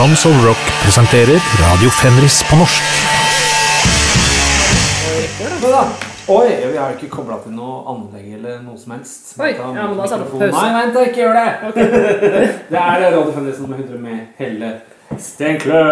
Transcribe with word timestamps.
Tons 0.00 0.26
of 0.26 0.44
Rock 0.46 0.84
presenterer 0.84 1.40
Radio 1.60 1.90
Fenris 1.90 2.44
på 2.50 2.56
norsk. 2.56 2.82
Oi, 6.28 6.46
vi 6.72 6.78
har 6.78 6.94
ikke 6.94 7.10
kobla 7.12 7.36
til 7.44 7.52
noe 7.52 7.82
anlegg 7.92 8.30
eller 8.38 8.62
noe 8.64 8.80
som 8.80 8.94
helst. 8.94 9.34
Oi, 9.36 9.50
ja, 9.58 9.66
men 9.74 10.00
da 10.00 10.06
sa 10.08 10.22
mikrofonen. 10.22 10.54
pause. 10.54 10.62
Nei, 10.64 10.70
vent, 10.78 10.96
ikke 11.10 11.20
gjør 11.20 11.36
det! 11.36 11.52
det 12.72 12.80
er 12.80 13.04
det 13.04 13.12
Radio 13.18 13.36
Fenris 13.36 13.60
nummer 13.60 13.76
100 13.76 14.00
med 14.06 14.24
Helle 14.40 14.72
Steinklø. 15.26 15.84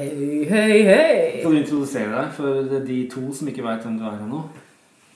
Hei, 0.00 0.10
hei, 0.54 0.80
hei. 0.88 1.12
Kan 1.42 1.52
du 1.52 1.60
introdusere 1.60 2.10
deg 2.16 2.34
for 2.40 2.74
de 2.88 3.00
to 3.12 3.28
som 3.36 3.52
ikke 3.52 3.68
veit 3.68 3.84
hvem 3.84 4.00
du 4.00 4.08
er 4.08 4.24
ennå? 4.24 4.44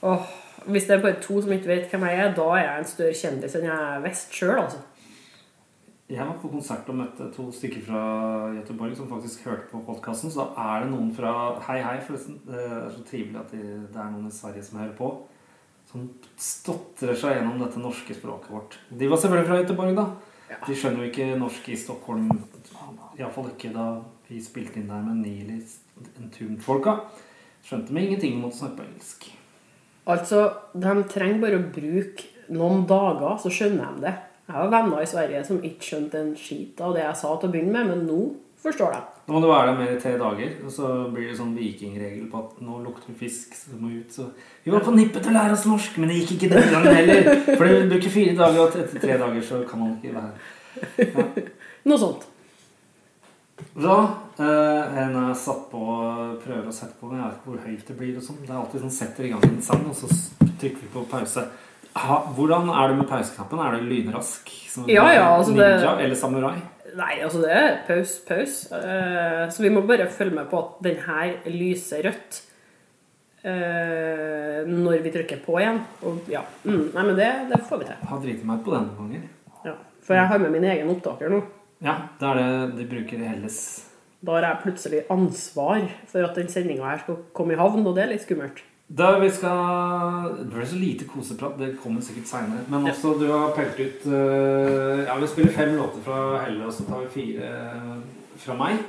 Oh, 0.04 0.28
hvis 0.68 0.84
det 0.84 0.98
er 0.98 1.04
bare 1.08 1.24
to 1.24 1.40
som 1.40 1.56
ikke 1.56 1.72
vet 1.78 1.88
hvem 1.88 2.10
jeg 2.10 2.26
er, 2.26 2.36
da 2.36 2.54
er 2.58 2.66
jeg 2.66 2.78
en 2.84 2.94
større 2.96 3.20
kjendis 3.24 3.56
enn 3.56 3.70
jeg 3.72 3.92
er 3.94 4.02
vest 4.04 4.36
sjøl, 4.36 4.58
altså. 4.66 4.84
Jeg 6.10 6.26
var 6.26 6.34
på 6.42 6.50
konsert 6.50 6.88
og 6.90 6.96
møtte 6.98 7.28
to 7.32 7.46
stykker 7.54 7.84
fra 7.86 8.00
Göteborg 8.56 8.96
som 8.98 9.08
faktisk 9.08 9.46
hørte 9.46 9.68
på 9.70 9.80
podkasten. 9.86 10.32
Så 10.32 10.42
da 10.42 10.64
er 10.74 10.84
det 10.84 10.90
noen 10.92 11.12
fra 11.14 11.34
Hei, 11.68 11.78
hei, 11.84 11.98
forresten. 12.04 12.40
Det 12.46 12.58
er 12.58 12.88
så 12.92 13.04
trivelig 13.08 13.38
at 13.40 13.54
de, 13.54 13.62
det 13.86 14.00
er 14.02 14.10
noen 14.10 14.26
i 14.28 14.34
Sverige 14.34 14.64
som 14.66 14.80
hører 14.82 14.96
på. 14.98 15.12
Som 15.92 16.08
stotrer 16.40 17.16
seg 17.18 17.38
gjennom 17.38 17.62
dette 17.62 17.80
norske 17.80 18.16
språket 18.16 18.52
vårt. 18.52 18.76
De 18.90 19.08
var 19.08 19.20
selvfølgelig 19.22 19.50
fra 19.50 19.60
Göteborg, 19.62 19.94
da. 19.98 20.08
De 20.66 20.76
skjønner 20.76 21.04
jo 21.04 21.12
ikke 21.12 21.28
norsk 21.40 21.70
i 21.72 21.78
Stockholm. 21.80 22.26
Iallfall 23.16 23.52
ikke 23.52 23.70
da 23.72 23.86
vi 24.28 24.40
spilte 24.42 24.80
inn 24.80 24.90
der 24.90 25.04
med 25.06 25.22
Nili 25.22 25.60
Entombed-folka. 26.20 26.96
Skjønte 27.62 27.94
meg 27.94 28.10
ingenting 28.10 28.36
om 28.40 28.50
å 28.50 28.52
snakke 28.56 28.80
på 28.80 28.86
engelsk. 28.88 29.30
Altså, 30.12 30.44
de 30.74 30.94
trenger 31.12 31.40
bare 31.44 31.60
å 31.60 31.66
bruke 31.72 32.52
noen 32.52 32.84
dager, 32.90 33.36
så 33.40 33.52
skjønner 33.54 33.96
de 33.96 34.08
det. 34.08 34.14
Jeg 34.48 34.56
har 34.56 34.70
venner 34.72 35.02
i 35.02 35.08
Sverige 35.08 35.42
som 35.46 35.60
ikke 35.62 35.86
skjønte 35.86 36.18
en 36.18 36.32
skit 36.38 36.80
av 36.82 36.96
det 36.96 37.04
jeg 37.04 37.18
sa 37.20 37.34
til 37.38 37.48
å 37.48 37.52
begynne 37.52 37.74
med, 37.76 37.92
men 37.92 38.08
nå 38.08 38.22
forstår 38.62 38.94
de. 38.94 39.00
Nå 39.26 39.36
må 39.36 39.42
du 39.42 39.46
være 39.50 39.68
der 39.70 39.78
mer 39.78 39.92
i 39.94 40.00
tre 40.02 40.16
dager, 40.18 40.50
og 40.66 40.74
så 40.74 40.88
blir 41.14 41.28
det 41.30 41.36
sånn 41.38 41.54
vikingregel 41.54 42.26
på 42.30 42.40
at 42.42 42.58
nå 42.66 42.80
lukter 42.82 43.12
det 43.12 43.20
fisk, 43.22 43.54
så 43.54 43.70
du 43.70 43.78
må 43.78 43.92
ut. 43.94 44.10
Så 44.10 44.26
vi 44.64 44.74
var 44.74 44.82
på 44.82 44.94
nippet 44.96 45.22
til 45.22 45.30
å 45.30 45.36
lære 45.38 45.54
oss 45.54 45.68
norsk, 45.70 45.96
men 46.02 46.10
det 46.10 46.18
gikk 46.20 46.34
ikke 46.36 46.52
den 46.56 46.68
gangen 46.74 46.98
heller. 46.98 47.30
For 47.46 47.70
det 47.70 47.88
bruker 47.94 48.14
fire 48.18 48.36
dager, 48.42 48.60
og 48.64 48.76
etter 48.82 49.06
tre 49.06 49.18
dager 49.22 49.46
så 49.46 49.62
kan 49.68 49.84
man 49.84 49.96
ikke 49.98 50.14
være 50.18 51.48
Noe 51.88 51.98
sånt. 51.98 52.28
Da 53.72 53.96
eh, 54.42 55.00
en 55.02 55.16
er 55.22 55.34
satt 55.38 55.66
på 55.70 55.82
prøver 56.42 56.68
å 56.68 56.74
sette 56.74 56.98
på, 56.98 57.08
men 57.10 57.20
jeg 57.20 57.26
vet 57.26 57.38
ikke 57.38 57.50
hvor 57.50 57.66
høyt 57.66 57.90
det 57.90 57.96
blir. 57.98 58.16
og 58.18 58.26
sånn. 58.26 58.40
Det 58.42 58.50
er 58.50 58.58
alltid 58.60 58.84
sånn 58.84 58.94
setter 58.94 59.26
i 59.28 59.32
gang 59.32 59.44
en 59.48 59.62
sang, 59.64 59.84
og 59.88 59.96
så 59.96 60.10
trykker 60.60 60.82
vi 60.82 60.90
på 60.92 61.04
pause. 61.10 61.46
Ha, 61.92 62.18
hvordan 62.36 62.70
er 62.72 62.88
det 62.88 62.96
med 63.02 63.08
pauseknappen? 63.10 63.60
Er 63.60 63.76
det 63.76 63.82
lynrask? 63.88 64.48
Som 64.72 64.88
Ja, 64.88 65.04
ja, 65.12 65.26
altså 65.36 65.52
det- 65.52 65.80
ninja 65.80 65.98
eller 66.00 66.16
samurai? 66.16 66.54
Nei, 66.96 67.20
altså 67.24 67.40
det 67.40 67.50
er 67.50 67.76
paus, 67.86 68.18
paus. 68.28 68.68
Uh, 68.72 69.48
så 69.48 69.62
vi 69.62 69.70
må 69.70 69.80
bare 69.86 70.06
følge 70.12 70.34
med 70.34 70.50
på 70.50 70.58
at 70.58 70.82
den 70.84 70.96
her 70.96 71.34
lyser 71.48 72.02
rødt 72.04 72.42
uh, 73.44 74.68
når 74.68 75.02
vi 75.02 75.12
trykker 75.14 75.40
på 75.44 75.56
igjen. 75.60 75.80
Og 76.02 76.28
ja, 76.28 76.42
mm, 76.64 76.90
nei, 76.94 77.04
men 77.06 77.16
det, 77.16 77.30
det 77.52 77.62
får 77.68 77.78
vi 77.80 77.88
til. 77.88 78.02
Har 78.10 78.20
driti 78.20 78.44
meg 78.48 78.60
ut 78.60 78.66
på 78.66 78.74
den 78.76 78.90
noen 78.90 78.98
ganger. 79.14 79.30
Ja. 79.64 79.76
For 80.02 80.18
jeg 80.18 80.28
har 80.32 80.38
med 80.42 80.52
min 80.52 80.68
egen 80.68 80.90
opptaker 80.92 81.32
nå. 81.32 81.40
Ja, 81.82 81.96
det 82.20 82.28
er 82.28 82.42
det 82.42 82.76
de 82.78 82.90
bruker 82.90 83.22
i 83.22 83.30
Helles. 83.30 83.58
Da 84.22 84.36
har 84.36 84.44
jeg 84.46 84.62
plutselig 84.66 85.00
ansvar 85.10 85.88
for 86.12 86.28
at 86.28 86.36
den 86.38 86.48
sendinga 86.52 86.86
her 86.86 87.00
skal 87.02 87.24
komme 87.34 87.56
i 87.56 87.58
havn, 87.58 87.86
og 87.86 87.96
det 87.96 88.04
er 88.04 88.12
litt 88.12 88.22
skummelt. 88.22 88.60
Da 88.92 89.18
vi 89.18 89.28
skal 89.32 90.34
Det 90.38 90.50
ble 90.52 90.66
så 90.68 90.78
lite 90.80 91.06
koseprat, 91.08 91.54
det 91.60 91.76
kommer 91.80 92.04
sikkert 92.04 92.28
seinere. 92.28 92.64
Men 92.72 92.88
også, 92.90 93.14
du 93.20 93.28
har 93.30 93.54
pelt 93.56 93.78
ut 93.80 94.08
eh, 94.08 95.04
Ja, 95.06 95.16
vi 95.20 95.30
spiller 95.30 95.54
fem 95.56 95.76
låter 95.78 96.04
fra 96.04 96.18
Helle, 96.44 96.66
og 96.66 96.74
så 96.76 96.84
tar 96.88 97.06
vi 97.06 97.12
fire 97.14 97.52
eh, 97.52 97.94
fra 98.42 98.56
meg. 98.58 98.82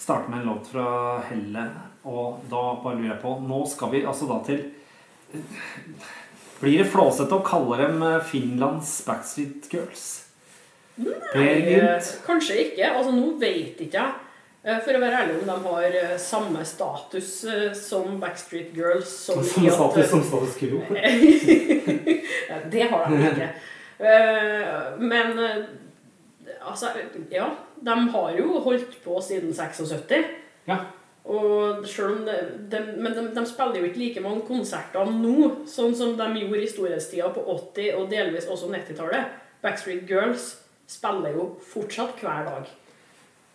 Starter 0.00 0.32
med 0.32 0.40
en 0.42 0.48
låt 0.52 0.70
fra 0.72 0.86
Helle, 1.28 1.66
og 2.08 2.40
da 2.48 2.62
bare 2.80 2.96
lurer 2.96 3.12
jeg 3.12 3.20
på 3.20 3.34
Nå 3.44 3.60
skal 3.68 3.92
vi 3.92 4.00
altså 4.08 4.30
da 4.30 4.40
til 4.46 4.64
Blir 6.60 6.80
det 6.80 6.88
flåsete 6.92 7.36
å 7.36 7.44
kalle 7.44 7.82
dem 7.82 8.00
eh, 8.06 8.18
Finlands 8.32 8.96
Backstreet 9.04 9.68
Girls? 9.72 10.08
Nei, 11.00 11.80
Kanskje 12.26 12.58
ikke. 12.64 12.88
Altså, 12.90 13.12
nå 13.16 13.36
vet 13.40 13.78
ikke 13.80 14.00
jeg. 14.00 14.19
Eh, 14.64 14.78
For 14.84 14.96
å 14.96 15.00
være 15.02 15.22
ærlig 15.24 15.38
om 15.40 15.48
de 15.48 15.56
har 15.68 15.96
eh, 16.02 16.14
samme 16.20 16.64
status 16.68 17.32
eh, 17.44 17.66
som 17.76 18.20
Backstreet 18.22 18.72
Girls. 18.76 19.08
Som 19.26 19.40
at- 19.40 19.50
status 19.76 20.10
som 20.12 20.22
status 20.24 20.56
quo. 20.60 20.82
Det 22.72 22.86
har 22.90 23.10
de 23.10 23.18
ikke. 23.30 23.50
Men 24.98 25.38
altså, 26.60 26.86
ja. 27.30 27.50
De 27.80 27.94
har 28.12 28.32
jo 28.36 28.58
holdt 28.60 28.96
på 29.04 29.20
siden 29.24 29.54
76. 29.56 30.24
Ja. 30.68 30.76
Og 31.30 31.84
selv 31.88 32.16
om 32.18 32.24
de, 32.26 32.34
de, 32.72 32.80
men 32.96 33.12
de, 33.16 33.22
de 33.36 33.44
spiller 33.48 33.78
jo 33.80 33.88
ikke 33.90 34.00
like 34.00 34.22
mange 34.24 34.42
konserter 34.48 35.08
nå, 35.12 35.50
sånn 35.68 35.94
som 35.96 36.14
de 36.18 36.26
gjorde 36.42 36.62
i 36.64 36.68
storhetstida 36.70 37.28
på 37.34 37.44
80- 37.76 37.98
og 38.00 38.08
delvis 38.12 38.48
også 38.50 38.70
90-tallet. 38.72 39.36
Backstreet 39.64 40.08
Girls 40.08 40.50
spiller 40.90 41.36
jo 41.36 41.46
fortsatt 41.70 42.20
hver 42.24 42.48
dag. 42.48 42.70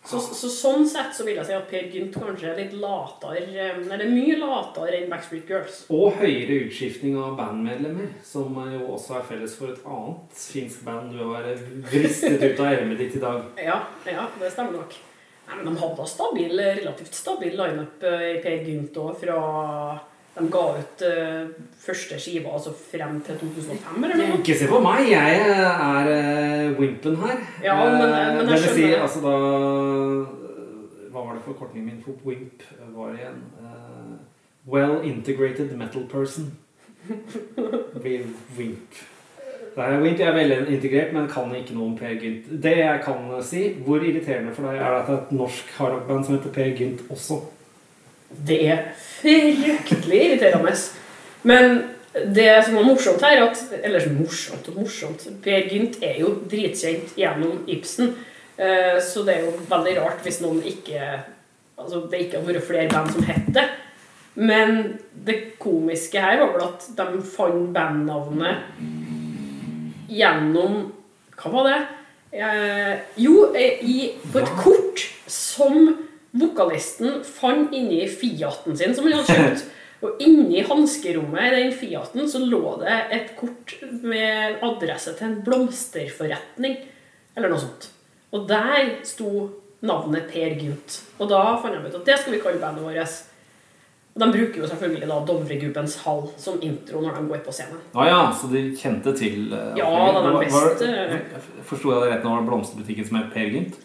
Så, 0.06 0.20
så 0.22 0.48
sånn 0.52 0.84
sett 0.86 1.10
så 1.16 1.24
vil 1.26 1.34
jeg 1.40 1.48
si 1.48 1.54
at 1.56 1.64
Per 1.66 1.88
Gynt 1.90 2.14
kanskje 2.14 2.52
er 2.52 2.60
litt 2.60 2.74
latere 2.78 3.40
eh, 3.42 3.80
Eller 3.82 4.06
mye 4.06 4.36
latere 4.38 5.00
enn 5.00 5.10
Backstreet 5.10 5.50
Girls. 5.50 5.80
Og 5.90 6.20
høyere 6.20 6.60
utskiftning 6.68 7.16
av 7.18 7.34
bandmedlemmer, 7.40 8.12
som 8.26 8.54
jo 8.70 8.84
også 8.94 9.18
er 9.18 9.26
felles 9.32 9.56
for 9.58 9.74
et 9.74 9.82
annet 9.82 10.44
finsk 10.52 10.84
band 10.86 11.10
du 11.16 11.24
har 11.24 11.50
vristet 11.90 12.38
ut 12.38 12.62
av 12.62 12.70
ermet 12.70 13.02
ditt 13.02 13.18
i 13.18 13.24
dag. 13.26 13.42
Ja, 13.66 13.80
ja, 14.06 14.28
det 14.38 14.52
stemmer 14.54 14.78
nok. 14.78 14.94
Nei, 15.46 15.56
men 15.58 15.72
De 15.72 15.80
hadde 15.82 16.06
stabil, 16.10 16.54
relativt 16.58 17.14
stabil 17.14 17.58
lineup 17.58 18.06
eh, 18.06 18.28
i 18.36 18.42
Per 18.44 18.62
Gynt 18.66 19.02
òg 19.02 19.18
fra 19.24 19.40
de 20.38 20.48
ga 20.52 20.62
ut 20.78 21.02
uh, 21.08 21.48
første 21.80 22.18
skiva 22.20 22.50
altså 22.52 22.72
frem 22.76 23.20
til 23.24 23.38
2005, 23.40 24.04
eller 24.04 24.16
noe? 24.20 24.38
Ikke 24.40 24.56
se 24.58 24.66
på 24.68 24.80
meg, 24.84 25.06
jeg 25.10 25.38
er 25.48 26.10
uh, 26.12 26.78
Wimpen 26.80 27.16
her. 27.22 27.38
Ja, 27.64 27.76
men- 27.80 27.94
Eh, 27.96 28.36
men 28.36 28.48
jeg 28.50 28.58
det 28.60 28.60
vil 28.66 28.74
si, 28.74 28.92
altså 28.92 29.22
da 29.24 29.32
eh, 29.36 31.08
Hva 31.12 31.24
var 31.24 31.32
det 31.38 31.42
forkortningen 31.46 31.88
min 31.88 32.02
for 32.04 32.20
Wimp 32.28 32.62
var 32.96 33.14
igjen? 33.16 33.40
Uh, 33.62 34.16
well 34.68 35.00
integrated 35.04 35.72
metal 35.76 36.04
person. 36.12 36.52
Blir 38.02 38.26
Wimp. 38.58 39.02
Det 39.76 39.84
er 39.84 40.00
Wimp 40.02 40.18
jeg 40.18 40.28
er 40.28 40.32
veldig 40.36 40.56
integrert, 40.76 41.12
men 41.12 41.28
kan 41.28 41.52
ikke 41.54 41.74
noe 41.76 41.90
om 41.90 41.96
Per 41.98 42.14
Gynt. 42.20 42.46
Det 42.62 42.76
jeg 42.78 43.00
kan 43.04 43.42
si, 43.44 43.66
hvor 43.84 44.00
irriterende 44.04 44.52
for 44.56 44.68
deg 44.68 44.78
er 44.80 44.90
det 44.94 45.00
at 45.02 45.06
det 45.10 45.14
er 45.16 45.22
et 45.22 45.32
norsk 45.36 45.72
hardrockband 45.78 46.24
som 46.24 46.36
heter 46.38 46.52
Per 46.54 46.70
Gynt 46.78 47.02
også? 47.12 47.40
Det 48.30 48.60
er 48.68 48.86
fryktelig 48.98 50.22
irriterende. 50.24 50.74
Men 51.46 51.76
det 52.34 52.64
som 52.64 52.78
var 52.78 52.86
morsomt 52.88 53.22
her, 53.22 53.42
at, 53.44 53.60
eller 53.84 54.08
morsomt 54.16 54.68
og 54.72 54.80
morsomt 54.80 55.26
Per 55.44 55.68
Gynt 55.70 55.98
er 56.04 56.20
jo 56.22 56.32
dritkjent 56.50 57.16
gjennom 57.18 57.64
Ibsen. 57.70 58.14
Eh, 58.56 58.96
Så 59.04 59.22
det 59.26 59.36
er 59.36 59.44
jo 59.44 59.56
veldig 59.68 59.96
rart 60.00 60.22
hvis 60.24 60.40
noen 60.40 60.62
ikke 60.64 61.22
Altså 61.76 62.06
det 62.08 62.22
ikke 62.24 62.38
har 62.38 62.46
vært 62.46 62.64
flere 62.64 62.88
band 62.88 63.10
som 63.12 63.24
het 63.28 63.50
det. 63.52 63.66
Men 64.40 64.78
det 65.26 65.58
komiske 65.60 66.22
her 66.24 66.38
var 66.40 66.54
vel 66.54 66.64
at 66.64 66.86
de 66.96 67.20
fant 67.20 67.68
bandnavnet 67.74 68.64
gjennom 70.08 70.78
Hva 71.36 71.52
var 71.52 71.68
det? 71.68 71.80
Eh, 72.32 72.94
jo, 73.20 73.52
eh, 73.52 73.84
i, 73.84 74.10
på 74.32 74.40
et 74.40 74.50
kort 74.56 75.04
som 75.28 75.92
vokalisten 76.40 77.20
fant 77.26 77.74
inni 77.76 78.04
Fiaten 78.10 78.76
sin, 78.78 78.94
som 78.96 79.08
han 79.08 79.18
hadde 79.18 79.36
kjøpt. 79.36 79.66
Og 80.04 80.18
inni 80.20 80.60
hanskerommet 80.60 81.46
i 81.46 81.52
den 81.56 81.70
Fiaten 81.72 82.26
så 82.28 82.42
lå 82.44 82.74
det 82.82 82.96
et 83.16 83.30
kort 83.38 83.72
med 84.04 84.58
adresse 84.66 85.14
til 85.16 85.30
en 85.30 85.38
blomsterforretning. 85.46 86.76
Eller 87.36 87.52
noe 87.52 87.62
sånt. 87.62 87.88
Og 88.36 88.44
der 88.48 88.98
sto 89.08 89.30
navnet 89.86 90.28
Per 90.32 90.52
Gynt. 90.60 90.98
Og 91.16 91.30
da 91.30 91.40
fant 91.62 91.72
de 91.76 91.80
ut 91.80 91.96
at 91.96 92.04
det 92.10 92.18
skal 92.20 92.36
vi 92.36 92.42
kalle 92.44 92.60
bandet 92.60 92.84
vårt. 92.84 93.16
Og 94.16 94.22
de 94.22 94.28
bruker 94.32 94.62
jo 94.62 94.68
selvfølgelig 94.70 95.08
da 95.10 95.16
Dovregubbens 95.28 95.96
hall 96.06 96.22
som 96.40 96.60
intro 96.64 97.02
når 97.04 97.18
de 97.18 97.26
går 97.28 97.42
på 97.44 97.52
scenen. 97.52 97.82
Å 97.92 98.06
ja, 98.08 98.20
så 98.32 98.48
de 98.48 98.62
kjente 98.76 99.12
til 99.16 99.50
uh, 99.52 99.74
Ja, 99.76 99.90
da, 100.16 100.22
den 100.24 100.38
beste- 100.40 101.64
Forsto 101.68 101.92
jeg 101.92 102.00
det 102.04 102.14
rett 102.14 102.24
nå? 102.24 102.32
Var 102.32 102.40
det 102.40 102.48
blomsterbutikken 102.48 103.08
som 103.10 103.18
het 103.20 103.28
Per 103.34 103.52
Gynt? 103.52 103.76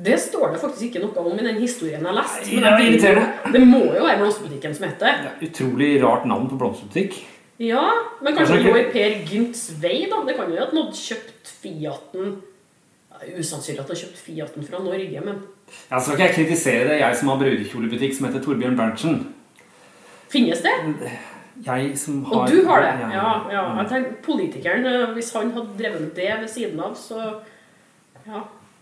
Det 0.00 0.16
står 0.20 0.52
det 0.54 0.60
faktisk 0.62 0.86
ikke 0.88 1.02
noe 1.02 1.24
om 1.26 1.38
i 1.38 1.44
den 1.44 1.58
historien 1.60 2.00
jeg 2.00 2.06
har 2.08 2.16
lest. 2.16 2.46
Nei, 2.46 2.60
det 2.62 2.70
er 2.70 2.86
irriterende. 2.86 3.52
det 3.52 3.60
må 3.68 3.80
jo 3.84 4.04
være 4.06 4.18
blomsterbutikken 4.22 4.74
som 4.76 4.86
heter 4.88 5.24
det. 5.26 5.32
Utrolig 5.50 5.90
rart 6.02 6.24
navn 6.30 6.46
på 6.48 6.56
blomsterbutikk. 6.60 7.18
Ja, 7.60 7.82
men 8.24 8.36
Kanskje 8.36 8.56
det 8.56 8.70
lå 8.70 8.76
i 8.80 8.86
Per 8.94 9.16
Gynts 9.28 9.66
vei, 9.82 10.06
da. 10.08 10.22
Det 10.24 10.36
kan 10.38 10.48
jo 10.48 10.62
at 10.64 10.70
noen 10.72 10.94
kjøpt 10.96 11.50
Fiaten 11.60 12.38
Usannsynlig 13.36 13.82
at 13.82 13.90
har 13.92 13.98
kjøpt 14.00 14.16
Fiaten 14.24 14.64
fra 14.64 14.78
Norge, 14.80 15.20
men 15.26 15.42
Ja, 15.90 15.98
så 16.00 16.06
skal 16.06 16.14
ikke 16.16 16.28
jeg 16.30 16.36
kritisere 16.38 16.86
det, 16.88 16.94
jeg 17.02 17.18
som 17.20 17.28
har 17.28 17.42
brudekjolebutikk 17.42 18.14
som 18.16 18.26
heter 18.30 18.40
Torbjørn 18.46 18.78
Berntsen. 18.78 19.18
finnes 20.32 20.62
det? 20.64 20.72
Jeg 21.66 21.98
som 22.00 22.22
har 22.24 22.40
Og 22.46 22.48
du 22.48 22.64
har 22.66 22.80
det? 22.86 22.94
Ja, 23.12 23.26
ja. 23.52 23.64
Jeg 23.82 23.90
tenker 23.90 24.16
Politikeren, 24.24 24.86
eh, 24.88 25.12
hvis 25.12 25.28
han 25.36 25.52
hadde 25.52 25.76
drevet 25.76 26.14
det 26.16 26.30
ved 26.40 26.48
siden 26.48 26.80
av, 26.80 26.96
så 26.96 27.42
Ja. 28.26 28.40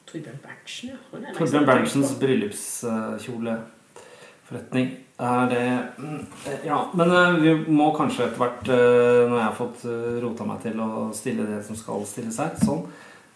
Torbjørn 0.09 0.41
Berntsen, 0.45 0.87
ja. 0.91 0.97
Er 1.13 1.19
nesten 1.23 1.39
Torbjørn 1.39 1.69
Berntsens 1.69 2.11
bryllupskjoleforretning. 2.23 4.87
Er 5.19 5.49
det 5.51 5.65
mm, 5.99 6.23
Ja, 6.65 6.79
men 6.95 7.11
eh, 7.11 7.41
vi 7.43 7.55
må 7.75 7.91
kanskje 7.97 8.25
etter 8.29 8.39
hvert, 8.41 8.69
eh, 8.71 9.27
når 9.27 9.37
jeg 9.37 9.49
har 9.49 9.57
fått 9.59 9.85
eh, 9.91 10.21
rota 10.23 10.45
meg 10.49 10.59
til 10.63 10.77
å 10.85 10.87
stille 11.17 11.45
det 11.49 11.61
som 11.67 11.75
skal 11.77 12.07
stilles 12.07 12.39
her, 12.39 12.53
sånn, 12.63 12.83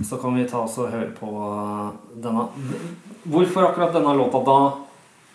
så 0.02 0.16
kan 0.22 0.34
vi 0.38 0.50
ta 0.50 0.58
oss 0.62 0.78
og 0.80 0.92
høre 0.94 1.10
på 1.16 1.28
eh, 1.48 1.88
denne 2.22 2.42
Hvorfor 3.22 3.62
akkurat 3.68 3.92
denne 3.94 4.12
låta 4.18 4.38
da? 4.46 4.60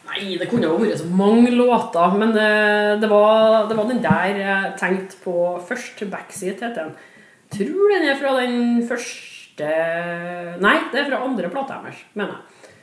Nei, 0.07 0.37
det 0.39 0.47
kunne 0.47 0.69
jo 0.69 0.77
vært 0.79 1.01
så 1.01 1.07
mange 1.11 1.51
låter, 1.51 2.13
men 2.15 2.29
eh, 2.31 2.93
det 3.01 3.09
var, 3.11 3.67
det 3.67 3.75
var 3.77 3.85
den 3.91 4.03
der 4.03 4.39
jeg 4.39 4.75
tenkte 4.79 5.15
på 5.25 5.35
først. 5.67 5.95
Backseat 6.11 6.63
heter 6.63 6.87
den. 6.87 6.93
Tror 7.51 7.91
den 7.91 8.07
er 8.07 8.15
fra 8.19 8.31
den 8.39 8.55
første 8.87 9.36
Nei, 9.65 10.77
det 10.91 11.01
er 11.01 11.09
fra 11.09 11.23
andre 11.25 11.49
plata 11.49 11.81
deres, 11.83 12.03
mener 12.13 12.35
jeg. 12.35 12.73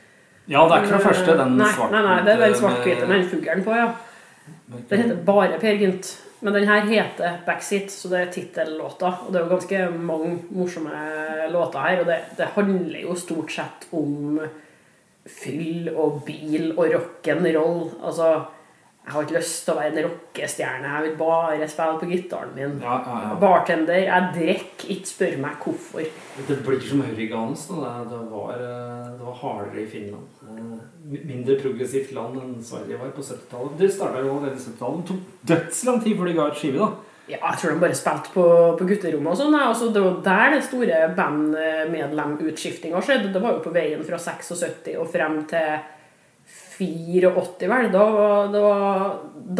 Ja, 0.51 0.61
det 0.67 0.75
er 0.75 0.83
ikke 0.83 0.91
fra 0.91 1.07
første, 1.07 1.37
den 1.39 1.55
svart 1.63 1.93
Nei, 1.95 2.01
nei, 2.05 2.17
det 2.25 2.35
er 2.35 2.43
den 2.43 2.59
svart-hvite 2.59 3.07
med 3.07 3.15
den 3.17 3.29
fuglen 3.31 3.63
på, 3.65 3.73
ja. 3.73 3.87
Den 4.91 5.01
heter 5.01 5.23
bare 5.25 5.57
Per 5.61 5.79
Gynt. 5.81 6.11
Men 6.45 6.53
den 6.53 6.67
her 6.67 6.83
heter 6.85 7.39
Backseat, 7.45 7.89
så 7.89 8.11
det 8.11 8.19
er 8.19 8.33
tittellåta. 8.33 9.09
Og 9.25 9.31
det 9.33 9.39
er 9.39 9.45
jo 9.45 9.53
ganske 9.55 9.79
mange 9.97 10.35
morsomme 10.53 10.91
låter 11.49 11.81
her, 11.81 12.01
og 12.03 12.11
det, 12.11 12.19
det 12.37 12.51
handler 12.53 12.99
jo 13.01 13.15
stort 13.17 13.53
sett 13.55 13.87
om 13.95 14.37
fyll 15.25 15.89
og 15.95 16.19
bil 16.27 16.75
og 16.75 16.91
rock'n'roll. 16.91 17.87
Altså, 18.05 18.29
jeg 19.05 19.13
har 19.13 19.21
ikke 19.21 19.35
lyst 19.35 19.59
til 19.67 19.71
å 19.75 19.77
være 19.77 19.89
en 19.91 20.05
rockestjerne, 20.07 20.91
jeg 20.95 21.03
vil 21.05 21.17
bare 21.19 21.67
spille 21.69 21.99
på 22.01 22.07
gitaren 22.09 22.55
min. 22.55 22.71
Ja, 22.81 22.95
ja, 23.05 23.17
ja. 23.21 23.35
Bartender, 23.37 23.99
jeg 24.01 24.31
drikker, 24.33 24.87
ikke 24.95 25.09
spør 25.11 25.35
meg 25.43 25.59
hvorfor. 25.61 26.07
Det 26.47 26.57
blir 26.65 26.81
som 26.81 27.03
hurrigans. 27.05 27.67
Det, 27.69 27.91
det, 28.09 28.21
var, 28.31 28.55
eh, 28.57 29.11
det 29.11 29.27
var 29.27 29.37
hardere 29.43 29.83
i 29.83 29.89
Finland. 29.91 30.41
Eh, 30.49 30.83
Mindre 31.05 31.59
progressivt 31.61 32.15
land 32.17 32.39
enn 32.41 32.55
Sverige 32.65 32.97
var 32.97 33.13
på 33.13 33.21
70-tallet. 33.21 33.75
Det 33.77 33.91
starta 33.93 34.25
jo 34.25 34.39
allerede 34.39 34.57
i 34.57 34.63
70-tallet. 34.63 35.03
Det 35.03 35.11
tok 35.11 35.49
dødslang 35.53 36.01
tid 36.01 36.17
før 36.17 36.31
de 36.31 36.37
ga 36.39 36.49
ut 36.49 36.63
skive. 36.63 36.79
da. 36.81 37.11
Ja, 37.29 37.37
jeg 37.41 37.57
tror 37.61 37.71
de 37.75 37.81
bare 37.81 37.97
spilte 37.97 38.33
på, 38.33 38.45
på 38.79 38.87
gutterommet 38.89 39.35
og 39.35 39.37
sånn. 39.37 39.55
Altså, 39.57 39.91
det 39.93 40.01
var 40.01 40.17
der 40.25 40.55
den 40.55 40.65
store 40.65 41.03
bandmedlemutskiftinga 41.17 43.05
skjedde. 43.05 43.31
Det 43.33 43.41
var 43.41 43.59
jo 43.59 43.63
på 43.65 43.73
veien 43.73 44.01
fra 44.05 44.17
76 44.21 44.95
og 44.97 45.13
frem 45.13 45.43
til 45.49 45.77
84, 46.77 47.67
vel. 47.71 47.89
Da, 47.93 48.05
var- 48.11 48.51
da, 48.53 48.65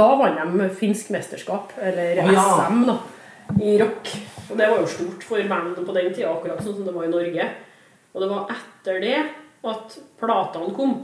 da 0.02 0.08
vant 0.20 0.60
de 0.60 0.70
finsk 0.80 1.10
mesterskap, 1.16 1.74
eller 1.82 2.22
Å, 2.24 2.30
ja. 2.34 2.46
SM, 2.68 2.86
da, 2.90 2.98
i 3.62 3.78
rock. 3.82 4.14
Og 4.52 4.58
det 4.60 4.70
var 4.70 4.78
jo 4.84 4.88
stort 4.88 5.24
for 5.26 5.42
bandet 5.50 5.86
på 5.88 5.94
den 5.96 6.14
tida, 6.14 6.32
akkurat 6.36 6.62
sånn 6.64 6.76
som 6.80 6.86
det 6.86 6.94
var 6.96 7.08
i 7.08 7.12
Norge. 7.14 7.50
Og 8.14 8.22
det 8.24 8.30
var 8.32 8.52
etter 8.56 9.00
det 9.02 9.18
at 9.66 10.00
platene 10.22 10.74
kom. 10.78 10.96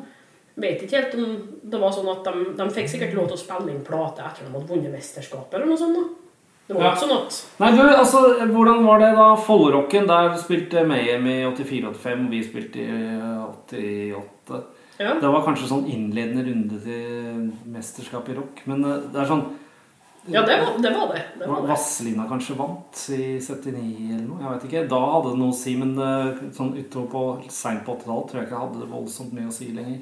Vet 0.61 0.81
ikke 0.83 0.99
helt 0.99 1.13
om 1.15 1.37
det 1.71 1.79
var 1.79 1.93
sånn 1.95 2.09
at 2.11 2.25
de, 2.27 2.51
de 2.59 2.65
fikk 2.75 2.89
sikkert 2.91 3.13
lov 3.17 3.29
til 3.31 3.37
å 3.37 3.41
spille 3.41 3.71
inn 3.71 3.85
plate 3.87 4.21
etter 4.27 4.45
de 4.45 4.51
hadde 4.53 4.67
vunnet 4.69 4.91
mesterskapet, 4.93 5.55
eller 5.57 5.71
noe 5.71 5.79
sånt. 5.79 5.95
da. 5.95 6.03
Det 6.67 6.75
var 6.77 6.83
Ja. 6.85 6.91
ikke 6.91 7.01
sånn 7.01 7.17
at 7.17 7.37
Nei, 7.59 7.69
du, 7.75 7.81
altså, 7.89 8.19
Hvordan 8.51 8.85
var 8.85 8.99
det 9.01 9.09
da 9.17 9.29
Follerocken? 9.35 10.05
Der 10.07 10.35
spilte 10.39 10.83
Mayhem 10.87 11.25
i 11.27 11.37
84-85, 11.49 12.25
og 12.25 12.29
vi 12.31 12.43
spilte 12.45 12.79
i 12.79 14.11
88. 14.13 14.61
Ja. 15.01 15.15
Det 15.21 15.31
var 15.33 15.43
kanskje 15.47 15.71
sånn 15.71 15.89
innledende 15.89 16.45
runde 16.45 16.77
til 16.83 17.49
mesterskap 17.73 18.29
i 18.29 18.37
rock. 18.37 18.61
Men 18.69 18.85
eh, 18.85 19.09
det 19.11 19.23
er 19.23 19.29
sånn 19.31 19.43
Ja, 20.29 20.43
det 20.45 20.59
var 20.61 20.77
det. 20.77 20.91
Var 20.93 21.13
det. 21.15 21.23
det, 21.39 21.47
var 21.49 21.63
det. 21.63 21.71
Vazelina 21.71 22.27
kanskje 22.29 22.57
vant 22.59 23.03
i 23.17 23.23
79 23.41 23.81
eller 24.13 24.27
noe. 24.27 24.41
Jeg 24.43 24.53
vet 24.53 24.67
ikke. 24.69 24.85
Da 24.93 25.01
hadde 25.15 25.33
det 25.33 25.41
noe 25.41 25.55
å 25.55 25.59
si, 25.63 25.75
men 25.81 25.95
eh, 25.97 26.45
sånn 26.53 26.75
utover 26.77 27.11
på 27.15 27.25
seint 27.49 27.83
på 27.87 27.97
80-tallet 27.97 28.31
tror 28.31 28.41
jeg 28.41 28.49
ikke 28.49 28.57
det 28.57 28.63
hadde 28.67 28.91
voldsomt 28.93 29.35
mye 29.37 29.49
å 29.49 29.55
si 29.55 29.71
lenger. 29.73 29.99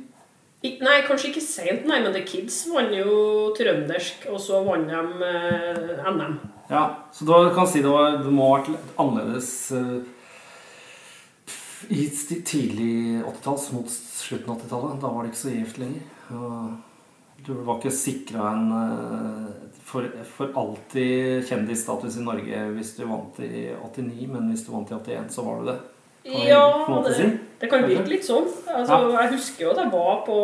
I, 0.60 0.74
Nei, 0.84 0.98
kanskje 1.08 1.30
ikke 1.30 1.42
seint, 1.46 1.86
nei, 1.88 2.02
men 2.04 2.12
The 2.12 2.26
Kids 2.28 2.66
vant 2.68 2.92
jo 2.92 3.54
trøndersk, 3.56 4.26
og 4.28 4.42
så 4.44 4.60
vant 4.66 4.90
de 4.92 5.28
eh, 5.30 6.02
NM. 6.04 6.34
Ja, 6.68 6.82
så 7.16 7.26
da 7.30 7.38
kan 7.56 7.70
si 7.70 7.80
det, 7.80 7.88
var, 7.88 8.18
det 8.20 8.34
må 8.36 8.50
ha 8.50 8.58
vært 8.60 8.98
annerledes 9.00 9.48
eh, 9.72 10.02
i 11.88 12.06
tidlig 12.46 13.24
80-talls 13.24 13.72
mot 13.72 13.90
slutten 13.90 14.52
av 14.52 14.62
80-tallet. 14.62 15.02
Da 15.02 15.12
var 15.14 15.24
det 15.24 15.32
ikke 15.32 15.42
så 15.42 15.54
gift 15.54 15.80
lenger. 15.82 16.08
Og 16.36 17.46
du 17.46 17.54
var 17.64 17.80
ikke 17.80 17.94
sikra 17.96 18.50
en 18.52 18.74
eh, 18.76 19.70
for, 19.90 20.10
for 20.36 20.52
alltid 20.60 21.48
kjendisstatus 21.50 22.20
i 22.20 22.26
Norge 22.26 22.66
hvis 22.76 22.92
du 22.98 23.06
vant 23.10 23.40
i 23.42 23.70
89, 23.80 24.28
men 24.30 24.52
hvis 24.52 24.66
du 24.68 24.74
vant 24.74 24.92
i 24.92 24.98
81, 24.98 25.32
så 25.34 25.46
var 25.48 25.62
du 25.62 25.72
det. 25.72 25.78
Kan 26.26 26.44
Ja, 26.50 26.66
på 26.86 27.00
det, 27.08 27.30
det 27.62 27.70
kan 27.72 27.88
virke 27.88 28.12
litt 28.12 28.28
sånn. 28.28 28.50
Altså, 28.68 29.00
Jeg 29.16 29.34
husker 29.38 29.66
jo 29.66 29.72
at 29.72 29.82
jeg 29.82 29.94
var 29.96 30.20
på 30.28 30.40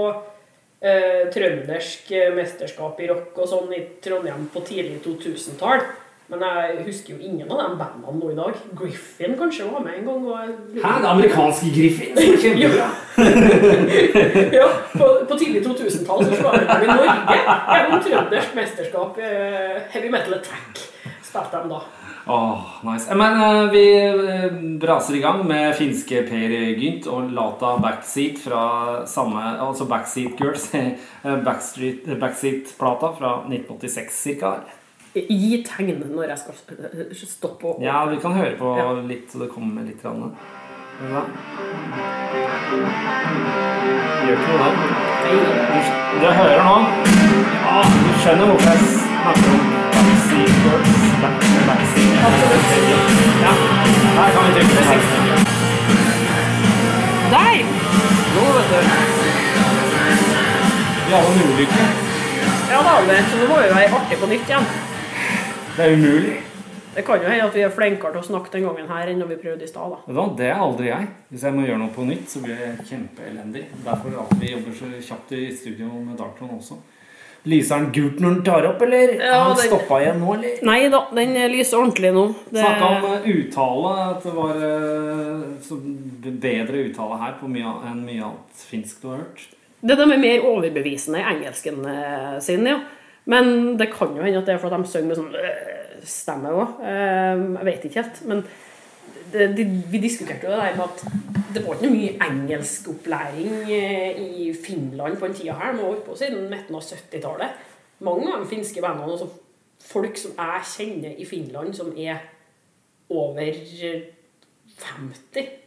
eh, 0.80 1.28
trøndersk 1.36 2.16
mesterskap 2.38 3.04
i 3.04 3.12
rock 3.12 3.44
og 3.44 3.52
sånn 3.52 3.76
i 3.76 3.84
Trondheim 4.02 4.48
på 4.54 4.64
tidlig 4.66 5.04
2000-tall. 5.06 5.84
Men 6.28 6.42
jeg 6.42 6.86
husker 6.88 7.14
jo 7.14 7.20
ingen 7.22 7.52
av 7.52 7.60
de 7.60 7.76
bandene 7.78 8.14
nå 8.20 8.32
i 8.32 8.36
dag. 8.38 8.56
Griffin 8.80 9.36
kanskje 9.38 9.68
var 9.70 9.84
med 9.86 10.00
en 10.00 10.08
gang. 10.08 10.24
Og 10.26 10.38
Hæ? 10.82 10.94
Det 11.04 11.10
amerikanske 11.12 11.68
Griffin? 11.76 12.18
Kjempebra! 12.42 12.88
ja, 14.60 14.66
på, 14.98 15.10
på 15.30 15.38
tidlig 15.38 15.62
2000-tall 15.68 16.26
så 16.26 16.40
var 16.48 16.58
de 16.58 16.80
i 16.82 16.90
Norge 16.90 17.38
gjennom 17.76 18.02
trøndersk 18.08 18.56
mesterskap. 18.58 19.20
eh, 19.22 19.84
Heavy 19.94 20.10
Metal 20.10 20.34
Attack 20.40 20.82
spilte 21.26 21.62
de 21.62 21.70
da. 21.76 21.84
Åh, 22.28 22.62
nice. 22.88 23.06
Eh, 23.12 23.18
Men 23.22 23.38
uh, 23.38 23.70
vi 23.70 23.84
braser 24.82 25.20
i 25.20 25.22
gang 25.22 25.44
med 25.46 25.76
finske 25.78 26.24
Per 26.26 26.56
Gynt 26.80 27.06
og 27.08 27.30
lata 27.38 27.76
'Backseat' 27.84 28.42
fra 28.48 28.64
samme 29.06 29.44
Altså 29.62 29.86
'Backseat 29.86 30.42
Girls'. 30.42 30.72
Backstreet- 31.46 32.10
Backseat-plata 32.20 33.14
fra 33.20 33.36
1986 33.46 34.40
ca. 34.40 34.56
Gi 35.16 35.62
tegn 35.64 36.02
når 36.12 36.28
jeg 36.34 36.40
skal 36.42 36.56
eh, 36.76 37.14
stoppe 37.16 37.70
opp. 37.70 37.78
Ja, 37.84 38.02
vi 38.12 38.18
kan 38.20 38.34
høre 38.36 38.56
på 38.60 38.74
Ja. 38.78 38.92
litt, 39.08 39.30
så 39.32 39.40
det 39.40 39.50
kommer 39.54 39.82
litt. 39.88 40.02
Grann. 40.04 40.36
Ja. 41.12 41.22
Gjør 44.26 44.36
ikke 44.36 44.50
noe 44.52 44.60
der. 44.60 44.74
Du, 45.26 45.38
du 46.22 46.28
hører 46.40 46.62
nå 46.68 46.76
Ja, 47.66 47.82
du 47.84 48.12
skjønner 48.24 48.46
hvorfor 48.52 48.70
jeg 48.70 48.80
snakker 48.96 49.50
om 49.56 49.64
Backseat 49.96 50.56
Girls. 50.66 51.04
Back, 51.22 51.38
backseat. 51.68 52.20
Ja, 53.46 53.54
her 54.18 54.30
kan 54.36 54.42
vi 54.46 54.52
trykke 54.56 54.74
på. 54.76 54.96
Der! 57.34 57.58
Nå, 58.36 58.44
vet 58.56 58.68
du. 58.72 58.80
Vi 61.06 61.12
hadde 61.14 61.30
en 61.32 61.40
ulykke. 61.54 61.86
Ja 62.72 62.80
da, 62.86 62.94
men 63.08 63.24
så 63.30 63.40
nå 63.40 63.46
må 63.50 63.56
vi 63.62 63.70
være 63.76 63.94
artig 64.00 64.18
på 64.22 64.28
nytt 64.32 64.48
igjen. 64.52 64.66
Det 65.76 65.84
er 65.84 65.94
umulig. 65.98 66.36
Det 66.96 67.04
kan 67.04 67.20
jo 67.20 67.28
hende 67.28 67.44
at 67.50 67.56
vi 67.58 67.64
er 67.66 67.72
flinkere 67.76 68.14
til 68.16 68.22
å 68.22 68.28
snakke 68.30 68.52
den 68.54 68.64
gangen 68.64 68.88
her 68.88 69.10
enn 69.12 69.18
når 69.20 69.34
vi 69.34 69.38
prøvde 69.42 69.66
i 69.66 69.68
stad. 69.68 69.98
Det 70.40 70.46
er 70.48 70.62
aldri 70.64 70.88
jeg. 70.88 71.08
Hvis 71.34 71.44
jeg 71.44 71.56
må 71.58 71.66
gjøre 71.66 71.80
noe 71.82 71.92
på 71.92 72.06
nytt, 72.08 72.30
så 72.32 72.40
blir 72.46 72.56
jeg 72.62 72.86
kjempeelendig. 72.88 73.66
Derfor 73.84 74.16
at 74.24 74.32
vi 74.40 74.54
jobber 74.54 74.78
så 74.78 74.92
kjapt 75.10 75.34
i 75.36 75.42
studio 75.58 75.90
med 75.98 76.16
Dartron 76.22 76.54
også. 76.56 76.78
Lyser 77.46 77.84
den 77.84 77.92
gult 77.94 78.24
når 78.24 78.38
den 78.38 78.46
tar 78.48 78.66
opp, 78.72 78.80
eller? 78.88 79.12
Ja, 79.20 79.34
Har 79.36 79.44
han 79.52 79.60
den- 79.60 79.68
stoppa 79.70 80.00
igjen 80.02 80.24
nå, 80.24 80.32
eller? 80.38 80.56
Nei 80.66 80.80
da, 80.90 81.02
den 81.20 81.36
lyser 81.52 81.78
ordentlig 81.84 82.14
nå. 82.16 82.24
Det... 82.50 82.64
Snakka 82.64 82.88
om 82.96 83.06
eh, 83.12 83.28
uttale, 83.36 83.92
at 84.16 84.24
det 84.24 84.34
var 84.40 84.64
eh, 84.72 86.34
bedre 86.48 86.86
uttale 86.88 87.20
her 87.22 87.36
på 87.42 87.52
mye, 87.52 87.76
enn 87.92 88.02
mye 88.08 88.24
annet 88.32 88.64
finsk 88.72 89.04
du 89.04 89.12
har 89.12 89.20
hørt. 89.26 89.44
Det 89.86 90.00
der 90.00 90.08
med 90.10 90.24
mer 90.24 90.48
overbevisende 90.48 91.20
i 91.22 91.28
engelsken 91.36 91.84
eh, 91.92 92.40
sin, 92.42 92.66
ja. 92.72 92.80
Men 93.26 93.74
det 93.80 93.90
kan 93.94 94.14
jo 94.14 94.24
hende 94.24 94.42
at 94.42 94.48
det 94.48 94.54
er 94.54 94.62
fordi 94.62 94.82
de 94.84 94.92
synger 94.92 95.10
med 95.10 95.20
sånn 95.20 95.36
øh, 95.40 96.06
stemme 96.06 96.54
òg. 96.54 96.80
Jeg 96.86 97.68
vet 97.68 97.88
ikke 97.88 98.02
helt. 98.04 98.22
Men 98.30 98.44
det, 99.34 99.48
det, 99.58 99.66
vi 99.92 100.02
diskuterte 100.04 100.46
jo 100.46 100.54
det 100.54 100.62
der 100.62 100.78
med 100.78 100.86
at 100.86 101.00
det 101.56 101.64
var 101.64 101.74
ikke 101.80 101.94
mye 101.94 102.18
engelskopplæring 102.28 103.72
eh, 103.72 104.20
i 104.20 104.54
Finland 104.66 105.18
på 105.18 105.28
den 105.28 105.36
tida 105.36 105.54
her. 105.54 105.74
Har 105.74 105.82
holdt 105.82 106.06
på 106.06 106.16
siden 106.20 106.50
midten 106.52 106.76
av 106.76 106.82
70-tallet. 106.84 107.50
Mange 108.06 108.32
av 108.34 108.44
de 108.44 108.50
finske 108.50 108.82
bandene, 108.84 109.12
altså 109.12 109.30
folk 109.86 110.18
som 110.20 110.32
jeg 110.38 110.66
kjenner 110.76 111.16
i 111.18 111.26
Finland, 111.26 111.74
som 111.74 111.94
er 111.98 112.18
over 113.10 113.52
50 114.76 115.34
De 115.34 115.40
er 115.40 115.65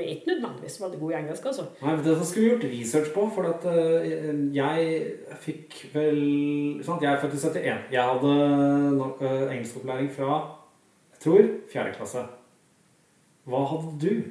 ikke 0.00 0.30
nødvendigvis 0.32 0.80
veldig 0.82 1.00
gode 1.00 1.14
i 1.14 1.18
engelsk, 1.18 1.46
altså. 1.50 1.66
Nei, 1.82 1.96
Det 2.04 2.16
skulle 2.26 2.44
vi 2.44 2.50
gjort 2.50 2.66
research 2.72 3.12
på, 3.14 3.26
for 3.34 3.48
at 3.50 3.66
eh, 3.72 4.42
jeg 4.54 5.02
fikk 5.44 5.78
vel 5.94 6.22
sant? 6.86 7.02
Jeg 7.02 7.12
er 7.12 7.20
født 7.22 7.34
i 7.34 7.42
71. 7.46 7.88
Jeg 7.92 8.02
hadde 8.12 8.32
eh, 9.28 9.52
engelskopplæring 9.56 10.12
fra 10.14 10.38
jeg 11.12 11.20
tror 11.26 11.50
fjerde 11.70 11.92
klasse. 11.94 12.22
Hva 13.46 13.60
hadde 13.70 13.92
du? 14.02 14.22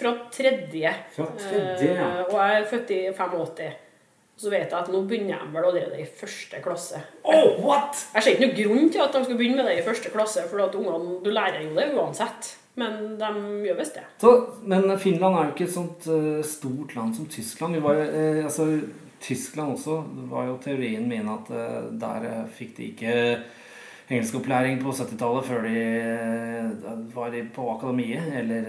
Fra 0.00 0.14
tredje. 0.32 0.94
Fra 1.14 1.28
tredje, 1.38 1.92
ja. 1.94 2.08
Og 2.24 2.34
jeg 2.38 2.60
er 2.60 2.66
født 2.70 2.90
i 2.96 3.00
85. 3.14 3.78
Så 4.40 4.48
vet 4.48 4.70
jeg 4.72 4.78
at 4.78 4.88
nå 4.88 5.02
begynner 5.04 5.34
jeg 5.34 5.50
vel 5.52 5.66
allerede 5.68 5.98
i 6.00 6.06
første 6.06 6.62
klasse. 6.64 7.02
Oh, 7.28 7.58
what?! 7.60 7.98
Jeg 8.14 8.24
ser 8.24 8.38
ikke 8.38 8.46
noen 8.46 8.56
grunn 8.56 8.92
til 8.94 9.02
at 9.04 9.12
de 9.12 9.20
skal 9.26 9.36
begynne 9.36 9.58
med 9.60 9.68
det 9.68 9.74
i 9.82 9.84
første 9.84 10.12
klasse, 10.14 10.46
for 10.48 10.62
at 10.64 10.78
ungene, 10.78 11.18
du 11.20 11.28
lærer 11.34 11.60
jo 11.66 11.74
det 11.76 11.90
uansett. 11.92 12.54
Men 12.78 13.16
de 13.18 13.30
gjør 13.66 13.78
visst 13.80 13.96
det. 13.98 14.04
Så, 14.22 14.32
men 14.62 14.86
Finland 15.02 15.36
er 15.36 15.48
jo 15.48 15.54
ikke 15.54 15.66
et 15.66 15.74
sånt 15.74 16.06
uh, 16.10 16.42
stort 16.46 16.94
land 16.96 17.16
som 17.16 17.28
Tyskland. 17.30 17.76
Vi 17.76 17.82
var, 17.84 18.02
eh, 18.04 18.44
altså, 18.44 18.68
Tyskland 19.20 19.74
også 19.74 19.98
det 20.16 20.26
var 20.30 20.46
jo 20.48 20.60
teorien 20.62 21.08
min 21.08 21.28
at 21.28 21.50
uh, 21.50 21.90
der 22.00 22.28
fikk 22.56 22.76
de 22.78 22.90
ikke 22.92 23.16
engelskopplæring 24.10 24.80
på 24.82 24.94
70-tallet 24.96 25.46
før 25.46 25.66
de 25.68 27.10
var 27.14 27.34
på 27.54 27.66
akademiet 27.76 28.32
eller 28.40 28.64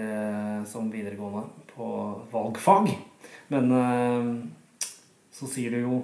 som 0.70 0.92
videregående 0.92 1.48
på 1.72 1.88
valgfag. 2.30 2.92
Men 3.50 3.74
så 5.34 5.48
sier 5.50 5.74
du 5.74 5.80
jo 5.80 5.96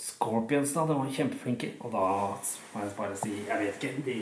Scorpions, 0.00 0.72
da. 0.72 0.86
De 0.88 0.96
var 0.96 1.12
kjempeflinke. 1.12 1.74
Og 1.84 1.92
da 1.92 2.06
må 2.72 2.84
jeg 2.84 2.94
bare 2.96 3.18
si 3.20 3.34
Jeg 3.36 3.60
vet 3.60 3.84
ikke. 3.84 4.04
De 4.06 4.16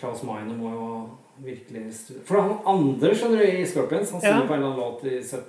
Klaus 0.00 0.22
Meine 0.26 0.56
må 0.56 0.72
jo 0.72 0.86
virkelig 1.44 1.82
For 2.28 2.40
han 2.40 2.52
andre, 2.66 3.10
skjønner 3.18 3.42
du, 3.42 3.48
i 3.62 3.66
Scorpions, 3.66 4.10
han 4.14 4.20
Ja. 4.22 4.28
synger 4.32 4.46
på 4.48 4.54
en 4.54 4.62
eller 4.62 4.70
annen 4.72 4.84
låt 4.84 5.04
i 5.04 5.18
17... 5.22 5.44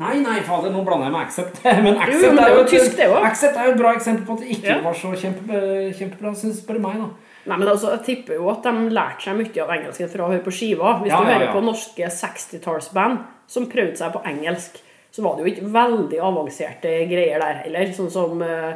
Nei, 0.00 0.14
nei, 0.24 0.38
fader, 0.40 0.70
nå 0.72 0.80
blander 0.86 1.10
jeg 1.10 1.12
med 1.12 1.20
Accept. 1.26 1.58
Men 1.84 1.94
Jo, 1.94 2.00
Accept, 2.00 2.34
men 2.34 2.44
er 2.44 2.54
jo 2.54 2.60
jo 2.62 2.68
tysk, 2.70 2.94
det 2.96 3.08
også. 3.10 3.24
Accept 3.28 3.56
er 3.60 3.66
jo 3.68 3.72
et 3.74 3.80
bra 3.82 3.90
eksempel 3.98 4.24
på 4.24 4.32
at 4.38 4.40
det 4.40 4.54
ikke 4.54 4.70
Ja. 4.70 4.78
var 4.86 4.94
så 4.96 5.10
kjempe, 5.20 5.58
kjempebra, 5.98 6.32
syns 6.40 6.62
bare 6.64 6.80
meg, 6.80 6.96
da. 7.02 7.08
Nei, 7.50 7.56
men 7.58 7.68
altså, 7.68 7.90
Jeg 7.90 8.04
tipper 8.06 8.38
jo 8.38 8.48
at 8.48 8.62
de 8.64 8.72
lærte 8.94 9.20
seg 9.26 9.36
mye 9.36 9.62
av 9.66 9.74
engelsken 9.76 10.08
fra 10.08 10.24
å 10.24 10.30
høre 10.32 10.44
på 10.46 10.54
skiva. 10.54 10.94
Hvis 11.02 11.10
Ja, 11.12 11.18
du 11.20 11.28
ja, 11.28 11.34
hører 11.34 11.44
ja. 11.48 11.52
på 11.52 11.64
norske 11.66 12.08
60-tallsband 12.08 13.18
som 13.52 13.66
prøvde 13.68 13.96
seg 14.00 14.12
på 14.14 14.22
engelsk, 14.32 14.78
så 15.12 15.22
var 15.26 15.36
det 15.36 15.44
jo 15.44 15.52
ikke 15.52 15.72
veldig 15.74 16.20
avanserte 16.24 16.92
greier 17.10 17.42
der 17.42 17.60
heller. 17.66 17.92
Sånn 17.92 18.08
som 18.14 18.40
uh, 18.40 18.72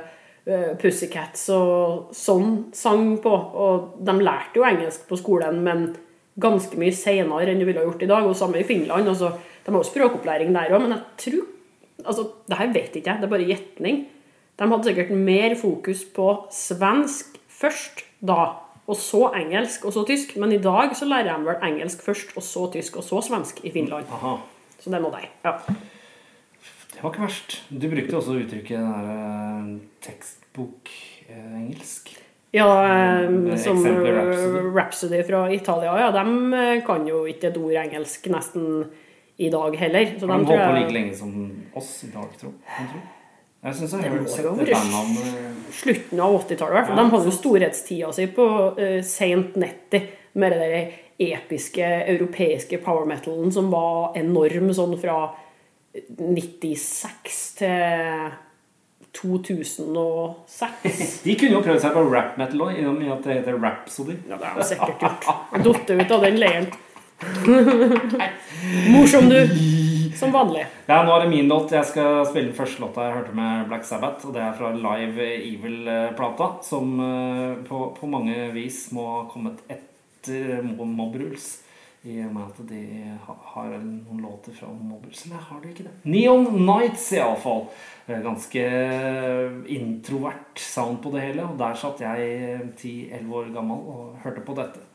Pussycats 0.83 1.49
og 1.55 2.11
sånn 2.15 2.67
sang 2.77 3.17
på. 3.25 3.33
Og 3.33 3.95
de 4.05 4.15
lærte 4.21 4.61
jo 4.61 4.67
engelsk 4.69 5.09
på 5.09 5.17
skolen, 5.17 5.63
men 5.65 5.87
ganske 6.41 6.77
mye 6.81 6.95
senere 6.95 7.51
enn 7.53 7.61
du 7.61 7.67
ville 7.69 7.81
ha 7.81 7.87
gjort 7.87 8.03
i 8.05 8.11
dag. 8.11 8.23
Og 8.27 8.39
samme 8.39 8.59
i 8.61 8.69
Finland. 8.69 9.09
Altså, 9.09 9.29
de 9.65 9.69
har 9.73 9.81
jo 9.81 9.91
språkopplæring 9.91 10.51
der 10.55 10.75
òg, 10.75 10.81
men 10.85 10.95
jeg 10.97 11.03
tror 11.25 11.45
altså, 12.05 12.23
Det 12.49 12.59
her 12.59 12.73
vet 12.73 12.97
ikke 12.97 13.11
jeg, 13.11 13.19
det 13.21 13.27
er 13.27 13.33
bare 13.33 13.49
gjetning. 13.49 13.97
De 14.57 14.69
hadde 14.69 14.85
sikkert 14.85 15.11
mer 15.11 15.55
fokus 15.61 16.01
på 16.17 16.27
svensk 16.53 17.27
først 17.49 18.05
da, 18.25 18.53
og 18.87 18.97
så 18.97 19.33
engelsk, 19.37 19.85
og 19.85 19.93
så 19.93 20.05
tysk. 20.07 20.37
Men 20.41 20.53
i 20.53 20.63
dag 20.63 20.97
så 20.97 21.05
lærer 21.09 21.37
de 21.37 21.47
vel 21.49 21.57
engelsk 21.67 22.03
først, 22.05 22.29
og 22.37 22.43
så 22.43 22.73
tysk, 22.73 22.97
og 22.97 23.05
så 23.05 23.21
svensk 23.27 23.65
i 23.65 23.71
Finland. 23.75 24.05
Aha. 24.13 24.37
Så 24.81 24.91
det 24.93 25.01
nå 25.03 25.11
deg. 25.13 25.25
Ja. 25.45 25.53
Det 26.93 26.99
var 27.03 27.11
ikke 27.13 27.27
verst. 27.27 27.51
Du 27.69 27.89
brukte 27.93 28.17
også 28.17 28.33
uttrykket 28.41 28.79
den 28.79 29.11
der 29.11 29.63
tekstbok-engelsk. 30.07 32.26
Ja, 32.51 32.69
eh, 32.87 33.57
som 33.57 33.87
eh, 33.87 33.93
Rhapsody. 33.93 34.61
Rhapsody 34.79 35.23
fra 35.23 35.53
Italia, 35.53 35.99
ja, 36.01 36.11
de 36.11 36.55
eh, 36.55 36.85
kan 36.87 37.09
jo 37.09 37.25
ikke 37.27 37.51
et 37.51 37.59
ord 37.61 37.75
engelsk 37.83 38.29
nesten 38.33 38.87
i 39.37 39.51
dag 39.53 39.77
heller. 39.77 40.15
Så 40.21 40.27
de 40.27 40.33
holdt 40.33 40.49
på 40.49 40.77
like 40.79 40.95
lenge 40.95 41.17
som 41.19 41.35
oss 41.77 41.93
i 42.07 42.13
dag, 42.15 42.31
tror 42.41 42.55
jeg. 42.55 43.03
Jeg 43.67 43.75
syns 43.75 43.97
jeg 43.97 44.13
har 44.13 44.29
sett 44.31 44.45
jo 44.47 44.53
det 44.61 44.77
slutten 45.75 46.21
av 46.23 46.37
80-tallet. 46.39 46.93
i. 46.93 46.97
De 47.01 47.05
hadde 47.11 47.27
jo 47.27 47.35
storhetstida 47.35 48.13
si 48.15 48.29
på 48.31 48.47
uh, 48.77 49.01
Saint 49.03 49.57
Netty 49.59 50.01
med 50.39 50.55
det 50.55 50.61
der 50.61 50.95
episke 51.27 51.89
europeiske 52.13 52.79
power 52.85 53.09
metalen 53.09 53.51
som 53.53 53.73
var 53.73 54.15
enorm 54.21 54.71
sånn 54.77 54.95
fra 55.01 55.17
96 55.97 57.41
til 57.59 58.31
2006. 59.17 60.91
De 61.27 61.37
kunne 61.39 61.57
jo 61.57 61.63
prøvd 61.65 61.85
seg 61.85 61.97
på 61.97 62.05
rap 62.13 62.37
metal 62.41 62.67
òg, 62.69 62.77
i 62.79 62.87
og 62.89 62.99
med 62.99 63.15
at 63.15 63.27
det 63.27 63.41
heter 63.41 63.61
Rhapsody. 63.63 64.19
Ja, 64.29 64.41
det 64.41 64.51
er 64.51 64.61
jo 64.61 64.69
sikkert 64.73 65.07
gjort. 65.07 65.31
Datt 65.67 65.97
ut 65.97 66.15
av 66.19 66.27
den 66.27 66.43
leiren. 66.43 66.71
Morsom, 68.93 69.31
du. 69.33 69.41
Som 70.17 70.33
vanlig. 70.33 70.65
Ja, 70.89 71.03
nå 71.05 71.13
er 71.13 71.25
det 71.25 71.33
min 71.33 71.49
låt. 71.49 71.73
Jeg 71.77 71.85
skal 71.89 72.23
spille 72.29 72.51
den 72.51 72.57
første 72.57 72.81
låta 72.81 73.05
jeg 73.05 73.17
hørte 73.19 73.37
med 73.37 73.67
Black 73.69 73.85
Sabbath. 73.85 74.25
Og 74.29 74.37
det 74.37 74.43
er 74.45 74.55
fra 74.57 74.71
Live 74.73 75.29
Evil-plata, 75.35 76.49
som 76.65 76.95
eh, 77.05 77.53
på, 77.69 77.83
på 77.99 78.09
mange 78.09 78.49
vis 78.55 78.87
må 78.97 79.05
ha 79.13 79.21
kommet 79.29 79.61
etter 79.69 80.65
Mob 80.65 81.19
Rules. 81.21 81.51
I 82.05 82.21
og 82.23 82.35
med 82.37 82.51
at 82.53 82.59
de 82.69 82.81
har 83.25 83.73
noen 83.83 84.21
låter 84.23 84.55
fra 84.55 84.69
Mob 84.71 85.07
Rules. 85.07 85.25
Eller 85.27 85.47
har 85.49 85.63
de 85.63 85.73
ikke 85.73 85.87
det? 85.89 85.95
Neon 86.07 86.45
Nights, 86.61 87.09
iallfall. 87.17 87.65
Ganske 88.07 88.63
introvert 89.75 90.61
sound 90.63 91.01
på 91.03 91.11
det 91.17 91.25
hele. 91.25 91.49
Og 91.49 91.59
der 91.59 91.79
satt 91.81 92.05
jeg 92.05 92.61
10-11 92.77 93.41
år 93.41 93.51
gammel 93.57 93.89
og 93.97 94.21
hørte 94.23 94.45
på 94.47 94.55
dette. 94.61 94.86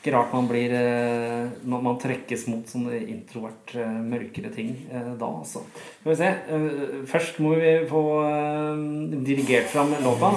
Ikke 0.00 0.14
rart 0.14 0.30
man 0.32 0.46
blir 0.48 0.72
eh, 0.72 1.48
Når 1.68 1.82
man 1.84 1.98
trekkes 2.00 2.46
mot 2.48 2.64
sånne 2.64 3.02
introvert, 3.12 3.74
eh, 3.76 3.98
mørkere 4.00 4.48
ting 4.54 4.70
eh, 4.88 5.10
da, 5.20 5.28
altså. 5.28 5.60
Skal 5.98 6.08
vi 6.08 6.16
se. 6.16 6.30
Først 7.10 7.36
må 7.44 7.52
vi 7.60 7.74
få 7.90 8.00
dirigert 9.28 9.68
fram 9.68 9.92
låta. 10.00 10.32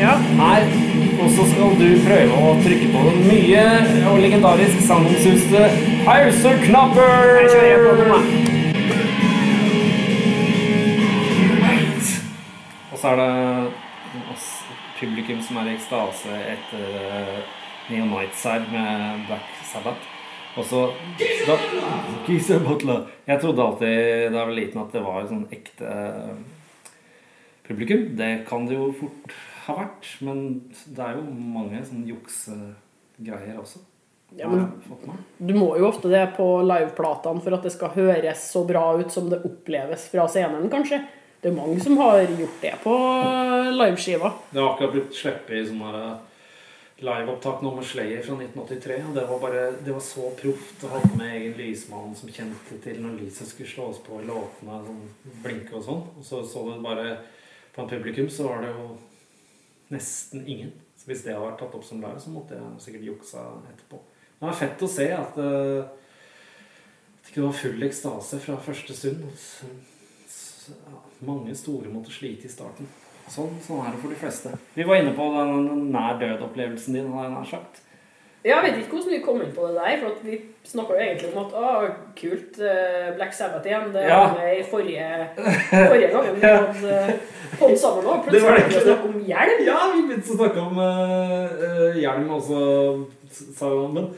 Ja. 0.00 0.16
Her. 0.40 0.64
Og 1.20 1.28
så 1.36 1.44
skal 1.52 1.76
du 1.76 1.88
prøve 2.06 2.40
å 2.40 2.56
trykke 2.64 2.88
på 2.94 3.04
den 3.10 3.20
nye 3.28 3.68
og 4.08 4.16
legendarisk 4.24 4.80
sagnomsuste 4.88 5.60
pauseknapper! 6.08 7.36
Jeg 7.36 7.52
kjører 7.52 7.80
på 7.84 7.92
den, 8.00 8.08
da. 8.16 8.18
Og 12.88 12.96
så 12.96 13.12
er 13.12 13.16
det 13.20 13.32
publikum 14.96 15.44
som 15.44 15.60
er 15.60 15.68
i 15.68 15.76
ekstase 15.76 16.32
etter 16.54 17.44
uh, 17.90 18.02
Nightside 18.12 18.66
med 18.72 19.26
Black 19.28 19.54
Sabbath. 19.68 20.12
Og 20.56 20.66
så 20.68 20.82
da, 21.46 21.54
Geezer 22.26 22.60
Butler. 22.60 23.06
Jeg 23.24 23.40
trodde 23.40 23.64
alltid 23.64 23.88
da 23.88 24.42
jeg 24.42 24.48
var 24.48 24.52
liten 24.56 24.82
at 24.82 24.92
det 24.92 25.04
var 25.04 25.22
et 25.22 25.30
sånn 25.30 25.46
ekte 25.54 25.88
eh, 25.88 26.42
publikum. 27.64 28.10
Det 28.18 28.32
kan 28.50 28.66
det 28.68 28.76
jo 28.76 28.90
fort 28.98 29.32
ha 29.64 29.78
vært, 29.78 30.10
men 30.26 30.42
det 30.92 31.06
er 31.06 31.16
jo 31.16 31.24
mange 31.24 31.80
sånne 31.86 32.10
juksegreier 32.10 33.62
også. 33.62 33.80
Ja, 34.36 34.48
men 34.48 34.68
du 35.36 35.52
må 35.56 35.74
jo 35.76 35.88
ofte 35.90 36.08
det 36.08 36.22
på 36.38 36.46
liveplatene 36.64 37.42
for 37.44 37.56
at 37.56 37.66
det 37.66 37.72
skal 37.74 37.92
høres 37.96 38.46
så 38.48 38.62
bra 38.68 38.86
ut 38.96 39.12
som 39.12 39.28
det 39.32 39.42
oppleves 39.44 40.06
fra 40.12 40.24
scenen, 40.28 40.70
kanskje. 40.72 41.02
Det 41.42 41.50
er 41.50 41.56
mange 41.56 41.80
som 41.82 41.96
har 41.98 42.22
gjort 42.28 42.60
det 42.62 42.74
på 42.84 42.92
liveskiva. 43.76 44.30
Det 44.52 44.60
har 44.60 44.74
akkurat 44.74 44.94
blitt 44.94 45.16
sluppet 45.16 45.56
i 45.58 45.64
sånn 45.66 45.82
her, 45.84 45.98
eh, 46.02 46.31
liveopptak 47.02 47.62
nå 47.62 47.74
med 47.76 47.86
Slayer 47.86 48.22
fra 48.22 48.36
1983. 48.38 48.98
Og 49.08 49.14
det 49.16 49.24
var 49.28 49.40
bare, 49.42 49.62
det 49.84 49.94
var 49.94 50.04
så 50.06 50.28
proft 50.38 50.84
å 50.86 50.92
ha 50.94 51.00
med 51.16 51.36
egen 51.36 51.56
lysmann 51.58 52.14
som 52.18 52.30
kjente 52.32 52.78
til 52.84 53.00
når 53.02 53.18
lyset 53.20 53.50
skulle 53.50 53.70
slås 53.70 54.00
på 54.06 54.20
i 54.22 54.28
låtene, 54.28 54.78
sånn 54.86 55.40
blinke 55.44 55.76
og 55.78 55.86
sånn. 55.86 56.04
Og 56.16 56.26
så 56.26 56.42
så 56.46 56.64
du 56.68 56.76
bare 56.84 57.16
på 57.74 57.82
en 57.82 57.90
publikum, 57.90 58.30
så 58.30 58.48
var 58.48 58.62
det 58.64 58.72
jo 58.74 58.86
nesten 59.92 60.46
ingen. 60.46 60.72
Så 60.96 61.10
hvis 61.10 61.24
det 61.24 61.34
hadde 61.34 61.48
vært 61.48 61.60
tatt 61.64 61.74
opp 61.78 61.86
som 61.86 62.02
live, 62.02 62.20
så 62.22 62.30
måtte 62.30 62.58
jeg 62.58 62.84
sikkert 62.84 63.08
juksa 63.10 63.46
etterpå. 63.72 63.98
Det 64.38 64.50
er 64.50 64.58
fett 64.58 64.84
å 64.84 64.90
se 64.90 65.08
at, 65.14 65.38
det 67.22 67.30
ikke 67.30 67.46
var 67.46 67.56
full 67.56 67.86
ekstase 67.86 68.38
fra 68.42 68.58
første 68.62 68.94
stund. 68.98 69.24
Så, 69.38 70.74
mange 71.26 71.54
store 71.58 71.90
måtte 71.90 72.14
slite 72.14 72.46
i 72.46 72.52
starten. 72.52 72.86
Sånn, 73.30 73.54
sånn 73.64 73.84
er 73.86 73.92
det 73.94 74.00
for 74.02 74.08
de 74.12 74.18
fleste. 74.18 74.50
Vi 74.74 74.84
var 74.84 74.96
inne 75.00 75.14
på 75.16 75.28
den 75.36 75.90
nær 75.92 76.18
død-opplevelsen 76.20 76.94
din, 76.98 77.12
har 77.12 77.28
jeg 77.28 77.32
nær 77.36 77.48
sagt. 77.50 77.78
Ja, 78.44 78.56
Jeg 78.58 78.72
vet 78.72 78.78
ikke 78.82 78.96
hvordan 78.96 79.12
vi 79.14 79.18
kom 79.22 79.38
inn 79.44 79.52
på 79.54 79.68
det 79.68 79.76
der, 79.78 80.00
for 80.00 80.08
at 80.16 80.22
vi 80.26 80.40
snakka 80.66 80.96
jo 80.96 81.02
egentlig 81.04 81.28
om 81.30 81.44
at 81.44 81.52
å, 81.54 81.68
kult, 82.18 82.58
eh, 82.58 83.12
Black 83.14 83.32
Sabbath 83.38 83.66
igjen. 83.70 83.92
Det 83.94 84.02
Ja. 84.08 84.16
var 84.26 84.34
med 84.40 84.58
i 84.58 84.64
forrige, 84.66 85.28
forrige 85.70 86.08
gang 86.10 86.34
vi 86.34 86.40
hadde 86.42 87.20
podd 87.60 87.76
sammen 87.78 88.04
òg. 88.10 88.24
Plutselig 88.26 88.42
begynte 88.42 88.74
vi 88.74 88.80
å 88.80 88.86
snakke 88.88 89.08
om 89.12 89.20
hjelm. 89.30 89.62
Ja, 89.68 89.78
vi 89.94 90.02
begynte 90.08 90.34
å 90.34 90.40
snakke 90.40 90.60
om 90.66 90.82
uh, 90.82 91.94
hjelm, 92.02 92.30
og 92.34 92.42
så 92.42 92.60
sa 93.54 93.70
jo 93.70 93.86
han 93.86 93.94
Men 93.94 94.10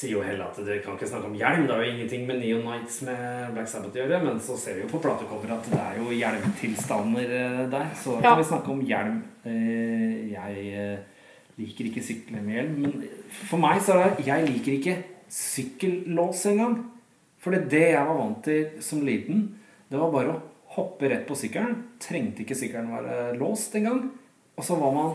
sier 0.00 0.14
jo 0.16 0.22
heller 0.24 0.46
at 0.48 0.58
dere 0.64 0.80
kan 0.84 0.96
ikke 0.96 1.08
snakke 1.10 1.28
om 1.28 1.34
hjelm. 1.36 1.66
Det 1.68 1.74
er 1.76 1.82
jo 1.84 1.92
ingenting 1.92 2.26
med 2.28 2.38
Neon 2.40 2.62
Nights 2.64 3.00
med 3.04 3.52
Black 3.54 3.68
Sabbath 3.68 3.96
å 3.96 4.00
gjøre. 4.00 4.20
Men 4.24 4.40
så 4.40 4.56
ser 4.58 4.78
vi 4.78 4.84
jo 4.86 4.90
på 4.94 5.00
platecoveret 5.04 5.52
at 5.58 5.70
det 5.70 5.80
er 5.84 5.98
jo 6.00 6.10
hjelmtilstander 6.16 7.34
eh, 7.38 7.62
der. 7.72 7.88
Så 8.00 8.16
da 8.16 8.22
Ja. 8.24 8.34
kan 8.34 8.40
vi 8.42 8.48
snakke 8.50 8.72
om 8.74 8.80
hjelm. 8.88 9.18
Eh, 9.44 10.32
jeg 10.32 10.66
eh, 10.72 10.98
liker 11.60 11.90
ikke 11.90 12.04
sykle 12.06 12.40
med 12.42 12.56
hjelm. 12.56 12.76
Men 12.86 13.08
for 13.50 13.60
meg 13.60 13.82
så 13.84 13.98
er 14.00 14.14
det 14.16 14.26
Jeg 14.30 14.48
liker 14.48 14.78
ikke 14.78 14.96
sykkellås 15.30 16.46
engang. 16.50 16.78
For 17.40 17.54
det, 17.54 17.66
det 17.72 17.84
jeg 17.94 18.06
var 18.06 18.18
vant 18.18 18.42
til 18.44 18.80
som 18.84 19.00
liten, 19.06 19.46
det 19.90 19.98
var 20.00 20.12
bare 20.12 20.34
å 20.34 20.40
hoppe 20.76 21.08
rett 21.10 21.24
på 21.28 21.36
sykkelen. 21.38 21.78
Trengte 22.02 22.44
ikke 22.44 22.56
sykkelen 22.58 22.92
være 22.92 23.34
låst 23.40 23.74
engang. 23.78 24.10
Og 24.56 24.64
så 24.66 24.76
var 24.78 24.92
man 24.94 25.14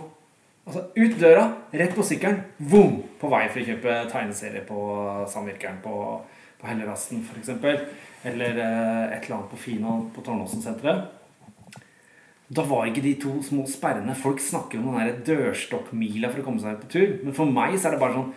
altså, 0.66 0.86
ut 0.96 1.20
døra, 1.22 1.46
rett 1.72 1.96
på 1.96 2.06
sykkelen, 2.06 2.42
boom, 2.58 3.02
på 3.22 3.30
vei 3.32 3.46
for 3.50 3.62
å 3.62 3.68
kjøpe 3.70 4.00
tegneserie 4.12 4.64
på 4.68 4.80
Samvirkeren 5.32 5.82
på, 5.84 5.96
på 6.62 6.70
Hellerasten 6.70 7.24
f.eks. 7.26 7.54
Eller 8.26 8.58
eh, 8.58 9.04
et 9.16 9.28
eller 9.28 9.38
annet 9.38 9.52
på 9.52 9.62
Fina 9.62 10.00
på 10.16 10.24
Tårnåsen-senteret. 10.26 11.12
Da 12.56 12.62
var 12.70 12.86
ikke 12.86 13.02
de 13.02 13.16
to 13.18 13.32
små 13.42 13.64
sperrene 13.66 14.14
Folk 14.18 14.38
snakker 14.44 14.78
om 14.78 14.94
den 15.00 15.24
dørstokkmila 15.26 16.30
for 16.30 16.44
å 16.44 16.46
komme 16.46 16.62
seg 16.62 16.78
på 16.84 16.92
tur. 16.94 17.16
Men 17.24 17.34
for 17.38 17.50
meg 17.50 17.78
så 17.78 17.90
er 17.90 17.96
det 17.96 18.02
bare 18.04 18.20
sånn 18.20 18.34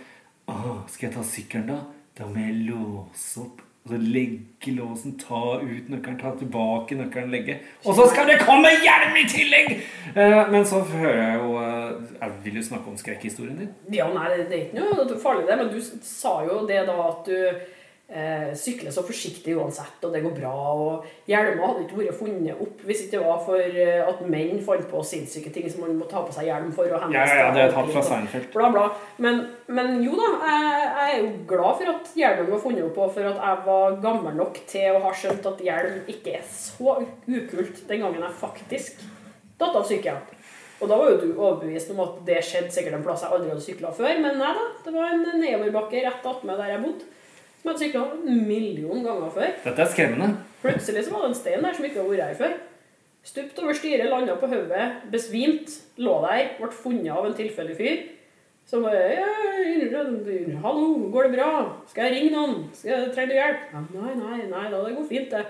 Å, 0.48 0.76
Skal 0.88 1.10
jeg 1.10 1.16
ta 1.18 1.24
sykkelen, 1.28 1.68
da? 1.68 1.80
Da 2.16 2.28
må 2.28 2.40
jeg 2.40 2.62
låse 2.70 3.44
opp. 3.44 3.60
Og 3.86 3.94
så 3.94 3.98
legge 4.02 4.72
låsen, 4.74 5.14
ta 5.20 5.60
ut 5.62 5.86
nøkkelen, 5.88 6.18
ta 6.20 6.34
tilbake 6.36 6.98
nøkkelen, 6.98 7.30
legge. 7.32 7.54
Og 7.86 7.96
så 7.96 8.08
skal 8.10 8.28
det 8.28 8.40
komme 8.42 8.72
hjelm 8.82 9.16
i 9.16 9.24
tillegg! 9.30 9.70
Eh, 10.12 10.42
men 10.52 10.66
så 10.68 10.82
hører 10.84 11.22
jeg 11.22 11.38
jo 11.38 11.54
eh, 11.62 12.12
Jeg 12.18 12.34
vil 12.44 12.58
jo 12.58 12.66
snakke 12.66 12.92
om 12.92 12.98
skrekkhistorien 13.00 13.62
din. 13.62 13.72
Ja, 13.94 14.10
nei, 14.12 14.28
det 14.34 14.48
er 14.50 14.66
ikke 14.66 14.84
noe 14.84 15.18
farlig 15.22 15.48
det, 15.48 15.58
men 15.62 15.72
du 15.72 15.80
sa 16.04 16.34
jo 16.48 16.60
det 16.68 16.82
da 16.90 16.98
at 17.06 17.30
du 17.30 17.38
eh, 18.08 18.54
sykler 18.56 18.92
så 18.94 19.02
forsiktig 19.06 19.54
uansett, 19.58 19.98
og 20.04 20.14
det 20.14 20.22
går 20.24 20.34
bra, 20.38 20.52
og 20.72 21.28
hjelmer 21.28 21.64
hadde 21.66 21.84
ikke 21.84 21.98
vært 22.00 22.18
funnet 22.18 22.62
opp 22.64 22.84
hvis 22.88 23.04
ikke 23.04 23.18
det 23.18 23.24
var 23.26 23.42
for 23.44 23.80
eh, 23.84 24.00
at 24.04 24.22
menn 24.34 24.62
fant 24.64 24.86
på 24.90 25.02
sinnssyke 25.10 25.52
ting 25.54 25.68
som 25.70 25.84
man 25.84 25.98
må 25.98 26.08
ta 26.10 26.22
på 26.24 26.34
seg 26.34 26.48
hjelm 26.48 26.72
for 26.76 26.88
Ja, 26.88 27.02
ja, 27.12 27.26
ja, 27.26 27.50
det 27.54 27.66
er 27.66 27.76
tatt 27.76 27.92
fra 27.92 28.04
Seinfeld. 28.06 28.48
Bla, 28.54 28.70
bla. 28.74 28.86
Men, 29.24 29.44
men 29.66 30.00
jo 30.04 30.16
da, 30.18 30.30
jeg, 30.48 30.72
jeg 30.86 31.12
er 31.12 31.20
jo 31.20 31.28
glad 31.52 31.82
for 31.82 31.92
at 31.94 32.10
hjelmen 32.22 32.50
var 32.54 32.64
funnet 32.64 32.88
opp, 32.88 33.02
og 33.04 33.14
for 33.18 33.30
at 33.32 33.44
jeg 33.44 33.62
var 33.68 34.00
gammel 34.04 34.40
nok 34.40 34.64
til 34.70 34.96
å 34.96 35.04
ha 35.04 35.14
skjønt 35.14 35.52
at 35.52 35.62
hjelm 35.68 36.00
ikke 36.08 36.38
er 36.40 36.48
så 36.48 36.98
ukult 37.04 37.84
den 37.88 38.04
gangen 38.04 38.24
jeg 38.24 38.40
faktisk 38.40 39.06
datt 39.58 39.76
av 39.76 39.86
sykehjelp. 39.86 40.34
Og 40.78 40.86
da 40.86 40.94
var 40.94 41.08
jo 41.10 41.20
du 41.20 41.30
overbevist 41.32 41.90
om 41.90 42.04
at 42.04 42.18
det 42.26 42.38
skjedde 42.46 42.70
sikkert 42.70 43.00
en 43.00 43.04
plass 43.06 43.24
jeg 43.24 43.34
aldri 43.34 43.50
hadde 43.50 43.64
sykla 43.64 43.90
før. 43.96 44.20
Men 44.22 44.38
nei 44.38 44.50
da, 44.54 44.66
det 44.84 44.92
var 44.94 45.10
en 45.10 45.24
nedoverbakke 45.26 46.02
rett 46.04 46.28
attmed 46.30 46.60
der 46.60 46.70
jeg 46.76 46.82
bodde, 46.84 47.08
som 47.68 47.74
hadde 47.74 47.84
sykla 47.84 48.04
en 48.16 48.46
million 48.48 49.04
ganger 49.04 49.32
før. 49.34 49.54
Dette 49.64 49.84
er 49.84 49.90
skremmende. 49.92 50.28
Plutselig 50.62 51.04
så 51.04 51.12
var 51.12 51.24
det 51.24 51.28
en 51.28 51.38
stein 51.38 51.64
der 51.64 51.74
som 51.76 51.84
ikke 51.84 52.00
hadde 52.00 52.12
vært 52.14 52.28
her 52.30 52.38
før. 52.38 52.54
Stupt 53.28 53.58
over 53.60 53.76
styret, 53.76 54.08
landa 54.08 54.36
på 54.40 54.48
hodet, 54.48 54.86
besvimt, 55.12 55.74
lå 56.00 56.14
der, 56.24 56.54
ble 56.56 56.70
funnet 56.72 57.12
av 57.12 57.26
en 57.28 57.36
tilfeldig 57.36 57.76
fyr. 57.76 57.98
Som 58.68 58.82
bare 58.84 59.24
'Hallo, 60.62 61.10
går 61.12 61.22
det 61.22 61.32
bra? 61.36 61.72
Skal 61.88 62.04
jeg 62.04 62.12
ringe 62.12 62.30
noen? 62.36 62.68
Skal 62.74 62.90
jeg 62.90 63.12
Trenger 63.14 63.28
du 63.28 63.34
hjelp?' 63.34 63.64
Ja, 63.72 63.80
'Nei, 63.94 64.14
nei, 64.14 64.38
nei 64.48 64.70
da, 64.70 64.82
det 64.84 64.96
går 64.96 65.08
fint, 65.08 65.30
det.' 65.30 65.46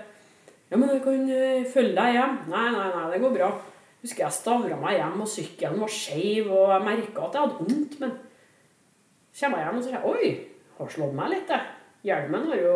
'Ja, 0.71 0.77
men 0.77 0.89
jeg 0.89 1.01
kan 1.03 1.29
eh, 1.29 1.65
følge 1.73 1.95
deg 1.95 2.13
hjem.' 2.15 2.37
'Nei, 2.47 2.69
nei, 2.71 2.87
nei, 2.95 3.11
det 3.13 3.21
går 3.21 3.35
bra.' 3.35 3.61
Husker 4.01 4.23
jeg 4.23 4.31
stavra 4.31 4.75
meg 4.79 4.95
hjem, 4.97 5.21
og 5.21 5.27
sykkelen 5.27 5.81
var 5.81 5.91
skeiv, 5.91 6.51
og 6.51 6.69
jeg 6.71 6.85
merka 6.85 7.25
at 7.25 7.33
jeg 7.33 7.41
hadde 7.41 7.59
vondt, 7.59 7.99
men 7.99 8.11
kommer 9.39 9.57
jeg 9.57 9.65
hjem 9.67 9.77
og 9.77 9.83
så 9.83 9.89
sier 9.89 9.99
jeg, 9.99 10.05
'Oi, 10.05 10.47
har 10.77 10.87
slått 10.87 11.13
meg 11.13 11.29
litt, 11.29 11.49
jeg. 11.49 11.78
Hjelmen 12.05 12.45
har 12.51 12.61
jo 12.63 12.75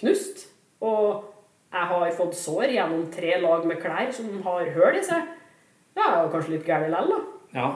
knust.' 0.00 0.48
Og 0.82 1.24
jeg 1.72 1.86
har 1.88 2.10
fått 2.18 2.34
sår 2.36 2.74
gjennom 2.74 3.06
tre 3.12 3.38
lag 3.40 3.64
med 3.66 3.78
klær 3.80 4.10
som 4.12 4.42
har 4.44 4.66
hull 4.74 4.98
i 4.98 5.04
seg. 5.06 5.22
Ja, 5.96 6.02
jeg 6.02 6.26
jo 6.26 6.32
kanskje 6.32 6.54
litt 6.56 6.66
gæren 6.68 6.90
likevel, 6.90 7.12
da. 7.12 7.18
Ja. 7.54 7.68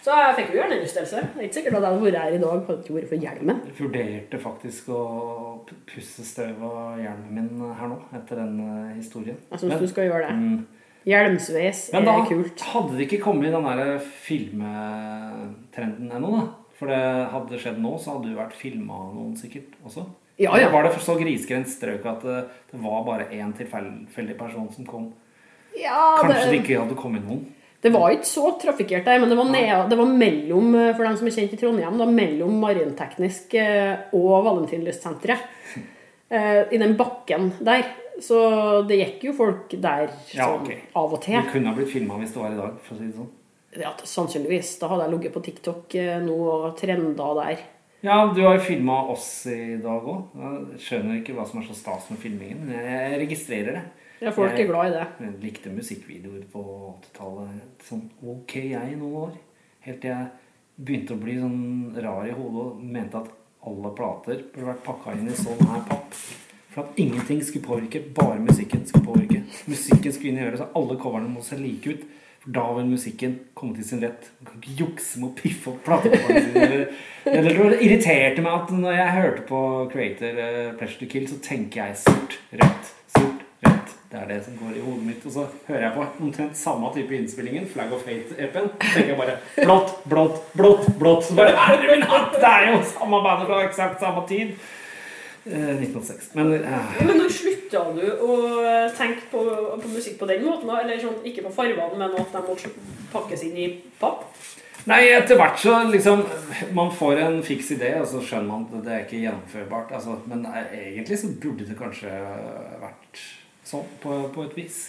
Så 0.00 0.14
jeg 0.16 0.36
fikk 0.38 0.54
jo 0.54 0.60
hjernerystelse. 0.62 1.18
Det 1.34 1.42
er 1.42 1.46
ikke 1.48 1.56
sikkert 1.58 1.74
at 1.76 1.82
jeg 1.84 1.90
hadde 1.92 2.04
vært 2.06 2.20
her 2.22 2.32
i 2.36 2.40
dag 2.40 2.54
hadde 2.68 2.82
ikke 2.84 2.94
vært 2.96 3.10
for 3.10 3.24
hjelmen. 3.24 3.58
Jeg 3.68 3.76
vurderte 3.80 4.38
faktisk 4.40 4.88
å 4.96 5.00
pusse 5.90 6.24
støv 6.24 6.62
av 6.64 7.00
hjelmen 7.02 7.32
min 7.36 7.74
her 7.76 7.90
nå, 7.90 7.98
etter 8.16 8.40
den 8.40 8.54
eh, 8.64 8.94
historien. 8.96 9.36
Jeg 9.50 9.62
syns 9.64 9.82
du 9.82 9.88
skal 9.90 10.08
gjøre 10.08 10.24
det. 10.24 10.36
Mm. 10.38 10.60
Hjelmsveis 11.10 11.78
Men 11.94 12.04
da 12.08 12.12
er 12.20 12.26
kult. 12.28 12.64
hadde 12.74 12.96
det 12.96 13.04
ikke 13.06 13.22
kommet 13.24 13.52
den 13.52 13.68
der 13.68 14.00
filmtrenden 14.24 16.10
ennå, 16.16 16.32
da. 16.36 16.44
For 16.80 16.88
det 16.88 17.00
hadde 17.34 17.52
det 17.52 17.60
skjedd 17.60 17.78
nå, 17.84 17.92
så 18.00 18.16
hadde 18.16 18.30
du 18.32 18.38
vært 18.38 18.56
filma 18.56 18.96
av 19.04 19.14
noen 19.14 19.34
sikkert 19.36 19.74
også. 19.84 20.06
Ja, 20.40 20.54
ja. 20.56 20.70
Var 20.72 20.86
det 20.86 20.94
for 20.94 21.04
så 21.04 21.18
grisgrendt 21.20 21.68
strøk 21.68 22.06
at 22.08 22.22
det, 22.24 22.38
det 22.72 22.78
var 22.80 23.02
bare 23.04 23.26
én 23.36 23.52
tilfeldig 23.52 24.38
person 24.40 24.70
som 24.72 24.86
kom? 24.88 25.10
ja 25.76 26.16
Kanskje 26.18 26.46
det 26.48 26.54
det, 26.54 26.60
ikke 26.64 26.78
hadde 26.80 26.96
kommet 26.98 27.22
noen? 27.28 27.44
det 27.80 27.92
var 27.94 28.10
ikke 28.12 28.28
så 28.28 28.46
trafikkert 28.60 29.06
der, 29.06 29.20
men 29.22 29.30
det 29.30 29.36
var, 29.38 29.46
ned, 29.52 29.84
det 29.88 29.96
var 30.00 30.08
mellom, 30.24 30.74
eh, 30.76 30.90
for 30.96 31.06
dem 31.06 31.14
som 31.20 31.28
er 31.28 31.36
kjent 31.36 31.54
i 31.54 31.58
Trondheim, 31.60 32.00
da, 32.00 32.08
mellom 32.12 32.58
Marinteknisk 32.60 33.54
eh, 33.60 34.02
og 34.16 34.44
Valentinlystsenteret. 34.48 35.46
Eh, 36.30 36.60
I 36.70 36.78
den 36.78 36.92
bakken 36.94 37.48
der. 37.58 37.88
Så 38.22 38.36
det 38.86 39.00
gikk 39.00 39.24
jo 39.26 39.32
folk 39.34 39.72
der 39.82 40.12
Ja, 40.30 40.44
okay. 40.54 40.76
ok. 40.76 40.92
av 41.00 41.14
og 41.16 41.22
til. 41.24 41.40
Du 41.42 41.48
kunne 41.50 41.72
ha 41.72 41.74
blitt 41.74 41.90
filma 41.90 42.20
hvis 42.20 42.30
det 42.36 42.38
var 42.38 42.52
i 42.54 42.58
dag, 42.60 42.76
for 42.84 42.94
å 42.94 42.98
si 43.00 43.08
det 43.08 43.16
sånn. 43.16 43.32
Ja, 43.78 43.92
sannsynligvis. 44.02 44.72
Da 44.80 44.88
hadde 44.90 45.06
jeg 45.06 45.14
ligget 45.14 45.34
på 45.36 45.42
TikTok 45.46 45.94
eh, 46.00 46.16
nå 46.24 46.36
og 46.50 46.72
trenda 46.80 47.28
der. 47.38 47.62
Ja, 48.00 48.16
du 48.34 48.40
har 48.42 48.56
jo 48.56 48.64
filma 48.64 48.96
oss 49.12 49.28
i 49.52 49.76
dag 49.82 50.06
òg. 50.08 50.32
Jeg 50.40 50.80
skjønner 50.86 51.18
ikke 51.20 51.34
hva 51.36 51.44
som 51.46 51.60
er 51.60 51.66
så 51.68 51.76
stas 51.76 52.08
med 52.10 52.18
filmingen. 52.22 52.64
men 52.66 52.78
Jeg 52.80 53.18
registrerer 53.26 53.76
det. 53.76 53.82
Ja, 54.20 54.32
folk 54.36 54.56
er 54.56 54.68
glad 54.68 54.90
i 54.90 54.94
det. 54.96 55.04
Jeg 55.20 55.36
likte 55.44 55.72
musikkvideoer 55.72 56.46
på 56.52 56.62
80-tallet. 56.96 57.84
Sånn 57.86 58.06
ok 58.20 58.56
jeg 58.56 58.94
i 58.94 58.96
noen 59.00 59.18
år. 59.26 59.36
Helt 59.84 60.00
til 60.02 60.12
jeg 60.12 60.26
begynte 60.80 61.16
å 61.16 61.20
bli 61.20 61.36
sånn 61.40 61.60
rar 62.00 62.26
i 62.28 62.34
hodet 62.34 62.64
og 62.64 62.82
mente 62.96 63.20
at 63.20 63.30
alle 63.68 63.92
plater 63.96 64.42
burde 64.52 64.68
vært 64.70 64.84
pakka 64.86 65.14
inn 65.16 65.28
i 65.28 65.36
sånn 65.36 65.60
her 65.68 65.84
papp. 65.88 66.16
For 66.70 66.84
at 66.84 67.00
ingenting 67.02 67.40
skulle 67.44 67.66
påvirke, 67.66 68.02
bare 68.16 68.40
musikken 68.40 68.84
skulle 68.88 69.08
påvirke. 69.08 69.42
Musikken 69.68 70.14
skulle 70.14 70.32
inn 70.32 70.40
i 70.40 70.46
øret, 70.46 70.60
så 70.62 70.70
alle 70.78 70.96
coverne 71.00 71.28
må 71.32 71.42
se 71.44 71.58
like 71.60 71.92
ut. 71.92 72.04
For 72.40 72.54
da 72.56 72.62
vil 72.78 72.86
musikken 72.88 73.34
komme 73.54 73.74
til 73.76 73.84
sin 73.84 74.00
rett. 74.00 74.30
Du 74.40 74.46
kan 74.48 74.60
ikke 74.62 74.76
jukse 74.80 75.20
med 75.20 75.28
å 75.28 75.34
piffe 75.36 75.74
opp 75.74 75.88
eller- 76.30 76.86
Eller 77.26 77.50
det 77.74 77.82
irriterte 77.84 78.40
meg 78.40 78.52
at 78.62 78.70
når 78.72 78.94
jeg 78.96 79.16
hørte 79.18 79.42
på 79.50 79.58
Creator 79.92 80.38
uh, 80.40 80.72
Pleasure 80.78 81.02
to 81.02 81.06
Kill, 81.12 81.26
så 81.28 81.36
tenker 81.44 81.82
jeg 81.84 81.98
sort, 82.00 82.38
rødt, 82.56 82.88
sort, 83.12 83.42
rødt. 83.66 83.92
Det 84.10 84.18
er 84.22 84.26
det 84.32 84.38
som 84.46 84.56
går 84.56 84.72
i 84.78 84.80
hodet 84.86 85.04
mitt. 85.10 85.26
Og 85.28 85.32
så 85.36 85.44
hører 85.68 85.84
jeg 85.84 85.92
på 85.98 86.06
omtrent 86.24 86.56
samme 86.56 86.88
type 86.96 87.12
innspillingen, 87.14 87.68
Flag 87.68 87.92
of 87.92 88.08
Hate-appen. 88.08 88.70
Tenker 88.80 89.12
jeg 89.12 89.20
bare 89.20 89.36
blått, 89.60 89.92
blått, 90.08 90.40
blått, 90.56 90.88
blått. 90.98 91.24
Så 91.28 91.36
bare 91.36 91.52
herre 91.68 91.92
min 91.92 92.08
hatt! 92.08 92.32
Det 92.40 92.50
er 92.56 92.70
jo 92.72 92.80
samme 92.96 93.20
bandet 93.28 93.52
fra 93.52 93.60
eksakt 93.68 94.00
samme 94.00 94.24
tid. 94.32 94.56
Uh, 95.44 95.76
1906. 95.76 96.32
Men 96.40 96.56
uh, 96.64 96.96
Men 97.04 97.16
når 97.20 97.30
slutta 97.70 97.92
du 97.94 98.06
å 98.24 98.36
tenke 98.96 99.26
på, 99.30 99.42
på 99.80 99.88
musikk 99.88 100.18
på 100.18 100.26
den 100.26 100.44
måten? 100.44 100.70
Eller 100.70 101.00
sånn, 101.00 101.20
ikke 101.24 101.46
på 101.46 101.54
fargene, 101.54 101.96
men 101.96 102.16
at 102.18 102.32
de 102.34 102.42
måtte 102.46 102.70
pakkes 103.12 103.44
inn 103.46 103.56
i 103.56 103.68
papp? 104.00 104.26
Nei, 104.88 105.10
etter 105.12 105.36
hvert 105.36 105.58
så 105.60 105.74
liksom 105.90 106.22
Man 106.72 106.88
får 106.96 107.18
en 107.20 107.42
fiks 107.44 107.74
idé, 107.74 107.92
og 108.00 108.06
så 108.08 108.22
skjønner 108.24 108.48
man 108.48 108.64
at 108.70 108.86
det 108.86 108.94
er 108.94 109.04
ikke 109.04 109.20
gjennomførbart. 109.20 109.92
Altså, 109.98 110.16
men 110.30 110.46
eh, 110.48 110.94
egentlig 110.94 111.20
så 111.20 111.34
burde 111.42 111.68
det 111.68 111.76
kanskje 111.78 112.14
vært 112.80 113.24
sånn, 113.68 113.86
på, 114.02 114.22
på 114.34 114.46
et 114.48 114.56
vis. 114.56 114.80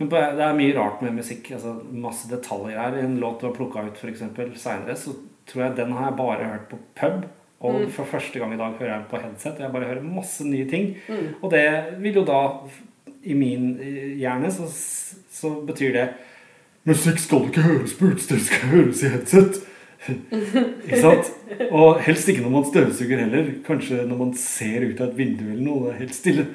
Men 0.00 0.10
på, 0.10 0.20
det 0.36 0.44
er 0.44 0.58
mye 0.58 0.76
rart 0.76 1.04
med 1.04 1.20
musikk. 1.20 1.52
Altså, 1.56 1.76
masse 1.92 2.30
detaljer 2.30 2.80
her. 2.80 2.98
En 3.04 3.20
låt 3.22 3.40
du 3.40 3.48
har 3.48 3.56
plukka 3.56 3.86
ut 3.86 4.00
f.eks. 4.00 4.24
seinere, 4.58 4.98
så 4.98 5.14
tror 5.50 5.68
jeg 5.68 5.78
den 5.78 5.94
har 5.96 6.10
jeg 6.10 6.18
bare 6.18 6.50
hørt 6.50 6.66
på 6.72 6.80
pub. 6.98 7.28
Og 7.60 7.90
for 7.92 8.08
første 8.08 8.40
gang 8.40 8.54
i 8.54 8.60
dag 8.60 8.76
hører 8.78 8.94
jeg 8.94 9.08
på 9.10 9.20
headset. 9.20 9.60
Jeg 9.60 9.72
bare 9.72 9.88
hører 9.90 10.06
masse 10.06 10.46
nye 10.48 10.68
ting. 10.68 10.94
Og 11.42 11.50
det 11.52 11.64
vil 12.00 12.20
jo 12.22 12.24
da, 12.24 12.40
i 13.22 13.36
min 13.36 13.74
hjerne, 14.16 14.48
så, 14.52 14.68
så 15.32 15.52
betyr 15.68 15.92
det 15.96 16.08
Musikk 16.88 17.18
skal 17.20 17.42
ikke 17.50 17.60
høres 17.60 17.92
på 17.92 18.08
utstyr, 18.08 18.38
skal 18.40 18.70
høres 18.70 19.02
i 19.04 19.10
headset. 19.12 19.58
ikke 20.86 21.00
sant? 21.02 21.28
Og 21.68 22.00
helst 22.00 22.30
ikke 22.32 22.46
når 22.46 22.54
man 22.54 22.68
støvsuger 22.70 23.20
heller. 23.20 23.50
Kanskje 23.66 24.06
når 24.08 24.20
man 24.22 24.32
ser 24.40 24.86
ut 24.88 25.00
av 25.00 25.10
et 25.10 25.18
vindu 25.18 25.44
eller 25.44 25.64
noe. 25.66 25.82
Det 25.84 25.92
er 25.92 25.98
helt 26.06 26.16
stille. 26.16 26.46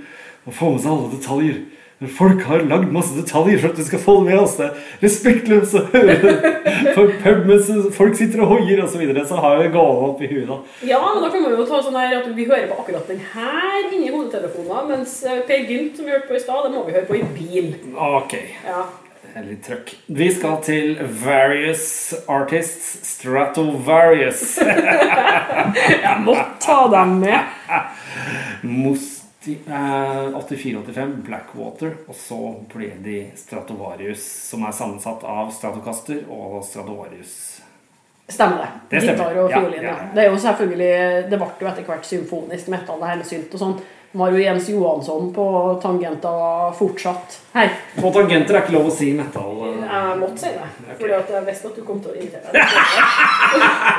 Man 0.48 0.58
får 0.58 0.74
med 0.74 0.82
seg 0.82 0.96
alle 0.96 1.12
detaljer. 1.14 1.60
Men 2.00 2.10
Folk 2.12 2.42
har 2.44 2.60
lagd 2.68 2.90
masse 2.92 3.16
detaljer 3.16 3.62
for 3.62 3.72
at 3.72 3.78
vi 3.80 3.84
skal 3.88 4.02
få 4.04 4.14
det 4.20 4.26
med 4.34 4.40
oss. 4.42 4.58
Det 4.60 4.66
er 4.68 4.82
respektløst 5.06 5.78
å 5.80 5.84
høre 5.94 6.34
på 6.98 7.06
pub 7.24 7.46
mens 7.48 7.70
folk 7.96 8.18
sitter 8.20 8.42
og 8.44 8.50
hoier 8.52 8.82
osv. 8.84 8.98
Så, 8.98 9.00
videre, 9.00 9.24
så 9.30 9.40
har 9.40 9.62
jeg 9.64 9.72
gående 9.72 10.10
opp 10.10 10.20
i 10.22 10.28
huet. 10.28 10.44
da. 10.50 10.58
Ja, 10.90 11.00
men 11.14 11.24
da 11.24 11.30
kan 11.32 11.46
man 11.46 11.56
jo 11.56 11.64
ta 11.70 11.80
sånn 11.86 11.96
her 11.96 12.18
at 12.20 12.28
vi 12.36 12.50
hører 12.50 12.68
på 12.74 12.82
akkurat 12.84 13.08
den 13.08 13.24
her 13.32 13.80
inni 13.96 14.12
hodetelefonen, 14.12 14.92
mens 14.92 15.16
eh, 15.24 15.40
Per 15.48 15.64
Gynt, 15.72 15.96
som 15.96 16.06
vi 16.10 16.12
hørte 16.18 16.28
på 16.28 16.36
i 16.36 16.44
stad, 16.44 16.68
det 16.68 16.74
må 16.76 16.84
vi 16.90 16.98
høre 16.98 17.08
på 17.08 17.16
i 17.22 17.24
bil. 17.40 17.72
Ok, 17.96 18.36
Ja. 18.68 18.84
litt 19.48 19.64
trøkk. 19.68 19.96
Vi 20.20 20.30
skal 20.36 20.60
til 20.64 20.94
Various 21.24 22.14
Artists 22.32 23.00
Stratovarius. 23.16 24.44
Jeg 26.06 26.16
måtte 26.28 26.50
ta 26.68 26.82
dem 26.92 27.20
med. 27.24 27.40
Eh, 28.66 29.15
84-85 29.46 31.14
Blackwater, 31.26 31.92
og 32.08 32.16
så 32.18 32.40
ble 32.74 32.92
de 33.06 33.20
Stratovarius, 33.40 34.24
som 34.50 34.66
er 34.66 34.74
sammensatt 34.76 35.24
av 35.28 35.52
Stratocaster 35.56 36.24
og 36.32 36.64
Stradovarius. 36.66 37.36
Stemmer 38.28 38.58
det. 38.64 38.70
Det 38.90 39.02
stemmer. 39.04 39.18
Gitar 39.18 39.38
og 39.44 39.52
fiolin. 39.54 39.84
Ja, 39.84 39.90
ja, 39.90 39.98
ja. 40.02 40.14
Det 40.16 40.24
er 40.24 40.32
jo 40.32 40.38
selvfølgelig 40.42 40.94
Det 41.30 41.38
ble 41.38 41.50
jo 41.62 41.68
etter 41.70 41.86
hvert 41.86 42.08
symfonisk 42.10 42.72
metal, 42.74 42.98
det 43.02 43.12
her 43.12 43.20
med 43.22 43.30
synt 43.30 43.54
og 43.54 43.62
sånn. 43.62 43.76
Har 44.16 44.32
jo 44.32 44.38
Jens 44.40 44.70
Johansson 44.72 45.34
på 45.36 45.46
tangenta 45.84 46.30
fortsatt 46.78 47.34
her. 47.54 47.70
På 48.00 48.12
tangenter 48.16 48.56
er 48.56 48.62
ikke 48.64 48.76
lov 48.78 48.86
å 48.88 48.94
si 48.96 49.10
metal. 49.14 49.58
eh. 49.68 49.82
Jeg 49.86 50.20
måtte 50.22 50.40
si 50.40 50.52
det, 50.54 50.70
Okay. 50.86 50.96
fordi 51.02 51.14
at 51.18 51.30
jeg 51.34 51.46
visste 51.50 51.68
at 51.68 51.76
du 51.76 51.82
kom 51.84 52.00
til 52.00 52.12
å 52.12 52.16
irritere 52.16 52.48
deg. 52.54 52.62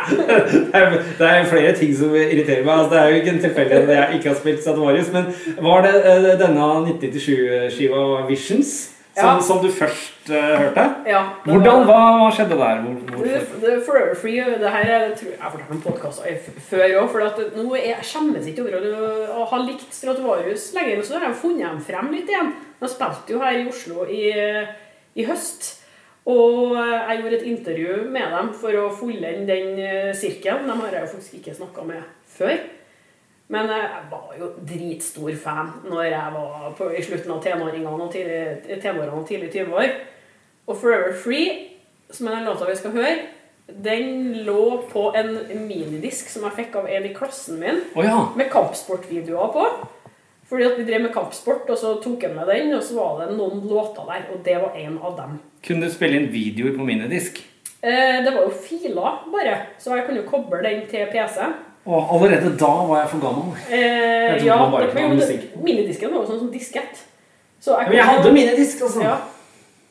Det 0.06 0.74
er, 0.78 0.90
det 1.18 1.26
er 1.28 1.44
flere 1.50 1.72
ting 1.76 1.92
som 1.98 2.12
irriterer 2.14 2.62
meg. 2.64 2.72
Altså, 2.78 2.90
det 2.94 2.98
er 3.00 3.08
jo 3.10 3.16
ikke 3.20 3.32
en 3.34 3.40
tilfeldighet 3.42 3.88
at 3.88 3.96
jeg 3.96 4.18
ikke 4.18 4.28
har 4.30 4.36
spilt 4.40 4.60
Stratovarius. 4.62 5.08
Men 5.12 5.24
var 5.66 5.82
det 5.86 5.94
eh, 6.06 6.28
denne 6.40 6.66
1997-skiva 6.92 8.02
Visions 8.28 8.72
Som, 9.16 9.38
som 9.40 9.60
du 9.64 9.70
først 9.72 10.28
uh, 10.28 10.34
hørte. 10.36 10.82
Ja, 11.08 11.22
det 11.40 11.52
Hvordan, 11.54 11.86
hva, 11.88 12.00
hva 12.20 12.26
skjedde 12.36 12.58
der? 12.60 12.82
Hvor, 12.84 12.98
Det, 13.00 13.14
hvorfor? 13.14 13.62
det 13.62 13.76
Forever 13.86 14.18
Free, 14.20 14.44
det 14.60 14.72
her 14.74 14.90
er, 14.92 15.06
jeg 15.22 15.38
har 15.40 15.54
fortalt 15.54 15.72
om 15.72 15.80
podkaster 15.86 16.50
før 16.68 16.84
òg. 17.00 17.08
For 17.14 17.24
at 17.24 17.40
nå 17.56 17.64
er, 17.78 17.86
jeg 17.94 18.10
skjemmes 18.10 18.50
ikke 18.50 18.66
over 18.66 18.76
å, 19.32 19.46
ha 19.48 19.62
likt 19.64 19.88
Stratovarius 19.96 20.68
lenger. 20.76 21.00
Og 21.00 21.08
så 21.08 21.16
har 21.16 21.30
jeg 21.30 21.40
funnet 21.46 21.64
dem 21.64 21.80
frem 21.88 22.12
litt 22.12 22.28
igjen. 22.28 22.52
De 22.82 22.92
spilte 22.92 23.32
jo 23.32 23.40
her 23.40 23.56
i 23.62 23.66
Oslo 23.72 24.04
i, 24.04 24.22
i 25.16 25.28
høst. 25.30 25.72
Og 26.28 26.74
jeg 26.76 27.20
gjorde 27.22 27.36
et 27.38 27.50
intervju 27.54 27.98
med 28.12 28.32
dem 28.34 28.52
for 28.60 28.76
å 28.82 28.88
fullende 28.98 29.46
den 29.48 29.78
eh, 29.78 30.12
sirkelen. 30.18 30.66
Dem 30.66 30.82
har 30.82 30.92
jeg 30.92 31.06
jo 31.06 31.12
faktisk 31.14 31.38
ikke 31.38 31.54
snakka 31.54 31.86
med 31.86 32.02
før. 32.36 32.58
Men 33.52 33.70
eh, 33.70 33.86
jeg 33.86 34.10
var 34.10 34.34
jo 34.40 34.50
dritstor 34.66 35.38
fan 35.42 35.72
når 35.86 36.02
jeg 36.08 36.34
var 36.34 36.68
på, 36.78 36.90
i 36.90 37.04
slutten 37.06 37.34
av 37.36 37.42
tenåringene 37.44 37.94
og 37.94 38.12
tidlig, 38.12 38.78
tenårene 38.82 39.20
og 39.20 39.26
tidlig 39.28 39.52
20-år. 39.54 39.96
Og 40.66 40.78
Forever 40.80 41.14
Free, 41.22 41.50
som 42.10 42.26
er 42.26 42.38
den 42.38 42.48
låta 42.48 42.68
vi 42.68 42.78
skal 42.78 42.94
høre, 42.96 43.16
den 43.66 44.32
lå 44.46 44.82
på 44.90 45.08
en 45.18 45.32
minidisk 45.66 46.30
som 46.30 46.46
jeg 46.46 46.58
fikk 46.60 46.80
av 46.80 46.88
en 46.90 47.06
i 47.06 47.14
klassen 47.14 47.58
min, 47.62 47.80
oh, 47.94 48.04
ja. 48.06 48.18
med 48.38 48.50
kampsportvideoer 48.52 49.54
på. 49.54 49.66
Fordi 50.46 50.62
at 50.62 50.76
vi 50.78 50.84
drev 50.86 51.02
med 51.02 51.14
kampsport, 51.14 51.66
og 51.66 51.78
så 51.78 51.96
tok 52.02 52.22
jeg 52.22 52.34
med 52.36 52.46
den, 52.46 52.70
og 52.76 52.82
så 52.86 52.94
var 52.94 53.24
det 53.24 53.34
noen 53.34 53.64
låter 53.66 54.06
der, 54.06 54.28
og 54.30 54.44
det 54.46 54.54
var 54.62 54.78
en 54.78 54.98
av 55.02 55.16
dem. 55.18 55.40
Kunne 55.66 55.88
du 55.88 55.94
spille 55.94 56.20
inn 56.20 56.28
videoer 56.30 56.76
på 56.76 56.86
minidisk? 56.86 57.40
Eh, 57.82 58.20
det 58.22 58.30
var 58.30 58.44
jo 58.44 58.52
filer, 58.54 59.24
bare, 59.32 59.56
så 59.82 59.98
jeg 59.98 60.06
kunne 60.06 60.22
jo 60.22 60.30
koble 60.30 60.62
den 60.62 60.84
til 60.90 61.10
PC. 61.10 61.40
Og 61.86 62.08
allerede 62.16 62.50
da 62.58 62.72
var 62.88 63.00
jeg 63.04 63.10
for 63.12 63.22
gammel. 63.22 63.52
Eh, 63.70 63.78
Jeg 63.78 64.44
ja, 64.44 64.56
bare 64.70 64.88
ikke 64.88 64.94
men 65.08 65.18
det- 65.18 66.00
var 66.10 66.24
jo 66.24 66.26
sånn 66.26 66.38
som 66.40 66.50
diskett. 66.50 67.02
Så 67.60 67.76
Men 67.78 67.92
jeg 67.92 68.04
hadde 68.04 68.32
minidisk, 68.32 68.82
altså. 68.82 69.00
Ja. 69.02 69.16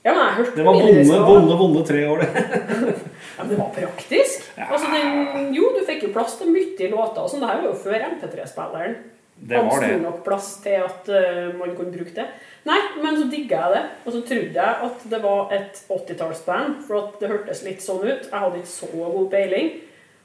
ja, 0.04 0.14
men 0.14 0.22
jeg 0.26 0.36
hørte 0.38 0.56
Det 0.56 0.66
var 0.66 0.74
vonde, 0.74 1.26
vonde, 1.26 1.58
vonde 1.58 1.86
tre 1.88 2.04
år, 2.08 2.18
det. 2.20 2.30
Ja, 3.38 3.44
men 3.44 3.50
det 3.50 3.58
var 3.60 3.72
praktisk. 3.76 4.46
Ja. 4.58 4.70
Altså, 4.72 4.88
det, 4.92 5.56
jo, 5.56 5.72
du 5.76 5.82
fikk 5.88 6.04
jo 6.08 6.14
plass 6.14 6.38
til 6.40 6.52
mye 6.54 6.90
låter. 6.92 7.20
og 7.20 7.30
Sånn. 7.30 7.42
Det 7.44 7.50
her 7.50 7.62
var 7.62 7.68
jo 7.68 7.74
før 7.84 8.06
MP3-spilleren. 8.14 8.96
Det 9.36 9.60
var 9.60 9.82
det. 9.84 10.02
nok 10.02 10.22
plass 10.24 10.54
til 10.64 10.80
at 10.80 11.10
uh, 11.12 11.50
man 11.60 11.74
kunne 11.76 11.92
bruke 11.92 12.14
det. 12.16 12.28
Nei, 12.66 12.78
men 13.04 13.18
så 13.20 13.26
digga 13.30 13.66
jeg 13.66 13.74
det. 13.74 13.82
Og 14.06 14.14
så 14.16 14.22
trodde 14.30 14.56
jeg 14.56 14.88
at 14.88 15.04
det 15.12 15.20
var 15.26 15.52
et 15.54 15.82
80-tallsband, 15.92 16.78
for 16.88 17.02
at 17.02 17.20
det 17.20 17.32
hørtes 17.34 17.66
litt 17.68 17.84
sånn 17.84 18.06
ut. 18.06 18.30
Jeg 18.30 18.40
hadde 18.46 18.62
ikke 18.62 18.72
så 18.72 18.88
god 18.96 19.28
peiling. 19.34 19.74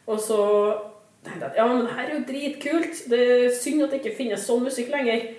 Og 0.07 0.23
så 0.23 0.39
tenkte 1.27 1.51
at 1.51 1.57
ja, 1.61 1.67
men 1.69 1.85
det 1.85 1.95
her 1.97 2.09
er 2.09 2.17
jo 2.17 2.25
dritkult. 2.29 3.05
Det 3.13 3.21
er 3.37 3.55
synd 3.55 3.85
at 3.85 3.95
det 3.95 4.01
ikke 4.01 4.17
finnes 4.17 4.45
sånn 4.47 4.67
musikk 4.67 4.93
lenger. 4.95 5.31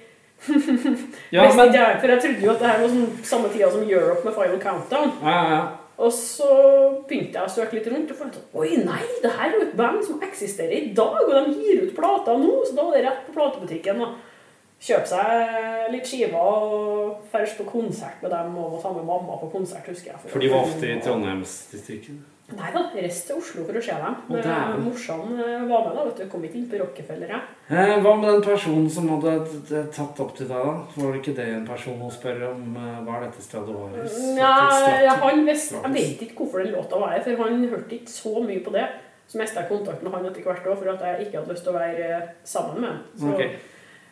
Ja, 1.36 1.44
men 1.54 1.70
jeg, 1.70 2.00
for 2.02 2.10
jeg 2.10 2.22
trodde 2.24 2.46
jo 2.48 2.50
at 2.50 2.64
det 2.64 2.70
her 2.72 2.80
var 2.82 2.90
sånn 2.90 3.12
samme 3.30 3.52
tida 3.54 3.68
som 3.70 3.84
Europe 3.86 4.26
med 4.26 4.34
Final 4.34 4.60
Countdown. 4.64 5.14
ja, 5.22 5.36
ja, 5.38 5.54
ja. 5.54 5.62
Og 6.02 6.10
så 6.16 6.48
begynte 7.06 7.38
jeg 7.38 7.46
å 7.46 7.52
søke 7.52 7.78
litt 7.78 7.88
rundt 7.92 8.10
og 8.10 8.18
fant 8.18 8.34
ut 8.34 8.56
Oi, 8.58 8.72
nei, 8.82 9.04
det 9.22 9.30
her 9.36 9.52
er 9.52 9.58
jo 9.60 9.66
et 9.68 9.76
band 9.78 10.02
som 10.02 10.24
eksisterer 10.26 10.74
i 10.74 10.94
dag, 10.98 11.20
og 11.28 11.30
de 11.36 11.54
gir 11.60 11.84
ut 11.84 11.94
plater 11.94 12.40
nå, 12.42 12.56
så 12.66 12.74
da 12.74 12.86
var 12.88 12.98
det 12.98 13.04
rett 13.06 13.24
på 13.28 13.36
platebutikken. 13.36 14.02
og 14.02 14.16
Kjøpe 14.82 15.06
seg 15.12 15.92
litt 15.94 16.08
skiver 16.10 16.40
og 16.42 17.28
dra 17.30 17.44
på 17.60 17.68
konsert 17.70 18.24
med 18.24 18.34
dem 18.34 18.56
og 18.58 18.80
ta 18.82 18.90
med 18.96 19.06
mamma 19.06 19.36
på 19.38 19.52
konsert, 19.54 19.86
husker 19.86 20.16
jeg. 20.16 20.22
For 20.32 20.42
de 20.42 20.50
var 20.50 20.66
ofte 20.66 20.90
i 20.90 20.96
Trondheimsdistriktet. 21.06 22.24
Nei 22.58 22.72
da, 22.74 22.82
reist 22.96 23.28
til 23.30 23.38
Oslo 23.40 23.64
for 23.68 23.78
å 23.80 23.82
se 23.86 23.96
dem. 24.02 24.16
Dæven. 24.32 24.82
Morsan 24.84 25.22
var 25.70 25.86
med, 25.86 25.94
da. 25.96 26.04
vet 26.08 26.18
du, 26.20 26.26
Kom 26.32 26.44
ikke 26.44 26.58
inn 26.60 26.66
på 26.72 26.80
Rockefeller. 26.82 27.28
jeg. 27.32 27.42
Eh, 27.72 27.94
hva 28.04 28.16
med 28.20 28.28
den 28.34 28.42
personen 28.44 28.90
som 28.92 29.08
hadde 29.14 29.84
tatt 29.96 30.20
opp 30.20 30.34
til 30.36 30.50
deg, 30.50 30.66
da? 30.68 30.74
Var 30.98 31.12
det 31.14 31.22
ikke 31.22 31.36
det 31.38 31.48
en 31.56 31.68
person 31.68 32.00
hun 32.02 32.12
spør 32.12 32.44
om 32.50 32.76
eh, 32.76 32.98
hva 33.06 33.16
er 33.20 33.28
dette 33.28 33.46
Stradivarius? 33.46 34.18
Ja, 34.38 35.16
han 35.24 35.46
visste, 35.48 35.80
jeg 35.86 35.94
vet 35.96 36.26
ikke 36.28 36.42
hvorfor 36.44 36.64
den 36.66 36.74
låta 36.76 37.00
var 37.00 37.16
her, 37.16 37.24
for 37.24 37.44
han 37.48 37.64
hørte 37.72 37.96
ikke 38.02 38.12
så 38.12 38.44
mye 38.44 38.64
på 38.66 38.74
det. 38.76 38.88
Så 39.32 39.40
mista 39.40 39.62
jeg 39.62 39.70
kontakten 39.72 40.04
med 40.10 40.18
han 40.18 40.26
etter 40.28 40.44
hvert 40.44 40.66
òg, 40.68 40.78
for 40.82 40.92
at 40.92 41.04
jeg 41.08 41.28
ikke 41.28 41.40
hadde 41.40 41.54
lyst 41.56 41.64
til 41.64 41.72
å 41.72 41.80
være 41.80 42.08
eh, 42.18 42.30
sammen 42.44 42.82
med 42.82 42.90
ham. 42.90 43.04
Så, 43.16 43.32
Ok. 43.32 43.42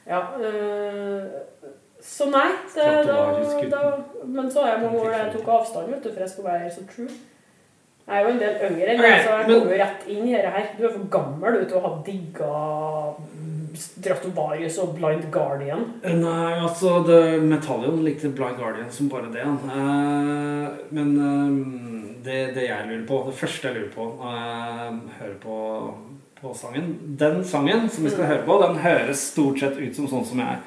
ja, 0.07 0.21
øh, 0.39 1.25
så 1.99 2.29
nei, 2.31 2.47
det, 2.75 2.85
da, 3.09 3.17
da, 3.73 3.81
men 4.23 4.47
så 4.51 4.63
er 4.63 4.69
jeg 4.77 4.83
mange 4.85 5.01
år 5.03 5.11
jeg 5.17 5.33
tok 5.33 5.49
avstand, 5.57 5.89
vet 5.91 6.05
du, 6.05 6.13
for 6.13 6.23
jeg 6.23 6.31
skulle 6.31 6.53
være 6.53 6.71
så 6.71 6.85
true. 6.93 7.09
Jeg 8.09 8.17
er 8.17 8.25
jo 8.25 8.29
en 8.33 8.39
del 8.41 8.61
yngre 8.65 8.93
men 8.97 9.19
så 9.21 9.33
jeg 9.37 9.45
kommer 9.45 9.73
jo 9.75 9.79
rett 9.83 10.05
inn 10.09 10.23
i 10.25 10.33
dette 10.33 10.51
her. 10.55 10.69
Du 10.73 10.85
er 10.87 10.93
for 10.95 11.09
gammel 11.13 11.57
du, 11.59 11.65
til 11.69 11.77
å 11.77 11.81
ha 11.83 11.91
digga 12.07 12.53
mm, 13.21 13.57
Stratovarius 13.77 14.79
og 14.81 14.95
Blind 14.97 15.27
Guardian. 15.33 15.83
Eh, 16.01 16.15
Nei, 16.17 16.55
altså 16.57 16.95
det, 17.05 17.19
Metallion 17.45 17.99
likte 18.05 18.31
Blind 18.33 18.57
Guardian 18.57 18.89
som 18.93 19.11
bare 19.11 19.29
det. 19.33 19.45
Eh, 19.45 20.79
men 20.97 21.11
eh, 21.27 21.59
det, 22.25 22.39
det 22.55 22.65
jeg 22.65 22.87
lurer 22.89 23.03
på, 23.11 23.19
det 23.27 23.37
første 23.37 23.69
jeg 23.69 23.77
lurer 23.77 23.91
på 23.93 24.07
når 24.17 24.39
jeg 24.39 24.95
hører 25.19 25.35
på, 25.43 25.57
på 26.39 26.53
sangen 26.57 26.89
Den 27.19 27.43
sangen 27.45 27.85
som 27.93 28.07
vi 28.07 28.13
skal 28.15 28.31
høre 28.31 28.45
på, 28.47 28.57
den 28.63 28.81
høres 28.87 29.27
stort 29.35 29.61
sett 29.61 29.77
ut 29.77 29.99
som 29.99 30.09
sånn 30.09 30.25
som 30.31 30.41
jeg 30.41 30.63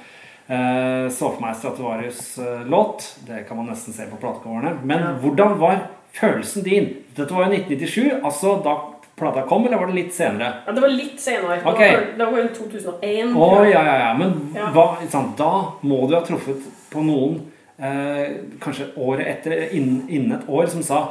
eh, 0.46 1.08
så 1.10 1.32
for 1.32 1.42
meg 1.42 1.58
Stratovarius-låt. 1.58 3.08
Det 3.26 3.42
kan 3.50 3.58
man 3.58 3.72
nesten 3.72 3.98
se 3.98 4.06
på 4.06 4.20
platecoverne. 4.22 4.76
Men 4.86 5.18
hvordan 5.24 5.58
var 5.58 5.82
følelsen 6.16 6.64
din? 6.66 6.88
Dette 7.16 7.34
var 7.34 7.46
jo 7.48 7.52
1997, 7.58 8.20
altså 8.24 8.56
da 8.64 8.76
plata 9.16 9.44
kom, 9.46 9.66
eller 9.66 9.78
var 9.78 9.90
det 9.90 9.94
litt 9.98 10.14
senere? 10.16 10.50
Ja, 10.66 10.72
det 10.72 10.82
var 10.82 10.92
litt 10.92 11.20
senere. 11.20 11.58
Okay. 11.68 11.96
Det 12.18 12.26
var 12.26 12.38
jo 12.40 12.48
2001. 12.56 13.34
Å, 13.36 13.48
ja, 13.68 13.82
ja, 13.86 13.96
ja. 14.06 14.12
Men 14.18 14.32
Ja. 14.56 14.70
hva, 14.74 14.86
sant? 15.12 15.36
da 15.38 15.50
må 15.82 16.06
du 16.08 16.14
ha 16.16 16.22
truffet 16.26 16.64
på 16.90 17.04
noen 17.04 17.40
eh, 17.78 18.38
kanskje 18.60 18.90
året 18.96 19.26
etter, 19.26 19.68
innen, 19.76 20.06
innen 20.08 20.38
et 20.40 20.48
år, 20.48 20.66
som 20.72 20.82
sa 20.82 21.02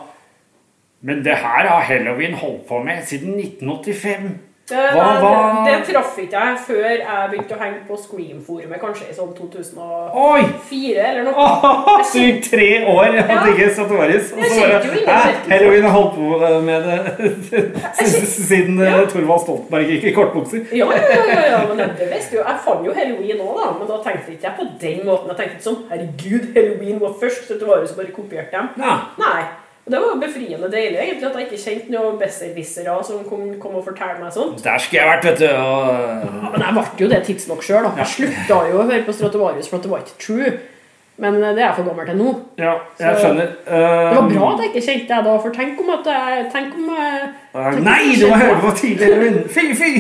Men 1.02 1.24
det 1.26 1.34
her 1.34 1.66
har 1.66 1.82
Halloween 1.82 2.36
holdt 2.38 2.68
på 2.68 2.78
med 2.86 3.04
siden 3.10 3.34
1985. 3.40 4.28
Det, 4.72 4.84
Hva- 4.96 5.20
hva- 5.20 5.66
det, 5.66 5.72
det 5.78 5.94
traff 5.94 6.18
ikke 6.22 6.40
jeg 6.40 6.60
før 6.68 6.86
jeg 6.92 7.30
begynte 7.32 7.56
å 7.58 7.60
henge 7.60 7.80
på 7.88 7.98
Scream-forumet, 8.00 8.80
kanskje 8.80 9.10
i 9.12 9.16
sånn 9.18 9.34
2004 9.36 10.16
Oi! 10.16 10.44
eller 11.10 11.24
noe. 11.28 11.48
Så 12.02 12.12
Sykt 12.14 12.50
tre 12.54 12.68
år 12.88 13.10
jeg 13.18 13.26
Ja. 13.30 13.40
digger 13.46 13.74
Stratovarius. 13.76 14.32
Og 14.32 14.44
så 14.46 14.62
bare 14.62 15.42
Halloween 15.52 15.84
har 15.84 15.92
holdt 15.98 16.16
på 16.16 16.62
med 16.64 16.88
det 16.88 16.98
siden 18.48 18.80
eh, 18.82 18.92
Ja. 18.92 19.06
Thorvald 19.12 19.42
Stoltenberg 19.46 19.90
gikk 19.92 20.04
i 20.12 20.14
kortbukser. 20.16 20.66
Ja, 20.76 20.88
ja, 20.96 21.24
ja, 21.28 21.42
ja, 21.52 21.62
men 21.68 21.78
det, 21.84 21.90
visste 22.14 22.38
jo. 22.40 22.44
Jeg 22.48 22.62
fant 22.66 22.86
jo 22.88 22.94
Halloween 22.96 23.42
òg, 23.44 23.56
da. 23.60 23.70
Men 23.80 23.88
da 23.92 24.00
tenkte 24.06 24.36
ikke 24.36 24.48
jeg 24.50 24.56
på 24.60 24.68
den 24.86 25.04
måten. 25.08 25.32
Jeg 25.34 25.38
tenkte 25.42 25.58
ikke 25.58 25.68
sånn 25.70 25.82
Herregud, 25.92 26.48
Halloween 26.56 27.02
var 27.04 27.18
først, 27.22 27.52
jo 27.92 28.00
bare 28.00 28.16
kopierte 28.16 28.56
dem. 28.58 28.72
Ja. 28.82 28.96
Nei. 29.20 29.42
Og 29.92 29.98
det 29.98 30.04
var 30.08 30.20
befriende 30.22 30.68
deilig, 30.72 31.00
egentlig, 31.02 31.28
at 31.28 31.34
jeg 31.36 31.48
ikke 31.50 31.58
kjente 31.60 31.92
noen 31.92 32.20
besserwissere 32.22 32.94
som 33.04 33.26
kom, 33.28 33.42
kom 33.60 33.74
og 33.76 33.84
fortalte 33.84 34.22
meg 34.24 34.32
sånt. 34.32 34.62
Der 34.64 34.80
skulle 34.80 35.02
jeg 35.02 35.10
vært, 35.10 35.26
vet 35.28 35.42
du. 35.42 35.50
Ja, 35.52 36.52
men 36.54 36.64
jeg 36.64 36.76
ble 36.78 36.84
jo 37.02 37.10
det 37.12 37.20
tidsnok 37.28 37.66
sjøl. 37.66 37.90
Jeg 38.00 38.08
slutta 38.14 38.60
jo 38.70 38.78
å 38.80 38.86
høre 38.86 39.02
på 39.04 39.16
Stratovarius, 39.18 39.68
for 39.68 39.84
det 39.84 39.92
var 39.92 40.06
ikke 40.06 40.16
true. 40.24 40.54
Men 41.18 41.36
eh, 41.44 41.52
det 41.56 41.60
er 41.62 41.68
jeg 41.68 41.76
for 41.76 41.84
gammel 41.90 42.06
til 42.08 42.18
nå. 42.18 42.32
Ja, 42.58 42.74
jeg 43.00 43.16
Så- 43.18 43.26
skjønner. 43.26 43.52
Det 43.66 43.82
var 44.16 44.24
Eh, 44.24 44.38
bra 44.38 44.54
at 44.54 44.60
jeg 44.64 44.70
ikke 44.72 44.86
kjente 44.88 45.08
deg 45.16 45.24
da, 45.26 45.38
for 45.38 45.50
tenk 45.52 45.80
om 45.80 45.90
at 45.90 46.06
jeg 46.06 46.48
Tenk 46.54 46.74
om 46.76 46.90
jeg, 46.96 47.30
tenk 47.54 47.84
Nei, 47.84 48.16
du 48.22 48.26
må 48.30 48.36
høre 48.42 48.62
på 48.62 48.72
tidlig 48.78 49.06
Halloween! 49.06 49.44
Fy, 49.50 49.74
fy! 49.76 49.92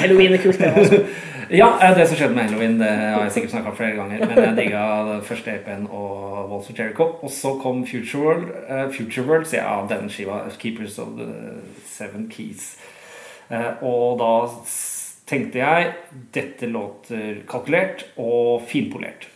Halloween 0.00 0.32
er 0.32 0.42
kult, 0.42 0.58
det. 0.58 0.72
Altså. 0.76 1.02
Ja, 1.52 1.66
eh, 1.82 1.90
det 1.98 2.06
som 2.08 2.16
skjedde 2.16 2.34
med 2.34 2.46
Halloween, 2.48 2.78
det 2.80 2.88
har 2.88 3.22
jeg 3.26 3.32
sikkert 3.34 3.50
snakka 3.50 3.68
om 3.68 3.76
flere 3.76 3.96
ganger. 3.98 4.22
Men 4.26 4.38
jeg 4.44 4.56
digga 4.56 5.18
første 5.26 5.50
EP-en 5.52 5.82
og 5.92 6.48
Walls 6.48 6.70
of 6.70 6.78
Jericho. 6.78 7.04
Og 7.20 7.28
så 7.30 7.50
kom 7.60 7.82
Future 7.86 8.22
World, 8.22 8.46
Uh, 8.70 8.86
Future 8.94 9.26
World 9.28 9.44
så 9.50 9.56
ja, 9.58 9.74
den 9.90 10.08
skiva. 10.08 10.38
Keepers 10.58 10.96
of 10.98 11.08
the 11.18 11.26
Seven 11.84 12.30
Keys. 12.32 12.76
Uh, 13.50 13.82
og 13.84 14.16
da 14.22 14.30
tenkte 15.28 15.60
jeg 15.60 15.92
dette 16.32 16.66
låter 16.72 17.42
kalkulert 17.50 18.06
og 18.16 18.62
finpolert. 18.70 19.28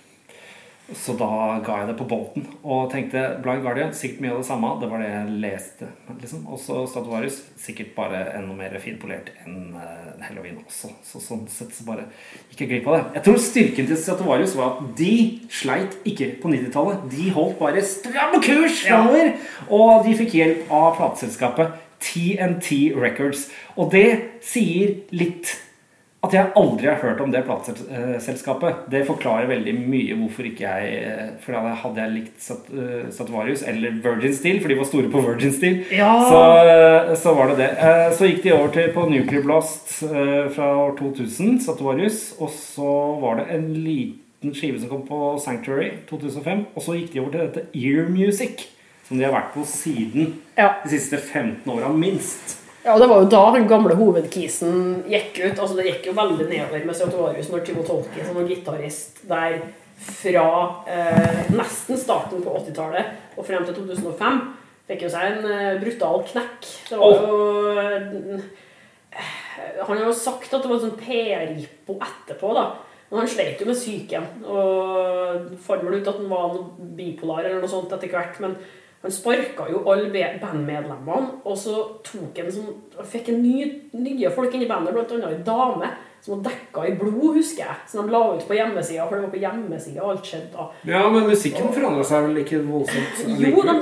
Så 0.95 1.17
da 1.19 1.27
ga 1.67 1.81
jeg 1.81 1.89
det 1.89 1.97
på 1.99 2.05
Bolten 2.07 2.45
og 2.63 2.93
tenkte 2.93 3.23
Blind 3.43 3.65
Guardian, 3.65 3.91
sikkert 3.97 4.21
mye 4.23 4.35
av 4.37 4.39
det 4.39 4.47
samme. 4.47 4.69
Det 4.79 4.91
var 4.93 5.03
det 5.03 5.09
jeg 5.09 5.39
leste. 5.43 5.89
liksom. 6.21 6.45
Og 6.47 6.61
så 6.63 6.85
Statuarius, 6.87 7.41
sikkert 7.59 7.91
bare 7.97 8.21
enda 8.39 8.55
mer 8.55 8.77
finpolert 8.83 9.33
enn 9.43 9.75
eh, 9.75 10.23
Halloween 10.29 10.61
også. 10.63 10.93
Så 11.03 11.23
sånn 11.25 11.43
sett 11.51 11.75
så 11.75 11.89
bare 11.89 12.07
gikk 12.53 12.63
jeg 12.63 12.71
glipp 12.71 12.87
av 12.93 12.99
det. 13.01 13.03
Jeg 13.19 13.27
tror 13.27 13.43
styrken 13.43 13.91
til 13.91 14.01
Statuarius 14.05 14.55
var 14.59 14.77
at 14.77 14.95
de 15.01 15.13
sleit 15.51 15.99
ikke 16.07 16.31
på 16.45 16.55
90-tallet. 16.55 17.11
De 17.17 17.29
holdt 17.35 17.59
bare 17.59 17.83
stram 17.83 18.39
kurs 18.39 18.85
framover. 18.87 19.35
Og 19.67 20.07
de 20.07 20.15
fikk 20.23 20.39
hjelp 20.39 20.71
av 20.71 20.95
plateselskapet 21.01 21.83
TNT 21.99 22.93
Records. 22.95 23.49
Og 23.75 23.91
det 23.91 24.09
sier 24.47 25.01
litt 25.11 25.57
at 26.25 26.33
jeg 26.33 26.51
aldri 26.57 26.87
har 26.89 26.97
hørt 27.03 27.21
om 27.21 27.31
det 27.31 27.45
plateselskapet, 27.47 28.87
det 28.91 29.05
forklarer 29.07 29.47
veldig 29.51 29.75
mye 29.79 30.17
hvorfor 30.19 30.47
ikke 30.49 30.65
jeg 30.65 30.97
eh, 31.07 31.29
For 31.45 31.53
da 31.55 31.75
hadde 31.83 32.01
jeg 32.03 32.15
likt 32.17 32.41
Sat- 32.43 32.71
eh, 32.73 33.07
Satvarius 33.15 33.63
eller 33.69 33.91
Virgin 34.03 34.35
Steel, 34.35 34.61
for 34.61 34.69
de 34.73 34.79
var 34.81 34.89
store 34.89 35.11
på 35.13 35.23
Virgin 35.27 35.53
Steel, 35.53 35.85
Ja. 35.95 36.13
så, 36.29 36.41
eh, 36.67 37.15
så 37.21 37.35
var 37.37 37.49
det 37.53 37.57
det. 37.59 37.71
Så 38.19 38.27
gikk 38.31 38.43
de 38.43 38.53
over 38.57 38.69
til 38.75 38.93
på 38.97 39.07
Nuclear 39.11 39.43
Blast 39.47 39.93
fra 40.57 40.71
år 40.87 40.97
2000, 40.99 41.61
Satvarius, 41.63 42.35
og 42.41 42.51
så 42.51 43.21
var 43.21 43.37
det 43.43 43.51
en 43.55 43.69
liten 43.75 44.23
liten 44.43 44.53
skive 44.55 44.79
som 44.79 44.89
kom 44.91 45.07
på 45.09 45.39
Sanctuary 45.41 45.93
2005. 46.11 46.67
Og 46.77 46.83
så 46.85 46.93
gikk 46.99 47.13
de 47.15 47.21
over 47.23 47.31
til 47.33 47.41
dette 47.47 47.63
Ear 47.75 48.09
Music, 48.13 48.67
som 49.09 49.17
de 49.17 49.25
har 49.25 49.33
vært 49.33 49.55
på 49.55 49.65
siden 49.65 50.35
Ja. 50.59 50.75
de 50.85 50.91
siste 50.93 51.17
15 51.17 51.73
åra, 51.73 51.89
minst. 51.89 52.56
Ja, 52.87 52.99
Det 52.99 53.07
var 53.11 53.19
jo 53.19 53.27
da 53.27 53.41
den 53.57 53.67
gamle 53.67 53.97
hovedkisen 53.99 55.03
gikk 55.11 55.41
ut. 55.41 55.59
altså 55.59 55.75
Det 55.75 55.89
gikk 55.89 56.05
jo 56.07 56.13
veldig 56.15 56.47
nedover 56.47 56.85
med 56.87 56.95
Stratovarius 56.95 57.49
når 57.51 57.65
Timo 57.67 57.83
Tolki 57.83 58.23
som 58.23 58.39
var 58.39 58.47
gitarist 58.47 59.25
der 59.27 59.57
fra 59.97 60.45
eh, 60.87 61.51
nesten 61.57 61.99
starten 61.99 62.45
på 62.45 62.53
80-tallet 62.61 63.35
og 63.35 63.49
frem 63.49 63.67
til 63.67 63.75
2005. 63.81 64.39
Fikk 64.87 65.03
jo 65.03 65.11
seg 65.11 65.33
en 65.33 65.51
eh, 65.51 65.81
brutal 65.83 66.23
knekk. 66.31 66.71
Det 66.93 67.01
var 67.01 67.17
jo 67.17 67.41
eh, 67.75 68.47
Han 69.83 69.97
har 69.97 70.05
jo 70.05 70.15
sagt 70.15 70.55
at 70.55 70.63
det 70.63 70.71
var 70.71 70.79
en 70.79 70.87
sånn 70.87 71.01
PR-jippo 71.01 71.99
etterpå, 71.99 72.55
da. 72.55 72.69
Men 73.11 73.25
han 73.25 73.31
sleit 73.35 73.59
jo 73.63 73.67
med 73.67 73.79
psyken. 73.81 74.31
Og 74.47 75.59
fant 75.67 75.83
vel 75.83 75.99
ut 75.99 76.07
at 76.07 76.21
han 76.21 76.31
var 76.31 76.59
bipolar 76.99 77.43
eller 77.49 77.65
noe 77.65 77.71
sånt 77.73 77.91
etter 77.99 78.15
hvert. 78.15 78.39
Men 78.45 78.55
han 79.03 79.13
sparka 79.13 79.69
jo 79.71 79.85
alle 79.93 80.09
bandmedlemmene, 80.41 81.41
og 81.45 81.57
så 81.61 81.77
tok 82.07 82.41
han 82.41 82.51
sånn, 82.51 82.75
fikk 83.07 83.31
en 83.31 83.43
ny, 83.45 83.67
nye 83.95 84.33
folk 84.35 84.55
inn 84.57 84.65
i 84.65 84.71
bandet, 84.71 84.97
annet 84.97 85.37
en 85.37 85.47
dame 85.47 85.91
som 86.27 86.35
var 86.35 86.47
dekka 86.49 86.85
i 86.89 86.95
blod, 86.99 87.37
husker 87.37 87.63
jeg. 87.63 87.77
Som 87.87 88.09
de 88.09 88.15
la 88.15 88.23
ut 88.35 88.47
på 88.49 88.57
hjemmesida, 88.57 89.05
for 89.07 89.15
det 89.15 89.27
var 89.27 89.35
på 89.35 89.43
hjemmesida 89.45 90.07
alt 90.11 90.27
skjedde 90.27 90.49
da. 90.57 90.65
Ja, 90.89 91.05
men 91.13 91.29
musikken 91.31 91.69
forandra 91.77 92.07
seg 92.09 92.27
vel 92.27 92.41
ikke 92.43 92.63
voldsomt? 92.67 93.21
Jo, 93.31 93.53
de, 93.63 93.77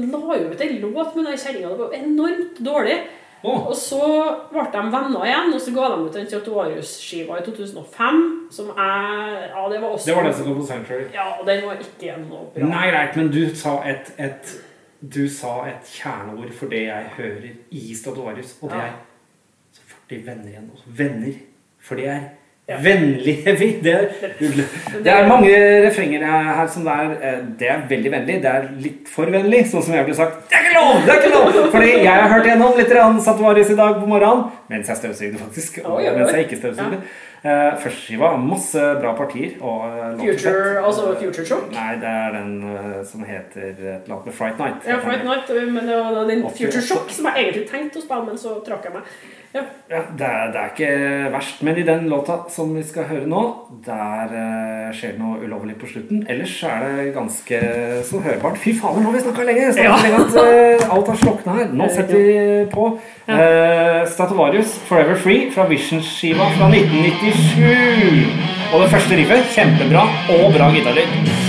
de 0.00 0.08
la 0.10 0.38
ut 0.40 0.64
en 0.66 0.80
låt 0.82 1.14
med 1.14 1.28
den 1.28 1.38
kjerringa. 1.38 1.70
Det 1.70 1.84
var 1.84 1.94
enormt 2.00 2.58
dårlig. 2.66 2.98
Å. 3.44 3.52
Og 3.68 3.74
så 3.76 3.98
ble 4.50 4.62
de 4.72 4.82
venner 4.94 5.24
igjen, 5.28 5.50
og 5.52 5.60
så 5.60 5.72
ga 5.76 5.88
de 5.92 5.98
ut 6.06 6.14
den 6.16 6.26
Stratovarius-skiva 6.30 7.38
i 7.40 7.44
2005, 7.44 8.20
som 8.56 8.70
er 8.72 9.50
Ja, 9.50 9.64
det 9.68 9.80
var 9.82 9.88
også 9.90 10.06
Det 10.08 10.16
var 10.16 10.22
den 10.28 10.34
som 10.38 10.46
kom 10.48 10.60
på 10.62 10.66
Century. 10.66 11.04
Ja, 11.12 11.26
og 11.40 11.46
den 11.46 11.64
var 11.66 11.76
ikke 11.84 12.16
noe 12.24 12.46
bra. 12.54 12.68
Nei, 12.70 12.86
greit, 12.90 13.16
men 13.20 13.28
du 13.34 13.42
sa 13.54 13.74
et, 13.84 14.12
et 14.18 14.54
Du 15.04 15.28
sa 15.28 15.66
et 15.68 15.84
kjerneord 15.98 16.52
for 16.56 16.72
det 16.72 16.86
jeg 16.86 17.10
hører 17.18 17.50
i 17.70 17.82
Statuarius, 17.94 18.54
og 18.62 18.70
det 18.70 18.78
Ja. 18.78 18.86
er 18.86 18.92
Så 19.72 19.80
får 19.90 20.08
de 20.08 20.22
venner 20.26 20.48
igjen. 20.48 20.70
Også 20.72 20.84
venner. 20.96 21.34
For 21.78 21.94
det 22.00 22.06
er 22.08 22.20
Ja. 22.66 22.78
vennlig 22.80 23.34
heavy. 23.44 23.66
Det 23.84 23.92
er, 23.92 24.06
det 25.04 25.12
er 25.12 25.26
mange 25.28 25.50
refrenger 25.84 26.22
her 26.24 26.68
som 26.72 26.86
er 26.88 27.10
eh, 27.20 27.42
Det 27.60 27.68
er 27.68 27.82
veldig 27.90 28.12
vennlig. 28.14 28.38
Det 28.40 28.50
er 28.50 28.70
litt 28.80 29.10
for 29.12 29.28
vennlig, 29.28 29.66
sånn 29.68 29.84
som 29.84 29.96
jeg 29.98 30.06
ble 30.06 30.16
sagt. 30.16 30.46
Det 30.48 30.56
er 30.56 30.70
ikke 30.70 30.78
lov! 30.78 31.02
det 31.04 31.12
er 31.12 31.20
ikke 31.20 31.34
lov 31.34 31.58
Fordi 31.74 31.90
jeg 31.90 32.08
har 32.08 32.32
hørt 32.32 32.48
gjennom 32.48 32.80
litt 32.80 32.88
grann 32.88 33.20
i 33.20 33.76
dag 33.82 34.00
på 34.00 34.08
morgenen. 34.08 34.48
Mens 34.72 34.88
jeg 34.88 35.02
støvsugde, 35.02 35.44
faktisk. 35.44 35.78
Og 35.84 36.00
mens 36.00 36.32
jeg 36.32 36.48
ikke 36.48 36.60
støvsugde. 36.62 37.04
Uh, 37.44 37.76
Førsteskiva. 37.76 38.36
Masse 38.40 38.80
bra 39.02 39.12
partier. 39.18 39.58
Og 39.60 39.84
eh, 39.84 40.16
Future, 40.22 40.80
altså 40.80 41.10
Future 41.20 41.44
Shock. 41.44 41.66
Nei, 41.74 41.98
det 42.00 42.08
er 42.08 42.32
den 42.38 42.54
uh, 42.64 43.02
som 43.04 43.26
heter 43.28 43.74
et 43.74 43.82
eller 43.84 44.14
annet 44.14 44.30
med 44.30 44.38
Fright 44.40 44.62
Night. 44.62 44.88
Ja, 44.88 44.96
Fright 45.04 45.28
Night, 45.28 45.52
men 45.68 45.84
det 45.84 45.98
var 46.00 46.24
den 46.30 46.46
Future 46.48 46.80
Shock 46.80 47.12
som 47.12 47.28
jeg 47.28 47.44
egentlig 47.44 47.66
tenkte 47.68 48.00
å 48.00 48.06
spille, 48.06 48.24
men 48.30 48.40
så 48.40 48.56
trakk 48.64 48.88
jeg 48.88 48.96
meg. 48.96 49.12
Ja. 49.54 49.62
Ja, 49.90 50.00
det, 50.18 50.26
er, 50.26 50.46
det 50.52 50.60
er 50.60 50.70
ikke 50.72 50.88
verst. 51.30 51.60
Men 51.62 51.76
i 51.78 51.84
den 51.86 52.08
låta 52.10 52.40
som 52.50 52.72
vi 52.74 52.82
skal 52.82 53.04
høre 53.06 53.28
nå, 53.30 53.42
der 53.84 54.32
uh, 54.32 54.88
skjer 54.96 55.14
det 55.14 55.20
noe 55.20 55.38
ulovlig 55.44 55.76
på 55.78 55.90
slutten. 55.92 56.24
Ellers 56.32 56.56
er 56.66 56.82
det 56.82 57.12
ganske 57.14 57.60
så 58.08 58.22
hørbart. 58.24 58.58
Fy 58.58 58.74
fader, 58.80 59.04
nå 59.04 59.12
har 59.12 59.18
vi 59.18 59.22
snakka 59.28 59.46
lenge! 59.46 59.70
Ja. 59.78 59.94
lenge 60.02 60.24
at 60.24 60.34
uh, 60.34 60.96
alt 60.96 61.12
har 61.12 61.22
slokna 61.22 61.56
her. 61.60 61.70
Nå 61.70 61.88
setter 61.92 62.18
vi 62.18 62.66
på 62.74 62.90
uh, 62.96 64.02
Statovarius 64.16 64.74
Forever 64.88 65.20
Free 65.22 65.46
fra 65.54 65.68
Vision-skiva 65.70 66.50
fra 66.58 66.72
1997. 66.74 68.36
Og 68.74 68.82
det 68.82 68.92
første 68.96 69.22
riffet, 69.22 69.50
kjempebra 69.54 70.08
og 70.40 70.48
bra 70.56 70.72
gitarlyd. 70.74 71.43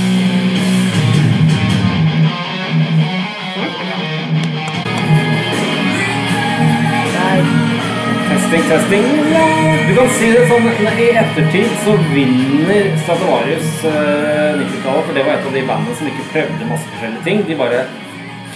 Testing, 8.70 9.04
testing. 9.04 9.88
Du 9.88 9.96
kan 9.96 10.08
si 10.10 10.28
det 10.34 10.46
sånn 10.50 10.66
I 10.66 11.08
ettertid 11.22 11.74
så 11.84 11.94
vinner 12.16 12.88
Stratovarius 13.04 13.84
eh, 13.86 14.56
90-tallet, 14.58 15.04
for 15.06 15.14
det 15.14 15.26
var 15.28 15.36
et 15.36 15.46
av 15.46 15.54
de 15.54 15.62
bandene 15.68 15.98
som 16.00 16.08
ikke 16.10 16.26
prøvde 16.32 16.70
masse 16.72 16.88
forskjellige 16.90 17.26
ting. 17.28 17.44
De 17.46 17.58
bare 17.60 17.84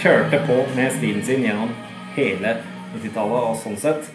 kjørte 0.00 0.40
på 0.48 0.56
med 0.74 0.96
stilen 0.96 1.22
sin 1.28 1.44
gjennom 1.46 1.70
hele 2.16 2.56
90-tallet, 2.96 3.44
og 3.52 3.60
sånn 3.62 3.78
sett 3.78 4.08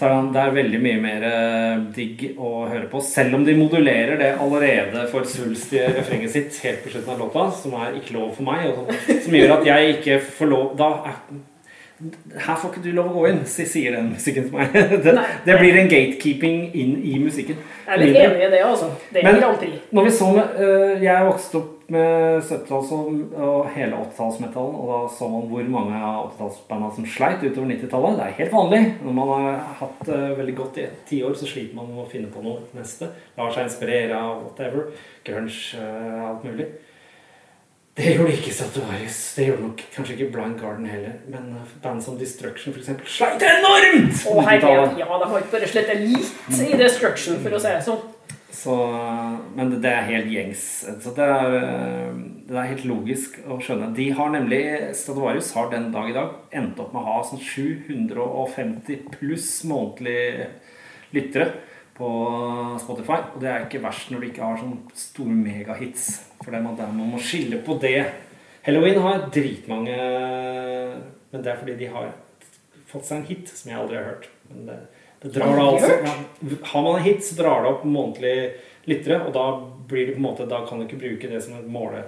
så 0.00 0.08
er 0.08 0.32
det- 0.34 0.46
veldig 0.56 0.80
mye 0.82 0.98
mer 1.04 1.28
eh, 1.28 1.84
digg 1.94 2.26
å 2.34 2.66
høre 2.66 2.88
på. 2.90 3.02
Selv 3.04 3.38
om 3.38 3.44
de 3.46 3.54
modulerer 3.54 4.18
det 4.18 4.32
allerede 4.40 5.06
for 5.12 5.28
svulstige 5.28 5.92
refrenget 5.94 6.34
sitt 6.34 6.58
helt 6.64 6.82
på 6.82 6.90
slutten 6.96 7.14
av 7.14 7.22
låta, 7.22 7.46
som 7.62 7.78
er 7.78 7.94
'ikke 8.00 8.18
lov 8.18 8.34
for 8.34 8.42
meg', 8.50 8.66
og 8.66 8.74
som, 8.74 9.22
som 9.28 9.38
gjør 9.38 9.60
at 9.60 9.66
jeg 9.66 9.94
ikke 9.94 10.20
får 10.40 10.50
lov 10.50 10.76
Da 10.76 10.90
er 11.06 11.40
her 12.00 12.56
får 12.56 12.70
ikke 12.70 12.82
du 12.86 12.92
lov 12.96 13.10
å 13.10 13.18
gå 13.18 13.26
inn, 13.28 13.42
sier 13.46 13.92
den 13.98 14.06
musikken 14.14 14.46
til 14.48 14.54
meg. 14.56 14.72
Det, 15.04 15.12
det 15.44 15.56
blir 15.60 15.76
en 15.82 15.90
gatekeeping 15.90 16.62
inn 16.72 16.94
i 17.04 17.18
musikken. 17.20 17.58
Jeg 17.84 17.92
er 17.92 18.00
litt 18.00 18.16
enig 18.22 18.46
i 18.46 18.48
det, 18.54 18.62
altså. 18.64 18.88
Det 19.12 19.20
er 19.20 19.26
Men- 19.28 19.40
Grand 19.42 19.58
Prix. 19.60 19.76
Når 19.92 20.06
vi 20.08 20.14
så 20.16 20.30
med, 20.32 20.56
øh, 20.64 21.02
Jeg 21.04 21.26
vokste 21.28 21.60
opp 21.60 21.76
med 21.90 22.42
70-talls 22.46 22.90
og, 22.94 23.64
hele 23.74 23.96
80-tallsmetallen, 23.98 24.76
og 24.78 24.90
da 24.92 24.98
så 25.16 25.26
man 25.32 25.48
hvor 25.50 25.70
mange 25.74 25.96
av 25.98 26.28
80-tallsbanda 26.30 26.90
som 26.94 27.08
sleit 27.10 27.42
utover 27.42 27.66
90-tallet. 27.72 28.16
Det 28.20 28.26
er 28.28 28.36
helt 28.38 28.52
vanlig. 28.54 28.82
Når 29.02 29.16
man 29.20 29.32
har 29.34 29.58
hatt 29.82 30.04
øh, 30.08 30.28
veldig 30.38 30.54
godt 30.60 30.78
i 30.78 30.86
tiår, 31.10 31.34
så 31.40 31.48
sliter 31.50 31.74
man 31.80 31.90
med 31.90 32.04
å 32.04 32.10
finne 32.12 32.30
på 32.30 32.44
noe 32.46 32.62
neste. 32.78 33.10
Lar 33.36 33.50
seg 33.56 33.66
inspirere 33.66 34.14
av 34.22 34.44
whatever. 34.46 34.92
Grunge, 35.26 35.58
uh, 35.82 36.30
alt 36.30 36.46
mulig. 36.46 36.70
Det 37.96 38.12
gjorde 38.14 38.36
ikke 38.36 38.52
Statuarius. 38.54 39.18
Det 39.36 39.48
gjorde 39.48 39.64
nok 39.64 39.82
kanskje 39.94 40.14
ikke 40.14 40.30
Blind 40.32 40.60
Garden 40.60 40.86
heller. 40.86 41.18
Men 41.28 41.56
øh, 41.58 41.72
band 41.82 42.02
som 42.02 42.18
Destruction 42.18 42.74
eksempel 42.76 43.08
sleit 43.10 43.42
enormt! 43.42 44.22
Å, 44.30 44.36
herregud. 44.46 45.00
Ja, 45.00 45.08
de 45.10 45.28
har 45.32 45.42
ikke 45.42 45.56
bare 45.56 45.70
slettet 45.72 46.04
litt 46.06 46.62
i 46.62 46.78
Destruction, 46.78 47.40
for 47.42 47.58
å 47.58 47.60
si 47.60 47.72
det 47.74 47.82
sånn. 47.88 48.00
Så, 48.60 48.76
men 49.56 49.72
det 49.82 49.90
er 49.90 50.08
helt 50.08 50.30
gjengs. 50.30 50.64
Så 51.02 51.12
det 51.16 51.26
er, 51.26 51.56
eh, 51.60 52.14
det 52.48 52.58
er 52.58 52.70
helt 52.72 52.86
logisk 52.88 53.38
å 53.46 53.58
skjønne. 53.62 53.90
De 53.96 54.10
har 54.14 54.30
nemlig, 54.34 54.62
Statuarius 54.98 55.50
har 55.58 55.70
den 55.74 55.90
dag 55.94 56.10
i 56.10 56.16
dag 56.16 56.56
endt 56.62 56.78
opp 56.82 56.94
med 56.94 57.02
å 57.02 57.16
ha 57.16 57.18
sånn 57.26 57.42
750 57.42 59.10
pluss 59.16 59.50
månedlige 59.70 60.50
lyttere 61.14 61.50
på 62.00 62.10
Spotify. 62.82 63.20
Og 63.34 63.38
det 63.42 63.50
er 63.50 63.66
ikke 63.66 63.82
verst 63.84 64.10
når 64.10 64.22
du 64.22 64.30
ikke 64.30 64.46
har 64.46 64.58
sånne 64.60 64.98
store 64.98 65.36
megahits. 65.36 66.08
For 66.40 66.50
det 66.50 66.60
er 66.60 66.64
man, 66.64 66.78
der 66.78 66.92
man 66.96 67.12
må 67.12 67.20
skille 67.22 67.60
på 67.64 67.76
det. 67.82 68.00
Halloween 68.64 69.00
har 69.00 69.22
dritmange 69.32 69.94
Men 71.30 71.44
det 71.44 71.48
er 71.48 71.56
fordi 71.56 71.76
de 71.80 71.86
har 71.88 72.10
fått 72.90 73.06
seg 73.06 73.20
en 73.20 73.28
hit 73.28 73.52
som 73.54 73.70
jeg 73.70 73.78
aldri 73.80 74.00
har 74.00 74.08
hørt. 74.10 74.26
Men 74.50 74.66
det, 74.68 74.78
det 75.22 75.34
drar 75.36 75.54
da 75.56 75.68
altså 75.70 75.92
ja, 75.94 76.16
Har 76.72 76.84
man 76.86 76.98
en 76.98 77.06
hit, 77.06 77.22
så 77.24 77.38
drar 77.38 77.62
det 77.62 77.70
opp 77.70 77.86
månedlige 77.86 78.50
lyttere, 78.90 79.20
og 79.26 79.32
da 79.36 79.46
blir 79.90 80.08
det 80.08 80.16
på 80.16 80.22
en 80.22 80.26
måte 80.26 80.48
Da 80.50 80.64
kan 80.66 80.80
du 80.80 80.86
ikke 80.88 81.00
bruke 81.04 81.30
det 81.30 81.42
som 81.44 81.58
et 81.60 81.70
måle... 81.70 82.04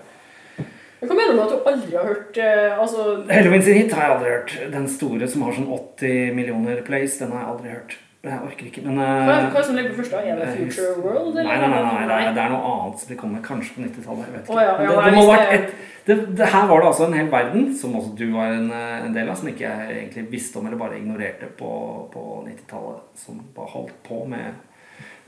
Hva 1.02 1.16
mener 1.18 1.32
du 1.32 1.38
med 1.40 1.48
at 1.48 1.52
du 1.52 1.64
aldri 1.66 1.96
har 1.96 2.04
hørt 2.06 2.36
eh, 2.38 2.76
altså, 2.78 3.04
Halloween 3.26 3.64
sin 3.66 3.74
hit 3.74 3.94
har 3.96 4.04
jeg 4.04 4.16
aldri 4.16 4.28
hørt. 4.30 4.52
Den 4.70 4.84
store 4.86 5.26
som 5.30 5.42
har 5.42 5.56
sånn 5.56 5.66
80 5.74 6.36
millioner 6.36 6.82
plays, 6.86 7.16
den 7.18 7.32
har 7.34 7.42
jeg 7.42 7.54
aldri 7.56 7.72
hørt. 7.72 7.96
Jeg 8.22 8.38
orker 8.46 8.66
ikke, 8.68 8.82
men 8.86 8.98
hva, 9.00 9.06
eh, 9.18 9.22
hva 9.26 9.36
er 9.50 9.54
det 9.56 9.62
som 9.66 9.74
ligger 9.74 9.94
på 9.96 10.02
første? 10.04 10.18
Er 10.22 10.36
det 10.38 10.50
Future 10.54 10.92
World? 11.02 11.34
Nei, 11.34 11.44
nei, 11.58 11.70
nei, 11.72 12.04
nei, 12.06 12.18
er, 12.22 12.34
det 12.36 12.42
er 12.44 12.52
noe 12.52 12.68
annet 12.70 13.00
som 13.00 13.08
vil 13.10 13.18
kommer 13.18 13.40
kanskje 13.42 13.74
på 13.74 13.82
90-tallet. 13.82 14.28
Jeg 14.28 14.34
vet 14.36 14.44
ikke. 14.44 14.54
Å, 14.54 14.62
ja, 14.62 14.76
ja, 14.78 14.92
det, 14.92 15.06
det 15.08 15.14
må 15.16 15.24
ha 15.24 15.32
vært 15.32 15.50
det- 15.50 15.56
et, 15.56 15.88
det, 16.06 16.16
det, 16.38 16.46
her 16.52 16.68
var 16.70 16.84
det 16.84 16.86
altså 16.92 17.08
en 17.08 17.16
hel 17.18 17.32
verden, 17.32 17.64
som 17.80 17.96
også 17.98 18.12
du 18.20 18.22
var 18.36 18.54
en, 18.54 18.68
eh, 18.70 19.06
en 19.08 19.16
del 19.16 19.32
av, 19.32 19.40
som 19.40 19.50
ikke 19.50 19.66
jeg 19.66 19.96
egentlig 19.96 20.24
visste 20.36 20.60
om 20.60 20.68
eller 20.70 20.78
bare 20.78 21.00
ignorerte 21.00 21.50
på, 21.58 21.72
på 22.14 22.22
90-tallet. 22.46 23.02
Som 23.24 23.42
bare 23.56 23.74
holdt 23.74 23.98
på 24.06 24.20
med 24.30 24.54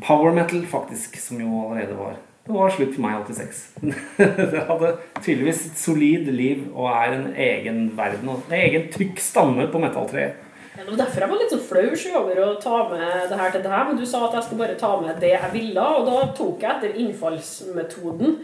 power 0.06 0.30
metal, 0.38 0.62
faktisk, 0.70 1.18
som 1.18 1.42
jo 1.42 1.50
allerede 1.66 1.98
var 1.98 2.14
Det 2.46 2.54
var 2.54 2.70
slutt 2.76 2.94
for 2.94 3.00
meg 3.08 3.18
i 3.18 3.34
86. 3.34 3.60
det 4.54 4.64
hadde 4.70 4.94
tydeligvis 5.18 5.66
et 5.66 5.78
solid 5.82 6.26
liv 6.30 6.66
og 6.76 6.90
er 6.92 7.14
en 7.18 7.28
egen 7.34 7.86
verden. 7.98 8.28
Og 8.28 8.46
en 8.50 8.58
egen 8.62 8.90
tykk 8.94 9.18
stamme 9.18 9.66
på 9.72 9.82
metalltreet. 9.82 10.43
Det 10.74 10.84
var 10.88 10.96
derfor 10.98 11.22
jeg 11.22 11.30
var 11.30 11.38
litt 11.38 11.52
så 11.54 11.60
flau 11.62 12.18
over 12.18 12.38
å 12.42 12.46
ta 12.58 12.78
med 12.90 13.28
det 13.30 13.36
her 13.38 13.52
til 13.54 13.62
det 13.62 13.70
her, 13.70 13.84
men 13.86 13.98
du 14.00 14.04
sa 14.10 14.24
at 14.26 14.32
jeg 14.34 14.46
skulle 14.48 14.64
bare 14.64 14.78
ta 14.80 14.90
med 14.98 15.20
det 15.22 15.30
jeg 15.30 15.50
ville, 15.52 15.84
og 15.86 16.08
da 16.08 16.24
tok 16.34 16.64
jeg 16.64 16.70
etter 16.72 16.96
innfallsmetoden. 17.04 18.34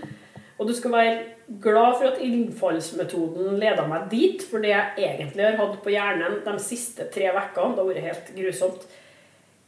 Og 0.60 0.68
du 0.68 0.72
skal 0.76 0.94
være 0.94 1.16
glad 1.64 1.96
for 1.98 2.06
at 2.12 2.20
innfallsmetoden 2.22 3.58
leda 3.58 3.86
meg 3.90 4.06
dit, 4.12 4.44
for 4.46 4.62
det 4.62 4.70
jeg 4.70 5.08
egentlig 5.08 5.46
har 5.48 5.58
hatt 5.58 5.80
på 5.82 5.90
hjernen 5.90 6.38
de 6.44 6.54
siste 6.62 7.08
tre 7.10 7.32
ukene, 7.34 7.74
det 7.74 7.82
har 7.82 7.90
vært 7.90 8.06
helt 8.06 8.30
grusomt, 8.38 8.86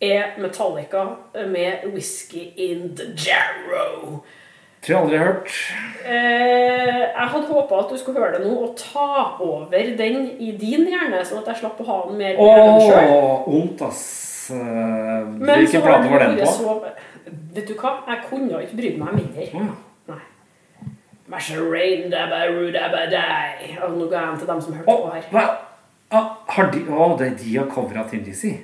er 0.02 0.38
Metallica 0.38 1.02
med 1.34 1.88
'Whisky 1.90 2.52
in 2.56 2.94
the 2.94 3.10
Jarrow'. 3.18 4.22
Tror 4.82 4.96
jeg 4.96 5.02
aldri 5.04 5.18
har 5.18 5.28
hørt. 5.28 5.52
Eh, 6.02 7.02
jeg 7.14 7.28
hadde 7.32 7.46
håpa 7.46 7.76
at 7.84 7.92
du 7.92 7.98
skulle 8.00 8.18
høre 8.18 8.40
det 8.40 8.48
nå 8.48 8.54
og 8.64 8.72
ta 8.78 9.36
over 9.38 9.92
den 9.98 10.24
i 10.42 10.50
din 10.58 10.88
hjerne, 10.90 11.20
sånn 11.22 11.38
at 11.44 11.52
jeg 11.52 11.60
slapp 11.60 11.78
å 11.84 11.86
ha 11.86 11.98
den 12.08 12.18
mer 12.18 12.34
hjernen 12.34 12.82
sjøl. 12.82 13.12
Åh, 13.14 13.46
ondt, 13.60 13.84
ass. 13.86 14.02
Eh, 14.50 15.28
Hvilken 15.38 15.84
plate 15.86 16.10
var 16.10 16.26
den 16.26 16.40
på? 16.40 16.50
så 16.50 16.74
Vet 17.52 17.68
du 17.68 17.76
hva? 17.78 17.92
Jeg 18.08 18.24
kunne 18.26 18.64
ikke 18.64 18.80
brydd 18.80 18.98
meg 18.98 19.14
mindre. 19.20 19.46
Mm. 19.54 19.70
Nei. 20.10 20.20
Dabba, 22.10 22.42
ru, 22.50 22.66
dabba. 22.74 23.06
Og 23.86 23.94
nå 24.00 24.08
går 24.08 24.18
jeg 24.18 24.26
hjem 24.26 24.40
til 24.42 24.50
dem 24.50 24.66
som 24.66 24.80
hørte 24.80 24.90
oh, 24.90 25.06
på 25.06 25.14
her. 25.14 25.30
hva? 25.30 25.46
Å, 26.12 26.24
har 26.56 26.74
de, 26.74 26.82
å, 26.90 27.12
det 27.20 27.30
er 27.30 27.38
de 27.38 27.54
har 27.60 27.70
covra 27.70 28.02
Tim 28.10 28.26
Dizzie? 28.26 28.58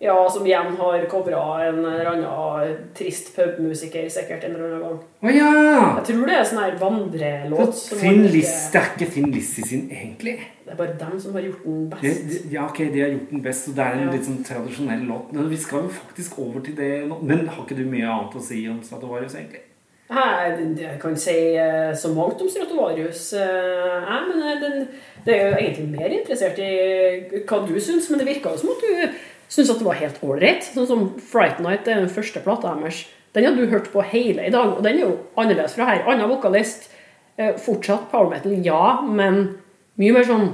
Ja, 0.00 0.14
som 0.30 0.44
igjen 0.46 0.76
har 0.78 1.04
covra 1.10 1.40
en 1.66 1.80
eller 1.84 2.06
annen 2.12 2.74
trist 2.94 3.32
pubmusiker 3.34 4.04
sikkert 4.14 4.44
en 4.46 4.52
eller 4.54 4.68
annen 4.76 4.84
gang. 4.84 4.98
Å 5.26 5.32
ja! 5.34 5.48
Jeg 5.98 6.04
tror 6.12 6.28
det 6.28 6.36
er 6.38 6.44
sånn 6.46 6.60
her 6.62 6.76
vandrelåt. 6.78 7.80
Finn 7.98 8.20
ikke- 8.28 8.70
det 8.72 8.78
er 8.78 8.92
ikke 8.94 9.08
Finn 9.16 9.32
Lissi 9.34 9.62
sin, 9.66 9.88
egentlig. 9.90 10.36
Det 10.64 10.70
er 10.70 10.76
bare 10.78 10.94
dem 11.00 11.18
som 11.18 11.32
har 11.34 11.42
gjort 11.42 11.64
den 11.64 11.88
best. 11.90 12.28
det, 12.30 12.52
ja, 12.52 12.66
ok, 12.68 12.78
de 12.92 13.00
har 13.00 13.10
gjort 13.10 13.30
den 13.30 13.42
best, 13.42 13.68
og 13.68 13.74
det 13.74 13.84
er 13.86 13.92
en 13.98 14.04
Ja. 14.06 14.12
litt 14.12 14.22
sånn 14.28 14.44
tradisjonell 14.44 15.02
låt. 15.08 15.32
Men 15.32 15.48
vi 15.50 15.56
skal 15.56 15.82
jo 15.82 15.88
faktisk 15.88 16.38
over 16.38 16.60
til 16.60 16.76
det 16.76 17.08
nå. 17.08 17.18
Men 17.22 17.48
har 17.48 17.64
ikke 17.64 17.76
du 17.76 17.84
mye 17.84 18.06
annet 18.06 18.34
å 18.36 18.40
si 18.42 18.68
om 18.68 18.80
Stratovarius, 18.82 19.34
egentlig? 19.34 19.62
Jeg 20.10 21.00
kan 21.00 21.16
si 21.16 21.56
eh, 21.56 21.92
så 21.92 22.14
mangt 22.14 22.40
om 22.40 22.48
Stratovarius. 22.48 23.32
eh, 23.32 24.04
jeg, 24.06 24.28
men 24.28 24.42
eh, 24.42 24.60
den, 24.60 24.88
det 25.26 25.34
er 25.34 25.50
jo 25.50 25.56
egentlig 25.56 25.88
mer 25.90 26.08
interessert 26.08 26.58
i 26.60 27.42
hva 27.44 27.66
du 27.66 27.74
syns, 27.80 28.08
men 28.10 28.18
det 28.20 28.28
virka 28.28 28.50
jo 28.54 28.56
som 28.56 28.70
at 28.70 28.80
du 28.80 29.10
syns 29.48 29.70
at 29.72 29.80
det 29.80 29.88
var 29.88 29.98
helt 30.00 30.20
ålreit. 30.24 30.68
Sånn 30.74 30.88
som 30.88 31.06
Fright 31.30 31.60
Night, 31.64 31.84
det 31.86 31.94
er 31.94 32.02
den 32.04 32.12
første 32.12 32.42
plata 32.44 32.74
deres. 32.76 33.04
Den 33.36 33.44
har 33.44 33.56
du 33.56 33.66
hørt 33.70 33.90
på 33.92 34.02
hele 34.08 34.46
i 34.48 34.52
dag, 34.52 34.76
og 34.76 34.82
den 34.84 34.98
er 34.98 35.04
jo 35.06 35.16
annerledes 35.36 35.74
fra 35.76 35.90
her. 35.90 36.06
Annen 36.08 36.30
vokalist. 36.30 36.88
eh, 37.38 37.54
Fortsatt 37.60 38.10
power 38.10 38.30
metal, 38.32 38.56
ja, 38.64 39.00
men 39.06 39.58
mye 40.00 40.12
mer 40.16 40.24
sånn 40.26 40.48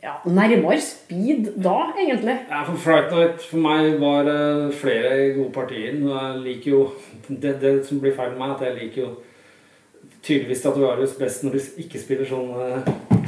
ja, 0.00 0.14
nærmere 0.24 0.80
speed 0.80 1.50
da, 1.60 1.90
egentlig. 2.00 2.38
Ja, 2.48 2.62
for 2.64 2.78
Fright 2.80 3.10
Night 3.12 3.42
for 3.44 3.60
meg 3.60 3.98
var 4.00 4.24
det 4.24 4.74
flere 4.80 5.34
gode 5.36 5.52
partier. 5.52 5.98
Jeg 5.98 6.40
liker 6.46 6.70
jo 6.70 6.80
det, 7.28 7.58
det 7.60 7.74
som 7.88 8.00
blir 8.00 8.14
feil 8.16 8.32
med 8.32 8.40
meg, 8.40 8.54
at 8.56 8.64
jeg 8.64 8.78
liker 8.78 9.02
jo 9.02 9.10
tydeligvis 10.24 10.62
Stratovarius 10.62 11.18
best 11.20 11.44
når 11.44 11.58
de 11.58 11.60
ikke 11.84 12.00
spiller 12.00 12.28
sånn 12.28 12.48
eh, 12.64 13.19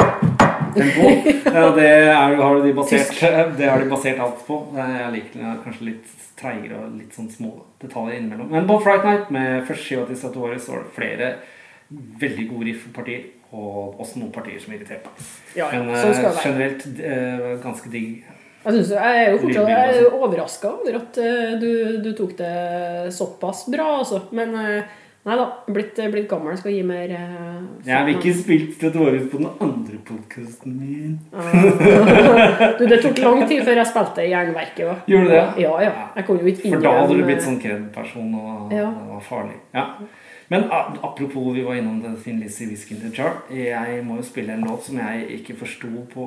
tempo. 0.77 1.13
Det 1.77 1.87
er, 1.87 2.37
har 2.39 2.59
de 2.65 2.73
basert, 2.77 3.13
det 3.59 3.69
har 3.69 3.83
de 3.83 3.89
basert 3.91 4.21
alt 4.25 4.43
på. 4.47 4.59
Jeg 4.77 5.13
liker 5.15 5.43
den 5.43 5.59
kanskje 5.65 5.89
litt 5.91 6.19
treigere 6.39 6.81
og 6.81 6.97
litt 6.97 7.15
sånn 7.17 7.31
små 7.31 7.53
detaljer 7.83 8.19
innimellom. 8.19 8.51
Men 8.53 8.69
på 8.69 8.79
Fright 8.83 9.07
Night 9.07 9.33
med 9.35 9.67
første 9.69 9.85
skiva 9.85 10.07
til 10.09 10.19
Stratovarius 10.19 10.69
var 10.73 10.85
det 10.85 10.95
flere 10.97 11.31
veldig 12.23 12.49
gode 12.51 12.69
riffpartier. 12.71 13.31
Og 13.53 14.01
også 14.01 14.23
noen 14.23 14.33
partier 14.33 14.61
som 14.63 14.73
irriterte 14.73 15.11
meg. 15.11 15.33
Ja, 15.59 15.67
ja, 15.75 15.83
Men 15.85 15.99
sånn 16.01 16.25
eh, 16.25 16.39
generelt 16.41 16.87
eh, 17.05 17.49
ganske 17.61 17.93
digg. 17.93 18.23
Jeg, 18.63 18.77
synes, 18.79 18.93
jeg 18.95 19.19
er 19.19 19.33
jo 19.35 19.41
fortsatt 19.43 19.99
jo 19.99 20.11
overraska 20.23 20.71
over 20.71 20.97
at 21.01 21.19
eh, 21.21 21.55
du, 21.61 21.71
du 22.01 22.13
tok 22.17 22.37
det 22.39 22.53
såpass 23.13 23.67
bra, 23.69 23.89
altså. 23.99 24.23
Men 24.33 24.55
eh, 24.57 24.95
nei 25.23 25.37
da, 25.39 25.45
blitt, 25.71 25.99
blitt 26.11 26.29
gammel 26.31 26.57
skal 26.59 26.75
gi 26.75 26.81
mer 26.87 27.13
uh, 27.15 27.61
Jeg 27.87 27.95
har 27.95 28.09
ikke 28.11 28.33
spilt 28.35 28.73
Stratovarius 28.75 29.29
på 29.31 29.39
den 29.39 29.51
andre 29.67 30.01
podkasten 30.09 30.75
min. 30.81 31.21
Du, 32.79 32.85
det 32.91 32.99
tok 33.05 33.23
lang 33.23 33.45
tid 33.47 33.63
før 33.67 33.79
jeg 33.83 33.91
spilte 33.93 34.27
Jernverket. 34.27 34.83
Da. 34.89 34.97
Gjorde 35.07 35.29
du 35.29 35.35
det? 35.37 35.45
Ja, 35.63 35.77
ja. 35.85 35.93
Jeg 36.17 36.27
kom 36.27 36.43
jo 36.43 36.51
ikke 36.51 36.75
For 36.75 36.83
da 36.89 36.97
hadde 36.99 37.21
du 37.21 37.25
blitt 37.29 37.47
sånn 37.47 37.61
kred-person, 37.63 38.35
og 38.35 38.75
Ja. 38.75 38.91
det 38.91 39.09
var 39.13 39.25
farlig. 39.29 39.59
Ja. 39.77 39.87
Men 40.53 40.67
apropos, 40.71 41.55
vi 41.55 41.63
var 41.65 41.79
innom 41.81 42.03
det 42.03 42.11
Thin 42.25 42.41
Lizzie 42.41 42.67
Whisky 42.69 42.95
in 42.95 43.01
the 43.01 43.13
Jar. 43.17 43.39
Jeg 43.49 44.03
må 44.05 44.19
jo 44.19 44.27
spille 44.27 44.53
en 44.53 44.67
låt 44.67 44.85
som 44.85 44.99
jeg 45.01 45.39
ikke 45.39 45.57
forsto 45.63 45.89
på 46.13 46.27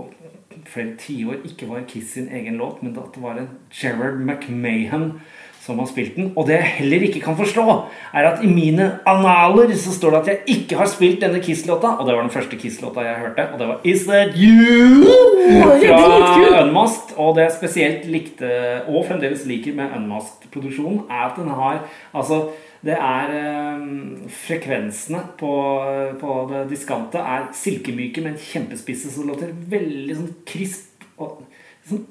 flere 0.65 0.95
tiår 0.97 1.43
ikke 1.45 1.67
var 1.69 1.83
Kiss 1.87 2.15
sin 2.15 2.31
egen 2.33 2.57
låt, 2.57 2.81
men 2.81 2.95
at 2.97 3.13
det 3.13 3.21
var 3.21 3.37
en 3.37 3.49
Gerard 3.69 4.17
McMahon 4.23 5.19
som 5.65 5.79
har 5.81 5.87
spilt 5.89 6.15
den. 6.17 6.29
Og 6.37 6.45
det 6.47 6.59
jeg 6.59 6.73
heller 6.79 7.05
ikke 7.07 7.21
kan 7.23 7.37
forstå, 7.37 7.63
er 8.13 8.27
at 8.29 8.43
i 8.45 8.49
mine 8.49 8.91
analer 9.09 9.73
så 9.81 9.93
står 9.95 10.13
det 10.13 10.19
at 10.19 10.29
jeg 10.31 10.57
ikke 10.57 10.77
har 10.77 10.89
spilt 10.91 11.23
denne 11.25 11.41
Kiss-låta. 11.41 11.95
Og 11.97 12.05
det 12.05 12.15
var 12.15 12.21
den 12.21 12.33
første 12.33 12.59
Kiss-låta 12.61 13.05
jeg 13.05 13.23
hørte, 13.23 13.47
og 13.53 13.59
det 13.59 13.69
var 13.71 13.87
Is 13.93 14.05
That 14.09 14.37
You? 14.37 15.01
Fra. 15.81 16.61
Unmasked. 16.61 17.15
Og 17.17 17.35
det 17.35 17.47
jeg 17.47 17.57
spesielt 17.57 18.05
likte, 18.11 18.51
og 18.87 19.07
fremdeles 19.09 19.45
liker 19.49 19.73
med 19.77 19.97
Unmasked-produksjonen, 19.97 21.05
er 21.09 21.27
at 21.29 21.41
den 21.41 21.49
har 21.49 21.81
Altså, 22.13 22.43
det 22.85 22.93
er 22.93 23.31
eh, 23.33 23.85
Frekvensene 24.29 25.23
på, 25.39 25.53
på 26.21 26.39
det 26.51 26.65
diskante 26.69 27.17
er 27.17 27.49
silkemyke, 27.57 28.21
men 28.21 28.37
kjempespisse, 28.37 29.09
så 29.11 29.23
det 29.23 29.31
låter 29.33 29.55
veldig 29.73 30.19
sånn 30.19 30.35
krisp 30.45 31.07
og 31.17 31.41
sånn 31.89 32.05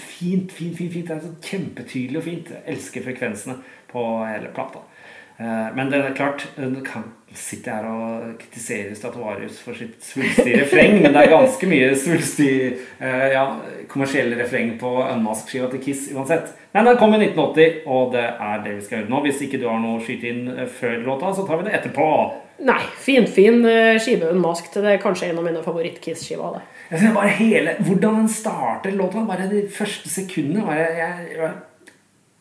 fint, 0.00 0.52
fint, 0.52 0.76
fint. 0.76 0.92
fint. 0.92 1.08
Det 1.08 1.16
er 1.16 1.24
sånn 1.26 1.42
kjempetydelig 1.44 2.20
og 2.20 2.26
fint. 2.26 2.52
Jeg 2.54 2.74
elsker 2.74 3.06
frekvensene 3.06 3.58
på 3.90 4.06
hele 4.24 4.52
plata. 4.56 4.82
Eh, 5.40 5.74
Men 5.74 5.90
det 5.90 5.98
er 6.04 6.14
klart, 6.16 6.46
du 6.56 6.82
kan 6.84 7.06
sitte 7.32 7.70
her 7.70 7.86
og 7.86 8.32
kritisere 8.40 8.94
Statuarius 8.98 9.60
for 9.62 9.78
sitt 9.78 10.02
svulstige 10.02 10.64
refreng, 10.64 10.96
men 10.98 11.14
det 11.14 11.20
er 11.22 11.30
ganske 11.30 11.68
mye 11.70 11.92
svulstig 11.96 12.48
eh, 12.98 13.26
ja, 13.32 13.44
kommersiell 13.88 14.34
refreng 14.36 14.72
på 14.80 14.90
Unmask-skiva 15.04 15.70
til 15.70 15.80
Kiss 15.84 16.08
uansett. 16.12 16.50
Men 16.74 16.90
den 16.90 16.98
kom 16.98 17.14
i 17.14 17.20
1980, 17.22 17.78
og 17.86 18.12
det 18.16 18.24
er 18.26 18.64
det 18.66 18.74
vi 18.76 18.84
skal 18.84 18.98
gjøre 18.98 19.12
nå. 19.14 19.20
Hvis 19.24 19.40
ikke 19.46 19.60
du 19.62 19.68
har 19.70 19.78
noe 19.80 20.00
å 20.00 20.04
skyte 20.04 20.28
inn 20.32 20.42
eh, 20.56 20.66
før 20.80 20.98
låta, 21.06 21.30
så 21.38 21.46
tar 21.48 21.62
vi 21.62 21.68
det 21.70 21.76
etterpå. 21.78 22.08
Nei, 22.66 22.80
finfin 23.00 23.62
fin 23.64 24.02
skive 24.02 24.34
Unmasked. 24.34 24.74
Det 24.82 24.90
er 24.98 25.00
kanskje 25.00 25.30
en 25.30 25.38
av 25.40 25.46
mine 25.46 25.62
favoritt-Kiss-skiver. 25.64 26.58
Jeg 26.90 27.00
synes 27.00 27.14
bare 27.16 27.32
hele, 27.38 27.76
Hvordan 27.86 28.18
den 28.18 28.28
starter 28.28 28.92
låta, 28.98 29.22
bare 29.24 29.46
de 29.48 29.62
første 29.72 30.10
sekundene 30.12 30.66
var 30.66 30.82
jeg, 30.82 30.98
jeg, 30.98 31.38
jeg 31.38 31.54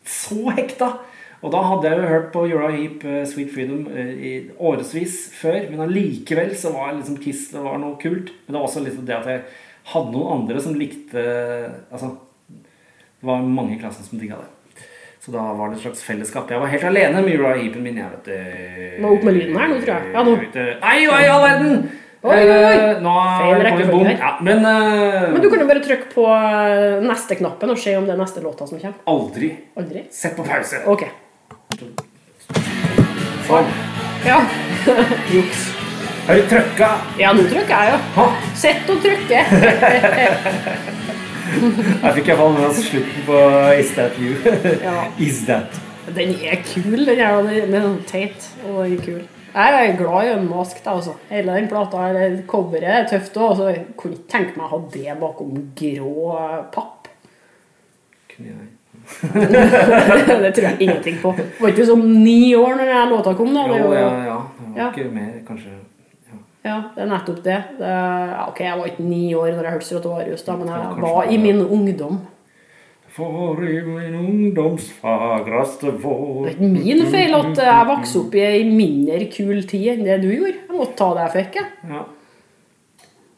så 0.10 0.42
hekta. 0.58 0.90
Og 1.40 1.54
da 1.54 1.62
hadde 1.64 1.88
jeg 1.88 2.02
jo 2.02 2.08
hørt 2.12 2.32
på 2.34 2.44
Uriah 2.50 2.76
Heap 2.76 3.04
eh, 3.08 3.22
Sweet 3.30 3.54
Freedom 3.54 3.86
eh, 3.96 4.10
i 4.12 4.32
årevis 4.60 5.18
før. 5.40 5.70
Men 5.72 5.86
allikevel 5.86 6.52
så 6.60 6.74
var 6.76 6.98
liksom 6.98 7.20
Kiss 7.24 7.48
det 7.54 7.64
var 7.64 7.80
noe 7.80 7.96
kult. 8.02 8.34
Men 8.46 8.54
det 8.54 8.58
var 8.60 8.68
også 8.68 8.84
liksom 8.84 9.06
det 9.08 9.16
at 9.16 9.30
jeg 9.32 9.44
hadde 9.94 10.14
noen 10.14 10.42
andre 10.42 10.62
som 10.62 10.76
likte 10.78 11.22
Altså, 11.90 12.12
det 12.52 13.28
var 13.28 13.46
mange 13.46 13.78
i 13.78 13.80
klassen 13.80 14.04
som 14.08 14.20
digga 14.20 14.42
det. 14.42 14.50
Så 15.20 15.32
da 15.36 15.46
var 15.56 15.72
det 15.72 15.80
et 15.80 15.84
slags 15.84 16.04
fellesskap. 16.04 16.52
Jeg 16.52 16.60
var 16.62 16.72
helt 16.72 16.86
alene 16.92 17.24
med 17.24 17.40
Uriah 17.40 17.58
Heapen 17.60 17.88
min. 17.88 17.98
Jeg 18.00 18.12
vet 18.12 18.28
det. 18.28 18.44
Nå 19.04 19.16
opp 19.16 19.26
med 19.28 19.36
lyden 19.36 19.58
her 19.60 19.72
nå, 19.72 19.80
tror 19.84 19.96
jeg. 19.96 20.12
Ja, 20.16 20.24
nå. 20.28 20.36
Nei, 20.84 20.94
hva 21.08 21.18
i 21.24 21.32
all 21.32 21.44
verden! 21.44 21.90
Oi, 22.20 22.36
oi, 22.36 22.48
oi. 22.52 22.76
Eh, 22.76 22.98
Nå 23.00 23.12
Feil 23.40 23.62
rekkefølge. 23.64 24.14
Ja, 24.20 24.34
men 24.44 24.60
uh, 24.68 25.30
Men 25.32 25.40
du 25.40 25.48
kan 25.48 25.62
jo 25.64 25.68
bare 25.70 25.84
trykke 25.86 26.10
på 26.12 26.26
neste 27.06 27.38
knappen 27.40 27.72
og 27.72 27.80
se 27.80 27.94
om 27.96 28.04
det 28.08 28.12
er 28.12 28.20
neste 28.20 28.44
låta 28.44 28.68
som 28.68 28.76
kommer. 28.80 29.00
aldri 29.08 29.54
Aldri? 29.80 30.04
sett 30.12 30.36
på 30.36 30.44
pause. 30.44 30.82
Ok. 30.92 31.06
Sånn. 31.80 33.70
Ja. 34.26 34.40
Juks. 35.34 35.68
Har 36.28 36.36
du 36.36 36.48
trykka? 36.52 36.90
ja, 37.18 37.32
nå 37.34 37.46
trykker 37.50 37.74
jeg, 37.74 38.00
ja. 38.16 38.26
Sett 38.60 38.90
og 38.94 39.00
trykke. 39.02 39.40
jeg 42.04 42.12
fikk 42.20 42.28
iallfall 42.30 42.38
fall 42.38 42.54
med 42.58 42.66
oss 42.68 42.82
slutten 42.86 43.26
på 43.26 43.40
Is 43.80 43.94
That 43.98 44.20
You. 44.22 44.36
Ja. 44.84 45.08
Is 45.18 45.42
That. 45.48 45.80
Den 46.16 46.36
er 46.42 46.62
kul, 46.66 47.06
den 47.08 47.20
er 47.22 47.44
den 47.48 47.74
er 47.74 47.86
sånn 47.86 48.00
teit 48.10 48.50
og 48.66 48.84
den 48.84 48.98
er 48.98 49.06
kul. 49.06 49.22
Jeg 49.50 49.78
er 49.82 49.96
glad 49.98 50.28
i 50.28 50.34
Unmasked, 50.36 50.86
altså. 50.88 51.16
Hele 51.32 51.56
den 51.58 51.70
plata, 51.72 52.04
her, 52.06 52.36
coveret 52.50 52.90
er 52.94 53.08
tøft 53.10 53.38
òg. 53.40 53.48
Altså, 53.56 53.70
jeg 53.74 53.86
kunne 53.98 54.20
ikke 54.20 54.32
tenke 54.36 54.60
meg 54.60 54.68
å 54.68 54.74
ha 54.76 54.80
det 54.94 55.16
bakom 55.24 55.56
grå 55.80 56.36
papp. 56.76 57.10
Kunne 58.30 58.52
jeg. 58.54 58.69
det 60.44 60.52
tror 60.56 60.66
jeg 60.70 60.78
ingenting 60.86 61.18
på. 61.22 61.34
Det 61.38 61.48
var 61.60 61.72
ikke 61.74 61.86
sånn 61.90 62.04
ni 62.24 62.54
år 62.58 62.76
når 62.80 62.92
den 62.94 63.14
låta 63.14 63.34
kom, 63.38 63.54
da. 63.56 63.66
Jo, 63.68 63.94
ja, 63.94 64.10
ja. 64.30 64.40
Det 64.60 64.72
var 64.74 64.80
Ja. 64.80 64.90
ikke 64.94 65.12
mer, 65.14 65.32
kanskje. 65.48 65.76
Ja. 66.30 66.40
ja, 66.70 66.76
det 66.96 67.04
er 67.04 67.10
nettopp 67.14 67.40
det. 67.44 67.58
det 67.80 67.94
ja, 67.94 68.44
ok, 68.48 68.60
jeg 68.66 68.78
var 68.80 68.92
ikke 68.92 69.08
ni 69.10 69.22
år 69.36 69.50
når 69.56 69.64
jeg 69.68 69.74
hørte 69.78 69.88
Stratovarius, 69.90 70.44
da, 70.48 70.56
men 70.60 70.68
jeg 70.74 71.02
var 71.04 71.32
i 71.34 71.38
min 71.42 71.62
ungdom. 71.66 72.20
For 73.20 73.58
i 73.66 73.80
min 73.84 74.14
ungdoms 74.16 74.92
fagreste 75.02 75.92
vår 76.00 76.46
Det 76.46 76.52
er 76.52 76.56
ikke 76.56 76.70
min 76.72 77.02
feil 77.12 77.34
at 77.36 77.58
jeg 77.66 77.88
vokste 77.90 78.20
opp 78.22 78.36
i 78.38 78.44
ei 78.46 78.62
mindre 78.70 79.26
kul 79.34 79.64
tid 79.68 79.88
enn 79.96 80.06
det 80.06 80.20
du 80.22 80.30
gjorde. 80.30 80.54
Jeg 80.70 80.78
måtte 80.78 80.96
ta 81.02 81.10
det 81.18 81.26
jeg 81.26 81.34
fikk. 81.40 81.58
jeg. 81.60 81.90
Ja. 81.90 82.04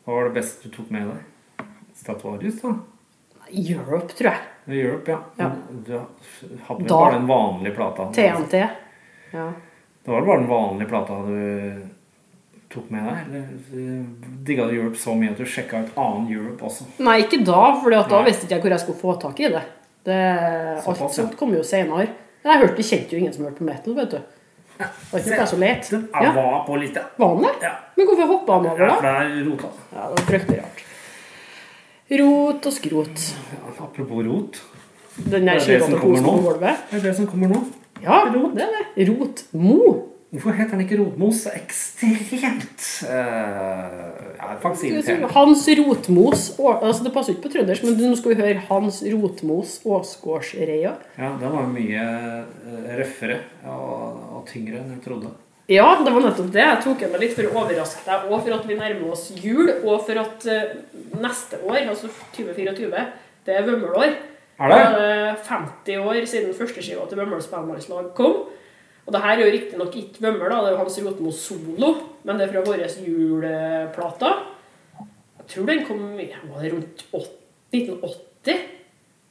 Hva 0.06 0.18
var 0.18 0.28
det 0.28 0.36
beste 0.36 0.68
du 0.68 0.76
tok 0.76 0.92
med 0.94 1.08
deg? 1.08 1.66
Statuarius, 2.02 2.60
da? 2.62 2.76
Europe, 3.52 4.14
tror 4.18 4.32
jeg. 4.34 4.51
Europe, 4.68 5.12
ja. 5.12 5.20
Ja. 5.38 5.52
Du 5.88 5.96
hadde 6.68 6.84
vel 6.84 6.90
bare 6.90 7.14
den 7.18 7.28
vanlige 7.28 7.76
plata? 7.76 8.06
TNT. 8.14 8.54
Ja. 9.32 9.48
Det 10.04 10.12
var 10.12 10.22
bare 10.22 10.38
den 10.40 10.48
vanlige 10.50 10.90
plata 10.90 11.14
du 11.26 11.88
tok 12.72 12.90
med 12.90 13.04
deg? 13.04 13.18
Eller 13.28 14.04
digga 14.48 14.66
du 14.70 14.76
Europe 14.78 14.98
så 14.98 15.16
mye 15.18 15.34
at 15.34 15.38
du 15.42 15.46
sjekka 15.46 15.82
ut 15.84 15.98
annen 16.00 16.30
Europe 16.32 16.66
også? 16.70 16.88
Nei, 17.04 17.18
ikke 17.26 17.42
da, 17.46 17.64
for 17.82 17.92
da 17.92 18.22
visste 18.26 18.46
ikke 18.48 18.56
jeg 18.56 18.64
hvor 18.66 18.76
jeg 18.76 18.84
skulle 18.86 19.02
få 19.02 19.16
tak 19.22 19.40
i 19.44 19.50
det. 19.52 19.64
det 20.08 20.20
alt 20.86 21.02
ja. 21.04 21.10
sånt 21.18 21.36
kom 21.40 21.54
jo 21.58 21.64
senere. 21.68 22.08
Jeg 22.46 22.62
hørte, 22.64 22.86
kjente 22.86 23.14
jo 23.14 23.20
ingen 23.22 23.34
som 23.36 23.46
hørte 23.46 23.60
på 23.60 23.68
metal, 23.68 23.98
vet 23.98 24.16
du. 24.16 24.22
Det 24.82 24.88
var 25.12 25.20
ikke 25.22 25.46
så 25.52 25.60
lett. 25.62 25.90
Den 25.92 26.08
Ja, 26.14 26.32
var 26.34 26.64
på 26.66 26.78
lista. 26.82 27.04
var 27.18 27.36
den 27.36 27.44
det? 27.44 27.52
Ja. 27.68 27.74
Men 27.98 28.08
hvorfor 28.08 28.32
hoppa 28.32 28.54
han 28.56 28.66
over, 28.72 28.80
Ja, 28.82 28.88
da? 28.88 28.96
for 28.96 29.02
det 29.06 29.12
er 29.12 29.50
rota. 29.50 29.68
Ja, 29.92 30.08
det 30.08 30.16
var 30.16 30.26
fryktelig 30.32 30.62
rart. 30.64 30.82
Rot 32.12 32.66
og 32.68 32.74
skrot. 32.76 33.28
Ja, 33.54 33.72
apropos 33.86 34.26
rot. 34.28 34.62
Den 35.16 35.32
Det 35.32 35.36
er 35.38 35.60
der 35.60 35.66
det 35.68 35.84
som 35.84 36.00
kommer 36.00 36.22
nå. 36.22 36.56
Det 36.60 36.98
er 36.98 37.04
det 37.06 37.16
som 37.16 37.28
kommer 37.28 37.52
nå. 37.52 37.66
Ja, 38.04 38.24
rot. 38.34 38.56
det 38.56 38.66
er 38.66 38.80
det. 38.96 39.10
Rotmo. 39.10 40.08
Hvorfor 40.32 40.56
heter 40.56 40.78
han 40.78 40.82
ikke 40.86 40.96
Rotmos? 40.96 41.42
Det 41.44 41.52
er 41.52 41.58
Ekstremt 41.60 42.84
uh, 43.04 43.16
ja, 44.38 44.54
faktisk 44.64 44.86
irriterende. 44.88 45.28
Hans 45.36 45.66
Rotmos 45.80 46.44
altså 46.60 47.04
Det 47.04 47.12
passer 47.12 47.36
ikke 47.36 47.50
på 47.50 47.52
trøndersk, 47.58 47.84
men 47.84 48.00
nå 48.00 48.16
skal 48.16 48.32
vi 48.32 48.38
høre 48.40 48.64
Hans 48.70 49.02
Rotmos 49.12 49.74
Åsgårdsreia. 49.84 50.94
Ja, 51.20 51.34
den 51.42 51.56
var 51.58 51.68
mye 51.68 52.06
eh, 52.08 52.94
røffere 53.02 53.42
og, 53.68 54.22
og 54.38 54.46
tyngre 54.48 54.80
enn 54.80 54.96
jeg 54.96 55.04
trodde. 55.04 55.34
Ja, 55.72 55.86
det 56.04 56.12
var 56.12 56.24
nettopp 56.26 56.50
det. 56.52 56.64
Jeg 56.66 56.80
tok 56.84 57.04
med 57.14 57.22
litt 57.22 57.36
for 57.38 57.48
å 57.48 57.62
overraske 57.62 58.02
deg, 58.04 58.24
og 58.28 58.42
for 58.44 58.56
at 58.58 58.66
vi 58.68 58.76
nærmer 58.76 59.14
oss 59.14 59.30
jul, 59.40 59.70
og 59.86 60.02
for 60.04 60.20
at 60.20 60.48
eh, 60.52 60.74
neste 61.22 61.62
år, 61.64 61.86
altså 61.94 62.10
2024, 62.36 63.04
det 63.48 63.56
er 63.56 63.68
Vømmelår. 63.70 64.18
Er 64.62 64.74
det? 64.74 64.80
det 64.98 65.06
er 65.06 65.38
50 65.48 66.02
år 66.04 66.20
siden 66.30 66.58
førsteskiva 66.58 67.06
til 67.08 67.22
Vømmøl 67.22 67.40
spellemannslag 67.46 68.12
kom. 68.18 68.42
Og 69.06 69.16
det 69.16 69.22
her 69.24 69.38
er 69.38 69.46
jo 69.46 69.54
riktignok 69.56 69.96
ikke 70.02 70.26
Vømmøl, 70.26 70.52
det 70.52 70.60
er 70.60 70.76
jo 70.76 70.82
Hans 70.82 71.00
Rotmo 71.06 71.32
solo, 71.34 71.94
men 72.28 72.36
det 72.36 72.50
er 72.50 72.52
fra 72.52 72.66
vår 72.68 72.84
juleplate. 73.08 74.34
Jeg 75.40 75.50
tror 75.56 75.72
den 75.72 75.88
kom 75.88 76.04
var 76.20 76.60
det 76.60 76.74
rundt 76.76 77.08
80, 77.16 77.32
1980. 77.80 78.81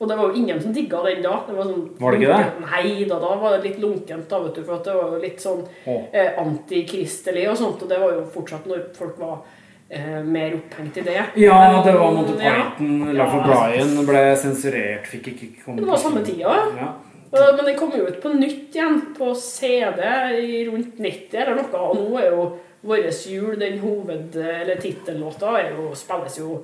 Og 0.01 0.09
det 0.09 0.17
var 0.17 0.31
jo 0.31 0.41
ingen 0.41 0.61
som 0.63 0.73
digga 0.73 1.03
den 1.05 1.23
da. 1.23 1.35
Det 1.47 1.55
var, 1.55 1.67
sånn, 1.69 1.83
Var 2.01 2.15
det 2.15 2.21
ikke 2.23 2.37
det? 2.41 2.67
Nei 2.71 3.05
da, 3.11 3.19
da 3.21 3.35
var 3.37 3.57
det 3.57 3.67
litt 3.69 3.81
lunkent, 3.83 4.29
da, 4.31 4.39
vet 4.47 4.55
du, 4.57 4.63
for 4.65 4.79
at 4.79 4.87
det 4.89 4.95
var 4.97 5.11
jo 5.13 5.19
litt 5.21 5.43
sånn 5.45 5.61
eh, 5.87 6.39
antikristelig 6.41 7.43
og 7.51 7.59
sånt, 7.61 7.83
og 7.85 7.91
det 7.91 7.99
var 8.01 8.15
jo 8.17 8.23
fortsatt 8.33 8.69
når 8.71 8.87
folk 8.97 9.19
var 9.21 9.43
eh, 9.91 10.23
mer 10.25 10.57
opphengt 10.57 10.97
i 11.03 11.05
det. 11.05 11.19
Ja, 11.43 11.59
det 11.85 11.93
var 11.99 12.17
Monty 12.17 12.39
ja. 12.41 12.55
Love 12.81 13.43
of 13.43 13.45
Brian 13.51 13.93
ble 14.09 14.25
sensurert. 14.41 15.05
Fikk 15.13 15.29
ikke 15.35 15.51
komme 15.67 15.83
Det 15.85 15.91
var 15.91 16.01
samme 16.01 16.25
tida. 16.25 16.57
Ja. 16.81 16.89
Og- 17.31 17.57
Men 17.57 17.65
den 17.65 17.77
kom 17.79 17.93
jo 17.95 18.07
ut 18.09 18.23
på 18.23 18.33
nytt 18.35 18.75
igjen, 18.75 19.15
på 19.15 19.35
CD 19.37 20.01
i 20.41 20.65
rundt 20.67 20.97
90 20.99 21.39
eller 21.45 21.61
noe. 21.61 21.85
Og 21.85 21.97
nå 22.01 22.19
er 22.19 22.31
jo 22.31 22.51
Vår 22.83 22.97
jul, 23.29 23.59
den 23.61 23.79
hoved- 23.79 24.37
eller 24.37 24.77
tittellåta, 24.81 25.51
spilles 25.95 26.39
jo 26.39 26.63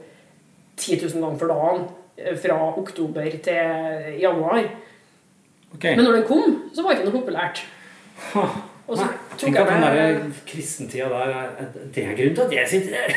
10 0.77 0.97
000 1.13 1.21
ganger 1.21 1.39
for 1.39 1.49
dagen. 1.49 1.83
Eh, 2.19 2.37
Fra 2.43 2.59
oktober 2.79 3.23
til 3.43 4.19
januar. 4.21 4.63
Okay. 5.75 5.97
Men 5.97 6.05
når 6.05 6.13
den 6.13 6.25
kom, 6.29 6.63
så 6.75 6.83
var 6.83 6.91
det 6.91 6.99
ikke 7.01 7.11
noe 7.11 7.21
populært. 7.21 7.65
Og 8.87 8.95
så 8.99 9.07
Tenk 9.39 9.57
jeg 9.57 9.67
at 9.67 9.73
den 9.73 9.83
der 9.83 10.21
kristentida 10.47 11.09
der 11.09 11.17
er- 11.17 11.65
Det 11.95 12.05
er 12.05 12.15
grunnen 12.17 12.35
til 12.37 12.43
at 12.43 12.53
jeg 12.53 12.69
sitter 12.69 12.91
her. 12.97 13.09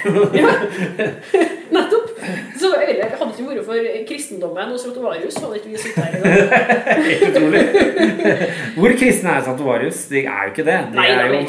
Nettopp! 1.75 1.98
Så 2.59 2.69
eller, 2.75 3.13
hadde 3.15 3.31
det 3.31 3.39
ikke 3.39 3.53
vært 3.53 3.67
for 3.67 3.89
kristendommen 4.09 4.73
og 4.75 4.85
Rotovarius, 4.89 5.37
hadde 5.39 5.59
ikke 5.61 5.71
vi 5.71 5.77
sittet 5.79 6.03
her 6.03 6.17
i 6.17 6.21
dag. 6.23 6.33
Helt 7.09 7.25
utrolig. 7.29 7.63
Hvor 8.75 8.95
kristne 8.99 9.35
er 9.37 9.45
Santovarius? 9.47 10.03
De 10.11 10.25
er 10.25 10.45
jo 10.47 10.53
ikke 10.53 10.67
det. 10.67 10.77
De, 10.91 10.99
Nei, 10.99 11.07
er 11.13 11.33
jo 11.33 11.41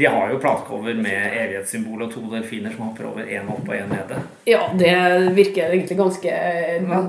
de 0.00 0.06
har 0.06 0.30
jo 0.30 0.38
platecover 0.42 0.94
med 0.98 1.34
evighetssymbol 1.44 2.06
og 2.06 2.12
to 2.14 2.22
delfiner 2.30 2.74
som 2.74 2.86
hopper 2.88 3.08
over 3.10 3.26
én 3.26 3.48
opp 3.50 3.66
og 3.66 3.74
én 3.74 3.90
nede. 3.90 4.20
Ja, 4.48 4.62
det 4.78 4.94
virker 5.36 5.70
egentlig 5.72 5.98
ganske 5.98 6.30
Ja. 6.30 7.02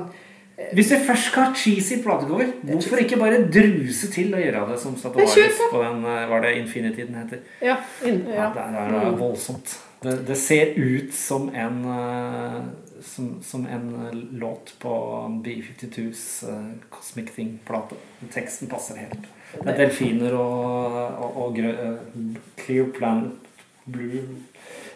Hvis 0.76 0.92
vi 0.92 0.98
først 1.08 1.32
skal 1.32 1.48
ha 1.48 1.54
cheesy 1.58 1.96
platecover, 2.04 2.52
hvorfor 2.70 3.00
ikke 3.02 3.18
bare 3.18 3.40
druse 3.50 4.12
til 4.14 4.34
og 4.36 4.44
gjøre 4.44 4.68
det 4.70 4.80
som 4.80 4.94
Men 4.94 5.28
på. 5.72 5.82
den 5.82 6.06
eh, 6.06 6.30
Var 6.30 6.42
det 6.42 6.52
Infinity 6.60 7.02
den 7.08 7.16
heter? 7.16 7.38
Ja. 7.62 7.76
In, 8.06 8.22
Ja, 8.30 8.44
ja. 8.44 8.50
det 8.54 8.62
er, 8.62 9.08
er 9.08 9.18
voldsomt. 9.18 9.80
Det, 10.04 10.28
det 10.28 10.38
ser 10.38 10.74
ut 10.78 11.14
som 11.14 11.50
en 11.50 11.82
eh, 11.86 12.62
som, 13.04 13.40
som 13.44 13.66
en 13.66 13.86
eh, 14.08 14.18
låt 14.42 14.74
på 14.80 14.92
B52s 15.46 16.24
eh, 16.50 16.66
Cosmic 16.90 17.32
Thing-plate. 17.36 17.96
Teksten 18.34 18.68
passer 18.72 19.02
helt. 19.04 19.28
Det 19.52 19.68
er 19.74 19.78
delfiner 19.82 20.34
og, 20.40 20.96
og, 20.96 21.38
og 21.44 21.56
grø, 21.58 21.72
eh, 21.72 22.20
Clear 22.62 22.92
Planet 22.96 23.32
Blue 23.92 24.22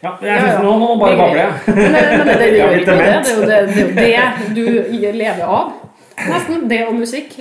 Ja, 0.04 0.12
jeg, 0.22 0.30
Ja, 0.30 0.36
ja. 0.54 0.58
Nå, 0.64 0.76
nå 0.80 0.92
bare 1.02 1.18
babler 1.18 1.42
jeg. 1.42 1.54
Men, 1.68 1.96
det- 1.96 2.18
men 2.18 2.28
det, 2.28 2.36
det, 2.40 2.50
gjør 2.60 2.76
ikke 2.80 2.98
det. 3.00 3.06
Det 3.06 3.32
er 3.32 3.36
jo 3.36 3.48
det, 3.50 3.88
det, 3.96 4.10
er 4.16 4.40
jo 4.40 4.50
det 4.56 5.02
du 5.02 5.18
lever 5.18 5.46
av. 5.48 5.72
Nesten. 6.30 6.68
Det 6.72 6.82
og 6.88 6.94
musikk. 7.00 7.34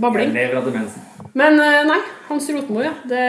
Babling. 0.00 0.30
Jeg 0.30 0.36
lever 0.36 0.60
av 0.60 0.68
demensen. 0.70 1.06
Men 1.38 1.60
eh, 1.62 1.80
nei, 1.86 1.98
Hans 2.26 2.48
Rotmo, 2.50 2.80
ja. 2.82 2.90
Det, 3.06 3.24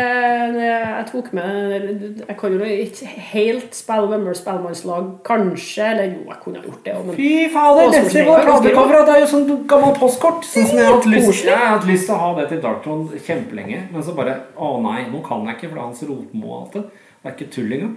det, 0.55 0.69
jeg 0.69 1.05
tok 1.11 1.27
med 1.37 2.21
Jeg 2.27 2.35
kan 2.39 2.55
jo 2.55 2.69
ikke 2.85 3.09
helt 3.31 3.77
spille 3.77 4.09
Vømmøl 4.09 4.37
spellemannslag, 4.37 5.09
kanskje. 5.27 5.89
Eller 5.91 6.07
jo, 6.15 6.23
jeg 6.31 6.39
kunne 6.43 6.61
ha 6.61 6.65
gjort 6.65 6.87
det. 6.87 6.95
Men 7.05 7.19
Fy 7.19 7.29
fader, 7.53 7.91
dette 7.93 8.23
var 8.29 8.41
er! 8.41 9.05
Det 9.05 9.15
er 9.17 9.21
jo 9.21 9.29
sånn 9.35 9.45
gammelt 9.69 10.01
postkort. 10.01 10.47
Sånn 10.49 10.65
som 10.71 10.81
jeg 10.81 10.89
har 10.89 10.97
hatt 10.97 11.11
lyst 11.13 11.45
Jeg 11.45 11.57
har 11.57 11.75
hatt 11.75 11.89
lyst 11.89 12.09
til 12.09 12.17
å 12.17 12.21
ha 12.23 12.31
det 12.39 12.47
til 12.53 12.63
Darktron 12.65 13.05
kjempelenge. 13.27 13.83
Men 13.93 14.07
så 14.07 14.17
bare 14.17 14.39
Å 14.57 14.73
nei, 14.81 15.05
nå 15.11 15.21
kan 15.25 15.45
jeg 15.49 15.59
ikke, 15.59 15.69
for 15.69 15.77
det 15.77 15.83
er 15.83 15.87
Hans 15.91 16.03
Rotmo 16.09 16.49
og 16.49 16.57
alt 16.63 16.79
det. 16.79 16.87
Det 17.21 17.29
er 17.29 17.37
ikke 17.37 17.51
tull 17.53 17.77
engang. 17.77 17.93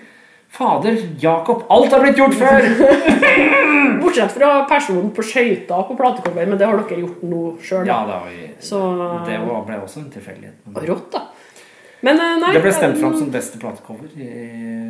Fader, 0.55 0.98
Jakob, 1.18 1.64
alt 1.68 1.92
har 1.92 2.02
blitt 2.05 2.18
gjort 2.20 2.36
før! 2.38 2.66
Bortsett 4.05 4.34
fra 4.36 4.50
personen 4.70 5.09
på 5.14 5.24
skøyta 5.26 5.80
på 5.88 5.96
platecoveren, 5.98 6.52
men 6.52 6.61
det 6.61 6.68
har 6.68 6.78
dere 6.78 7.00
gjort 7.00 7.24
nå 7.26 7.40
sjøl. 7.64 7.88
Ja, 7.88 8.05
det, 8.07 8.20
var, 8.22 8.52
Så 8.62 8.82
det 9.26 9.40
ble 9.42 9.80
også 9.80 10.05
en 10.05 10.12
tilfeldighet. 10.14 10.62
Rått, 10.86 11.09
da. 11.16 11.24
Men 12.05 12.20
eh, 12.20 12.38
nei 12.38 12.52
Det 12.55 12.62
ble 12.62 12.72
stemt 12.76 13.00
fram 13.00 13.14
som 13.16 13.30
beste 13.32 13.59
platecover 13.59 14.11
i 14.20 14.30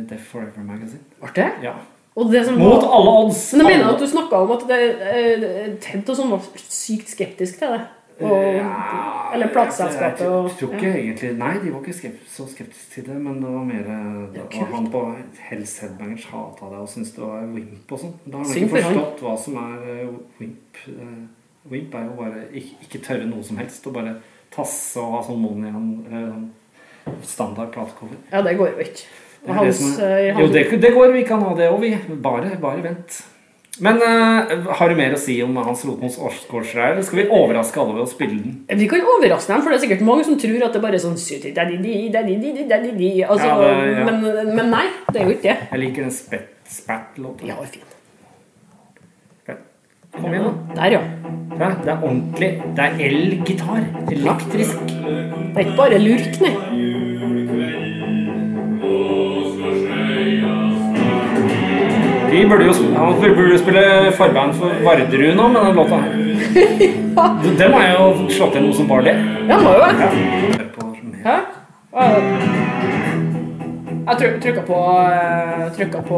Deaf 0.09 0.29
Forever 0.29 0.65
Magazine. 0.67 1.01
Artig. 1.23 1.47
Ja. 1.63 1.77
Og 2.15 2.31
det 2.31 2.45
som 2.47 2.57
Mot 2.59 2.77
var 2.83 2.91
alle 2.99 3.13
odds! 3.23 3.41
Men 3.55 3.65
jeg 3.65 3.79
mener 3.79 3.93
at 3.95 4.03
du 4.03 4.07
snakka 4.07 4.41
om 4.45 4.53
at 4.55 4.65
det, 4.69 4.81
eh, 5.09 5.69
Ted 5.83 6.11
og 6.11 6.19
sånn 6.19 6.31
var 6.31 6.45
sykt 6.61 7.11
skeptisk 7.11 7.59
til 7.59 7.73
det. 7.75 7.81
Og, 8.21 8.55
Ja, 8.55 9.31
eller 9.35 9.47
plateselskapet 9.51 10.21
jeg, 10.23 10.29
og 10.31 10.45
jeg 10.47 10.57
tror 10.59 10.75
ikke 10.77 10.91
egentlig 10.95 11.31
Nei, 11.37 11.53
de 11.63 11.71
var 11.73 11.81
ikke 11.81 11.93
skep 11.97 12.19
så 12.31 12.45
skeptiske 12.47 12.93
til 12.93 13.03
det, 13.09 13.15
men 13.21 13.41
det 13.41 13.49
var 13.51 13.65
mer 13.67 13.81
det, 13.83 14.43
var. 14.55 14.69
Han 14.75 14.87
på 14.93 15.01
Hells 15.49 15.73
Headbangers 15.83 16.25
hata 16.31 16.69
det 16.71 16.79
og 16.79 16.87
syntes 16.93 17.11
det 17.17 17.23
var 17.25 17.43
wimp 17.51 17.91
og 17.91 17.99
sånn. 18.05 18.13
Da 18.25 18.37
har 18.37 18.45
han 18.45 18.55
ikke 18.61 18.77
forstått 18.77 19.25
hva 19.25 19.33
som 19.43 19.57
er 19.65 19.89
eh, 19.97 20.13
wimp. 20.39 20.79
Eh, 20.87 21.17
Wimp 21.65 21.95
er 21.97 22.03
jo 22.05 22.11
bare 22.19 22.41
ikke, 22.53 22.75
ikke 22.85 22.99
tørre 23.07 23.25
noe 23.25 23.41
som 23.43 23.57
helst 23.57 23.87
og 23.89 23.93
bare 23.97 24.11
tasse 24.53 25.01
og 25.01 25.15
ha 25.17 25.21
sånn 25.25 25.39
Monyan 25.41 25.87
i 26.05 26.19
en 26.21 26.51
standard 27.25 27.71
platecover. 27.73 28.19
Ja, 28.31 28.43
det 28.45 28.53
går 28.59 28.69
jo 28.75 28.83
ikke. 28.85 29.07
Det 29.41 29.47
det 29.49 29.55
hans, 29.57 29.79
er- 29.99 30.17
eh, 30.29 30.39
Jo, 30.39 30.47
det, 30.53 30.63
det 30.81 30.91
går, 30.93 31.11
vi 31.13 31.23
kan 31.25 31.41
ha 31.41 31.55
det 31.57 31.67
òg, 31.71 31.79
vi. 31.81 31.91
Bare, 32.21 32.53
bare 32.61 32.83
vent. 32.85 33.17
Men 33.83 33.97
uh, 33.99 34.69
har 34.79 34.87
du 34.89 34.95
mer 34.95 35.11
å 35.15 35.19
si 35.19 35.33
om 35.43 35.55
Hans 35.59 35.81
Lotmos 35.83 36.15
årsgårdsreir, 36.15 36.93
eller 36.93 37.03
skal 37.03 37.19
vi 37.19 37.25
overraske 37.27 37.79
alle 37.81 37.97
ved 37.97 38.03
å 38.05 38.07
spille 38.07 38.37
den? 38.39 38.53
Vi 38.79 38.87
kan 38.87 39.01
overraske 39.17 39.51
dem, 39.51 39.61
for 39.65 39.73
det 39.73 39.79
er 39.81 39.83
sikkert 39.87 40.05
mange 40.07 40.23
som 40.27 40.37
tror 40.39 40.63
at 40.69 40.77
det 40.77 40.81
bare 40.85 40.95
er 40.95 41.03
sånn. 41.03 41.17
Altså, 41.19 41.41
Ja, 43.49 43.57
det- 43.59 43.97
ja. 43.97 44.05
men, 44.07 44.55
men 44.55 44.71
nei, 44.71 44.85
det 45.11 45.21
er 45.21 45.25
jo 45.27 45.35
ikke 45.35 45.49
det. 45.49 45.57
Jeg 45.73 45.79
liker 45.83 46.01
den 46.07 46.11
spett- 46.15 46.55
spat-låta. 46.71 47.45
Ja, 47.51 47.55
fint. 47.67 47.91
Kom 50.15 50.31
igjen, 50.31 50.45
da. 50.47 50.75
Der, 50.79 50.91
ja. 50.95 51.01
Ja, 51.59 51.69
det 51.83 51.91
er 51.91 51.97
ordentlig. 52.03 52.49
Det 52.75 52.83
er 52.85 52.93
elgitar. 53.03 53.81
Elektrisk. 54.11 54.79
Det 54.87 55.57
er 55.59 55.65
ikke 55.65 55.75
bare 55.75 55.99
lurk, 55.99 56.39
nei. 56.39 56.53
De 62.35 62.45
burde 62.51 62.65
jo 62.67 62.73
Han 62.97 63.13
burde 63.21 63.51
jo 63.53 63.57
spille 63.61 63.83
forband 64.17 64.57
for 64.59 64.75
Varderud 64.83 65.35
nå 65.39 65.47
med 65.55 65.61
den 65.69 65.75
låta 65.79 65.95
her. 66.03 66.11
Den 67.59 67.73
har 67.73 67.83
jeg 67.87 67.95
jo 67.99 68.29
slått 68.39 68.55
inn 68.59 68.65
noe 68.67 68.75
som 68.75 68.87
bare 68.91 69.03
det. 69.07 69.15
Ja, 69.49 69.59
må 69.63 69.75
jo 69.75 69.83
det. 69.85 69.93
Ja. 71.25 71.37
Hæ? 71.95 72.05
Jeg 74.05 74.17
tryk- 74.19 74.41
trykka 74.43 74.61
på, 74.67 74.79
eh, 75.09 75.69
trykka 75.77 75.99
på 76.07 76.17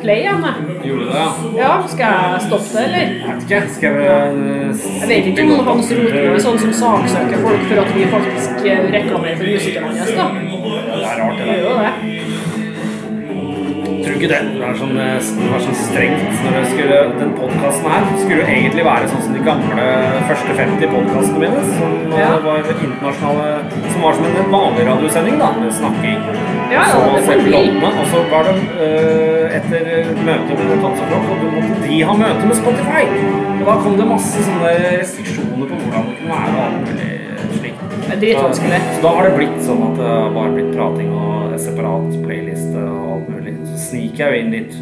play 0.00 0.18
igjen, 0.20 0.42
jeg. 0.44 0.54
Gjorde 0.84 1.04
du 1.04 1.06
det, 1.06 1.14
ja? 1.16 1.28
Ja, 1.56 1.70
skal 1.88 2.06
jeg 2.12 2.40
stoppe 2.46 2.68
det, 2.74 2.82
eller? 2.84 2.98
Jeg 2.98 3.28
vet 3.30 3.42
ikke. 3.46 3.60
Skal 3.76 3.90
vi 3.94 4.04
eh, 4.04 4.10
Jeg 5.00 5.08
vet 5.08 5.26
ikke 5.30 5.42
om 5.58 5.66
Hans 5.70 5.92
Rotmo 5.96 6.34
er 6.34 6.42
sånn 6.44 6.58
som 6.60 6.72
saksøker 6.82 7.38
folk 7.46 7.62
for 7.70 7.80
at 7.84 7.90
vi 7.96 8.04
faktisk 8.12 8.66
eh, 8.66 8.84
reklamerer 8.98 9.36
for 9.40 9.44
musikeren 9.48 9.96
hans, 9.96 10.12
da. 10.12 10.26
Det 10.36 11.06
er 11.06 11.16
rart, 11.22 11.38
det 11.38 11.44
Det 11.46 11.54
er 11.54 11.60
jo 11.64 11.72
det. 11.80 11.92
Tror 14.16 14.24
ikke? 14.24 14.36
Det 14.56 14.64
er 14.64 14.76
sånn, 14.80 14.96
eh, 14.96 15.26
var 15.52 15.60
sånn 15.60 15.76
strengt 15.76 16.38
når 16.40 16.54
det 16.56 16.62
skulle, 16.70 16.98
Den 17.20 17.32
podkasten 17.36 17.90
her 17.92 18.04
skulle 18.22 18.38
jo 18.40 18.46
egentlig 18.48 18.84
være 18.86 19.08
sånn 19.10 19.22
som 19.26 19.34
de 19.36 19.42
gamle 19.44 19.88
første 20.30 20.54
50 20.56 20.88
podkastene 20.94 21.40
mine. 21.42 21.64
Som 21.76 21.92
eh, 22.12 22.20
Ja. 22.22 22.30
var 22.46 22.64
internasjonale 22.64 23.50
Som 23.92 24.00
var 24.06 24.14
som 24.14 24.24
en 24.24 24.50
vanlig 24.56 24.86
radiosending, 24.88 25.36
da. 25.38 25.50
Med 25.60 25.72
snakking. 25.72 26.22
Ja, 26.72 26.80
ja, 26.80 26.84
så 26.92 27.02
får 27.04 27.20
sette 27.28 27.50
låtene, 27.52 27.90
og 28.00 28.06
så 28.12 28.22
var 28.32 28.42
det 28.48 28.56
øh, 28.86 29.56
etter 29.58 29.84
møte 30.24 30.56
med 30.64 30.80
Tanseflokk, 30.82 31.28
og 31.30 31.36
da 31.44 31.60
måtte 31.60 31.82
de 31.86 32.00
ha 32.02 32.16
møte 32.16 32.46
med 32.46 32.56
Spotify. 32.56 33.04
Og 33.60 33.66
da 33.68 33.76
kom 33.84 34.00
det 34.00 34.08
masse 34.08 34.48
sånne 34.48 34.72
restriksjoner 34.96 35.68
på 35.68 35.76
hvordan 35.84 36.08
det 36.08 36.18
kunne 36.22 36.40
være. 36.40 37.15
Dritvanskelig. 38.14 38.80
Så 38.94 39.02
da 39.02 39.12
har 39.16 39.28
det 39.28 39.36
blitt 39.36 39.58
sånn 39.66 39.82
at 39.88 39.98
det 40.00 40.14
bare 40.36 40.52
blitt 40.54 40.72
prating 40.76 41.10
og 41.16 41.56
separat 41.60 42.16
playliste 42.22 42.82
og 42.82 43.06
alt 43.16 43.28
mulig. 43.32 43.54
Så 43.72 43.82
sniker 43.90 44.22
jeg 44.24 44.32
jo 44.32 44.44
inn 44.44 44.54
litt 44.54 44.76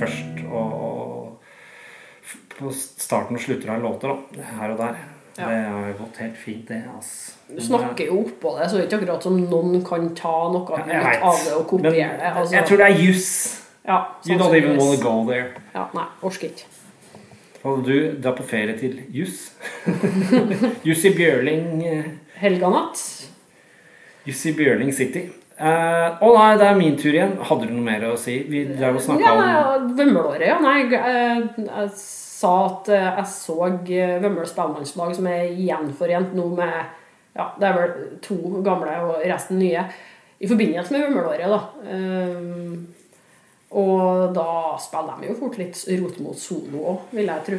først 0.00 0.42
og, 0.50 0.74
og 0.88 2.56
på 2.56 2.72
starten 2.76 3.36
og 3.38 3.44
slutter 3.44 3.74
av 3.74 3.84
låter, 3.84 4.14
da. 4.14 4.48
Her 4.60 4.74
og 4.74 4.80
der. 4.80 4.98
Ja. 5.38 5.46
Det 5.46 5.60
har 5.72 5.92
gått 6.00 6.18
helt 6.20 6.36
fint, 6.36 6.64
det. 6.68 6.82
Altså. 6.94 7.36
Du 7.56 7.60
snakker 7.64 8.10
jo 8.10 8.18
oppå 8.24 8.56
det, 8.58 8.66
så 8.70 8.76
det 8.76 8.82
er 8.82 8.88
ikke 8.90 8.98
akkurat 9.02 9.24
som 9.24 9.38
noen 9.40 9.80
kan 9.86 10.10
ta 10.18 10.34
noe 10.52 10.64
ut 10.66 10.90
av 10.90 11.38
det 11.46 11.54
og 11.56 11.64
kopiere 11.70 12.16
det. 12.18 12.32
Altså, 12.34 12.54
jeg 12.58 12.68
tror 12.68 12.82
det 12.82 12.88
er 12.90 13.00
juss. 13.06 13.30
ja, 13.86 14.02
You 14.26 14.36
don't 14.38 14.54
even 14.58 14.76
want 14.78 14.98
to 14.98 15.02
go 15.02 15.14
there. 15.30 15.54
Ja, 15.74 15.86
nei, 15.96 16.04
orker 16.22 16.50
ikke. 16.50 16.68
Og 17.62 17.82
du 17.84 17.94
drar 18.22 18.32
på 18.38 18.44
ferie 18.48 18.72
til 18.78 18.94
Juss. 19.12 19.50
Jussi 20.86 21.10
Bjørling 21.12 21.82
eh, 21.84 22.06
Helganatt. 22.40 23.02
Jussi 24.28 24.52
Bjørling 24.56 24.92
City. 24.96 25.26
Eh, 25.60 26.20
Å 26.24 26.28
nei, 26.32 26.52
det 26.56 26.68
er 26.70 26.78
min 26.78 26.96
tur 26.96 27.12
igjen. 27.12 27.34
Hadde 27.44 27.66
du 27.68 27.74
noe 27.74 27.84
mer 27.84 28.06
å 28.08 28.14
si? 28.20 28.38
Vi 28.48 28.62
drev 28.70 28.96
og 28.96 29.04
snakka 29.04 29.32
Ja, 29.36 29.56
om 29.76 29.90
Vømmelåret, 29.98 30.46
ja. 30.48 30.56
Nei, 30.64 30.76
jeg, 30.86 30.92
jeg, 30.96 31.66
jeg 31.66 31.90
sa 31.96 32.52
at 32.70 32.88
eh, 32.96 33.10
jeg 33.18 33.26
så 33.34 33.56
eh, 33.68 34.14
Vømmøl 34.22 34.48
spellemannslag 34.48 35.12
som 35.18 35.28
er 35.28 35.50
gjenforent 35.58 36.32
nå 36.38 36.46
med 36.56 36.78
Ja, 37.36 37.50
det 37.60 37.68
er 37.68 37.76
vel 37.76 37.92
to 38.24 38.38
gamle 38.64 38.94
og 39.04 39.20
resten 39.28 39.60
nye. 39.60 39.84
I 40.40 40.48
forbindelse 40.48 40.96
med 40.96 41.04
Vømmelåret, 41.04 41.52
da. 41.52 41.60
Um, 41.92 42.88
og 43.70 44.32
da 44.34 44.46
spiller 44.82 45.20
de 45.20 45.28
jo 45.28 45.36
fort 45.38 45.60
litt 45.60 45.78
rot 46.00 46.16
mot 46.24 46.40
solo 46.40 46.80
òg, 46.94 47.04
vil 47.14 47.28
jeg 47.28 47.44
tro. 47.46 47.58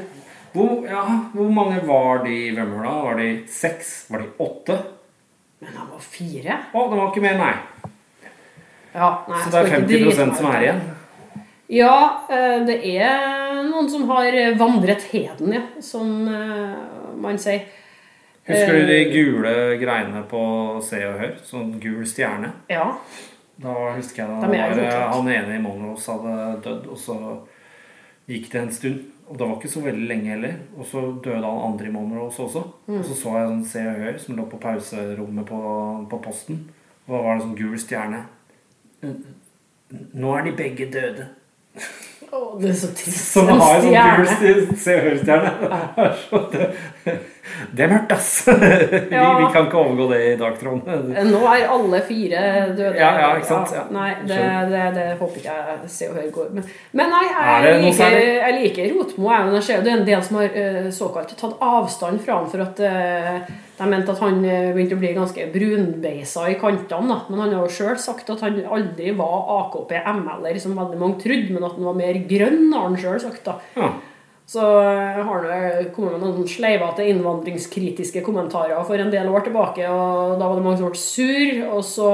Hvor, 0.54 0.82
ja, 0.90 1.04
hvor 1.34 1.50
mange 1.54 1.80
var 1.88 2.24
de 2.26 2.34
i 2.48 2.56
Vømmøl, 2.56 2.84
da? 2.86 2.96
Var 3.08 3.20
de 3.22 3.28
seks? 3.52 3.92
Var 4.12 4.24
de 4.24 4.30
åtte? 4.44 4.78
Men 5.62 5.76
han 5.78 5.90
var 5.94 6.02
fire. 6.04 6.58
Å, 6.74 6.86
det 6.92 6.98
var 7.00 7.12
ikke 7.12 7.24
mer, 7.28 7.38
nei. 7.40 7.92
Ja, 8.94 9.10
nei, 9.30 9.38
Så 9.44 9.52
det 9.54 9.60
er 9.62 9.68
skal 9.70 9.86
ikke 9.86 9.92
drite 9.92 10.16
50 10.18 10.28
meg 10.28 10.38
som 10.42 10.50
er 10.52 10.66
igjen? 10.66 10.82
Ja, 11.72 11.94
eh, 12.28 12.58
det 12.68 12.80
er 12.98 13.62
noen 13.70 13.88
som 13.90 14.04
har 14.10 14.36
vandret 14.60 15.06
heden, 15.14 15.54
ja, 15.56 15.62
som 15.80 16.10
eh, 16.28 17.14
man 17.22 17.38
sier. 17.40 17.62
Husker 18.50 18.74
du 18.74 18.88
de 18.90 18.98
Eh. 19.06 19.12
gule 19.14 19.54
greiene 19.80 20.24
på 20.28 20.42
Se 20.84 21.00
og 21.08 21.20
Hør? 21.22 21.36
Sånn 21.46 21.76
gul 21.80 22.02
stjerne? 22.10 22.50
Ja. 22.68 22.90
Da 23.62 23.76
husker 23.96 24.24
jeg 24.26 24.28
da 24.28 25.12
han 25.14 25.28
ene 25.30 25.56
i 25.56 25.62
Monrose 25.62 26.12
hadde 26.12 26.62
dødd, 26.66 26.88
og 26.90 26.98
så 26.98 27.18
gikk 28.32 28.52
det 28.52 28.62
en 28.62 28.74
stund. 28.76 29.02
Og 29.32 29.38
det 29.40 29.48
var 29.48 29.56
ikke 29.56 29.72
så 29.72 29.82
veldig 29.86 30.08
lenge 30.10 30.34
heller. 30.34 30.56
Og 30.76 30.86
så 30.92 31.02
døde 31.24 31.40
han 31.46 31.66
andre 31.70 31.88
i 31.88 31.94
Monrose 31.94 32.44
også. 32.44 32.66
Mm. 32.88 32.98
Og 33.00 33.06
så 33.08 33.16
så 33.16 33.36
jeg 33.38 33.50
sånn 33.50 33.66
Se 33.72 33.84
og 33.88 34.00
Hør 34.04 34.18
som 34.20 34.38
lå 34.38 34.48
på 34.52 34.60
pauserommet 34.66 35.48
på, 35.48 35.60
på 36.12 36.22
posten. 36.26 36.64
Og 37.08 37.16
da 37.16 37.22
var 37.24 37.38
det 37.38 37.46
sånn 37.46 37.60
gul 37.60 37.78
stjerne. 37.80 38.26
Nå 40.14 40.36
er 40.36 40.48
de 40.48 40.56
begge 40.58 40.90
døde. 40.92 41.30
Å, 42.32 42.40
det 42.62 42.70
er 42.72 42.76
så 42.80 42.88
trist. 42.96 43.26
Som 43.34 43.50
har 43.60 43.76
en 43.76 43.82
sånn 43.84 43.92
gul 43.92 44.28
stjerne. 44.32 44.62
sti- 44.72 44.78
Se 44.80 44.94
og 44.96 45.04
Hør-stjerne. 45.08 45.52
Det, 47.76 47.84
er 47.84 47.90
mørkt, 47.92 48.12
ass. 48.16 48.30
Vi, 48.48 49.00
Ja. 49.12 49.24
vi 49.42 49.48
kan 49.54 49.66
ikke 49.68 49.80
overgå 49.82 50.06
det 50.14 50.20
i 50.30 50.36
dag, 50.40 50.54
Trond. 50.60 50.86
Nå 51.32 51.40
er 51.52 51.66
alle 51.74 52.00
fire 52.08 52.42
døde. 52.78 52.94
Ja, 53.00 53.10
ja, 53.20 53.32
ikke 53.40 53.50
sant? 53.50 53.74
Ja. 53.76 53.82
Nei, 53.92 54.12
det, 54.30 54.38
det, 54.72 54.84
det 54.96 55.08
håper 55.20 55.42
ikke 55.42 55.56
jeg 55.58 55.90
ser 55.92 56.14
og 56.14 56.20
hører 56.22 56.32
går. 56.38 56.52
Men, 56.56 56.70
men 57.02 57.12
nei, 57.12 57.24
jeg 57.34 57.82
liker, 57.84 58.16
jeg 58.22 58.56
liker 58.62 58.94
Rotmo. 58.96 59.32
jeg, 59.34 59.46
men 59.50 59.58
jeg 59.60 59.68
ser 59.68 59.84
Det 59.84 59.92
er 59.92 59.98
en 60.00 60.08
del 60.08 60.24
som 60.30 60.40
har 60.40 60.56
eh, 60.64 60.88
såkalt 60.96 61.36
tatt 61.42 61.66
avstand 61.74 62.22
fra 62.24 62.40
ham 62.40 62.48
for 62.54 62.64
at 62.70 62.80
de 63.82 63.90
mente 63.90 64.14
at 64.14 64.22
han 64.22 64.44
eh, 64.46 64.70
begynte 64.76 64.98
å 64.98 65.02
bli 65.02 65.12
ganske 65.16 65.48
brunbeisa 65.54 66.46
i 66.52 66.58
kantene. 66.62 67.10
Da. 67.10 67.18
Men 67.32 67.42
han 67.42 67.56
har 67.56 67.66
jo 67.66 67.74
sjøl 67.74 67.98
sagt 68.02 68.30
at 68.30 68.44
han 68.46 68.60
aldri 68.62 69.14
var 69.18 69.50
AKP-ML-er 69.58 70.60
som 70.62 70.78
veldig 70.78 71.00
mange 71.02 71.22
trodde, 71.24 71.50
men 71.50 71.66
at 71.66 71.78
han 71.78 71.88
var 71.90 71.98
mer 71.98 72.20
grønn, 72.30 72.68
har 72.76 72.86
han 72.86 72.98
sjøl 73.02 73.22
sagt. 73.24 73.44
da. 73.48 73.58
Ja. 73.80 73.92
Så 74.52 74.68
eh, 74.84 75.22
har 75.26 75.48
han 75.48 75.90
kommet 75.96 76.20
med 76.20 76.28
noen 76.28 76.50
sleivete 76.50 77.08
innvandringskritiske 77.10 78.22
kommentarer 78.26 78.86
for 78.86 79.02
en 79.02 79.14
del 79.14 79.32
år 79.32 79.48
tilbake, 79.48 79.88
og 79.90 80.38
da 80.38 80.46
var 80.46 80.60
det 80.60 80.66
mange 80.68 80.82
som 80.82 80.92
ble 80.92 81.02
sur. 81.02 81.64
Og 81.72 81.82
så, 81.88 82.12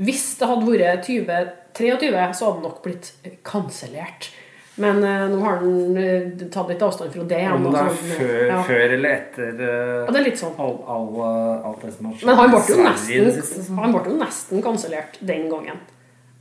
hvis 0.00 0.26
det 0.40 0.50
hadde 0.50 0.72
vært 0.72 1.06
2023, 1.06 2.10
så 2.34 2.48
hadde 2.48 2.58
det 2.58 2.66
nok 2.66 2.82
blitt 2.82 3.12
kansellert. 3.46 4.32
Men 4.76 4.98
eh, 5.08 5.22
nå 5.32 5.38
har 5.40 5.54
han 5.62 5.96
eh, 5.96 6.24
tatt 6.52 6.68
litt 6.68 6.82
avstand 6.84 7.12
fra 7.14 7.22
det. 7.30 7.38
Om 7.52 7.62
det 7.64 7.80
er 7.80 7.86
sånn. 7.94 8.10
før, 8.18 8.40
ja. 8.50 8.56
før 8.66 8.94
eller 8.98 9.14
etter 9.14 9.60
eh, 9.64 9.92
ja, 10.04 10.10
det 10.12 10.18
er 10.20 10.24
litt 10.26 10.40
sånn. 10.42 10.54
all, 10.60 10.74
all, 10.94 11.06
eh, 11.24 11.68
alt 11.70 11.84
det 11.86 11.92
som 11.94 12.08
har 12.10 12.16
skjedd 12.18 12.28
Men 12.28 12.36
han 12.42 12.50
ble 12.52 12.60
jo 12.60 12.64
i 12.66 12.76
Sverige 12.76 13.16
i 13.16 13.24
det 13.24 13.36
nesten, 13.38 13.78
han 13.80 13.94
ble 13.94 14.02
jo 14.10 14.16
nesten 14.20 14.64
kansellert 14.66 15.16
den 15.32 15.46
gangen. 15.52 15.78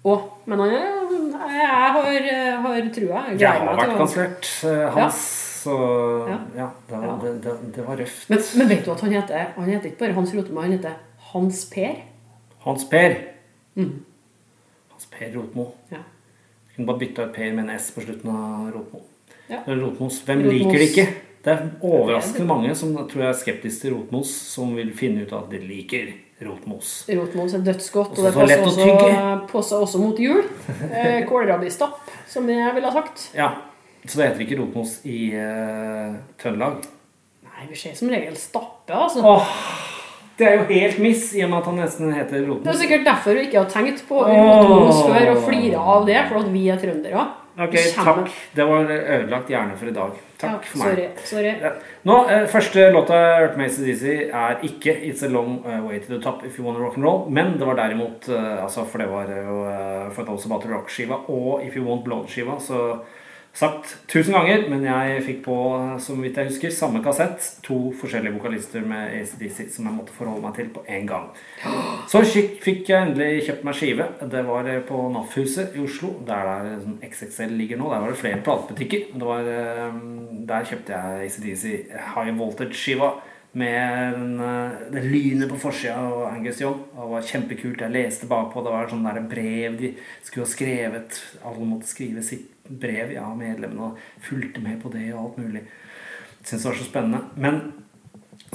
Og, 0.06 0.26
men 0.46 0.60
han, 0.62 0.74
er- 0.76 1.54
jeg 1.56 1.70
har, 1.96 2.10
har 2.66 2.90
trua. 2.98 3.22
Jeg 3.32 3.40
Jeg 3.42 3.50
har 3.56 3.64
meg 3.66 3.80
vært 3.80 3.94
å 3.96 4.00
kansellert, 4.04 4.50
eh, 4.68 4.84
hans, 4.98 5.22
så 5.64 5.78
Ja. 6.30 6.40
ja, 6.60 6.68
det, 6.90 6.98
var, 7.00 7.06
Ja. 7.08 7.16
det, 7.24 7.32
det, 7.46 7.54
det 7.78 7.86
var 7.88 7.98
røft. 8.04 8.28
men, 8.30 8.44
men 8.60 8.68
vet 8.70 8.84
du 8.86 8.92
at 8.92 9.02
han 9.02 9.16
heter 9.16 9.48
Han 9.56 9.70
heter 9.72 9.90
ikke 9.90 10.04
bare 10.04 10.14
Hans 10.20 10.34
Rotemo, 10.36 10.62
han 10.62 10.76
heter 10.76 11.00
Hans 11.32 11.64
Per? 11.72 11.96
Hans 12.68 12.84
Per. 12.92 13.16
Mm. 13.80 13.96
Hans 14.92 15.08
Per 15.16 15.32
Rotmo. 15.34 15.66
Ja. 15.92 16.04
Kunne 16.76 16.88
bare 16.90 17.00
bytta 17.00 17.30
ut 17.30 17.34
Per 17.36 17.54
med 17.56 17.70
en 17.70 17.76
S 17.80 17.92
på 17.96 18.04
slutten 18.04 18.32
av 18.36 18.72
Rotmo. 18.74 19.02
Ja. 19.48 19.62
Rotmos. 19.68 20.20
Hvem 20.26 20.44
Rotmos. 20.44 20.54
liker 20.60 20.80
det 20.82 20.90
ikke? 20.92 21.08
Det 21.46 21.54
er 21.54 21.66
overraskende 21.86 22.48
mange 22.50 22.72
som 22.76 22.96
tror 23.08 23.22
jeg 23.22 23.30
er 23.30 23.38
skeptiske 23.38 23.86
til 23.86 23.94
Rotmos, 23.94 24.32
som 24.50 24.72
vil 24.76 24.90
finne 24.98 25.24
ut 25.28 25.34
at 25.38 25.52
de 25.52 25.60
liker 25.62 26.10
Rotmos. 26.44 27.06
Rotmos 27.08 27.54
er 27.56 27.62
dødsgodt, 27.64 28.18
og 28.18 28.26
det 28.26 28.34
passer 28.34 28.64
også, 28.66 29.48
passer 29.52 29.84
også 29.86 30.02
mot 30.02 30.20
jul. 30.20 30.42
Eh, 30.96 31.22
Kålrabistapp, 31.30 32.10
som 32.28 32.50
jeg 32.50 32.74
ville 32.76 32.90
ha 32.90 32.94
sagt. 32.98 33.30
Ja, 33.38 33.52
Så 34.06 34.20
det 34.20 34.28
heter 34.32 34.44
ikke 34.46 34.58
Rotmos 34.60 35.00
i 35.06 35.32
eh, 35.34 36.18
Trøndelag? 36.42 36.84
Nei, 37.46 37.70
vi 37.70 37.78
ser 37.80 37.96
som 37.98 38.10
regel 38.12 38.36
stappe, 38.38 38.94
altså. 38.94 39.22
Åh, 39.24 39.54
det 40.38 40.48
er 40.48 40.58
jo 40.60 40.66
helt 40.68 41.00
miss, 41.00 41.30
i 41.36 41.44
og 41.46 41.50
med 41.54 41.62
at 41.62 41.66
han 41.72 41.78
nesten 41.80 42.12
heter 42.16 42.44
Det 42.44 42.68
er 42.74 42.78
sikkert 42.82 43.06
derfor 43.08 43.38
du 43.38 43.40
ikke 43.46 43.62
har 43.62 43.70
tenkt 43.72 44.04
på 44.08 44.20
Åh. 44.20 44.36
Rotmos 44.36 45.02
før 45.08 45.32
og 45.32 45.42
flira 45.48 45.80
av 45.96 46.06
det, 46.10 46.22
for 46.30 46.42
at 46.44 46.54
vi 46.54 46.68
er 46.70 46.80
trøndere. 46.82 47.26
Ok, 47.56 47.76
takk. 47.96 48.32
Det 48.52 48.66
var 48.68 48.90
ødelagt 48.92 49.48
hjerne 49.48 49.78
for 49.80 49.88
i 49.88 49.94
dag. 49.96 50.12
Takk 50.38 50.52
Ja, 50.52 50.58
for 50.68 50.78
meg. 50.82 50.88
sorry. 50.90 51.06
sorry. 51.24 51.54
Ja. 51.62 51.70
Nå, 52.04 52.18
eh, 52.28 52.48
Første 52.52 52.90
låta 52.92 53.14
jeg 53.16 53.48
hørte 53.48 53.58
med 53.58 53.66
ACDC, 53.70 54.04
er 54.34 54.60
ikke 54.62 54.92
'It's 54.92 55.24
a 55.24 55.30
Long 55.30 55.64
eh, 55.66 55.80
Way 55.88 56.00
to 56.00 56.14
the 56.14 56.22
Top 56.22 56.44
If 56.46 56.60
You 56.60 56.66
Wanna 56.66 56.80
Rock 56.80 56.98
and 56.98 57.06
Roll', 57.06 57.30
men 57.30 57.54
det 57.58 57.66
var 57.66 57.76
derimot 57.76 58.28
eh, 58.28 58.64
altså 58.64 58.84
For 58.86 58.98
det 58.98 59.08
var 59.08 59.24
jo 59.32 60.12
For 60.12 60.24
Those 60.24 60.46
About 60.46 60.64
bare 60.64 60.74
Rock-skiva 60.76 61.30
og 61.30 61.64
If 61.64 61.78
You 61.78 61.86
Want 61.88 62.04
Blood-skiva. 62.04 62.60
Så 62.60 63.00
sagt 63.56 63.94
tusen 64.12 64.36
ganger, 64.36 64.66
men 64.72 64.84
jeg 64.84 65.22
fikk 65.24 65.42
på, 65.46 65.58
som 66.04 66.20
vidt 66.24 66.38
jeg 66.40 66.50
husker, 66.50 66.74
samme 66.76 67.02
kassett. 67.04 67.44
To 67.66 67.94
forskjellige 67.96 68.36
vokalister 68.36 68.84
med 68.88 69.14
ACDC 69.22 69.70
som 69.74 69.88
jeg 69.88 69.96
måtte 69.96 70.16
forholde 70.16 70.44
meg 70.44 70.58
til 70.58 70.72
på 70.76 70.84
én 70.92 71.08
gang. 71.08 71.30
Så 72.12 72.22
fikk 72.26 72.92
jeg 72.92 72.98
endelig 73.00 73.46
kjøpt 73.48 73.68
meg 73.68 73.78
skive. 73.80 74.10
Det 74.32 74.42
var 74.48 74.68
eh, 74.72 74.82
på 74.86 75.06
NAF-huset 75.14 75.78
i 75.78 75.84
Oslo, 75.86 76.12
der 76.28 76.50
der 76.52 77.08
XXL 77.08 77.56
ligger 77.56 77.80
nå. 77.80 77.88
Der 77.94 78.04
var 78.04 78.12
det 78.12 78.20
flere 78.20 78.42
platebutikker. 78.44 79.08
Eh, 79.16 80.02
der 80.52 80.68
kjøpte 80.68 81.00
jeg 81.00 81.30
ACDC 81.30 81.64
High 82.16 82.36
Voltage-skiva 82.36 83.14
med 83.56 84.14
den, 84.14 84.40
eh, 84.40 84.72
det 84.92 85.06
lynet 85.08 85.50
på 85.50 85.62
forsida 85.62 85.96
av 85.96 86.26
Angus 86.34 86.60
Young. 86.62 86.82
Det 86.92 87.08
var 87.14 87.30
kjempekult. 87.32 87.82
Jeg 87.82 87.96
leste 87.96 88.28
bakpå. 88.28 88.64
Det 88.66 88.76
var 88.76 88.92
sånn 88.92 89.08
der 89.08 89.22
brev 89.32 89.80
de 89.80 89.94
skulle 90.22 90.44
ha 90.44 90.52
skrevet. 90.52 91.22
Alle 91.46 91.70
måtte 91.70 91.88
skrive 91.88 92.24
sitt 92.24 92.52
brev, 92.70 93.14
ja, 93.16 93.26
medlemmene, 93.38 93.92
og 93.92 94.24
fulgte 94.26 94.64
med 94.64 94.80
på 94.82 94.92
det 94.94 95.08
og 95.14 95.24
alt 95.24 95.42
mulig. 95.44 95.66
Syns 96.46 96.62
det 96.62 96.70
var 96.70 96.80
så 96.80 96.88
spennende. 96.88 97.22
Men 97.36 97.62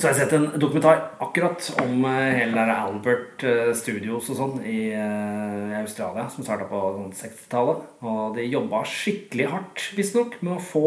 så 0.00 0.06
har 0.06 0.14
jeg 0.14 0.20
sett 0.22 0.34
en 0.36 0.60
dokumentar 0.60 1.00
akkurat 1.20 1.66
om 1.82 2.04
eh, 2.08 2.38
hele 2.38 2.62
Albert 2.72 3.42
eh, 3.44 3.72
Studios 3.76 4.30
og 4.32 4.38
sånn 4.38 4.60
i, 4.64 4.92
eh, 4.96 5.74
Australia, 5.80 6.24
som 6.32 6.46
starta 6.46 6.68
på 6.70 6.80
sånn 6.94 7.10
60-tallet. 7.18 7.82
Og 8.08 8.36
de 8.38 8.46
jobba 8.46 8.80
skikkelig 8.88 9.50
hardt, 9.50 9.88
visstnok, 9.98 10.38
med 10.40 10.56
å 10.56 10.62
få 10.64 10.86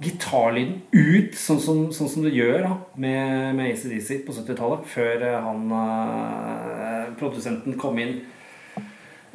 gitarlyden 0.00 0.78
ut 0.94 1.36
sånn 1.36 1.60
som, 1.60 1.82
sånn 1.92 2.10
som 2.12 2.24
det 2.24 2.32
gjør 2.36 2.62
da, 2.64 2.72
med, 3.00 3.52
med 3.58 3.74
ACDC 3.74 4.22
på 4.24 4.36
70-tallet, 4.38 4.88
før 4.88 5.26
han 5.44 5.76
produsenten 7.20 7.76
kom 7.80 8.00
inn 8.00 8.18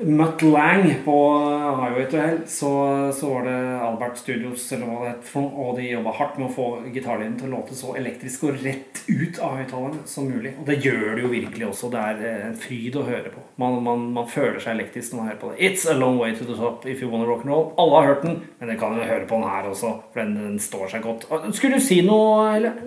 Mutt 0.03 0.41
Lang 0.41 0.95
på 1.05 1.39
Highway 1.81 2.05
to 2.05 2.17
Hell, 2.17 2.37
så, 2.47 2.71
så 3.15 3.33
var 3.33 3.43
det 3.45 3.79
Albert 3.81 4.17
Studios 4.17 4.71
eller 4.71 4.89
hva 4.89 5.03
det 5.03 5.11
het, 5.11 5.31
og 5.37 5.75
de 5.77 5.89
jobba 5.91 6.13
hardt 6.17 6.39
med 6.41 6.47
å 6.47 6.53
få 6.55 6.65
gitarlyden 6.93 7.35
til 7.37 7.51
å 7.51 7.59
låte 7.59 7.77
så 7.77 7.93
elektrisk 7.99 8.47
og 8.47 8.57
rett 8.63 9.03
ut 9.07 9.37
av 9.43 9.59
høyttaleren 9.59 9.99
som 10.09 10.25
mulig. 10.29 10.55
Og 10.57 10.65
det 10.69 10.79
gjør 10.81 11.05
det 11.15 11.25
jo 11.25 11.31
virkelig 11.33 11.67
også. 11.69 11.91
Det 11.93 12.01
er 12.01 12.23
eh, 12.31 12.47
en 12.47 12.57
fryd 12.57 12.97
å 12.97 13.05
høre 13.05 13.33
på. 13.33 13.45
Man, 13.61 13.77
man, 13.85 14.07
man 14.17 14.29
føler 14.31 14.57
seg 14.63 14.79
elektrisk 14.79 15.13
når 15.13 15.21
man 15.21 15.29
hører 15.31 15.41
på 15.43 15.53
det. 15.53 15.69
It's 15.69 15.85
a 15.85 15.97
long 15.97 16.17
way 16.21 16.33
to 16.37 16.49
the 16.49 16.57
top 16.57 16.89
if 16.89 17.05
you 17.05 17.11
wanna 17.11 17.29
rock 17.29 17.45
and 17.45 17.53
roll. 17.53 17.69
Alle 17.81 18.01
har 18.01 18.11
hørt 18.13 18.25
den, 18.25 18.41
men 18.57 18.73
dere 18.73 18.81
kan 18.81 18.97
jo 18.97 19.05
høre 19.05 19.29
på 19.29 19.37
den 19.37 19.53
her 19.53 19.69
også, 19.69 19.93
for 20.13 20.23
den, 20.23 20.35
den 20.41 20.59
står 20.65 20.91
seg 20.95 21.05
godt. 21.05 21.29
Skulle 21.53 21.77
du 21.77 21.85
si 21.85 22.01
noe, 22.07 22.49
eller? 22.57 22.81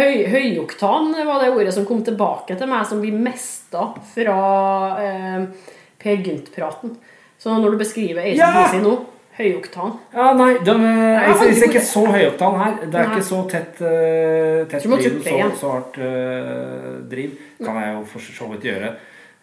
Høy, 0.00 0.24
høyoktan 0.32 1.12
var 1.28 1.44
det 1.44 1.52
ordet 1.52 1.76
som 1.76 1.88
kom 1.88 2.00
tilbake 2.06 2.56
til 2.56 2.72
meg, 2.72 2.88
som 2.88 3.04
vi 3.04 3.12
mista 3.12 3.90
fra 4.14 4.38
eh, 5.04 5.72
Per 6.04 6.22
Gynt-praten. 6.22 6.94
Så 7.40 7.56
når 7.58 7.74
du 7.74 7.80
beskriver 7.80 8.22
ACDC 8.22 8.38
Ja! 8.44 8.80
nå 8.84 8.94
Høyoktan. 9.34 9.96
Ja, 10.14 10.28
nei, 10.38 10.52
de, 10.62 10.74
jeg 10.78 11.22
har 11.26 11.32
synes 11.40 11.56
aldri 11.56 11.66
ikke 11.72 11.80
så 11.82 12.02
høyoktan 12.06 12.58
her. 12.60 12.76
Det 12.84 13.00
er 13.00 13.08
Nei. 13.08 13.16
ikke 13.16 13.24
så 13.26 13.40
tett, 13.50 13.80
uh, 13.82 14.60
tett 14.70 14.84
driv, 14.86 15.16
så, 15.24 15.48
så 15.58 15.72
hardt 15.72 15.98
uh, 15.98 16.92
driv. 17.10 17.32
Kan 17.58 17.80
jeg 17.80 17.96
jo 17.96 18.04
for 18.12 18.28
så 18.36 18.50
vidt 18.52 18.68
gjøre. 18.68 18.92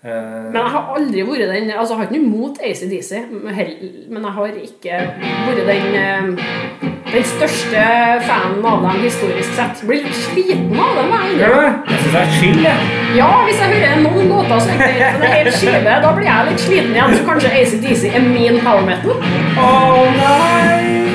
Eh, 0.03 0.49
Men 0.49 0.55
jeg 0.57 0.71
har 0.73 0.87
aldri 0.97 1.23
vært 1.27 1.51
den 1.53 1.67
Altså, 1.77 1.93
jeg 1.93 1.97
har 1.99 2.07
ikke 2.07 2.17
noe 2.17 2.25
imot 2.25 2.55
ACDC, 2.65 3.11
men 3.31 4.23
jeg 4.25 4.33
har 4.37 4.55
ikke 4.65 5.01
vært 5.45 5.61
den 5.67 5.85
eh, 5.99 6.91
den 7.11 7.25
største 7.27 7.81
fanen 8.23 8.65
av 8.65 8.85
dem 8.85 9.01
historisk 9.03 9.51
sett. 9.57 9.81
Blir 9.83 10.05
litt 10.05 10.15
sliten 10.15 10.77
av 10.79 10.95
dem. 10.95 11.09
jeg 11.11 11.33
innrømmer. 11.35 11.73
Jeg 11.89 11.99
syns 11.99 12.13
det 12.15 12.21
er 12.21 12.29
chill, 12.37 12.61
jeg. 12.63 12.77
Ja, 13.17 13.29
hvis 13.45 13.59
jeg 13.59 13.73
hører 13.73 13.99
noen 14.05 14.29
låter 14.31 14.61
som 14.63 14.83
er 14.85 15.33
helt 15.35 15.57
skive, 15.59 15.95
da 16.05 16.13
blir 16.15 16.29
jeg 16.29 16.47
litt 16.49 16.63
sliten 16.63 16.95
igjen. 16.95 17.17
Så 17.17 17.25
kanskje 17.27 17.51
ACDC 17.59 18.05
er 18.15 18.23
min 18.29 18.61
power 18.63 18.87
metal. 18.87 19.19
Å 19.59 19.71
nei! 20.15 21.11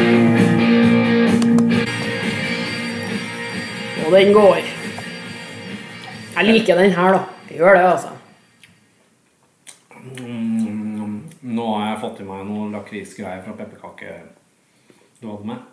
Og 4.05 4.13
den 4.15 4.35
går. 4.37 4.61
Jeg 6.37 6.45
liker 6.53 6.77
den 6.85 6.93
her, 6.93 7.17
da. 7.17 7.25
Jeg 7.49 7.59
gjør 7.65 7.75
det, 7.81 7.89
altså. 7.95 8.13
Mm, 10.21 11.23
nå 11.57 11.67
har 11.75 11.91
jeg 11.91 12.03
fått 12.05 12.23
i 12.23 12.29
meg 12.29 12.45
noen 12.49 12.75
lakrisgreier 12.77 13.43
fra 13.45 13.57
pepperkake 13.59 14.21
du 15.21 15.29
hadde 15.31 15.49
med. 15.49 15.65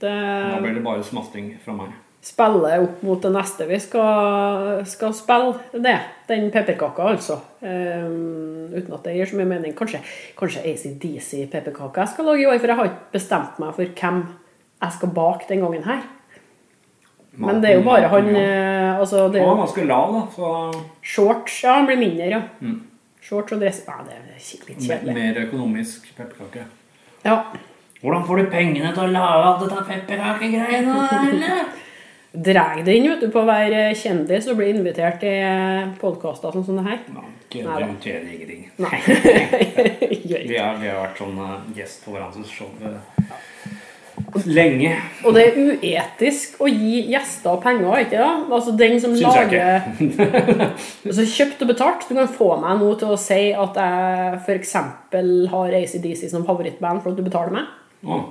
Det 0.00 0.10
Da 0.10 0.60
blir 0.60 0.74
det 0.74 0.84
bare 0.84 1.04
smasting 1.04 1.54
fra 1.64 1.76
meg. 1.78 1.92
Spille 2.24 2.70
opp 2.80 3.02
mot 3.04 3.20
det 3.20 3.30
neste 3.34 3.66
vi 3.68 3.76
skal, 3.82 4.80
skal 4.88 5.12
spille. 5.16 5.58
Det. 5.72 5.96
Den 6.28 6.48
pepperkaka, 6.52 7.10
altså. 7.12 7.36
Um, 7.60 8.70
uten 8.72 8.94
at 8.96 9.04
det 9.04 9.16
gir 9.18 9.28
så 9.28 9.36
mye 9.36 9.50
mening. 9.50 9.74
Kanskje, 9.76 10.00
kanskje 10.38 10.64
ACDC-pepperkake 10.70 12.00
jeg 12.00 12.12
skal 12.14 12.30
lage 12.30 12.46
i 12.46 12.48
år, 12.48 12.58
for 12.62 12.72
jeg 12.72 12.80
har 12.80 12.90
ikke 12.90 13.12
bestemt 13.18 13.60
meg 13.60 13.76
for 13.76 14.00
hvem 14.00 14.22
jeg 14.84 14.96
skal 14.96 15.14
bake 15.20 15.50
den 15.50 15.66
gangen 15.66 15.84
her. 15.84 16.00
Men 17.44 17.60
det 17.60 17.70
er 17.70 17.80
jo 17.80 17.84
bare 17.84 18.08
han 18.12 18.28
ja. 18.30 18.98
altså 19.02 19.28
det 19.32 19.40
er 19.40 19.48
Han 19.48 19.56
er 19.58 19.64
ganske 19.64 19.86
lav, 19.88 20.12
da. 20.14 20.24
Så 20.36 20.50
Shorts, 21.02 21.56
ja, 21.64 21.78
han 21.80 21.88
blir 21.90 21.98
mindre, 21.98 22.28
ja. 22.30 22.42
Shorts 23.24 23.56
og 23.56 23.60
dress 23.60 23.82
Ja, 23.88 24.00
det 24.06 24.20
litt 24.68 24.82
kjedelig. 24.84 25.14
mer 25.16 25.40
økonomisk 25.46 26.10
pepperkake. 26.16 26.66
Ja. 27.24 27.38
Hvordan 28.04 28.26
får 28.28 28.36
du 28.42 28.50
pengene 28.52 28.90
til 28.92 29.06
å 29.06 29.12
lage 29.14 29.46
alt 29.48 29.62
dette 29.64 29.84
pepperkakegreiene? 29.88 30.98
eller? 31.30 31.64
Dreg 32.34 32.80
det 32.84 32.96
inn 32.98 33.06
vet 33.06 33.20
du, 33.22 33.28
på 33.30 33.44
å 33.44 33.46
være 33.46 33.94
kjendis 33.94 34.48
og 34.50 34.56
bli 34.58 34.72
invitert 34.74 35.20
til 35.22 35.92
podkaster 36.00 36.50
sånn 36.56 36.64
som 36.66 36.80
det 36.80 36.86
her. 36.88 36.98
Ja, 37.54 37.68
Nei. 37.68 37.86
Du 37.86 38.02
tjener 38.02 38.32
ingenting. 38.34 38.64
Nei. 38.82 38.98
Vi 40.50 40.56
har, 40.58 40.74
vi 40.80 40.88
har 40.90 40.98
vært 40.98 41.20
sånn 41.22 41.38
eh, 41.38 41.52
gjest 41.78 42.02
på 42.02 42.16
hverandres 42.16 42.50
show 42.50 42.66
eh, 42.82 42.98
lenge. 44.50 44.92
Og 45.24 45.34
det 45.36 45.44
er 45.46 45.58
uetisk 45.58 46.60
å 46.62 46.68
gi 46.70 47.04
gjester 47.12 47.58
penger, 47.62 48.04
ikke 48.04 48.18
det? 48.20 48.30
Altså 48.56 48.74
den 48.78 48.96
som 49.02 49.14
Syns 49.14 49.24
lager 49.24 49.86
altså, 51.08 51.26
Kjøpt 51.34 51.64
og 51.64 51.70
betalt. 51.70 52.06
Du 52.08 52.14
kan 52.18 52.30
få 52.30 52.50
meg 52.62 52.80
nå 52.82 52.92
til 53.00 53.14
å 53.14 53.18
si 53.20 53.42
at 53.52 53.78
jeg 53.80 54.40
f.eks. 54.42 54.74
har 55.54 55.76
ACDC 55.80 56.24
som 56.32 56.46
favorittband 56.48 57.04
for 57.04 57.12
at 57.12 57.20
du 57.20 57.26
betaler 57.26 57.54
meg. 57.58 57.70
Å. 58.04 58.22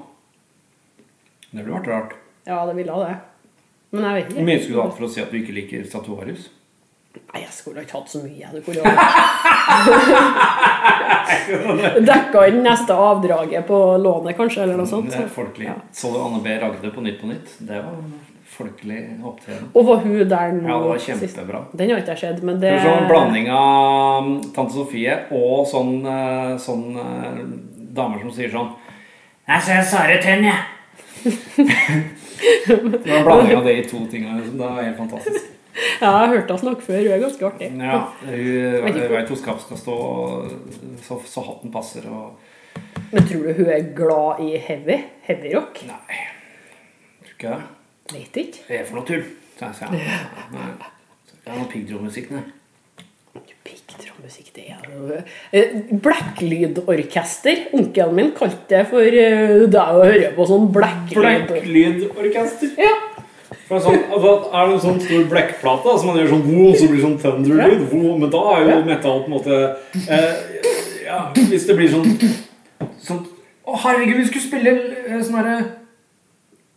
Det 1.54 1.62
ville 1.62 1.78
vært 1.78 1.91
rart. 1.91 2.18
Ja, 2.49 2.64
det 2.68 2.76
ville 2.80 2.99
det. 3.06 3.16
Men 3.93 4.08
jeg 4.08 4.18
vet 4.18 4.30
Hvor 4.32 4.39
ikke. 4.41 4.49
mye 4.49 4.62
skulle 4.62 4.76
du 4.78 4.84
hatt 4.84 4.97
for 4.97 5.06
å 5.08 5.12
si 5.14 5.22
at 5.22 5.32
du 5.32 5.38
ikke 5.39 5.56
liker 5.56 5.84
Statuarius? 5.86 6.49
Nei, 7.14 7.41
jeg 7.43 7.53
skulle 7.53 7.82
ikke 7.86 7.97
hatt 7.99 8.09
så 8.09 8.20
mye. 8.24 8.47
Du 8.53 8.61
kunne 8.66 8.84
Dekka 12.07 12.47
inn 12.49 12.61
neste 12.66 12.93
avdraget 12.97 13.68
på 13.68 13.78
lånet, 14.01 14.36
kanskje, 14.38 14.64
eller 14.66 14.78
noe 14.80 14.89
sånt. 14.89 15.09
Det 15.14 15.20
er 15.22 15.30
folkelig. 15.34 15.68
Ja. 15.70 15.76
Så 15.93 16.11
du 16.14 16.18
Anne 16.22 16.39
B. 16.43 16.53
Ragde 16.61 16.91
på 16.93 17.01
Nytt 17.05 17.20
på 17.22 17.30
Nytt? 17.30 17.53
Det 17.59 17.80
var 17.86 18.01
folkelig 18.53 18.99
opptreden. 19.26 19.70
Og 19.74 19.88
var 19.88 20.01
hun 20.03 20.18
der 20.30 20.51
nå 20.57 20.68
Ja, 20.70 20.78
det 20.82 20.89
var 20.89 20.97
sist? 21.01 21.22
kjempebra. 21.24 21.61
Den 21.74 21.89
har 21.93 22.01
ikke 22.03 22.14
jeg 22.14 22.22
sett, 22.24 22.43
men 22.45 22.59
Det 22.61 22.74
sånn 22.84 23.07
blanding 23.09 23.47
av 23.49 24.28
um, 24.28 24.36
Tante 24.53 24.74
Sofie 24.78 25.16
og 25.34 25.64
sånn, 25.70 25.95
eh, 26.05 26.51
sånn 26.61 26.84
eh, 27.01 27.39
damer 27.97 28.22
som 28.22 28.32
sier 28.36 28.51
sånn 28.53 28.70
Jeg 29.49 29.66
ser 29.70 29.82
Sare 29.89 30.20
Tenn, 30.22 30.45
jeg. 30.45 30.61
det 32.68 33.09
var 33.09 33.18
en 33.18 33.26
blanding 33.26 33.57
av 33.57 33.66
de 33.66 33.76
to 33.89 34.05
tingene. 34.11 34.38
liksom. 34.41 34.57
Det 34.59 34.66
var 34.70 34.82
helt 34.84 34.97
fantastisk. 35.01 35.49
Ja, 36.04 36.08
jeg 36.08 36.14
har 36.14 36.32
hørt 36.34 36.50
henne 36.52 36.62
snakke 36.62 36.86
før. 36.86 37.00
Hun 37.02 37.14
er 37.16 37.22
ganske 37.24 37.48
artig. 37.50 37.70
Ja, 37.82 38.00
Hun 38.24 38.98
veit 39.16 39.32
hvor 39.32 39.40
skapet 39.40 39.66
skal 39.68 39.80
stå, 39.82 39.96
så, 41.06 41.20
så 41.34 41.46
hatten 41.50 41.74
passer 41.74 42.06
og 42.10 42.40
Men 43.12 43.28
tror 43.30 43.48
du 43.48 43.54
hun 43.62 43.70
er 43.74 43.88
glad 43.98 44.42
i 44.46 44.58
heavy? 44.58 45.00
Heavy 45.28 45.54
rock? 45.56 45.84
Nei, 45.90 46.24
tror 47.24 47.38
ikke 47.38 47.54
det. 47.54 47.62
Vet 48.14 48.42
ikke. 48.44 48.66
Det 48.68 48.80
er 48.82 48.90
for 48.90 49.00
noe 49.00 49.08
tull, 49.08 49.24
sa 49.60 49.72
jeg. 49.80 50.04
Nei. 50.54 50.68
Det 51.44 51.52
er 51.52 51.58
noe 51.60 51.70
piggtrådmusikk, 51.72 52.30
nei. 52.34 52.44
Piggtrådmusikk, 53.64 54.50
det 54.56 54.66
er 54.74 54.82
jo 54.92 55.18
Eh, 55.56 55.76
Blacklydorkester. 56.04 57.68
Onkelen 57.78 58.16
min 58.18 58.32
kalte 58.36 58.70
det 58.70 58.84
for 58.92 59.02
eh, 59.06 59.64
det 59.72 59.80
er 59.80 59.98
å 59.98 60.04
høre 60.04 60.30
på 60.36 60.46
sånn 60.50 60.70
blacklyd. 60.74 61.48
Blacklydorkester. 61.50 62.74
Ja. 62.82 62.94
For 63.68 63.80
sånn, 63.80 63.99
altså, 64.11 64.32
er 64.51 64.68
det 64.68 64.74
en 64.76 64.82
sånn 64.84 64.97
stor 65.01 65.28
blekkplate 65.32 65.88
altså 65.93 66.07
man 66.09 66.18
gjør 66.20 66.32
sånn 66.34 66.47
wow, 66.49 66.74
så 66.76 66.88
blir 66.89 66.97
det 66.99 67.05
sånn 67.05 67.20
thunderlyd, 67.22 67.84
wow, 67.93 68.18
men 68.20 68.30
da 68.34 68.41
er 68.53 68.64
jo 68.66 68.72
Ja. 68.74 68.80
metal 68.89 69.22
på 69.24 69.30
en 69.32 69.36
måte 69.38 69.59
eh, 70.09 70.34
Ja, 71.05 71.20
hvis 71.38 71.68
det 71.70 71.78
blir 71.78 71.89
sånn 71.93 72.09
sånn 72.99 73.22
Å, 73.64 73.78
herregud, 73.86 74.18
vi 74.20 74.26
skulle 74.28 74.47
spille 74.49 74.74
eh, 75.07 75.22
sånn 75.24 75.38
herre 75.39 75.55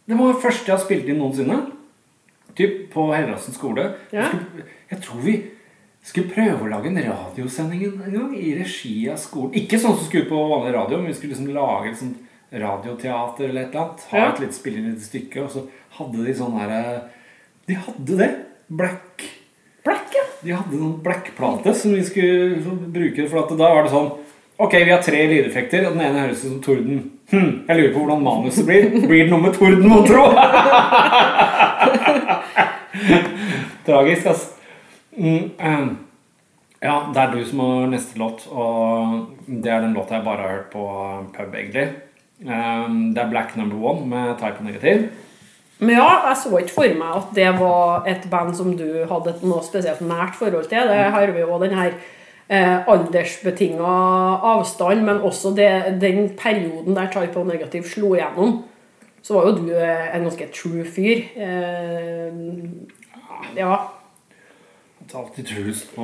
Det 0.07 0.15
var 0.21 0.33
det 0.33 0.43
første 0.45 0.71
jeg 0.71 0.77
har 0.77 0.85
spilt 0.85 1.09
inn 1.11 1.19
noensinne. 1.19 1.59
Typ 2.57 2.77
på 2.93 3.09
Helrasen 3.11 3.53
skole. 3.57 3.89
Ja. 4.15 4.29
Skulle, 4.31 4.63
jeg 4.93 5.01
tror 5.03 5.21
vi 5.27 5.35
skulle 6.07 6.31
prøve 6.31 6.63
å 6.63 6.71
lage 6.71 6.87
en 6.93 7.01
radiosending 7.03 7.83
en 7.89 8.15
gang 8.15 8.31
i 8.39 8.53
regi 8.55 9.09
av 9.11 9.19
skolen. 9.19 9.51
Ikke 9.59 9.81
sånn 9.83 9.97
som 9.99 10.07
skulle 10.07 10.23
ut 10.29 10.31
på 10.31 10.45
vanlig 10.55 10.73
radio, 10.77 11.01
men 11.03 11.11
vi 11.11 11.17
skulle 11.19 11.35
liksom 11.35 11.51
lage 11.57 11.91
et 11.91 11.99
sånt 11.99 12.23
radioteater 12.55 13.49
eller 13.49 13.67
et 13.67 13.75
eller 13.75 13.83
annet. 13.83 14.05
Ha 14.13 14.23
et 14.31 14.41
litt 14.45 14.55
spille 14.57 14.79
inn 14.79 14.93
et 14.95 15.03
stykke, 15.03 15.43
og 15.43 15.51
så 15.51 15.65
hadde 15.97 16.27
de 16.27 16.35
sånn 16.37 16.57
herre 16.61 16.83
De 17.67 17.77
hadde 17.87 18.21
det. 18.21 18.31
Black 18.69 19.27
Black, 19.87 20.15
ja. 20.15 20.25
De 20.43 20.55
hadde 20.55 20.79
noen 20.81 20.97
blackplate 21.03 21.75
som 21.79 21.93
vi 21.95 22.03
skulle 22.07 22.59
bruke. 22.91 23.29
For 23.31 23.45
at 23.45 23.53
da 23.55 23.69
var 23.71 23.87
det 23.87 23.93
sånn 23.95 24.11
Ok, 24.57 24.73
vi 24.73 24.89
har 24.89 25.03
tre 25.05 25.19
lydeffekter, 25.29 25.85
og 25.85 25.99
den 25.99 26.07
ene 26.07 26.23
høres 26.23 26.41
ut 26.41 26.47
som 26.49 26.61
torden. 26.65 27.03
Hm, 27.29 27.51
jeg 27.69 27.77
lurer 27.77 27.91
på 27.93 28.01
hvordan 28.01 28.23
manuset 28.25 28.65
blir. 28.65 28.87
Blir 29.03 29.27
det 29.27 29.29
noe 29.29 29.43
med 29.43 29.53
torden, 29.53 29.85
mon 29.85 30.07
tro? 30.09 30.23
Tragisk, 33.87 34.31
ass. 34.33 34.47
Mm, 35.13 35.51
eh, 35.61 35.85
ja, 36.89 36.97
det 37.13 37.21
er 37.21 37.35
du 37.35 37.45
som 37.45 37.61
har 37.67 37.93
neste 37.93 38.17
låt, 38.23 38.47
og 38.49 39.29
det 39.45 39.75
er 39.75 39.85
den 39.85 39.93
låta 39.99 40.17
jeg 40.17 40.25
bare 40.25 40.47
har 40.47 40.55
hørt 40.55 40.73
på 40.73 40.89
pub, 41.37 41.53
egentlig. 41.53 41.87
Um, 42.41 43.13
det 43.13 43.27
er 43.27 43.31
Black 43.35 43.59
Number 43.61 43.77
One 43.93 44.09
med 44.09 44.39
Type 44.41 44.65
Negative. 44.65 45.11
Men 45.79 45.99
ja, 45.99 46.11
jeg 46.31 46.39
så 46.41 46.59
ikke 46.61 46.73
for 46.73 46.95
meg 46.97 47.17
at 47.19 47.33
det 47.37 47.49
var 47.59 48.07
et 48.09 48.29
band 48.33 48.55
som 48.57 48.71
du 48.79 48.87
hadde 49.11 49.35
et 49.35 49.43
noe 49.45 49.65
spesielt 49.65 50.01
nært 50.01 50.39
forhold 50.39 50.71
til. 50.71 50.89
Det 50.89 51.11
har 51.13 51.33
vi 51.35 51.43
jo 51.43 51.59
den 51.61 51.75
her 51.77 51.91
eh, 52.49 52.79
aldersbetinga 52.89 53.91
avstand, 54.55 55.05
men 55.05 55.21
også 55.21 55.53
det, 55.57 56.01
den 56.01 56.31
perioden 56.39 56.97
der 56.97 57.13
Type 57.13 57.37
O 57.37 57.45
Negativ 57.45 57.85
slo 57.91 58.15
igjennom. 58.17 58.63
Så 59.23 59.37
var 59.37 59.51
jo 59.51 59.59
du 59.59 59.75
eh, 59.75 60.17
en 60.17 60.25
ganske 60.25 60.49
true 60.55 60.87
fyr. 60.89 61.27
Eh, 61.37 62.41
ja. 63.59 63.77
Alltid 65.15 65.47
trus 65.47 65.85
på 65.95 66.03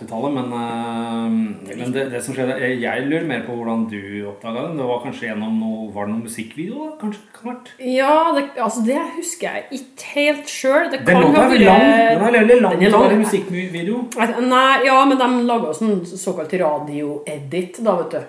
80-tallet, 0.00 0.32
men, 0.32 0.52
eh, 0.52 1.74
men 1.76 1.92
det, 1.92 2.04
det 2.10 2.22
som 2.24 2.34
skjedde 2.34 2.56
Jeg 2.80 3.04
lurer 3.06 3.26
mer 3.28 3.42
på 3.46 3.52
hvordan 3.58 3.82
du 3.90 3.98
oppdaga 4.30 4.62
den. 4.68 4.78
Det 4.80 4.86
var 4.88 5.02
kanskje 5.04 5.28
gjennom 5.28 5.58
noe 5.60 5.90
Var 5.94 6.06
det 6.08 6.12
noen 6.14 6.24
musikkvideo? 6.24 6.86
da? 6.86 6.94
Kanskje 7.02 7.20
kan 7.36 7.50
vært 7.52 7.68
Ja, 7.92 8.14
det, 8.38 8.44
altså 8.64 8.82
det 8.86 8.96
husker 9.18 9.48
jeg 9.58 9.80
ikke 9.80 10.08
helt 10.14 10.48
sjøl. 10.54 10.88
Det 10.94 11.02
Den 11.06 11.20
låta 11.22 11.44
er 11.44 11.62
lang. 11.68 11.84
Den 11.84 12.24
er 12.24 12.38
veldig 12.38 12.58
lang. 12.64 12.78
Den 12.80 12.94
er 12.98 13.16
musikkvideo. 13.22 14.00
Nei, 14.48 14.74
ja, 14.88 14.98
men 15.04 15.18
de 15.20 15.28
laga 15.52 15.74
sånn 15.76 16.00
såkalt 16.08 16.52
radio-edit, 16.64 17.82
da, 17.84 17.96
vet 18.02 18.16
du. 18.16 18.20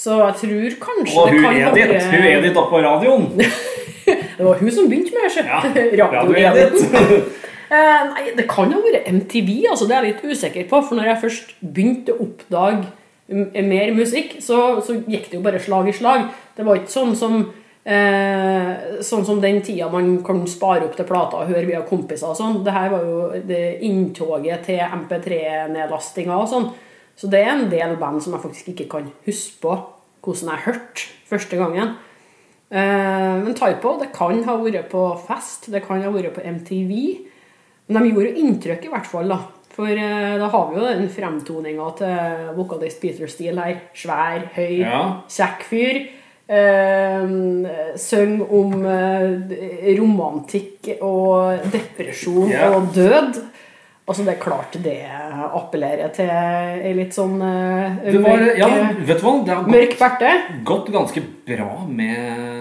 Så 0.00 0.16
jeg 0.18 0.34
tror 0.42 0.78
kanskje 0.86 1.18
Og 1.20 1.28
hun 1.30 1.42
kan 1.44 1.56
Edith. 1.56 1.90
vært- 1.92 2.10
Hun 2.12 2.26
Edith 2.34 2.58
oppe 2.58 2.70
på 2.74 2.82
radioen. 2.84 3.28
Det 4.40 4.46
var 4.46 4.56
hun 4.58 4.70
som 4.72 4.88
begynte 4.88 5.12
med 5.12 5.30
det. 5.30 5.44
Ja, 5.46 5.60
Radio-editen. 6.08 6.90
Radio-Edith. 6.96 7.36
Eh, 7.70 8.00
nei, 8.10 8.24
det 8.34 8.48
kan 8.50 8.72
jo 8.72 8.80
være 8.82 9.04
MTV, 9.06 9.50
altså 9.70 9.86
det 9.86 9.94
er 9.94 10.08
jeg 10.08 10.16
litt 10.16 10.32
usikker 10.32 10.66
på. 10.70 10.82
For 10.82 10.98
når 10.98 11.12
jeg 11.12 11.22
først 11.24 11.54
begynte 11.62 12.16
å 12.16 12.24
oppdage 12.26 12.90
mer 13.30 13.92
musikk, 13.94 14.40
så, 14.42 14.80
så 14.82 14.98
gikk 15.06 15.30
det 15.30 15.38
jo 15.38 15.44
bare 15.44 15.62
slag 15.62 15.90
i 15.90 15.94
slag. 15.94 16.26
Det 16.56 16.66
var 16.66 16.80
ikke 16.80 16.90
sånn 16.90 17.14
som 17.18 17.36
eh, 17.86 18.72
Sånn 19.06 19.24
som 19.26 19.38
den 19.42 19.62
tida 19.64 19.86
man 19.92 20.16
kan 20.26 20.42
spare 20.50 20.84
opp 20.88 20.98
til 20.98 21.06
plata 21.08 21.40
og 21.40 21.52
høre 21.52 21.68
via 21.68 21.84
kompiser 21.86 22.32
og 22.32 22.38
sånn. 22.38 22.60
Det 22.66 22.74
her 22.74 22.90
var 22.92 23.06
jo 23.06 23.40
det 23.46 23.64
inntoget 23.86 24.66
til 24.66 24.82
MP3-nedlastinga 24.82 26.42
og 26.42 26.50
sånn. 26.50 26.68
Så 27.20 27.30
det 27.30 27.44
er 27.44 27.54
en 27.54 27.66
del 27.70 27.96
band 28.00 28.22
som 28.24 28.34
jeg 28.34 28.42
faktisk 28.42 28.74
ikke 28.74 28.90
kan 28.98 29.10
huske 29.26 29.62
på 29.62 29.78
hvordan 30.24 30.52
jeg 30.52 30.66
hørte 30.66 31.10
første 31.30 31.56
gangen. 31.60 31.96
Eh, 32.70 33.34
men 33.44 33.54
Typo 33.54 33.94
det 34.02 34.10
kan 34.16 34.42
ha 34.46 34.58
vært 34.58 34.90
på 34.90 35.06
fest, 35.26 35.70
det 35.70 35.86
kan 35.86 36.02
ha 36.02 36.10
vært 36.14 36.34
på 36.34 36.44
MTV. 36.58 36.94
Men 37.90 38.02
de 38.06 38.12
gjorde 38.14 38.36
inntrykk, 38.38 38.84
i 38.86 38.92
hvert 38.94 39.06
fall. 39.10 39.28
da. 39.28 39.38
For 39.74 39.86
eh, 39.90 40.36
da 40.40 40.48
har 40.50 40.70
vi 40.72 40.80
jo 40.80 40.86
den 40.88 41.08
fremtoninga 41.14 41.90
til 41.98 42.48
vokalist 42.56 43.00
Peter 43.02 43.30
Steele 43.30 43.62
her. 43.68 43.76
Svær, 43.94 44.48
høy, 44.56 44.80
Ja. 44.80 45.02
kjekk 45.30 45.62
fyr. 45.68 46.00
Eh, 46.50 47.30
Syng 48.00 48.40
om 48.50 48.74
eh, 48.86 49.94
romantikk 49.98 50.90
og 51.00 51.70
depresjon 51.72 52.50
Ja. 52.50 52.70
og 52.74 52.90
død. 52.94 53.40
Altså, 54.10 54.24
det 54.26 54.32
er 54.34 54.40
klart 54.42 54.74
det 54.82 54.96
appellerer 55.54 56.08
til 56.12 56.26
ei 56.26 56.90
litt 56.98 57.14
sånn 57.14 57.36
eh, 57.46 58.00
Det 58.10 58.22
var, 58.24 58.42
ja, 58.58 58.66
vet 59.06 59.20
du 59.20 59.26
hva? 59.26 59.34
Det 59.46 59.54
har 59.54 59.62
gått, 59.62 59.70
mørk 59.70 60.64
gått 60.66 60.88
ganske 60.90 61.22
bra 61.46 61.68
med 61.86 62.59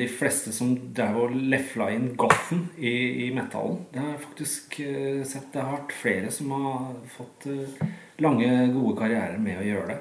de 0.00 0.08
fleste 0.10 0.52
som 0.56 0.72
drev 0.96 1.16
og 1.26 1.34
lefla 1.52 1.90
inn 1.94 2.10
gothen 2.18 2.66
i, 2.78 3.26
i 3.26 3.30
metallen. 3.36 3.82
Det 3.92 4.00
har 4.02 4.14
jeg 4.14 4.22
faktisk 4.26 4.78
eh, 4.84 5.22
sett. 5.28 5.50
Det 5.54 5.62
har 5.62 5.76
vært 5.78 5.92
flere 6.00 6.30
som 6.34 6.50
har 6.56 6.94
fått 7.16 7.46
eh, 7.52 7.82
lange, 8.24 8.48
gode 8.74 8.96
karrierer 8.98 9.38
med 9.40 9.60
å 9.62 9.66
gjøre 9.68 9.90
det. 9.92 9.98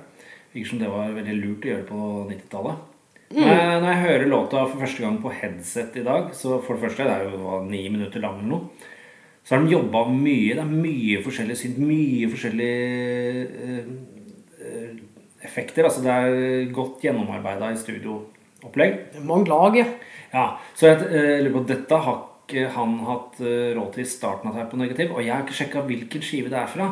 Virker 0.53 0.71
som 0.71 0.79
det 0.81 0.89
var 0.89 1.11
veldig 1.17 1.35
lurt 1.43 1.65
å 1.67 1.71
gjøre 1.73 1.87
på 1.89 2.03
90-tallet. 2.31 2.85
Når 3.29 3.45
jeg- 3.53 3.81
Når 3.83 3.89
jeg 3.93 4.03
hører 4.07 4.25
låta 4.31 4.63
for 4.71 4.79
første 4.81 5.03
gang 5.03 5.19
på 5.21 5.29
headset 5.31 5.97
i 6.01 6.03
dag, 6.07 6.31
så 6.33 6.55
for 6.65 6.73
det 6.75 6.81
første, 6.87 7.03
det 7.05 7.11
er 7.13 7.29
jo 7.29 7.59
ni 7.69 7.83
minutter 7.93 8.19
lang 8.23 8.39
eller 8.39 8.49
noe, 8.49 8.87
så 9.45 9.55
har 9.55 9.61
de 9.65 9.71
jobba 9.75 10.01
mye. 10.09 10.55
Det 10.57 10.63
er 10.63 10.73
mye 10.73 11.19
forskjellig 11.23 11.55
synt, 11.57 11.77
mye 11.77 12.25
forskjellige 12.31 13.45
eh, 13.67 13.85
eh, 14.65 14.97
effekter. 15.45 15.85
Altså 15.85 16.01
det 16.03 16.11
er 16.17 16.73
godt 16.73 17.01
gjennomarbeida 17.05 17.69
i 17.71 17.77
studioopplegg. 17.77 18.35
Mange 19.23 19.49
lag, 19.49 19.77
ja. 20.31 20.45
Så 20.75 20.89
jeg 20.89 21.05
eh, 21.09 21.37
lurer 21.43 21.55
på 21.55 21.67
Dette 21.69 22.01
har 22.05 22.19
ikke 22.49 22.65
han 22.73 22.97
hatt 23.05 23.39
eh, 23.43 23.71
råd 23.77 23.93
til 23.93 24.03
i 24.03 24.09
starten 24.09 24.49
av 24.49 24.57
Type 24.57 24.79
Negative. 24.79 25.15
Og 25.15 25.23
jeg 25.23 25.33
har 25.35 25.45
ikke 25.45 25.59
sjekka 25.61 25.85
hvilken 25.87 26.25
skive 26.25 26.51
det 26.51 26.59
er 26.59 26.71
fra. 26.71 26.91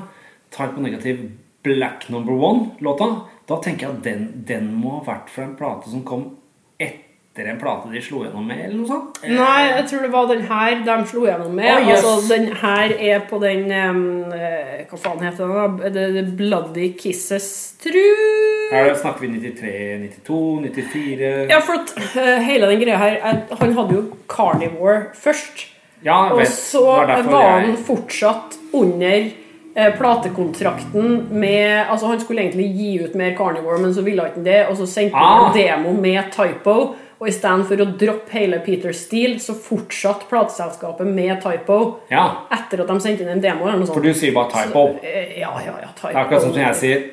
Type 0.54 0.82
Negative 0.84 1.32
Black 1.66 2.08
Number 2.14 2.38
One-låta. 2.38 3.10
Da 3.50 3.60
tenker 3.64 3.88
jeg 3.88 3.98
at 3.98 4.06
den, 4.06 4.28
den 4.48 4.72
må 4.78 5.00
ha 5.00 5.06
vært 5.08 5.32
fra 5.34 5.48
en 5.48 5.58
plate 5.60 5.92
som 5.92 6.06
kom 6.08 6.30
etter 6.78 7.48
en 7.52 7.60
plate 7.62 7.92
de 7.94 8.02
slo 8.02 8.24
gjennom 8.24 8.48
med, 8.50 8.64
eller 8.66 8.80
noe 8.80 8.90
sånt. 8.90 9.20
Nei, 9.30 9.68
jeg 9.70 9.84
tror 9.92 10.06
det 10.08 10.12
var 10.14 10.30
den 10.32 10.46
her 10.50 10.80
de 10.88 10.98
slo 11.12 11.26
gjennom 11.28 11.58
med. 11.58 11.74
Oh, 11.74 11.90
yes. 11.90 12.02
Altså, 12.02 12.34
den 12.34 12.48
her 12.64 12.96
er 13.12 13.26
på 13.30 13.42
den 13.44 13.68
eh, 13.72 14.86
Hva 14.90 15.02
faen 15.04 15.26
heter 15.26 15.52
den? 15.52 15.98
da? 15.98 16.26
Bloody 16.40 16.94
Kisses, 17.00 17.52
tru 17.84 18.57
Her 18.72 18.94
snakker 19.00 19.22
vi 19.22 19.28
93, 19.28 19.98
92, 20.26 20.62
94 20.76 21.50
Ja, 21.50 21.60
for 21.64 21.74
at 21.80 21.94
eh, 22.18 22.40
hele 22.44 22.68
den 22.68 22.82
greia 22.82 22.98
her 23.00 23.18
Han 23.62 23.74
hadde 23.78 23.96
jo 23.96 24.04
Carnivore 24.28 25.06
først. 25.16 25.66
Ja, 26.06 26.18
Og 26.34 26.44
så 26.48 26.82
var 26.84 27.08
han 27.16 27.70
jeg- 27.72 27.78
fortsatt 27.88 28.58
under 28.74 29.30
eh, 29.78 29.92
platekontrakten 29.98 31.28
med 31.32 31.86
Altså, 31.90 32.08
han 32.08 32.20
skulle 32.20 32.42
egentlig 32.42 32.68
gi 32.76 33.04
ut 33.06 33.16
mer 33.16 33.36
Carnivore, 33.38 33.80
men 33.82 33.94
så 33.94 34.02
ville 34.04 34.22
han 34.22 34.32
ikke 34.32 34.44
det, 34.46 34.68
og 34.70 34.78
så 34.78 34.86
sendte 34.88 35.16
han 35.16 35.44
Ah. 35.44 35.52
en 35.52 35.58
demo 35.58 35.94
med 36.02 36.32
Typo. 36.32 36.96
Og 37.20 37.28
istedenfor 37.28 37.80
å 37.82 37.86
droppe 37.98 38.30
hele 38.32 38.60
Peter 38.66 38.92
Steele, 38.94 39.40
så 39.40 39.56
fortsatte 39.58 40.28
plateselskapet 40.30 41.08
med 41.08 41.42
Typo 41.42 41.96
Ja, 42.12 42.28
etter 42.52 42.82
at 42.84 42.88
de 42.88 43.00
sendte 43.02 43.22
inn 43.24 43.30
en 43.30 43.42
demo. 43.42 43.66
eller 43.66 43.78
noe 43.80 43.88
sånt. 43.88 43.94
for 43.96 44.02
du 44.04 44.14
sier 44.14 44.34
bare 44.34 44.52
typo. 44.52 45.00
Eh, 45.04 45.40
Ja, 45.40 45.50
ja, 45.66 45.74
ja, 45.82 45.88
Typo. 45.96 46.08
Det 46.10 46.16
er 46.16 46.26
akkurat 46.26 46.42
som 46.42 46.54
jeg 46.54 46.76
sier 46.76 47.04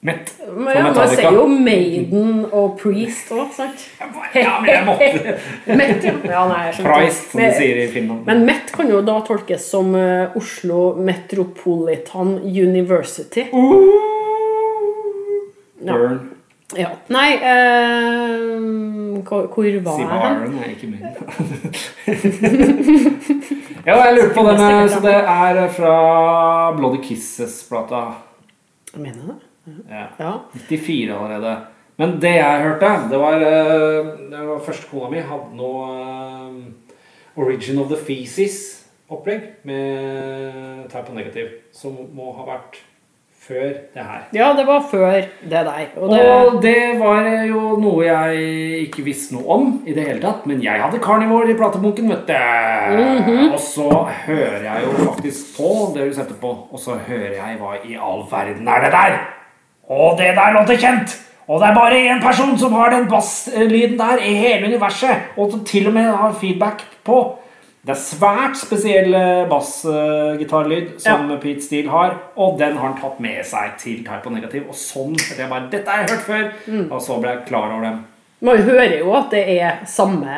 Mett. 0.00 0.34
Men 0.56 0.76
ja, 0.76 0.92
man 0.94 1.08
ser 1.08 1.32
jo 1.34 1.46
Maiden 1.50 2.44
og 2.54 2.76
Priest 2.78 3.32
òg, 3.34 3.48
sant? 3.56 3.80
Ja, 4.30 4.60
men 4.62 4.68
jeg 4.70 4.84
måtte 4.86 5.08
Mett, 5.80 6.04
ja. 6.06 6.12
ja 6.22 6.44
nei, 6.46 6.60
jeg. 6.68 6.84
Price, 6.86 7.26
som 7.32 7.40
de 7.42 7.48
sier 7.56 7.76
i 7.82 7.88
Finland. 7.90 8.22
Men 8.28 8.44
Mett 8.46 8.70
kan 8.74 8.90
jo 8.92 9.00
da 9.02 9.20
tolkes 9.26 9.70
som 9.72 9.94
eh, 9.98 10.36
Oslo 10.38 10.94
Metropolitan 11.02 12.38
University. 12.46 13.42
Ja. 15.82 15.92
Burn. 15.94 16.18
Ja. 16.76 16.88
Nei 17.08 17.36
uh, 17.40 19.22
hvor, 19.24 19.46
hvor 19.48 19.64
var 19.64 19.70
jeg 19.72 19.82
bare 19.82 19.96
er 20.62 20.68
ikke 20.74 20.86
min. 20.92 21.00
ja, 23.88 23.94
jeg 24.04 24.12
lurer 24.18 24.32
på 24.36 24.42
den 24.50 24.60
eh, 24.66 24.90
Så 24.92 24.98
det 25.00 25.16
er 25.16 25.68
fra 25.72 25.96
Bloody 26.76 27.00
Kisses-plata. 27.08 28.02
Mener 28.94 29.16
mener 29.16 29.32
det. 29.32 29.47
Ja. 29.90 30.06
Ja. 30.18 30.32
94 30.68 31.10
allerede. 31.14 31.56
Men 31.98 32.18
det 32.22 32.34
jeg 32.36 32.62
hørte, 32.62 32.90
det 33.10 33.18
var, 33.18 33.34
eh, 33.42 34.10
det 34.30 34.42
var 34.48 34.60
første 34.66 34.86
kona 34.90 35.08
mi 35.10 35.18
hadde 35.30 35.56
noe 35.58 35.86
eh, 35.98 36.60
Origin 37.38 37.78
of 37.82 37.88
the 37.90 37.96
Feces-opplegg 37.98 39.42
med 39.64 40.84
Type 40.90 41.08
of 41.08 41.14
Negative, 41.16 41.48
som 41.72 41.96
må 42.14 42.32
ha 42.36 42.44
vært 42.46 42.78
før 43.48 43.68
det 43.94 44.02
her. 44.04 44.24
ja, 44.34 44.48
det 44.58 44.66
var 44.66 44.82
før 44.90 45.12
det 45.42 45.50
der. 45.50 45.86
Og 45.96 46.10
det, 46.10 46.18
Og 46.28 46.58
det 46.62 46.98
var 47.00 47.28
jo 47.48 47.76
noe 47.80 48.04
jeg 48.04 48.82
ikke 48.88 49.04
visste 49.06 49.34
noe 49.38 49.46
om 49.54 49.70
i 49.86 49.94
det 49.96 50.04
hele 50.04 50.20
tatt. 50.20 50.44
Men 50.46 50.60
jeg 50.62 50.82
hadde 50.82 51.00
Carnivore 51.00 51.48
i 51.50 51.56
platebunken, 51.56 52.10
vet 52.12 52.26
du. 52.28 53.48
Og 53.54 53.58
så 53.62 53.88
hører 54.26 54.62
jeg 54.66 54.84
jo 54.84 54.92
faktisk 55.12 55.56
på 55.56 55.70
det 55.96 56.10
du 56.10 56.14
setter 56.18 56.36
på, 56.42 56.50
og 56.70 56.78
så 56.82 56.98
hører 57.08 57.38
jeg 57.38 57.58
hva 57.62 57.78
i 57.88 57.96
all 57.96 58.26
verden 58.30 58.68
er 58.68 58.84
det 58.84 58.92
der? 58.92 59.18
Og 59.88 60.18
det 60.18 60.34
der 60.36 60.52
låter 60.52 60.76
kjent! 60.80 61.16
Og 61.48 61.62
det 61.62 61.68
er 61.70 61.74
bare 61.78 61.98
én 62.12 62.20
person 62.20 62.58
som 62.60 62.74
har 62.76 62.90
den 62.92 63.06
basslyden 63.08 63.96
der 63.96 64.20
i 64.20 64.34
hele 64.36 64.66
universet, 64.68 65.30
og 65.36 65.50
som 65.50 65.62
til 65.64 65.86
og 65.88 65.94
med 65.96 66.10
har 66.12 66.34
feedback 66.36 66.82
på. 67.08 67.38
Det 67.88 67.94
er 67.94 68.00
svært 68.02 68.58
spesiell 68.60 69.14
eh, 69.16 69.46
bassgitarlyd 69.48 70.98
som 71.00 71.30
Pete 71.40 71.64
Steele 71.64 71.88
har, 71.88 72.18
og 72.36 72.58
den 72.60 72.76
har 72.76 72.90
han 72.90 72.98
tatt 73.00 73.20
med 73.24 73.40
seg 73.48 73.78
til 73.80 74.02
Type 74.04 74.28
og 74.28 74.34
negativ, 74.34 74.66
Og 74.68 74.76
sånn 74.76 75.16
det 75.16 75.38
jeg 75.38 75.48
bare 75.48 75.70
Dette 75.72 75.88
har 75.88 76.02
jeg 76.04 76.10
hørt 76.12 76.26
før! 76.26 76.44
Og 76.90 77.00
så 77.06 77.16
ble 77.22 77.32
jeg 77.32 77.46
klar 77.48 77.72
over 77.72 77.86
dem. 77.88 78.04
man 78.44 78.60
hører 78.68 78.98
jo 78.98 79.14
at 79.16 79.30
det 79.32 79.44
er 79.56 79.80
samme 79.86 80.28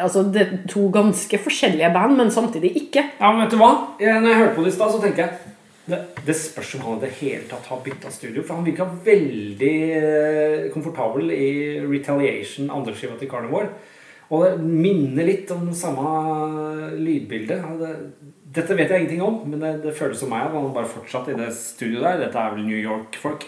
Altså 0.00 0.22
det 0.22 0.40
er 0.44 0.56
to 0.70 0.86
ganske 0.94 1.38
forskjellige 1.48 1.90
band, 1.92 2.14
men 2.16 2.30
samtidig 2.30 2.76
ikke. 2.76 3.02
Ja, 3.18 3.32
men 3.32 3.42
vet 3.42 3.56
du 3.56 3.58
hva? 3.58 3.72
Når 3.98 4.28
jeg 4.30 4.38
hørte 4.38 4.54
på 4.54 4.62
det 4.62 4.70
i 4.70 4.76
stad, 4.76 4.92
så 4.94 5.02
tenker 5.02 5.24
jeg 5.24 5.56
det, 5.88 5.98
det 6.26 6.36
spørs 6.36 6.74
om 6.76 6.82
han 6.84 6.98
i 6.98 7.06
det 7.06 7.14
hele 7.22 7.46
tatt 7.48 7.68
har 7.70 7.84
bytta 7.84 8.10
studio. 8.12 8.42
For 8.44 8.58
han 8.58 8.66
virka 8.66 8.86
veldig 9.06 9.76
eh, 9.96 10.66
komfortabel 10.74 11.32
i 11.32 11.52
Retaliation, 11.80 12.68
andre 12.74 12.96
skiva 12.96 13.16
til 13.20 13.30
Carnivore. 13.30 13.70
Og 14.28 14.44
det 14.44 14.56
minner 14.60 15.24
litt 15.24 15.48
om 15.54 15.70
samme 15.72 16.90
lydbilde. 16.98 17.56
Det, 17.80 17.92
dette 18.58 18.76
vet 18.76 18.92
jeg 18.92 19.04
ingenting 19.04 19.22
om, 19.24 19.38
men 19.48 19.62
det, 19.62 19.70
det 19.86 19.94
føles 19.96 20.20
som 20.20 20.28
meg 20.32 20.44
at 20.44 20.56
han 20.56 20.74
bare 20.74 20.90
fortsatt 20.90 21.30
i 21.32 21.36
det 21.38 21.48
studioet 21.56 22.04
der. 22.04 22.26
Dette 22.26 22.42
er 22.42 22.52
vel 22.52 22.66
New 22.66 22.76
York-folk. 22.76 23.46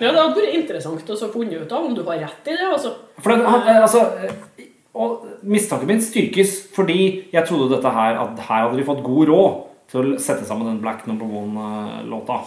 Ja, 0.00 0.08
Det 0.08 0.16
hadde 0.16 0.38
vært 0.38 0.56
interessant 0.56 1.12
å 1.12 1.28
finne 1.34 1.60
ut 1.60 1.74
av 1.76 1.90
om 1.90 1.92
du 1.94 2.00
har 2.06 2.22
rett 2.24 2.48
i 2.48 2.56
det. 2.56 2.70
altså. 2.70 2.94
For 3.20 3.34
det, 3.34 3.44
han, 3.44 3.68
eh, 3.68 3.82
altså, 3.84 4.06
eh, 4.24 4.64
og 4.96 5.44
mistanken 5.48 5.88
min 5.88 6.02
styrkes 6.04 6.56
fordi 6.72 7.28
jeg 7.32 7.44
trodde 7.48 7.70
dette 7.76 7.92
her 7.92 8.18
at 8.24 8.40
her 8.48 8.64
hadde 8.66 8.80
de 8.80 8.88
fått 8.88 9.04
god 9.04 9.28
råd 9.28 9.60
til 9.92 10.14
å 10.14 10.18
sette 10.20 10.46
sammen 10.48 10.70
den 10.70 10.80
Black 10.82 11.04
Number 11.06 11.28
One-låta. 11.28 12.40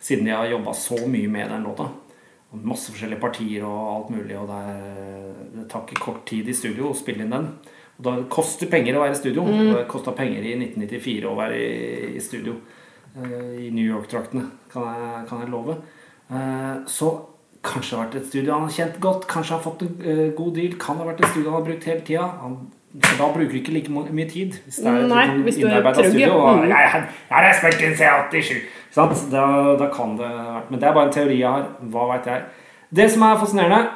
Siden 0.00 0.28
de 0.28 0.34
har 0.36 0.46
jobba 0.46 0.72
så 0.78 0.98
mye 1.10 1.28
med 1.30 1.50
den 1.50 1.66
låta. 1.66 1.88
Og 2.54 2.62
Masse 2.64 2.92
forskjellige 2.94 3.20
partier 3.20 3.64
og 3.66 3.88
alt 3.96 4.12
mulig. 4.14 4.36
Og 4.38 4.46
det, 4.48 4.58
er, 4.72 5.32
det 5.56 5.66
tar 5.68 5.82
ikke 5.84 6.00
kort 6.04 6.22
tid 6.30 6.48
i 6.48 6.54
studio 6.56 6.92
å 6.92 6.96
spille 6.96 7.26
inn 7.26 7.34
den. 7.34 7.48
Og 7.98 8.04
da 8.06 8.12
koster 8.30 8.70
penger 8.70 8.96
å 8.96 9.02
være 9.02 9.16
i 9.16 9.18
studio. 9.18 9.44
Det 9.74 9.82
kosta 9.90 10.14
penger 10.16 10.46
i 10.46 10.54
1994 10.54 11.26
å 11.28 11.34
være 11.36 11.58
i, 11.58 12.12
i 12.14 12.22
studio. 12.22 12.54
eh, 13.18 13.66
I 13.66 13.72
New 13.74 13.84
York-traktene, 13.90 14.46
kan, 14.72 15.26
kan 15.28 15.42
jeg 15.42 15.50
love. 15.52 15.76
Eh, 16.30 16.86
Så 16.86 17.10
kanskje 17.66 17.90
det 17.90 17.98
har 17.98 18.04
vært 18.06 18.16
et 18.22 18.28
studio 18.30 18.54
han 18.54 18.68
har 18.68 18.76
kjent 18.78 19.00
godt. 19.02 19.26
Kanskje 19.28 19.56
han 19.56 19.58
har 19.60 19.66
fått 19.66 19.82
en 19.82 19.96
eh, 20.06 20.26
god 20.38 20.54
deal. 20.54 20.78
Kan 20.78 20.96
det 20.96 21.04
ha 21.04 21.10
vært 21.10 21.24
et 21.26 21.32
studio 21.34 21.50
han 21.50 21.58
har 21.58 21.66
brukt 21.72 21.88
hele 21.90 22.06
tida. 22.06 22.28
Han, 22.44 22.56
for 23.04 23.16
da 23.20 23.32
bruker 23.32 23.50
du 23.52 23.56
ikke 23.60 23.72
like 23.72 23.90
mye 23.92 24.28
tid. 24.30 24.52
Hvis 24.64 24.76
det 24.80 24.86
er 24.86 25.06
Nei, 25.08 25.26
hvis 25.44 25.56
du 25.56 25.66
er 25.66 25.82
trygg, 25.82 26.04
ja. 26.04 26.08
studio, 26.10 26.32
og, 26.38 26.56
Mm. 26.56 26.68
jeg, 26.68 27.04
jeg 27.30 27.36
har 27.36 27.52
spilt 27.58 27.82
inn 27.82 27.94
C87. 28.00 28.54
Da, 29.30 29.76
da 29.78 29.88
kan 29.92 30.16
det 30.18 30.30
Men 30.70 30.80
det 30.80 30.88
er 30.88 30.92
bare 30.94 31.06
en 31.06 31.12
teori 31.12 31.38
jeg 31.38 31.48
har. 31.48 31.66
Hva 31.82 32.06
veit 32.12 32.26
jeg. 32.26 32.42
Det 32.96 33.10
som 33.12 33.22
er 33.22 33.36
fascinerende 33.38 33.86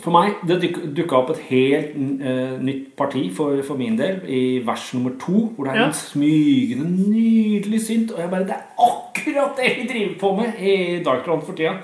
for 0.00 0.10
meg, 0.10 0.38
det 0.48 0.56
duk- 0.62 0.94
dukka 0.96 1.16
opp 1.18 1.30
et 1.34 1.40
helt 1.50 1.96
uh, 2.24 2.54
nytt 2.64 2.94
parti 2.96 3.26
for, 3.36 3.58
for 3.66 3.76
min 3.76 3.98
del 3.98 4.22
i 4.24 4.58
vers 4.64 4.86
nummer 4.94 5.12
to, 5.20 5.50
hvor 5.52 5.64
det 5.68 5.74
er 5.74 5.80
Ja. 5.82 5.86
en 5.90 5.92
smygende, 5.92 6.86
nydelig 7.10 7.80
synt. 7.84 8.10
Og 8.14 8.20
jeg 8.22 8.30
bare, 8.30 8.46
Det 8.48 8.54
er 8.56 8.62
akkurat 8.80 9.56
det 9.58 9.68
vi 9.76 9.84
driver 9.90 10.14
på 10.20 10.30
med 10.38 10.62
i 10.64 11.02
Darkround 11.04 11.42
for 11.44 11.52
tida. 11.52 11.74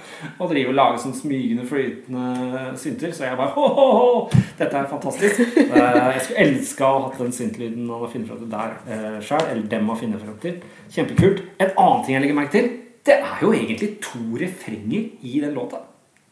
Å 0.41 0.49
drive 0.49 0.69
og 0.73 0.75
lage 0.79 1.03
sånn 1.03 1.13
smygende, 1.19 1.67
flytende 1.69 2.79
synter. 2.81 3.13
Så 3.13 3.25
jeg 3.29 3.37
bare 3.37 3.53
ho, 3.59 3.67
ho, 3.77 3.87
ho, 3.99 4.31
Dette 4.59 4.73
er 4.81 4.89
fantastisk. 4.89 5.41
Uh, 5.59 6.15
jeg 6.15 6.23
skulle 6.25 6.47
elska 6.47 6.85
å 6.89 6.95
ha 7.03 7.05
hatt 7.11 7.19
den 7.21 7.33
syntlyden 7.37 7.85
han 7.91 8.01
har 8.07 8.09
funnet 8.15 8.29
fram 8.33 8.41
til 8.41 8.51
der 8.57 8.73
uh, 8.89 9.21
sjøl. 9.21 9.45
Eller 9.53 9.69
dem 9.69 9.89
har 9.93 10.01
funnet 10.01 10.25
fram 10.25 10.41
til. 10.43 10.57
Kjempekult. 10.97 11.45
En 11.61 11.77
annen 11.77 12.05
ting 12.07 12.17
jeg 12.17 12.25
legger 12.25 12.41
merke 12.41 12.57
til, 12.57 12.71
Det 13.09 13.15
er 13.21 13.39
jo 13.41 13.53
egentlig 13.53 13.93
to 14.05 14.19
refrenger 14.37 15.07
i 15.23 15.39
den 15.41 15.55
låta. 15.57 15.85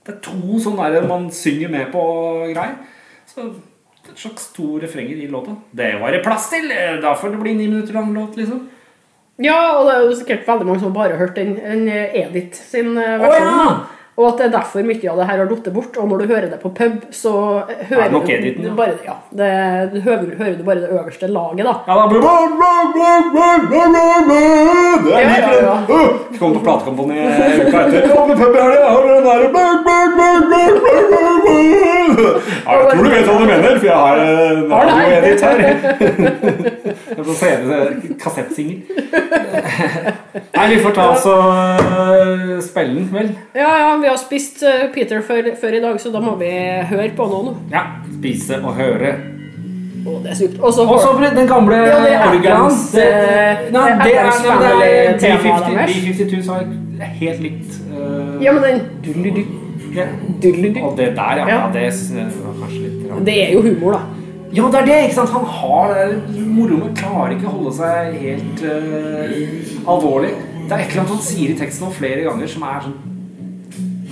Det 0.06 0.14
er 0.14 0.20
to 0.22 0.60
sånne 0.62 0.90
der 0.94 1.08
man 1.08 1.26
synger 1.34 1.72
med 1.72 1.90
på 1.92 2.02
greier. 2.52 2.76
Så 3.26 3.48
et 4.06 4.20
slags 4.20 4.52
to 4.54 4.76
refrenger 4.78 5.18
i 5.18 5.26
låta. 5.30 5.56
Det 5.74 5.96
var 6.00 6.14
det 6.14 6.22
plass 6.22 6.48
til! 6.52 6.70
Da 7.02 7.16
får 7.18 7.34
det 7.34 7.42
bli 7.42 7.56
ni 7.58 7.66
minutter 7.66 7.96
lang 7.96 8.12
låt, 8.14 8.36
liksom. 8.38 8.68
Ja, 9.42 9.76
og 9.76 9.88
det 9.88 9.96
er 9.96 10.04
jo 10.06 10.14
sikkert 10.16 10.46
veldig 10.48 10.66
mange 10.68 10.80
som 10.80 10.94
bare 10.94 11.12
har 11.12 11.26
hørt 11.26 11.36
den, 11.36 11.56
den 11.58 11.88
Edith 11.90 12.56
sin 12.56 12.94
eh, 12.96 13.18
versjon. 13.20 13.50
Oh, 13.50 13.66
ja! 13.66 13.95
Og 14.16 14.28
at 14.30 14.38
det 14.40 14.44
er 14.46 14.52
derfor 14.54 14.80
mye 14.88 15.10
av 15.12 15.18
det 15.20 15.26
her 15.28 15.38
har 15.42 15.48
falt 15.50 15.66
bort. 15.74 15.96
Og 16.00 16.08
når 16.08 16.22
du 16.22 16.26
hører 16.30 16.48
det 16.48 16.58
på 16.62 16.70
pub, 16.78 16.94
så 17.12 17.32
hører 17.90 18.08
du 18.14 18.16
editen, 18.32 18.64
ja. 18.64 18.72
bare, 18.78 18.94
ja, 19.04 19.16
det, 19.40 19.50
du 19.92 19.98
hører, 20.06 20.30
hører 20.38 20.56
du 20.56 20.64
bare 20.64 20.80
det 20.84 20.90
øverste 20.96 21.28
laget, 21.28 21.64
da. 21.68 21.74
Ja, 21.84 21.92
da 22.00 22.06
blir 22.08 22.20
Det 25.04 25.12
er 25.12 25.20
Ja, 25.20 25.36
ja, 25.36 25.52
ja. 25.66 25.76
Kom 26.38 26.52
på 26.56 26.60
platekompani 26.64 27.16
uka 27.20 27.78
etter. 27.84 28.08
Kom 28.14 28.24
på 28.30 28.34
pub 28.40 28.56
i 28.56 28.60
helga, 28.64 28.88
har 28.88 29.00
den 29.04 29.26
jeg 32.66 32.90
tror 32.90 33.04
du 33.04 33.10
vet 33.10 33.26
hva 33.26 33.34
du 33.38 33.44
mener, 33.46 33.78
for 33.78 33.86
jeg 33.86 33.96
har 33.96 34.16
en 34.22 34.26
her. 34.26 34.86
radioedit 34.86 35.40
her. 35.46 35.56
Jeg 37.16 37.24
får 37.26 37.34
se 37.40 37.50
det. 37.66 37.76
Nei, 40.56 40.66
vi 40.72 40.78
får 40.84 40.92
ta 40.96 41.04
oss 41.12 41.26
og 41.30 41.40
spille 42.64 42.94
den, 42.96 43.06
vel? 43.12 43.28
Ja, 43.56 43.70
ja, 43.82 43.90
vi 44.00 44.05
har 44.10 44.18
spist 44.20 44.62
eh, 44.66 44.86
Peter 44.94 45.22
før, 45.24 45.52
før 45.60 45.78
i 45.78 45.80
dag, 45.84 46.00
så 46.00 46.12
da 46.14 46.20
må 46.22 46.36
vi 46.40 46.50
høre 46.90 47.10
på 47.16 47.26
noe 47.30 47.50
nå. 47.50 47.56
Ja. 47.72 47.86
Spise 48.18 48.60
og 48.62 48.76
høre. 48.78 49.14
Å, 50.06 50.16
det 50.22 50.32
er 50.32 50.38
sykt. 50.38 50.58
Og 50.62 50.74
så 50.74 50.86
Og 50.86 51.22
den 51.34 51.48
gamle 51.50 51.78
Ja, 51.82 52.00
det 52.04 52.12
er 52.14 52.26
organs. 52.30 52.82
Det, 52.94 53.06
eh, 53.06 53.64
Nei, 53.74 53.86
det 54.02 54.12
er, 54.14 54.28
Adams 54.28 54.42
det 55.20 55.30
er 55.30 55.40
B50 55.40 55.72
deres. 55.72 55.96
B52 55.96 56.42
så 56.46 56.58
er 56.60 57.14
helt 57.22 57.40
likt. 57.42 57.80
uh, 57.90 58.36
Ja, 58.44 58.52
men 58.52 58.62
den 58.62 58.84
ja. 59.96 60.04
Og 60.84 60.92
det 60.98 61.06
der, 61.16 61.38
ja. 61.40 61.48
Ja. 61.48 61.56
ja 61.56 61.72
det 61.72 61.86
var 62.44 62.54
kanskje 62.60 62.82
litt 62.82 63.10
rart. 63.10 63.26
Det 63.26 63.36
er 63.46 63.52
jo 63.54 63.62
humor, 63.64 63.96
da. 63.96 64.00
Ja, 64.56 64.68
det 64.72 64.80
er 64.80 64.86
det! 64.86 64.98
ikke 65.08 65.14
sant? 65.14 65.32
Han 65.34 65.44
har 65.44 65.94
det 65.94 66.04
der 66.04 66.44
moroet, 66.46 66.92
klarer 66.96 67.34
ikke 67.34 67.48
å 67.48 67.56
holde 67.56 67.72
seg 67.76 68.14
helt 68.22 68.62
uh, 68.62 69.90
alvorlig. 69.96 70.30
Det 70.66 70.74
er 70.74 70.84
et 70.84 70.92
eller 70.92 71.02
annet 71.02 71.14
han 71.16 71.24
sier 71.24 71.52
i 71.52 71.58
teksten 71.58 71.88
flere 71.94 72.24
ganger 72.28 72.50
som 72.50 72.64
er 72.68 72.84
sånn 72.86 73.15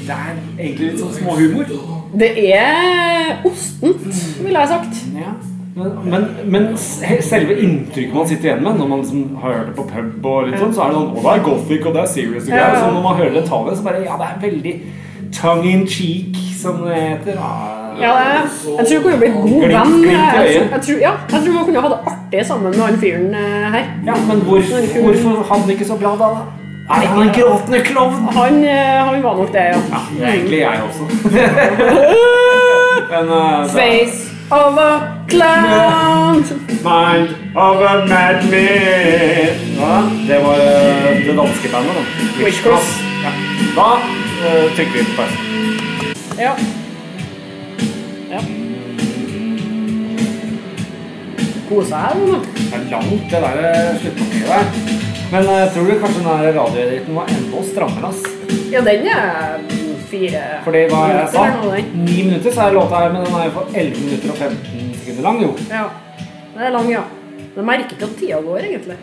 Det 0.04 0.14
er 0.14 0.36
egentlig 0.58 0.90
litt 0.90 1.00
sånn 1.00 1.14
småhumor. 1.18 1.74
Det 2.20 2.30
er 2.54 3.42
ostent, 3.48 4.06
ville 4.44 4.58
jeg 4.60 4.68
sagt. 4.68 5.02
Ja. 5.16 5.32
Men, 5.74 5.94
men, 6.06 6.26
men 6.54 6.66
selve 6.78 7.56
inntrykket 7.58 8.14
man 8.14 8.28
sitter 8.30 8.52
igjen 8.52 8.60
med 8.62 8.76
når 8.78 8.90
man 8.92 9.00
liksom 9.02 9.22
har 9.42 9.56
hørt 9.56 9.72
det 9.72 9.74
på 9.80 9.86
pub, 9.90 10.26
og 10.30 10.44
litt 10.46 10.60
sånn, 10.60 10.74
så 10.76 10.84
er 10.84 10.92
det 10.92 10.98
sånn 11.00 11.08
Å, 11.10 11.22
det 11.24 11.32
er 11.32 11.42
gothic, 11.48 11.88
og 11.88 11.96
det 11.96 12.02
er 12.04 12.12
serious. 12.12 12.44
Og 12.46 12.54
Ja, 12.54 12.68
Så 12.78 12.92
når 12.94 13.02
man 13.08 13.16
hører 13.18 13.34
det 13.34 13.42
tallet, 13.48 13.80
så 13.80 13.86
bare 13.88 14.04
Ja, 14.04 14.14
det 14.20 14.28
er 14.28 14.38
veldig 14.44 14.74
tongue 15.34 15.72
in 15.72 15.82
cheek, 15.90 16.36
som 16.60 16.78
det 16.86 16.94
heter. 17.00 17.40
Ja, 17.98 18.12
det, 18.14 18.28
jeg 18.78 18.86
tror 18.86 18.98
du 18.98 19.02
kunne 19.08 19.18
blitt 19.18 19.34
god 19.34 19.66
venn. 19.66 20.06
Jeg, 20.06 20.70
tror- 20.86 20.94
jeg, 20.94 21.00
ja, 21.02 21.12
jeg 21.32 21.42
tror 21.42 21.52
man 21.58 21.64
kunne 21.66 21.82
ha 21.82 21.90
det 21.96 21.98
artig 22.12 22.46
sammen 22.46 22.70
med 22.70 22.80
han 22.84 23.00
fyren 23.02 23.34
eh, 23.34 23.66
her. 23.74 23.90
Ja, 24.06 24.14
men 24.30 24.44
hvorfor, 24.46 24.86
hvorfor 25.02 25.42
han 25.50 25.70
ikke 25.74 25.86
så 25.90 25.98
bra 25.98 26.14
da? 26.22 26.30
da? 26.38 26.63
Er 26.90 27.06
han 27.06 27.22
en 27.22 27.32
gråtende 27.32 27.80
klovn? 27.80 28.28
Han, 28.32 28.64
eh, 28.64 29.06
han 29.06 29.22
var 29.22 29.36
nok 29.36 29.52
det, 29.52 29.58
ja. 29.58 29.76
Ja, 29.92 30.00
det 30.18 30.26
er 30.26 30.32
egentlig 30.32 30.58
jeg 30.58 30.80
også. 30.88 31.04
Men 33.10 33.28
uh, 33.28 33.70
Face 33.70 34.30
of 34.50 34.78
a 34.78 35.00
clown. 35.28 36.44
Mind 36.68 37.28
of 37.56 37.76
a 37.76 37.94
madman 37.96 38.50
ja, 39.78 39.94
Det 40.28 40.44
var 40.44 40.56
uh, 40.56 41.26
det 41.26 41.36
danske 41.36 41.68
bandet, 41.72 41.94
da. 41.96 42.44
Witchcross. 42.44 43.00
Ja. 43.24 43.32
Da 43.76 43.88
uh, 43.94 44.76
trykker 44.76 44.92
vi 44.92 45.04
på 45.04 45.22
pause. 45.22 45.36
Ja. 46.38 46.52
ja. 48.30 48.40
Kose 51.68 51.88
seg, 51.88 52.22
nå. 52.26 52.44
Det 52.54 52.76
er 52.76 52.86
langt, 52.90 53.26
det 53.30 53.42
der 53.48 53.98
sluttpartiet 54.02 54.46
der. 54.52 55.03
Men 55.32 55.48
uh, 55.48 55.72
tror 55.74 55.88
du 55.88 56.00
kanskje 56.00 56.22
den 56.22 56.54
radioediten 56.58 57.14
var 57.14 57.30
enda 57.36 57.62
strammere? 57.70 58.10
ass? 58.12 58.22
Ja, 58.72 58.80
den 58.84 59.06
er 59.08 59.60
fire 60.10 60.42
Fordi 60.64 60.86
hva 60.90 61.02
var 61.02 61.12
jeg 61.14 61.28
sa. 61.34 61.44
Ni 61.94 62.22
minutter 62.22 62.54
så 62.54 62.66
er 62.68 62.76
låta 62.76 63.02
her, 63.02 63.12
men 63.12 63.24
den 63.26 63.36
er 63.38 63.46
jo 63.48 63.54
for 63.58 63.70
11 63.74 64.02
minutter 64.04 64.34
og 64.34 64.36
15 64.36 64.98
sekunder 65.00 65.28
lang, 65.28 65.42
jo. 65.42 65.52
Ja. 65.70 65.84
Den 66.54 66.66
er 66.68 66.74
lang, 66.74 66.90
ja. 66.92 67.04
Men 67.54 67.70
merker 67.70 67.96
ikke 67.96 68.10
at 68.10 68.18
tida 68.18 68.42
går, 68.42 68.58
egentlig. 68.68 68.98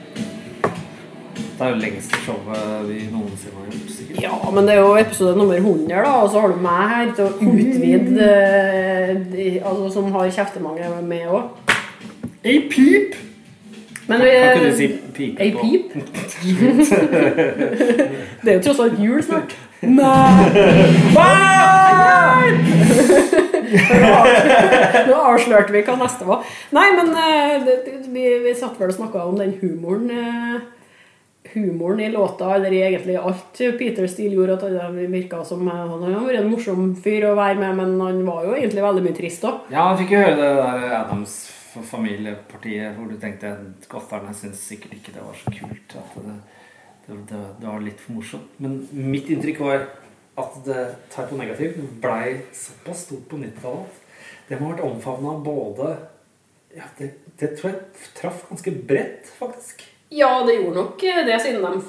Det 1.62 1.68
er 1.68 1.74
jo 1.76 1.82
lengste 1.82 2.20
showet 2.26 2.62
vi 2.88 3.00
noensinne 3.14 3.60
har 3.60 3.66
gjort, 3.70 3.90
sikkert. 3.94 4.22
Ja, 4.24 4.38
men 4.56 4.66
det 4.68 4.76
er 4.76 4.80
jo 4.82 4.96
episode 4.98 5.36
nummer 5.38 5.60
100, 5.60 5.92
da, 5.94 6.14
og 6.24 6.32
så 6.34 6.42
har 6.42 6.54
du 6.54 6.64
meg 6.64 6.94
her 6.94 7.12
til 7.18 7.28
å 7.28 7.52
utvide 7.52 8.30
mm. 8.32 9.28
de, 9.34 9.50
Altså 9.60 9.92
som 9.94 10.10
har 10.16 10.32
kjeftemange 10.40 10.90
med 11.06 11.28
òg. 11.30 11.76
Ei 12.42 12.64
pip! 12.72 13.20
Men 14.12 14.20
vi 14.26 14.32
Kan 14.36 14.46
ikke 14.52 14.70
du 14.70 14.74
si 14.78 14.88
pipe 15.16 15.38
Ei 15.42 15.50
på? 15.56 15.60
pip? 15.64 15.88
det 18.44 18.50
er 18.52 18.56
jo 18.58 18.64
tross 18.68 18.82
alt 18.86 18.98
jul 19.02 19.22
snart. 19.26 19.52
Nei! 19.82 21.42
Nå 25.08 25.16
avslørte 25.32 25.72
vi 25.74 25.82
hva 25.88 25.96
neste 26.02 26.24
var. 26.28 26.40
Nei, 26.76 26.88
men 26.98 27.08
eh, 27.16 27.56
det, 27.66 27.76
det- 27.86 28.00
vi, 28.12 28.24
vi 28.44 28.52
satt 28.58 28.76
vel 28.82 28.92
og 28.92 28.98
snakka 28.98 29.20
om 29.30 29.38
den 29.40 29.54
humoren 29.62 30.08
eh, 30.12 30.60
Humoren 31.52 32.00
i 32.00 32.08
låta, 32.14 32.54
eller 32.56 32.72
i 32.72 32.82
egentlig 32.86 33.16
alt 33.20 33.58
Peter 33.80 34.06
Steele 34.08 34.36
gjorde. 34.38 34.54
At 34.62 34.82
han 34.86 34.96
virka 35.12 35.42
som 35.48 35.62
eh, 35.68 35.74
Han 35.90 36.04
har 36.14 36.24
vært 36.28 36.40
en 36.44 36.52
morsom 36.52 36.82
fyr 37.04 37.24
å 37.32 37.36
være 37.40 37.58
med, 37.60 37.72
men 37.80 37.90
han 38.00 38.22
var 38.28 38.40
jo 38.48 38.54
egentlig 38.56 38.84
veldig 38.86 39.04
mye 39.08 39.18
trist 39.18 39.44
òg. 39.50 39.56
Ja, 39.74 39.82
han 39.90 39.98
fikk 40.00 40.12
jo 40.16 40.20
høre 40.22 40.38
det 40.40 40.52
der 40.62 40.80
Adams 41.02 41.34
familiepartiet 41.88 42.98
hvor 42.98 43.08
du 43.08 43.16
tenkte 43.20 43.54
gotherne 43.92 44.34
syntes 44.36 44.66
sikkert 44.68 44.94
ikke 44.98 45.14
det 45.16 45.24
var 45.24 45.36
så 45.40 45.54
kult. 45.56 45.96
At 46.02 46.12
det, 46.26 46.36
det, 47.08 47.20
det, 47.32 47.42
det 47.62 47.68
var 47.70 47.80
litt 47.86 48.02
for 48.04 48.12
morsomt. 48.20 48.50
Men 48.64 48.72
mitt 48.92 49.28
inntrykk 49.32 49.60
var 49.64 49.78
at 50.42 50.54
det 50.66 50.82
Typo 51.14 51.34
Negativ 51.40 51.72
blei 52.04 52.28
såpass 52.56 53.00
stort 53.08 53.26
på 53.32 53.40
90-tallet. 53.40 53.92
Det 54.50 54.60
må 54.60 54.68
ha 54.68 54.74
vært 54.76 54.88
omfavna 54.88 55.32
både 55.44 55.88
ja, 56.76 56.84
det, 56.98 57.08
det 57.40 57.50
tror 57.60 57.70
jeg 57.74 57.80
traff 58.16 58.40
ganske 58.50 58.72
bredt, 58.88 59.26
faktisk. 59.40 59.78
Ja, 60.12 60.44
det 60.48 60.56
gjorde 60.58 60.76
nok 60.76 61.04
eh, 61.08 61.26
det, 61.28 61.38
siden 61.40 61.62
de 61.64 61.82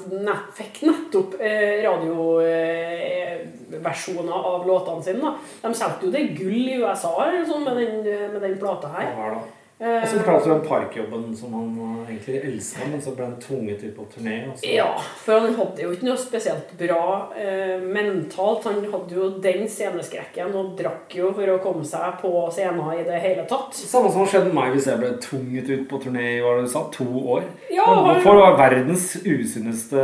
fikk 0.55 0.81
nettopp 0.87 1.33
eh, 1.43 1.83
radioversjoner 1.83 4.37
av 4.51 4.67
låtene 4.67 5.03
sine. 5.03 5.19
Da. 5.23 5.31
De 5.65 5.73
solgte 5.75 6.05
jo 6.07 6.11
det 6.13 6.35
gull 6.37 6.67
i 6.71 6.77
USA 6.79 7.11
sånn, 7.47 7.63
med, 7.65 7.75
den, 7.81 7.95
eh, 8.07 8.31
med 8.31 8.41
den 8.45 8.59
plata 8.61 8.87
Hva 8.93 8.99
her. 9.01 9.09
var 9.17 9.29
det? 9.35 9.41
Og 9.83 10.07
så 10.07 10.19
fortalte 10.19 10.49
du 10.49 10.53
om 10.55 10.65
parkjobben 10.67 11.31
som 11.37 11.55
han 11.57 11.71
eh, 11.85 12.13
egentlig 12.13 12.39
elska, 12.49 12.87
men 12.91 13.01
så 13.03 13.13
ble 13.15 13.27
han 13.29 13.37
tvunget 13.41 13.83
ut 13.83 13.95
på 13.97 14.07
turné. 14.15 14.35
Også. 14.51 14.67
ja, 14.67 14.89
for 15.23 15.39
han 15.39 15.55
hadde 15.57 15.85
jo 15.85 15.93
ikke 15.95 16.07
noe 16.09 16.19
spesielt 16.21 16.73
bra 16.79 17.05
eh, 17.39 17.79
mentalt. 17.83 18.67
Han 18.69 18.83
hadde 18.91 19.17
jo 19.17 19.29
den 19.43 19.65
sceneskrekken 19.71 20.53
og 20.59 20.75
drakk 20.79 21.15
jo 21.17 21.31
for 21.35 21.55
å 21.55 21.59
komme 21.63 21.87
seg 21.87 22.19
på 22.21 22.33
scenen 22.53 22.93
i 22.97 23.07
det 23.07 23.19
hele 23.23 23.47
tatt. 23.49 23.75
Samme 23.77 24.11
som 24.13 24.27
skjedde 24.27 24.51
med 24.51 24.59
meg 24.59 24.75
hvis 24.77 24.89
jeg 24.91 25.01
ble 25.01 25.13
tvunget 25.23 25.73
ut 25.73 25.87
på 25.91 26.01
turné 26.03 26.27
i 26.35 26.39
hva 26.43 26.53
var 26.53 26.61
det 26.61 26.67
du 26.67 26.73
sa, 26.73 26.85
to 26.93 27.07
år. 27.37 27.47
Ja, 27.71 27.87
han... 27.87 28.21
For 28.23 28.33
Hvorfor 28.33 28.39
var 28.39 28.57
verdens 28.57 29.17
usunneste 29.25 30.03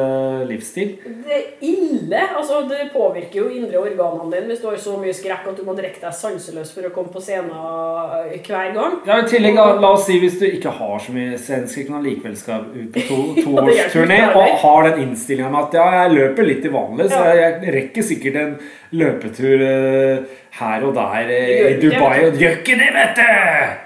livsstil? 0.50 0.92
Det 1.26 1.34
er 1.34 1.46
ille. 1.66 2.22
altså 2.38 2.62
Det 2.70 2.90
påvirker 2.94 3.40
jo 3.42 3.48
indre 3.50 3.82
organene 3.82 4.30
dine 4.34 4.52
hvis 4.52 4.62
du 4.62 4.68
har 4.70 4.78
så 4.82 4.98
mye 5.02 5.16
skrekk 5.16 5.48
at 5.50 5.58
du 5.58 5.64
må 5.66 5.74
drikke 5.78 6.02
deg 6.04 6.14
sanseløs 6.16 6.74
for 6.76 6.86
å 6.86 6.92
komme 6.94 7.14
på 7.14 7.24
scenen 7.24 7.50
eh, 7.50 8.36
hver 8.46 8.74
gang. 8.76 9.00
Ja, 9.08 9.20
i 9.22 9.30
tillegg, 9.30 9.58
La 9.80 9.92
oss 9.94 10.06
si 10.08 10.18
hvis 10.22 10.38
du 10.42 10.46
ikke 10.48 10.72
har 10.80 11.00
så 11.04 11.14
mye 11.16 11.38
sceneskrekk, 11.38 11.90
men 11.94 12.06
likevel 12.06 12.36
skal 12.40 12.66
ut 12.74 12.92
på 12.96 13.04
to, 13.08 13.20
toårsturné 13.46 14.20
ikke, 14.26 14.42
og 14.42 14.60
har 14.64 14.90
den 14.90 15.04
innstillinga 15.06 15.52
med 15.54 15.68
at 15.68 15.78
ja, 15.80 15.88
jeg 16.00 16.16
løper 16.18 16.50
litt 16.50 16.66
i 16.66 16.74
vanlig, 16.74 17.10
så 17.14 17.22
jeg, 17.30 17.42
jeg 17.44 17.76
rekker 17.78 18.08
sikkert 18.10 18.40
en 18.44 18.56
løpetur 19.00 19.66
uh, 19.66 20.40
her 20.60 20.88
og 20.88 20.96
der 20.98 21.34
eh, 21.36 21.52
i 21.68 21.76
Dubai. 21.84 22.16
Og 22.26 22.40
gjør 22.42 22.58
ikke 22.62 22.80
det, 22.80 22.90
vet 22.96 23.22
du! 23.22 23.30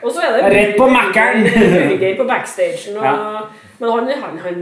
Og 0.07 0.15
så 0.15 0.23
er 0.27 0.37
det 0.37 0.53
Rett 0.55 0.77
på 0.79 0.87
Mækkern! 0.93 1.49
på 2.21 2.29
backstagen. 2.29 2.97
Og, 2.97 3.03
Ja. 3.03 3.43
Men 3.79 3.89
han, 3.91 4.07
han, 4.21 4.37
han 4.39 4.59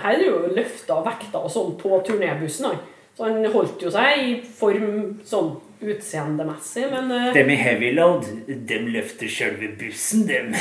her 0.00 0.14
er 0.14 0.22
jo 0.24 0.46
løfta 0.56 1.02
vekta 1.04 1.42
og 1.44 1.50
sånn 1.52 1.74
på 1.76 1.98
turnébussen. 2.06 2.70
Han. 2.70 2.78
Så 3.12 3.26
han 3.28 3.44
holdt 3.52 3.82
jo 3.84 3.90
seg 3.92 4.22
i 4.22 4.30
form 4.56 5.18
sånn 5.28 5.50
utseendemessig, 5.82 6.86
men 6.92 7.10
uh, 7.10 7.28
Dem 7.34 7.50
i 7.52 7.58
heavyload, 7.60 8.26
dem 8.68 8.88
løfter 8.94 9.30
sjølve 9.30 9.72
bussen, 9.80 10.26
dem. 10.28 10.52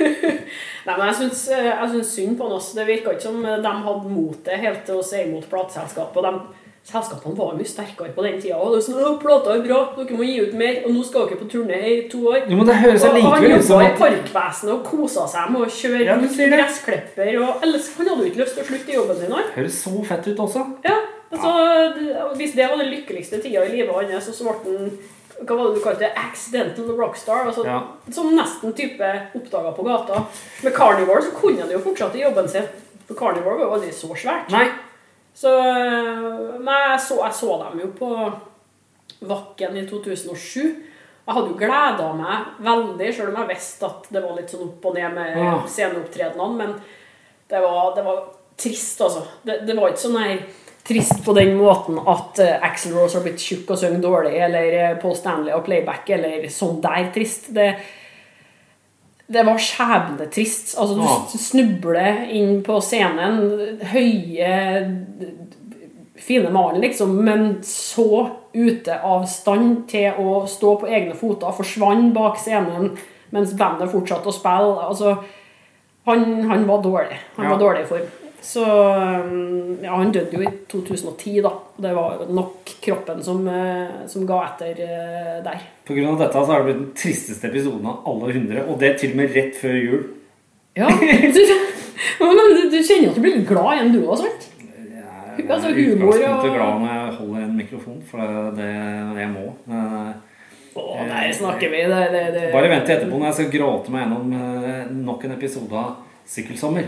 Nei, 0.00 0.94
men 0.96 1.10
jeg 1.10 1.16
syns, 1.18 1.42
eh, 1.52 1.98
synd 2.08 2.38
på 2.38 2.46
han 2.46 2.56
også. 2.56 2.78
Det 2.78 2.86
virka 2.88 3.12
ikke 3.12 3.26
som 3.28 3.42
de 3.44 3.74
hadde 3.84 4.08
motet 4.10 4.62
helt 4.62 4.86
til 4.88 5.00
å 5.00 5.04
si 5.04 5.20
imot 5.26 5.44
plateselskapet. 5.50 6.16
Og 6.16 6.24
de 6.24 6.60
selskapene 6.90 7.36
var 7.36 7.52
mye 7.58 7.68
sterkere 7.68 8.14
på 8.16 8.24
den 8.24 8.40
tida. 8.40 8.56
Og 8.56 8.72
det 8.72 8.80
var 8.80 8.86
sånn, 8.86 9.02
«Å, 9.04 9.12
plata 9.20 9.54
er 9.54 9.62
bra, 9.66 9.80
dere 9.98 10.16
må 10.16 10.26
gi 10.26 10.38
ut 10.40 10.56
mer, 10.56 10.80
og 10.86 10.96
nå 10.96 11.04
skal 11.06 11.28
dere 11.28 11.40
på 11.42 11.50
turné 11.52 11.80
i 11.84 11.94
to 12.10 12.24
år. 12.32 12.42
Jo, 12.48 12.56
men 12.58 12.70
det 12.70 12.78
høres 12.80 13.04
Og 13.04 13.12
han 13.12 13.20
allikevel 13.20 13.56
ut 13.58 13.70
jobba 13.74 13.86
i 13.86 13.94
Parkvesenet 14.00 14.74
og 14.74 14.82
kosa 14.88 15.28
seg 15.30 15.54
med 15.54 15.66
å 15.66 15.70
kjøre 15.76 16.02
Ja, 16.08 16.18
gressklipper. 16.56 17.32
Og 17.44 17.64
ellers 17.68 17.92
han 17.98 18.12
hadde 18.12 18.24
jo 18.24 18.32
ikke 18.32 18.44
lyst 18.44 18.56
til 18.56 18.64
å 18.64 18.68
slutte 18.72 18.94
i 18.94 18.98
jobben 18.98 19.20
sin. 19.20 19.36
han. 19.36 19.50
Høres 19.58 19.80
så 19.84 20.04
fett 20.08 20.30
ut 20.32 20.44
også. 20.48 20.66
Ja, 20.88 20.96
altså, 21.32 22.34
Hvis 22.36 22.52
det 22.54 22.68
var 22.70 22.76
den 22.82 22.90
lykkeligste 22.92 23.40
tida 23.42 23.64
i 23.66 23.72
livet 23.72 24.12
hans, 24.12 24.30
så 24.36 24.44
ble 24.44 24.58
han 24.66 24.90
hva 25.40 25.56
var 25.56 25.70
det 25.70 25.78
du 25.78 25.80
kalte 25.80 26.02
det? 26.04 26.10
Accidental 26.20 26.90
rockstar. 26.98 27.46
Altså, 27.48 27.62
Ja. 27.64 27.78
Som 28.12 28.34
nesten 28.36 28.74
type 28.76 29.06
oppdaga 29.34 29.70
på 29.72 29.82
gata. 29.86 30.24
Med 30.62 30.74
Carnivore 30.76 31.22
så 31.22 31.30
kunne 31.32 31.62
han 31.62 31.70
jo 31.72 31.78
fortsatt 31.80 32.14
i 32.18 32.20
jobben 32.26 32.48
sin. 32.48 32.66
For 33.08 33.14
Carnivore 33.16 33.56
var 33.56 33.64
jo 33.64 33.72
aldri 33.78 33.92
så 33.96 34.10
svært. 34.14 34.50
Nei. 34.52 34.66
Så 35.34 35.48
Men 36.60 36.74
jeg 36.90 37.00
så, 37.00 37.16
jeg 37.24 37.32
så 37.38 37.56
dem 37.70 37.80
jo 37.80 37.88
på 37.96 38.10
Vakken 39.20 39.76
i 39.76 39.86
2007. 39.88 40.60
Jeg 41.26 41.34
hadde 41.36 41.50
jo 41.52 41.58
gleda 41.60 42.06
meg 42.16 42.46
veldig, 42.66 43.10
sjøl 43.14 43.28
om 43.32 43.36
jeg 43.42 43.50
visste 43.54 43.86
at 43.86 44.06
det 44.12 44.22
var 44.24 44.36
litt 44.36 44.50
sånn 44.52 44.64
opp 44.68 44.86
og 44.90 44.94
ned 44.96 45.14
med 45.14 45.36
Ja. 45.38 45.58
sceneopptredenene. 45.66 46.56
Men 46.56 46.74
det 47.48 47.60
var, 47.62 47.94
det 47.94 48.04
var 48.04 48.24
trist, 48.56 49.00
altså. 49.00 49.24
Det, 49.44 49.60
det 49.66 49.76
var 49.76 49.88
ikke 49.88 50.04
sånn 50.04 50.18
her 50.20 50.42
trist 50.90 51.20
på 51.24 51.32
den 51.36 51.54
måten 51.56 51.96
at 52.10 52.40
uh, 52.42 52.50
Axel 52.66 52.92
Rose 52.98 53.16
har 53.16 53.22
blitt 53.24 53.38
tjukk 53.40 53.70
og 53.70 53.78
synger 53.80 54.02
dårlig, 54.02 54.34
eller 54.42 54.76
eh, 54.82 54.96
Paul 55.00 55.14
Stanley 55.16 55.54
og 55.54 55.62
playback, 55.68 56.08
eller 56.18 56.48
sånn 56.50 56.80
der 56.82 57.08
trist. 57.14 57.48
Det, 57.54 57.68
det 59.30 59.44
var 59.46 59.62
skjebnetrist. 59.62 60.74
Altså, 60.76 60.96
du 60.98 61.04
Ja. 61.06 61.16
snubler 61.38 62.24
inn 62.34 62.58
på 62.66 62.80
scenen, 62.82 63.78
høye, 63.92 64.50
fine 66.20 66.50
mannen, 66.52 66.80
liksom, 66.82 67.14
men 67.24 67.46
så 67.64 68.30
ute 68.52 68.96
av 69.06 69.24
stand 69.30 69.84
til 69.88 70.18
å 70.18 70.40
stå 70.50 70.74
på 70.82 70.88
egne 70.90 71.14
foter, 71.16 71.54
forsvant 71.54 72.10
bak 72.16 72.36
scenen 72.42 72.96
mens 73.30 73.52
bandet 73.54 73.92
fortsatte 73.92 74.26
å 74.26 74.34
spille. 74.34 74.88
Altså, 74.90 75.14
han, 76.10 76.24
han 76.50 76.66
var 76.66 76.82
dårlig. 76.82 77.20
Han 77.36 77.46
Ja. 77.46 77.50
var 77.54 77.58
dårlig 77.62 77.84
i 77.84 77.86
form. 77.86 78.08
Så 78.40 78.62
um, 78.64 79.76
ja, 79.84 79.92
han 79.98 80.12
døde 80.14 80.32
jo 80.32 80.40
i 80.46 80.50
2010, 80.72 81.40
da. 81.44 81.50
Det 81.76 81.90
var 81.96 82.22
nok 82.32 82.70
kroppen 82.80 83.20
som, 83.24 83.42
eh, 83.48 84.06
som 84.08 84.24
ga 84.28 84.38
etter 84.46 84.80
eh, 84.86 85.34
der. 85.44 85.66
Av 85.90 86.20
dette 86.22 86.32
så 86.32 86.46
har 86.48 86.62
det 86.62 86.68
blitt 86.70 86.78
den 86.80 86.94
tristeste 86.96 87.50
episoden 87.50 87.84
av 87.90 88.06
alle 88.08 88.32
hundre, 88.36 88.64
og 88.64 88.78
det 88.80 88.94
til 89.00 89.12
og 89.12 89.20
med 89.20 89.34
rett 89.36 89.58
før 89.60 89.76
jul. 89.76 90.06
Ja, 90.78 90.88
du, 90.94 91.42
men 92.20 92.40
du, 92.56 92.64
du 92.72 92.78
kjenner 92.80 93.10
at 93.10 93.18
du 93.18 93.22
blir 93.24 93.36
litt 93.40 93.48
glad 93.50 93.74
igjen, 93.76 93.92
du 93.96 94.00
òg, 94.06 94.16
sant? 94.22 94.46
Jeg 95.40 95.46
Altså, 95.50 95.70
er 95.70 95.78
i 95.80 95.84
humor 95.90 96.12
og- 96.14 96.44
glad 96.54 96.80
når 96.82 96.90
jeg 96.94 97.12
holder 97.18 97.44
en 97.44 97.56
mikrofon, 97.56 98.00
for 98.08 98.20
det, 98.20 98.56
det, 98.60 98.72
det 99.16 99.22
jeg 99.24 99.30
må. 99.34 99.46
Eh, 99.72 100.10
Å, 100.80 100.82
der 101.10 101.32
snakker 101.34 101.72
vi. 101.72 101.80
Det, 101.90 102.00
det, 102.14 102.24
det. 102.36 102.42
Bare 102.54 102.68
vent 102.70 102.84
til 102.86 102.96
etterpå 102.96 103.18
når 103.18 103.30
jeg 103.30 103.38
skal 103.40 103.52
gråte 103.56 103.92
meg 103.92 104.04
gjennom 104.04 104.34
eh, 104.38 104.82
nok 105.10 105.24
en 105.26 105.34
episode 105.36 105.76
av 105.80 105.96
Sykkelsommer. 106.30 106.86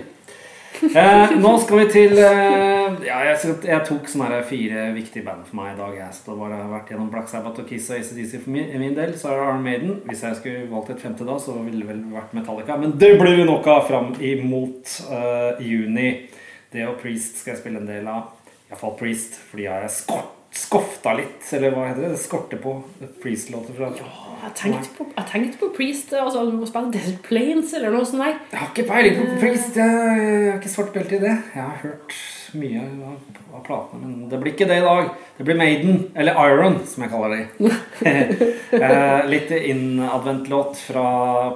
Eh, 0.82 1.32
nå 1.38 1.50
skal 1.62 1.78
vi 1.78 1.84
til 1.92 2.16
eh, 2.18 3.04
Ja, 3.06 3.20
jeg, 3.28 3.36
jeg 3.68 3.84
tok 3.86 4.08
sånne 4.10 4.40
fire 4.48 4.88
viktige 4.96 5.24
band 5.26 5.44
for 5.48 5.58
meg 5.60 5.74
i 5.74 5.78
dag. 5.78 5.94
Jeg 5.98 6.08
har 6.08 6.38
bare 6.40 6.58
vært 6.72 6.92
gjennom 6.92 7.10
Black 7.12 7.30
Sabbath 7.30 7.62
og 7.62 7.68
Kiss 7.70 7.90
og 7.92 7.98
ACDC 8.00 8.36
for 8.42 8.54
min, 8.54 8.72
min 8.82 8.96
del. 8.96 9.14
Så 9.18 9.30
er 9.30 9.38
det 9.38 9.46
Iron 9.46 9.64
Maiden. 9.66 9.96
Hvis 10.08 10.24
jeg 10.26 10.38
skulle 10.40 10.66
valgt 10.72 10.92
et 10.94 11.02
femte 11.04 11.26
da, 11.28 11.38
så 11.42 11.54
ville 11.60 11.84
det 11.84 11.90
vel 11.92 12.04
vært 12.12 12.34
Metallica. 12.36 12.78
Men 12.80 12.96
det 12.98 13.12
blir 13.20 13.38
vi 13.38 13.48
nok 13.48 13.68
av 13.70 13.86
fram 13.90 14.12
imot 14.18 14.96
eh, 15.08 15.64
juni. 15.68 16.08
Det 16.72 16.86
og 16.88 16.98
Priest 17.02 17.42
skal 17.42 17.54
jeg 17.54 17.62
spille 17.62 17.82
en 17.82 17.90
del 17.90 18.08
av. 18.08 18.32
Iallfall 18.70 18.96
Priest, 18.98 19.36
fordi 19.50 19.66
jeg 19.68 19.74
har 19.76 19.92
skort, 19.92 20.30
skofta 20.52 21.14
litt, 21.16 21.46
eller 21.56 21.72
hva 21.72 21.86
heter 21.88 22.10
det? 22.10 22.18
Skorte 22.20 22.58
på 22.60 22.74
Priest-låter 23.22 23.72
fra 23.76 23.88
Jeg 23.96 24.52
tenkte 24.58 24.90
på, 24.98 25.06
jeg 25.16 25.26
tenkte 25.30 25.58
på 25.62 25.68
Priest. 25.76 26.12
Altså, 26.18 26.44
du 26.50 26.56
må 26.58 26.66
spille 26.68 26.92
Desert 26.92 27.22
Plains 27.24 27.72
eller 27.78 27.94
noe 27.94 28.04
sånt 28.08 28.24
der. 28.24 28.36
Jeg 28.52 28.60
har 28.60 28.70
ikke 28.72 28.84
peiling 28.90 29.16
på 29.20 29.40
Priest. 29.40 29.76
Jeg 29.80 29.88
jeg 30.12 30.50
har 30.50 30.60
ikke 30.60 30.72
svart 30.74 30.92
belte 30.92 31.16
i 31.16 31.22
det. 31.22 31.34
Jeg 31.54 31.62
har 31.62 31.78
hørt 31.84 32.16
mye 32.52 32.82
av, 32.84 33.14
av 33.56 33.62
platene, 33.64 34.02
men 34.10 34.26
det 34.28 34.40
blir 34.42 34.52
ikke 34.52 34.66
det 34.68 34.76
i 34.82 34.84
dag. 34.84 35.06
Det 35.38 35.46
blir 35.48 35.56
Maiden, 35.56 36.02
eller 36.20 36.36
Iron, 36.50 36.76
som 36.86 37.06
jeg 37.06 37.12
kaller 37.14 37.36
de. 37.38 37.70
Eh, 38.72 39.26
Litt 39.28 39.50
innadvendt-låt 39.52 40.78
fra 40.80 41.02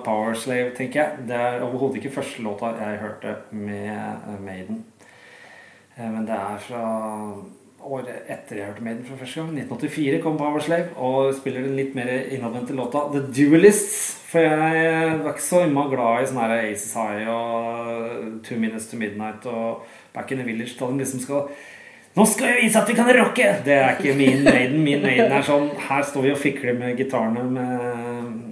Powerslave, 0.04 0.70
tenker 0.76 1.00
jeg. 1.02 1.26
Det 1.28 1.36
er 1.36 1.62
overhodet 1.64 2.00
ikke 2.00 2.12
første 2.18 2.44
låta 2.44 2.72
jeg 2.76 2.98
hørte 3.00 3.36
med 3.56 3.92
eh, 3.92 4.40
Maiden. 4.44 4.82
Eh, 5.96 6.08
Men 6.08 6.26
det 6.28 6.36
er 6.36 6.58
fra 6.64 6.82
året 7.86 8.28
etter 8.32 8.58
jeg 8.58 8.68
hørte 8.68 8.84
Maiden 8.84 9.04
for 9.06 9.20
første 9.20 9.40
gang. 9.40 9.52
1984 9.62 10.20
kom 10.24 10.38
Powerslave 10.40 10.92
og 10.96 11.30
spiller 11.36 11.66
den 11.66 11.78
litt 11.78 11.94
mer 11.98 12.10
innadvendte 12.10 12.76
låta 12.76 13.06
The 13.12 13.22
Duelists. 13.30 13.96
For 14.26 14.42
jeg 14.42 15.20
var 15.22 15.30
ikke 15.32 15.44
så 15.46 15.62
innmari 15.64 15.94
glad 15.94 16.24
i 16.24 16.28
sånne 16.30 16.48
her 16.48 16.66
Aces 16.72 16.96
High 16.98 17.30
og 17.30 18.42
Two 18.46 18.58
Minutes 18.60 18.90
to 18.90 18.98
Midnight 19.00 19.46
og 19.50 19.86
Back 20.14 20.34
in 20.34 20.42
the 20.42 20.48
Village. 20.48 20.74
Da 20.78 20.90
de 20.90 21.02
liksom 21.04 21.22
skal 21.24 21.48
Nå 22.16 22.24
skal 22.24 22.54
vi 22.54 22.64
vise 22.64 22.80
at 22.80 22.88
vi 22.88 22.94
kan 22.96 23.10
rocke! 23.12 23.48
Det 23.64 23.74
er 23.76 23.98
ikke 23.98 24.16
min 24.16 24.44
Maiden. 24.44 24.78
Min 24.80 25.02
Maiden 25.04 25.32
er 25.36 25.44
sånn 25.44 25.68
Her 25.88 26.04
står 26.08 26.24
vi 26.24 26.32
og 26.32 26.40
fikler 26.40 26.78
med 26.78 26.96
gitarene 26.96 27.44
med 27.44 28.45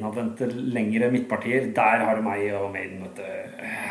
innadvendte 0.00 0.48
lengre 0.72 1.10
midtpartier. 1.12 1.68
Der 1.76 2.04
har 2.06 2.16
du 2.16 2.22
meg 2.22 2.52
og 2.54 2.72
Maiden. 2.72 3.02
vet 3.04 3.16
du. 3.16 3.22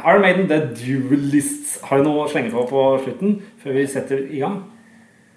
Iron 0.07 0.21
Maiden, 0.21 0.47
The 0.49 0.59
Duelists. 0.73 1.79
Har 1.83 1.97
du 1.97 2.03
noe 2.03 2.25
å 2.25 2.29
slenge 2.29 2.51
på 2.51 2.65
på 2.69 2.83
slutten 3.03 3.41
før 3.61 3.73
vi 3.77 3.85
setter 3.87 4.17
i 4.29 4.39
gang? 4.41 4.63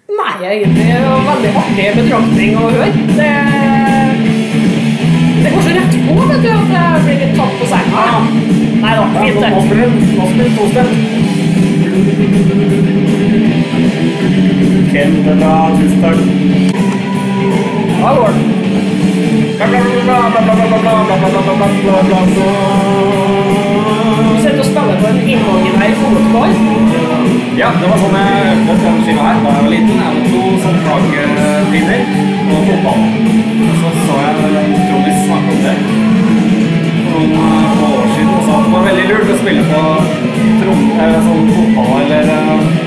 Nei, 0.09 0.33
egentlig 0.43 0.87
er 0.91 0.99
det 1.03 1.11
veldig 1.29 1.51
artig 1.61 1.85
betraktning 1.99 2.57
å 2.57 2.59
høre. 2.65 2.87
Det, 3.17 3.33
det 5.43 5.49
går 5.53 5.61
så 5.61 5.71
rett 5.77 5.93
på, 6.07 6.13
vet 6.31 6.41
du, 6.43 6.49
at 6.53 6.69
jeg 6.73 7.03
blir 7.05 7.17
litt 7.21 7.35
tatt 7.37 7.53
på 7.59 7.65
senga. 7.71 8.03
Nei 8.83 8.93
da, 8.97 9.03
fint 9.19 9.39
det. 9.39 9.49
Nå 9.53 9.59
spiller 9.67 9.85
den 9.85 9.95
nå 10.17 10.23
spiller 10.27 10.47
den 10.47 10.55
tostemt. 10.57 10.97
Da, 15.43 15.53
tusen 15.77 15.99
takk. 16.03 16.19
Da 18.03 18.09
går 18.19 18.29
det. 18.35 18.52
Du 19.53 19.59
sitter 24.41 24.59
og 24.59 24.65
spiller 24.65 24.95
på 25.01 25.07
en 25.11 25.19
imaginær 25.33 25.93
fotball. 26.01 26.53
Ja, 27.61 27.69
det 27.81 27.87
var 27.91 27.97
sånn 28.01 28.15
jeg 28.17 28.31
øvde 28.53 28.73
på 28.81 28.93
skiva 29.05 29.23
her 29.27 29.37
da 29.43 29.49
jeg 29.53 29.63
var 29.65 29.71
liten. 29.75 29.95
Jeg 29.99 30.07
hadde 30.07 30.23
to 30.31 30.41
sånne 30.63 30.79
flaggerpinner 30.87 32.01
og 32.55 32.61
fotball. 32.69 33.01
Og 33.67 33.75
så 33.81 33.87
så 34.07 34.15
jeg 34.23 34.33
Trommis 34.89 35.19
snakke 35.27 35.49
om 35.53 35.59
det 35.67 35.75
for 37.13 37.21
noen 37.29 37.53
eh, 37.61 37.93
år 37.93 38.07
siden 38.15 38.33
og 38.33 38.41
sa 38.47 38.55
det 38.63 38.71
var 38.73 38.87
veldig 38.87 39.05
lurt 39.11 39.29
å 39.29 39.37
spille 39.43 39.63
på 39.69 39.81
trom, 40.63 40.81
eh, 41.03 41.17
sånn 41.27 41.51
fotball 41.53 42.01
eller 42.01 42.23
eh, 42.33 42.82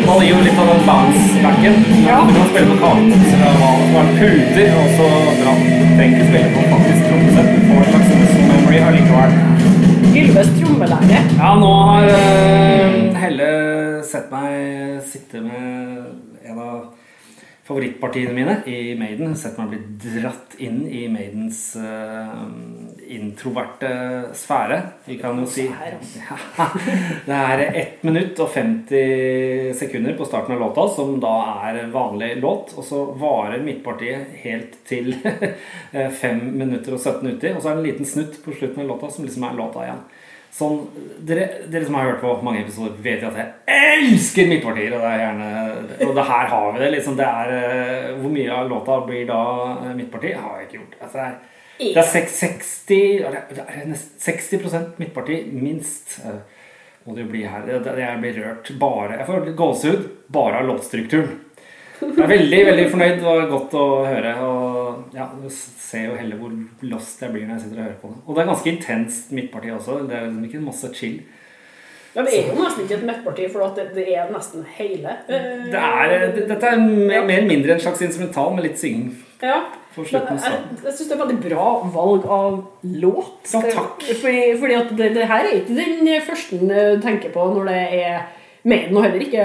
Fotball 0.00 0.22
gir 0.24 0.30
jo 0.32 0.44
litt 0.44 0.58
av 0.58 0.68
den 0.70 0.78
bounce-backen. 0.86 1.74
Ja. 2.06 2.20
Du 2.24 2.32
kan 2.32 2.46
spille 2.48 2.68
på 2.70 2.76
kakebokser 2.80 3.42
og 3.44 3.58
hva 3.60 3.72
det 3.80 3.88
var 3.92 4.06
puter 4.16 4.78
og 4.80 4.94
så 4.96 5.08
bra. 5.40 5.52
Du 5.60 5.90
trenger 5.98 6.14
ikke 6.14 6.28
spille 6.30 6.52
på 6.54 6.62
faktisk 6.70 7.02
trommesett. 7.10 7.50
Du 7.50 7.66
får 7.66 7.82
en 7.82 7.90
slags 7.90 8.14
muscle 8.20 8.46
memory 8.48 8.80
allikevel. 8.86 9.34
Ylves 10.22 10.48
trommelære. 10.56 11.20
Ja, 11.36 11.50
nå 11.60 11.72
har 11.90 12.08
eh, 12.14 12.96
Helle 13.20 13.50
sett 14.08 14.32
meg 14.32 15.04
sitte 15.10 15.44
med 15.44 16.48
en 16.48 16.64
av 16.64 16.80
favorittpartiene 17.70 18.32
mine 18.32 18.62
i 18.66 18.94
Maiden. 18.98 19.36
Sett 19.38 19.58
meg 19.60 19.70
bli 19.70 19.78
dratt 20.18 20.56
inn 20.58 20.80
i 20.90 21.04
Maidens 21.08 21.60
uh, 21.78 22.42
introverte 23.06 23.90
sfære. 24.34 24.80
Vi 25.06 25.18
kan 25.20 25.38
jo 25.38 25.46
si 25.46 25.68
ja, 25.68 26.38
Det 27.28 27.36
er 27.36 27.62
1 27.68 28.02
minutt 28.08 28.42
og 28.42 28.50
50 28.56 29.70
sekunder 29.78 30.18
på 30.18 30.26
starten 30.26 30.56
av 30.56 30.64
låta, 30.64 30.88
som 30.96 31.14
da 31.22 31.34
er 31.68 31.84
vanlig 31.94 32.32
låt. 32.42 32.74
Og 32.74 32.88
så 32.88 33.04
varer 33.20 33.62
midtpartiet 33.62 34.34
helt 34.42 34.80
til 34.90 35.14
5 36.24 36.42
minutter 36.50 36.98
og 36.98 37.04
17 37.04 37.36
uti. 37.36 37.54
Og 37.54 37.62
så 37.62 37.70
er 37.70 37.78
det 37.78 37.84
en 37.84 37.86
liten 37.86 38.10
snutt 38.16 38.42
på 38.42 38.56
slutten 38.58 38.82
av 38.82 38.90
låta 38.96 39.14
som 39.14 39.28
liksom 39.28 39.46
er 39.46 39.62
låta 39.62 39.86
igjen. 39.86 40.02
Sånn, 40.50 40.80
dere, 41.24 41.44
dere 41.70 41.84
som 41.86 41.94
har 41.94 42.08
hørt 42.08 42.20
på 42.24 42.32
mange 42.42 42.64
episoder, 42.64 42.96
vet 43.04 43.22
jo 43.22 43.28
at 43.30 43.36
jeg 43.38 43.52
elsker 44.02 44.48
midtpartier. 44.50 44.96
Og 44.96 45.04
det 45.04 45.10
er 45.12 45.20
gjerne 45.22 46.08
Og 46.08 46.14
det 46.16 46.24
her 46.26 46.46
har 46.50 46.72
vi 46.74 46.78
det. 46.82 46.88
liksom 46.96 47.16
det 47.20 47.26
er, 47.28 47.52
eh, 47.54 48.08
Hvor 48.18 48.30
mye 48.34 48.50
av 48.56 48.68
låta 48.68 48.96
blir 49.06 49.26
da 49.30 49.38
eh, 49.86 49.94
midtparti? 49.94 50.32
Har 50.34 50.58
jeg 50.58 50.66
ikke 50.68 50.78
gjort. 50.80 50.96
Altså, 51.02 51.16
det 51.16 51.26
er 51.28 51.38
det 51.80 51.96
er 51.96 52.08
seks- 52.12 52.40
60, 52.40 53.24
eller 53.24 53.44
det 53.56 53.62
er 53.68 53.86
nesten 53.88 54.18
60 54.20 54.98
midtparti, 54.98 55.36
minst. 55.52 56.18
eh, 56.26 56.40
Må 57.06 57.14
det 57.16 57.22
jo 57.24 57.30
bli 57.30 57.44
her. 57.48 57.62
Jeg 57.66 58.20
blir 58.20 58.34
rørt 58.44 58.78
bare 58.78 59.16
Jeg 59.18 59.26
får 59.26 59.54
gåsehud 59.56 60.02
bare 60.30 60.58
av 60.60 60.66
låtstrukturen. 60.68 61.38
Jeg 62.00 62.18
er 62.18 62.28
veldig 62.28 62.60
veldig 62.66 62.90
fornøyd. 62.90 63.16
Det 63.20 63.24
var 63.24 63.48
godt 63.48 63.72
å 63.76 63.86
høre. 64.06 64.34
Og 64.40 64.79
ja, 65.14 65.26
Du 65.42 65.48
ser 65.50 66.06
jo 66.10 66.16
heller 66.18 66.36
hvor 66.40 66.54
lost 66.82 67.22
jeg 67.22 67.32
blir 67.34 67.46
når 67.46 67.58
jeg 67.58 67.64
sitter 67.66 67.82
og 67.82 67.84
hører 67.88 68.00
på 68.02 68.08
det. 68.12 68.22
Og 68.26 68.34
det 68.36 68.42
er 68.42 68.50
ganske 68.52 68.72
intenst 68.72 69.32
midtparti 69.36 69.70
også. 69.76 69.98
Det 70.08 70.16
er 70.16 70.26
liksom 70.28 70.44
ikke 70.48 70.64
masse 70.64 70.92
chill. 70.94 71.20
Ja, 72.14 72.24
det 72.26 72.32
er 72.34 72.48
jo 72.48 72.56
nesten 72.58 72.82
ikke 72.84 72.96
et 72.98 73.04
midtparti, 73.06 73.44
for 73.52 73.74
det, 73.76 73.84
det 73.94 74.06
er 74.18 74.30
nesten 74.34 74.64
hele. 74.78 75.12
Øh, 75.28 75.66
Det 75.70 75.82
er, 75.82 76.14
eh, 76.16 76.48
dette 76.48 76.66
er 76.66 76.80
mer 76.80 77.22
eller 77.22 77.46
mindre 77.46 77.76
en 77.76 77.80
slags 77.80 78.02
instrumental 78.02 78.54
med 78.54 78.64
litt 78.66 78.78
synging 78.78 79.12
Ja. 79.42 79.60
Men 79.96 80.04
jeg, 80.04 80.22
Så. 80.38 80.50
jeg 80.84 80.92
syns 80.94 81.08
det 81.08 81.14
er 81.16 81.26
veldig 81.26 81.40
bra 81.50 81.68
valg 81.94 82.26
av 82.30 82.66
låt. 82.82 83.54
Ja, 83.54 83.60
takk. 83.60 84.02
Fordi, 84.20 84.58
fordi 84.60 84.74
at 84.74 84.90
det, 84.98 85.14
det 85.14 85.26
her 85.26 85.46
er 85.46 85.54
ikke 85.56 85.74
den 85.76 86.20
første 86.22 86.58
du 86.60 87.00
tenker 87.02 87.32
på 87.34 87.46
når 87.54 87.64
det 87.70 88.04
er 88.04 88.20
Maiden, 88.62 88.92
nå 88.92 89.00
heller 89.00 89.22
ikke 89.24 89.44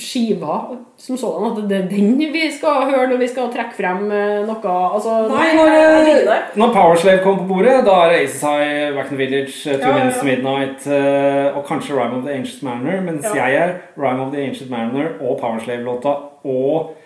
skiva 0.00 0.54
som 0.96 1.18
sådan. 1.20 1.50
At 1.50 1.68
det 1.68 1.76
er 1.76 1.88
den 1.90 2.14
vi 2.32 2.46
skal 2.54 2.86
høre 2.88 3.10
når 3.10 3.18
vi 3.20 3.28
skal 3.28 3.50
trekke 3.52 3.76
frem 3.76 4.06
eh, 4.08 4.46
noe 4.48 4.76
altså, 4.96 5.16
Nei, 5.28 5.48
når, 5.58 5.72
liker 6.06 6.56
når 6.56 6.72
Powerslave 6.72 7.20
kom 7.24 7.42
på 7.42 7.48
bordet, 7.50 7.74
da 7.84 7.96
er 8.06 8.14
det 8.14 8.22
Aces 8.24 8.40
High, 8.46 8.94
Back 8.96 9.12
in 9.12 9.18
the 9.18 9.20
Village, 9.20 9.56
Two 9.66 9.74
Ja, 9.76 9.90
ja, 9.90 9.94
Minutes 9.98 10.16
ja. 10.16 10.20
to 10.20 10.28
Midnight 10.30 10.86
eh, 10.88 11.58
og 11.58 11.66
kanskje 11.68 11.98
Rhyme 11.98 12.16
of 12.16 12.24
the 12.24 12.32
Ancient 12.38 12.62
Manor, 12.64 13.02
Mens 13.04 13.28
Ja. 13.28 13.34
jeg 13.44 13.60
er 13.60 13.74
Rhyme 13.96 14.24
of 14.24 14.32
the 14.32 14.46
Ancient 14.46 14.70
Manor 14.70 15.12
og 15.20 15.36
Powerslave-låta 15.42 16.16
og 16.44 16.96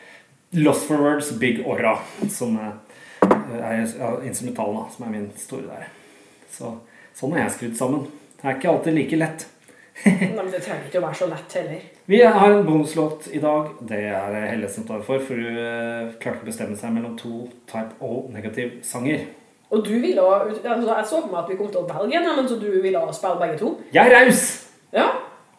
Lost 0.52 0.86
for 0.86 1.02
Words 1.02 1.32
Big 1.38 1.60
Orra, 1.66 1.96
som 2.28 2.56
er, 2.58 2.72
er 3.58 4.22
instrumentalen, 4.26 4.76
da, 4.76 4.86
som 4.94 5.06
er 5.06 5.12
min 5.14 5.28
store 5.38 5.66
der. 5.66 5.90
Så, 6.50 6.72
sånn 7.14 7.36
er 7.36 7.44
jeg 7.44 7.52
skrudd 7.58 7.76
sammen. 7.78 8.08
Det 8.40 8.48
er 8.48 8.56
ikke 8.56 8.70
alltid 8.72 8.96
like 8.96 9.18
lett. 9.20 9.46
Nei, 10.04 10.30
men 10.36 10.50
det 10.52 10.62
trenger 10.64 10.86
ikke 10.88 11.00
å 11.02 11.06
være 11.06 11.18
så 11.18 11.26
lett 11.30 11.56
heller. 11.58 11.80
Vi 12.12 12.20
har 12.24 12.50
en 12.54 12.64
bonuslåt 12.66 13.28
i 13.36 13.40
dag. 13.42 13.68
Det 13.88 13.98
er 14.10 14.38
Helle 14.50 14.68
som 14.72 14.86
tar 14.88 15.02
for, 15.06 15.20
for 15.22 15.36
hun 15.36 15.58
eh, 15.60 16.14
klarte 16.22 16.44
å 16.44 16.48
bestemme 16.48 16.76
seg 16.78 16.94
mellom 16.96 17.16
to 17.20 17.44
type 17.70 17.98
O-negativ-sanger. 18.00 19.26
Og 19.70 19.84
du 19.86 19.92
ville 20.02 20.18
altså, 20.22 20.62
Jeg 20.64 21.06
så 21.06 21.20
for 21.22 21.30
meg 21.30 21.44
at 21.44 21.50
vi 21.52 21.56
kom 21.60 21.68
til 21.70 21.84
å 21.84 21.88
velge 21.90 22.18
en, 22.18 22.30
men 22.40 22.48
så 22.50 22.56
du 22.58 22.70
ville 22.82 23.02
spille 23.14 23.38
begge 23.42 23.58
to. 23.60 23.74
Jeg 23.94 24.08
er 24.10 24.16
raus! 24.16 24.40
Ja, 24.90 25.04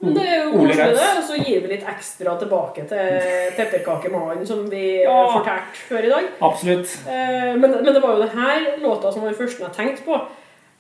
men 0.02 0.16
det 0.18 0.24
er 0.28 0.40
jo 0.42 0.58
Ole 0.58 0.74
koselig, 0.74 0.98
det. 0.98 1.08
Og 1.22 1.24
så 1.30 1.38
gir 1.40 1.62
vi 1.64 1.70
litt 1.76 1.86
ekstra 1.88 2.34
tilbake 2.42 2.84
til 2.90 3.30
pepperkakemannen 3.60 4.44
som 4.50 4.66
vi 4.72 5.04
Ja. 5.06 5.16
fortalte 5.38 5.86
før 5.88 6.08
i 6.10 6.12
dag. 6.12 6.28
Absolutt. 6.44 6.98
Eh, 7.08 7.54
Men, 7.62 7.78
men 7.86 7.94
det 7.94 8.02
var 8.04 8.18
jo 8.18 8.26
denne 8.26 8.78
låta 8.84 9.12
som 9.14 9.22
var 9.24 9.32
den 9.32 9.40
første 9.40 9.64
jeg 9.68 9.78
tenkte 9.78 10.04
på. 10.10 10.18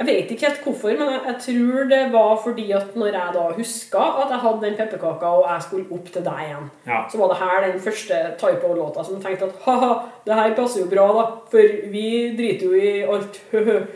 Jeg 0.01 0.07
vet 0.07 0.31
ikke 0.33 0.47
helt 0.47 0.63
hvorfor, 0.65 0.93
men 0.97 1.09
jeg, 1.13 1.19
jeg 1.27 1.35
tror 1.45 1.89
det 1.91 1.99
var 2.13 2.31
fordi 2.43 2.63
at 2.73 2.95
når 2.97 3.11
jeg 3.13 3.33
da 3.35 3.43
huska 3.53 4.01
at 4.23 4.31
jeg 4.33 4.39
hadde 4.41 4.61
den 4.65 4.77
pepperkaka 4.79 5.29
og 5.37 5.43
jeg 5.51 5.61
skulle 5.67 5.91
opp 5.97 6.07
til 6.15 6.23
deg 6.25 6.39
igjen, 6.47 6.69
Ja. 6.89 7.01
så 7.11 7.19
var 7.21 7.27
det 7.33 7.37
her 7.43 7.67
den 7.67 7.83
første 7.85 8.21
Typo-låta 8.41 9.03
som 9.05 9.19
jeg 9.19 9.23
tenkte 9.27 9.45
at 9.51 9.59
ha-ha, 9.67 9.91
det 10.25 10.33
her 10.39 10.55
passer 10.57 10.81
jo 10.81 10.89
bra, 10.95 11.05
da, 11.19 11.27
for 11.53 11.77
vi 11.93 12.07
driter 12.39 12.65
jo 12.65 12.73
i 12.73 12.95
alt. 13.05 13.37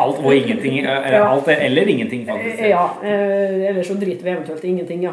Alt 0.00 0.18
og 0.24 0.34
ingenting. 0.36 0.78
eh, 0.78 1.06
Eller, 1.06 1.18
Ja. 1.18 1.28
alt 1.32 1.48
eller 1.48 1.82
ingenting, 1.88 2.26
faktisk. 2.28 2.60
Eh, 2.62 2.68
Ja, 2.70 2.84
eh, 3.02 3.68
eller 3.68 3.82
så 3.82 3.94
driter 3.94 4.24
vi 4.24 4.30
eventuelt 4.30 4.64
i 4.64 4.68
ingenting, 4.68 5.02
ja. 5.02 5.12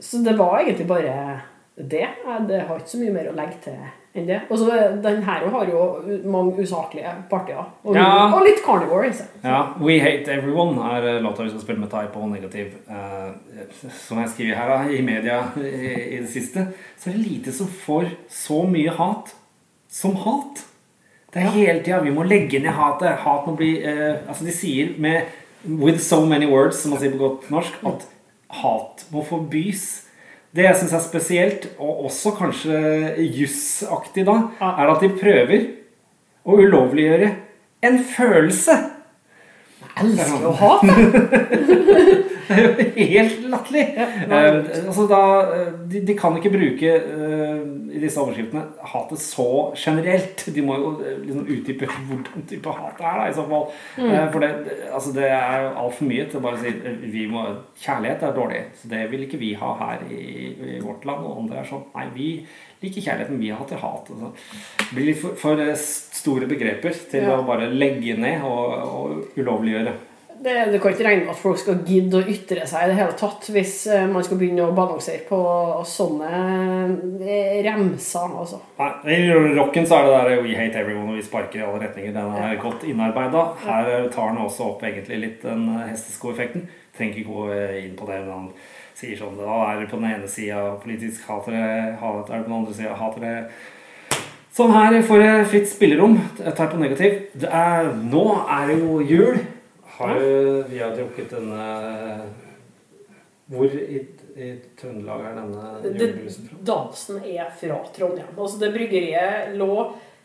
Så 0.00 0.16
det 0.24 0.36
var 0.38 0.58
egentlig 0.58 0.86
bare 0.86 1.40
det. 1.76 2.06
Jeg 2.26 2.48
Det 2.48 2.60
har 2.68 2.76
ikke 2.78 2.88
så 2.88 2.98
mye 2.98 3.12
mer 3.12 3.28
å 3.30 3.36
legge 3.36 3.58
til 3.64 3.72
enn 4.14 4.26
det. 4.28 4.40
Og 4.50 4.58
så 4.60 4.68
eh, 4.76 4.96
den 5.04 5.22
her 5.24 5.46
har 5.54 5.68
jo 5.70 5.84
mange 6.28 6.62
usaklige 6.62 7.12
partier. 7.30 7.62
Og, 7.84 7.94
Ja. 7.96 8.28
og 8.34 8.42
litt 8.44 8.60
carnivore 8.64 9.08
i 9.08 9.12
seg. 9.16 9.26
Ja, 9.44 9.62
We 9.80 9.98
Hate 10.02 10.32
Everyone 10.32 10.80
er 10.92 11.06
eh, 11.14 11.22
låta 11.22 11.42
vi 11.46 11.52
skal 11.52 11.64
spille 11.64 11.80
med 11.80 11.90
type 11.90 12.18
og 12.20 12.28
negativ. 12.30 12.74
Uh, 12.88 13.32
som 14.06 14.18
jeg 14.20 14.28
skriver 14.34 14.58
her 14.58 14.68
da, 14.68 14.80
i 14.90 15.00
media 15.02 15.38
i, 15.56 16.16
i 16.16 16.20
det 16.20 16.28
siste, 16.30 16.66
så 16.98 17.10
er 17.10 17.16
det 17.16 17.26
lite 17.26 17.52
som 17.52 17.66
får 17.66 18.10
så 18.28 18.62
mye 18.68 18.92
hat 18.98 19.34
som 19.92 20.16
hat. 20.16 20.64
Det 21.32 21.40
er 21.40 21.54
hele 21.56 21.80
tida 21.80 22.02
vi 22.04 22.12
må 22.12 22.24
legge 22.28 22.60
ned 22.60 22.76
hatet. 22.76 23.22
Hat 23.24 23.46
må 23.46 23.56
bli 23.56 23.78
uh, 23.80 24.20
Altså, 24.28 24.44
de 24.44 24.52
sier 24.52 24.92
med 24.98 25.38
With 25.64 26.00
so 26.02 26.24
many 26.26 26.46
words, 26.50 26.80
som 26.82 26.90
man 26.90 26.98
sier 26.98 27.12
på 27.14 27.20
godt 27.20 27.50
norsk, 27.50 27.76
at 27.86 28.08
hat 28.62 29.04
må 29.12 29.22
forbys. 29.24 30.01
Det 30.52 30.66
jeg 30.66 30.76
syns 30.76 30.92
er 30.92 31.04
spesielt, 31.04 31.68
og 31.80 32.04
også 32.10 32.34
kanskje 32.36 32.80
jussaktig 33.38 34.26
da, 34.28 34.34
er 34.60 34.90
at 34.92 35.00
de 35.00 35.08
prøver 35.16 35.62
å 36.44 36.58
ulovliggjøre 36.60 37.30
en 37.88 37.96
følelse. 38.12 38.76
Jeg 39.82 40.12
elsker 40.12 40.44
å 40.50 40.52
hate! 40.60 42.28
Helt 42.52 43.44
latterlig. 43.52 43.84
Eh, 43.96 44.56
altså 44.86 45.06
da, 45.10 45.20
eh, 45.56 45.70
de, 45.92 46.02
de 46.08 46.16
kan 46.18 46.36
ikke 46.38 46.52
bruke 46.54 46.92
uh, 47.02 47.62
i 47.92 48.00
disse 48.02 48.20
overskriftene 48.20 48.62
hatet 48.92 49.20
så 49.22 49.46
generelt. 49.78 50.44
De 50.54 50.64
må 50.64 50.76
jo 50.80 50.90
eh, 51.04 51.18
liksom 51.26 51.46
utdype 51.56 51.88
hvordan 52.08 52.46
type 52.50 52.74
hat 52.78 52.98
det 52.98 53.06
er, 53.08 53.20
da, 53.20 53.28
i 53.28 53.36
så 53.36 53.46
fall. 53.50 53.66
Eh, 54.00 54.26
for 54.32 54.44
det, 54.44 54.50
altså, 54.92 55.14
det 55.16 55.28
er 55.28 55.68
altfor 55.72 56.08
mye 56.08 56.26
til 56.30 56.40
å 56.40 56.44
bare 56.46 56.60
si 56.62 56.74
vi 57.12 57.26
må, 57.30 57.46
kjærlighet 57.82 58.26
er 58.28 58.36
dårlig. 58.36 58.62
Så 58.80 58.92
det 58.92 59.06
vil 59.12 59.26
ikke 59.26 59.40
vi 59.42 59.52
ha 59.60 59.72
her 59.82 60.04
i, 60.08 60.22
i 60.76 60.82
vårt 60.84 61.04
land. 61.08 61.26
Og 61.28 61.42
om 61.42 61.50
det 61.50 61.60
er 61.62 61.68
sånn 61.68 61.88
Nei, 61.92 62.06
vi 62.14 62.28
liker 62.82 63.04
kjærligheten 63.04 63.38
vi 63.42 63.50
hater 63.54 63.78
hat. 63.82 64.08
Altså, 64.10 64.32
det 64.88 64.94
blir 64.96 65.18
for, 65.18 65.36
for 65.38 65.60
store 65.78 66.48
begreper 66.50 66.96
til 67.12 67.28
Ja. 67.28 67.36
å 67.38 67.44
bare 67.46 67.68
legge 67.70 68.16
ned 68.18 68.42
og, 68.48 68.72
og 68.82 69.38
ulovliggjøre. 69.38 69.92
Det, 70.42 70.54
du 70.72 70.78
kan 70.82 70.90
ikke 70.94 71.04
regne 71.06 71.24
med 71.26 71.30
at 71.36 71.38
folk 71.38 71.58
skal 71.60 71.76
gidde 71.86 72.18
å 72.18 72.26
ytre 72.32 72.64
seg 72.66 72.82
i 72.82 72.90
det 72.90 72.96
hele 72.98 73.14
tatt 73.20 73.46
hvis 73.54 73.74
eh, 73.94 74.08
man 74.10 74.24
skal 74.26 74.40
begynne 74.40 74.64
å 74.66 74.72
balansere 74.74 75.22
på 75.28 75.38
sånne 75.86 76.30
eh, 77.22 77.60
remser. 77.66 78.32
Altså. 78.42 78.58
Nei, 78.80 78.90
I 79.14 79.30
rocken 79.56 79.86
så 79.86 80.00
er 80.00 80.08
det 80.08 80.16
der 80.16 80.42
We 80.42 80.56
hate 80.58 80.80
everyone 80.82 81.12
og 81.14 81.20
vi 81.20 81.26
sparker 81.26 81.60
i 81.62 81.66
alle 81.66 81.82
retninger. 81.84 82.14
Den 82.16 82.34
er 82.42 82.58
godt 82.62 82.82
innarbeida. 82.88 83.44
Her 83.62 83.92
tar 84.14 84.32
den 84.32 84.42
også 84.46 84.72
opp 84.72 84.82
egentlig 84.88 85.20
litt 85.28 85.44
den 85.46 85.68
hesteskoeffekten. 85.92 86.66
Trenger 86.96 87.22
ikke 87.22 87.30
gå 87.32 87.46
inn 87.84 87.94
på 87.96 88.08
det, 88.10 88.18
men 88.26 88.50
sier 88.98 89.16
sånn 89.16 89.38
Da 89.40 89.60
er 89.70 89.78
det 89.80 89.88
på 89.90 89.96
den 90.02 90.10
ene 90.10 90.28
sida 90.28 90.74
politisk 90.82 91.22
hater 91.30 91.54
det, 91.56 91.70
hat- 92.02 92.28
er 92.28 92.42
det 92.42 92.44
på 92.44 92.50
den 92.50 92.58
andre 92.58 92.74
sida 92.76 92.98
hater 92.98 93.24
det. 93.24 93.36
Sånn 94.52 94.74
her 94.74 94.98
får 95.08 95.22
jeg 95.24 95.46
fritt 95.48 95.70
spillerom. 95.70 96.18
Jeg 96.36 96.52
tar 96.58 96.68
på 96.68 96.76
negativ. 96.82 97.14
Det 97.40 97.48
er, 97.48 97.86
nå 98.10 98.26
er 98.52 98.66
det 98.68 98.80
jo 98.82 98.98
jul. 99.08 99.38
Har 100.02 100.20
jo, 100.20 100.62
vi 100.68 100.78
har 100.82 100.94
drukket 100.96 101.30
denne 101.30 101.66
Hvor 103.52 103.66
i, 103.66 104.00
i 104.36 104.48
Trøndelag 104.78 105.26
er 105.28 105.36
denne 105.38 105.72
julebrusen 105.84 106.48
fra? 106.48 106.60
Dansen 106.72 107.20
er 107.22 107.50
fra 107.60 107.78
Trondheim. 107.94 108.32
Altså 108.36 108.62
det 108.62 108.72
Bryggeriet 108.74 109.56
lå 109.60 109.72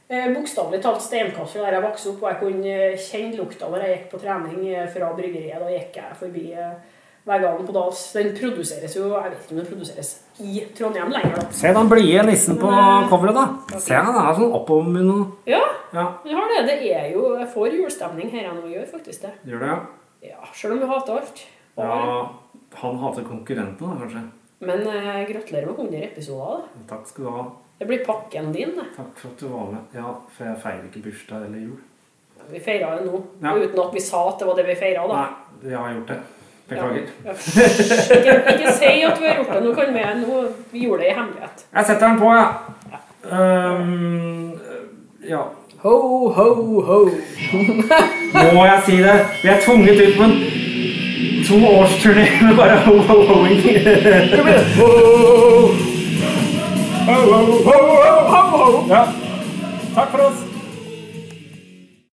eh, 0.08 0.30
bokstavelig 0.34 0.80
talt 0.84 1.04
steinkast 1.04 1.60
der 1.60 1.78
jeg 1.78 1.86
vokste 1.86 2.14
opp, 2.14 2.24
og 2.24 2.30
jeg 2.32 2.40
kunne 2.44 2.76
eh, 2.76 3.02
kjenne 3.02 3.40
lukta 3.42 3.72
når 3.72 3.84
jeg 3.84 3.96
gikk 3.96 4.08
på 4.14 4.22
trening 4.24 4.62
eh, 4.72 4.88
fra 4.94 5.12
bryggeriet. 5.18 5.60
Da 5.60 5.74
gikk 5.74 6.00
jeg 6.00 6.20
forbi 6.22 6.46
eh, 6.56 6.78
veggene 7.28 7.66
på 7.68 7.74
Dals. 7.76 8.02
Den 8.16 8.32
produseres 8.38 8.96
jo 8.96 9.10
Jeg 9.14 9.32
vet 9.34 9.42
ikke 9.44 9.52
om 9.56 9.60
den 9.62 9.70
produseres 9.72 10.12
i 10.40 10.62
Trondheim 10.78 11.12
lenger, 11.12 11.36
da. 11.36 11.46
Se 11.52 11.74
den 11.74 11.90
blide 11.92 12.24
nissen 12.30 12.58
på 12.62 12.72
coveret, 13.12 13.36
da. 13.38 13.80
Se, 13.80 13.94
han 13.96 14.16
er 14.16 14.34
sånn 14.38 14.54
oppom 14.54 14.94
noe 14.94 15.28
Ja, 15.50 15.62
Ja, 15.94 16.08
vi 16.24 16.34
har 16.36 16.50
det. 16.52 16.66
Det 16.68 16.92
er 16.94 17.12
jo 17.14 17.38
Jeg 17.40 17.48
får 17.54 17.72
julestemning 17.78 18.30
her 18.32 18.44
jeg 18.48 18.56
nå 18.58 18.68
gjør 18.74 18.90
faktisk 18.92 19.22
det. 19.28 19.34
gjør 19.48 19.60
det, 19.60 19.68
ja. 19.68 19.80
Ja, 20.32 20.50
Sjøl 20.54 20.72
om 20.74 20.80
vi 20.80 20.88
hater 20.88 21.14
alt. 21.22 21.46
Og- 21.78 21.86
ja. 21.86 22.30
Han 22.82 22.98
hater 23.00 23.24
konkurrentene, 23.24 23.94
da, 23.94 24.02
kanskje. 24.02 24.24
Men 24.60 24.80
eh, 24.88 25.26
gratulerer 25.30 25.68
med 25.68 25.78
100 25.78 26.04
episoder. 26.12 26.64
da. 26.74 26.96
Takk 26.96 27.08
skal 27.08 27.24
du 27.24 27.30
ha. 27.32 27.44
Det 27.80 27.88
blir 27.88 28.04
pakken 28.06 28.52
din. 28.54 28.72
det. 28.76 28.86
Takk 28.98 29.14
for 29.16 29.28
at 29.30 29.38
du 29.40 29.48
var 29.48 29.68
med. 29.72 29.82
Ja, 29.94 30.14
for 30.36 30.46
jeg 30.46 30.58
feirer 30.64 30.84
ikke 30.90 31.04
bursdag 31.06 31.46
eller 31.46 31.60
jul. 31.60 31.78
Vi 32.50 32.60
feira 32.60 32.96
det 32.98 33.06
nå, 33.06 33.22
Ja. 33.42 33.54
uten 33.56 33.80
at 33.80 33.94
vi 33.94 34.00
sa 34.00 34.30
at 34.30 34.40
det 34.40 34.48
var 34.48 34.56
det 34.56 34.66
vi 34.66 34.76
feira. 34.76 35.30
jeg 35.64 35.78
har 35.78 35.94
gjort 35.94 36.08
det. 36.08 36.20
Beklager. 36.70 37.02
Ja. 37.26 37.32
Ikke, 38.18 38.34
ikke 38.54 38.74
si 38.76 38.86
at 38.86 39.20
vi 39.22 39.26
har 39.28 39.36
gjort 39.36 39.54
det. 39.54 39.64
Nå 39.64 39.74
kan 39.74 39.94
vi, 39.94 40.00
nå, 40.22 40.42
vi 40.72 40.80
gjorde 40.84 41.04
det 41.04 41.10
i 41.12 41.16
hemmelighet. 41.16 41.66
Jeg 41.76 41.86
setter 41.86 42.08
den 42.08 42.20
på, 42.20 42.34
ja. 42.34 42.48
Um, 43.32 44.52
ja. 45.30 45.42
Ho, 45.84 46.30
ho, 46.30 46.82
ho. 46.82 47.00
Må 48.54 48.66
jeg 48.66 48.82
si 48.86 48.98
det? 48.98 49.20
Vi 49.44 49.50
er 49.50 49.60
tvunget 49.66 50.02
ut 50.08 50.18
på 50.18 50.24
en 50.24 50.36
to 51.48 51.56
års 51.68 51.94
turné 52.04 52.26
med 52.42 52.56
bare 52.58 52.80
ho-ho-hoing. 52.86 53.62
Ja. 58.90 59.04
Takk 59.96 60.12
for 60.12 60.28
oss. 60.28 60.47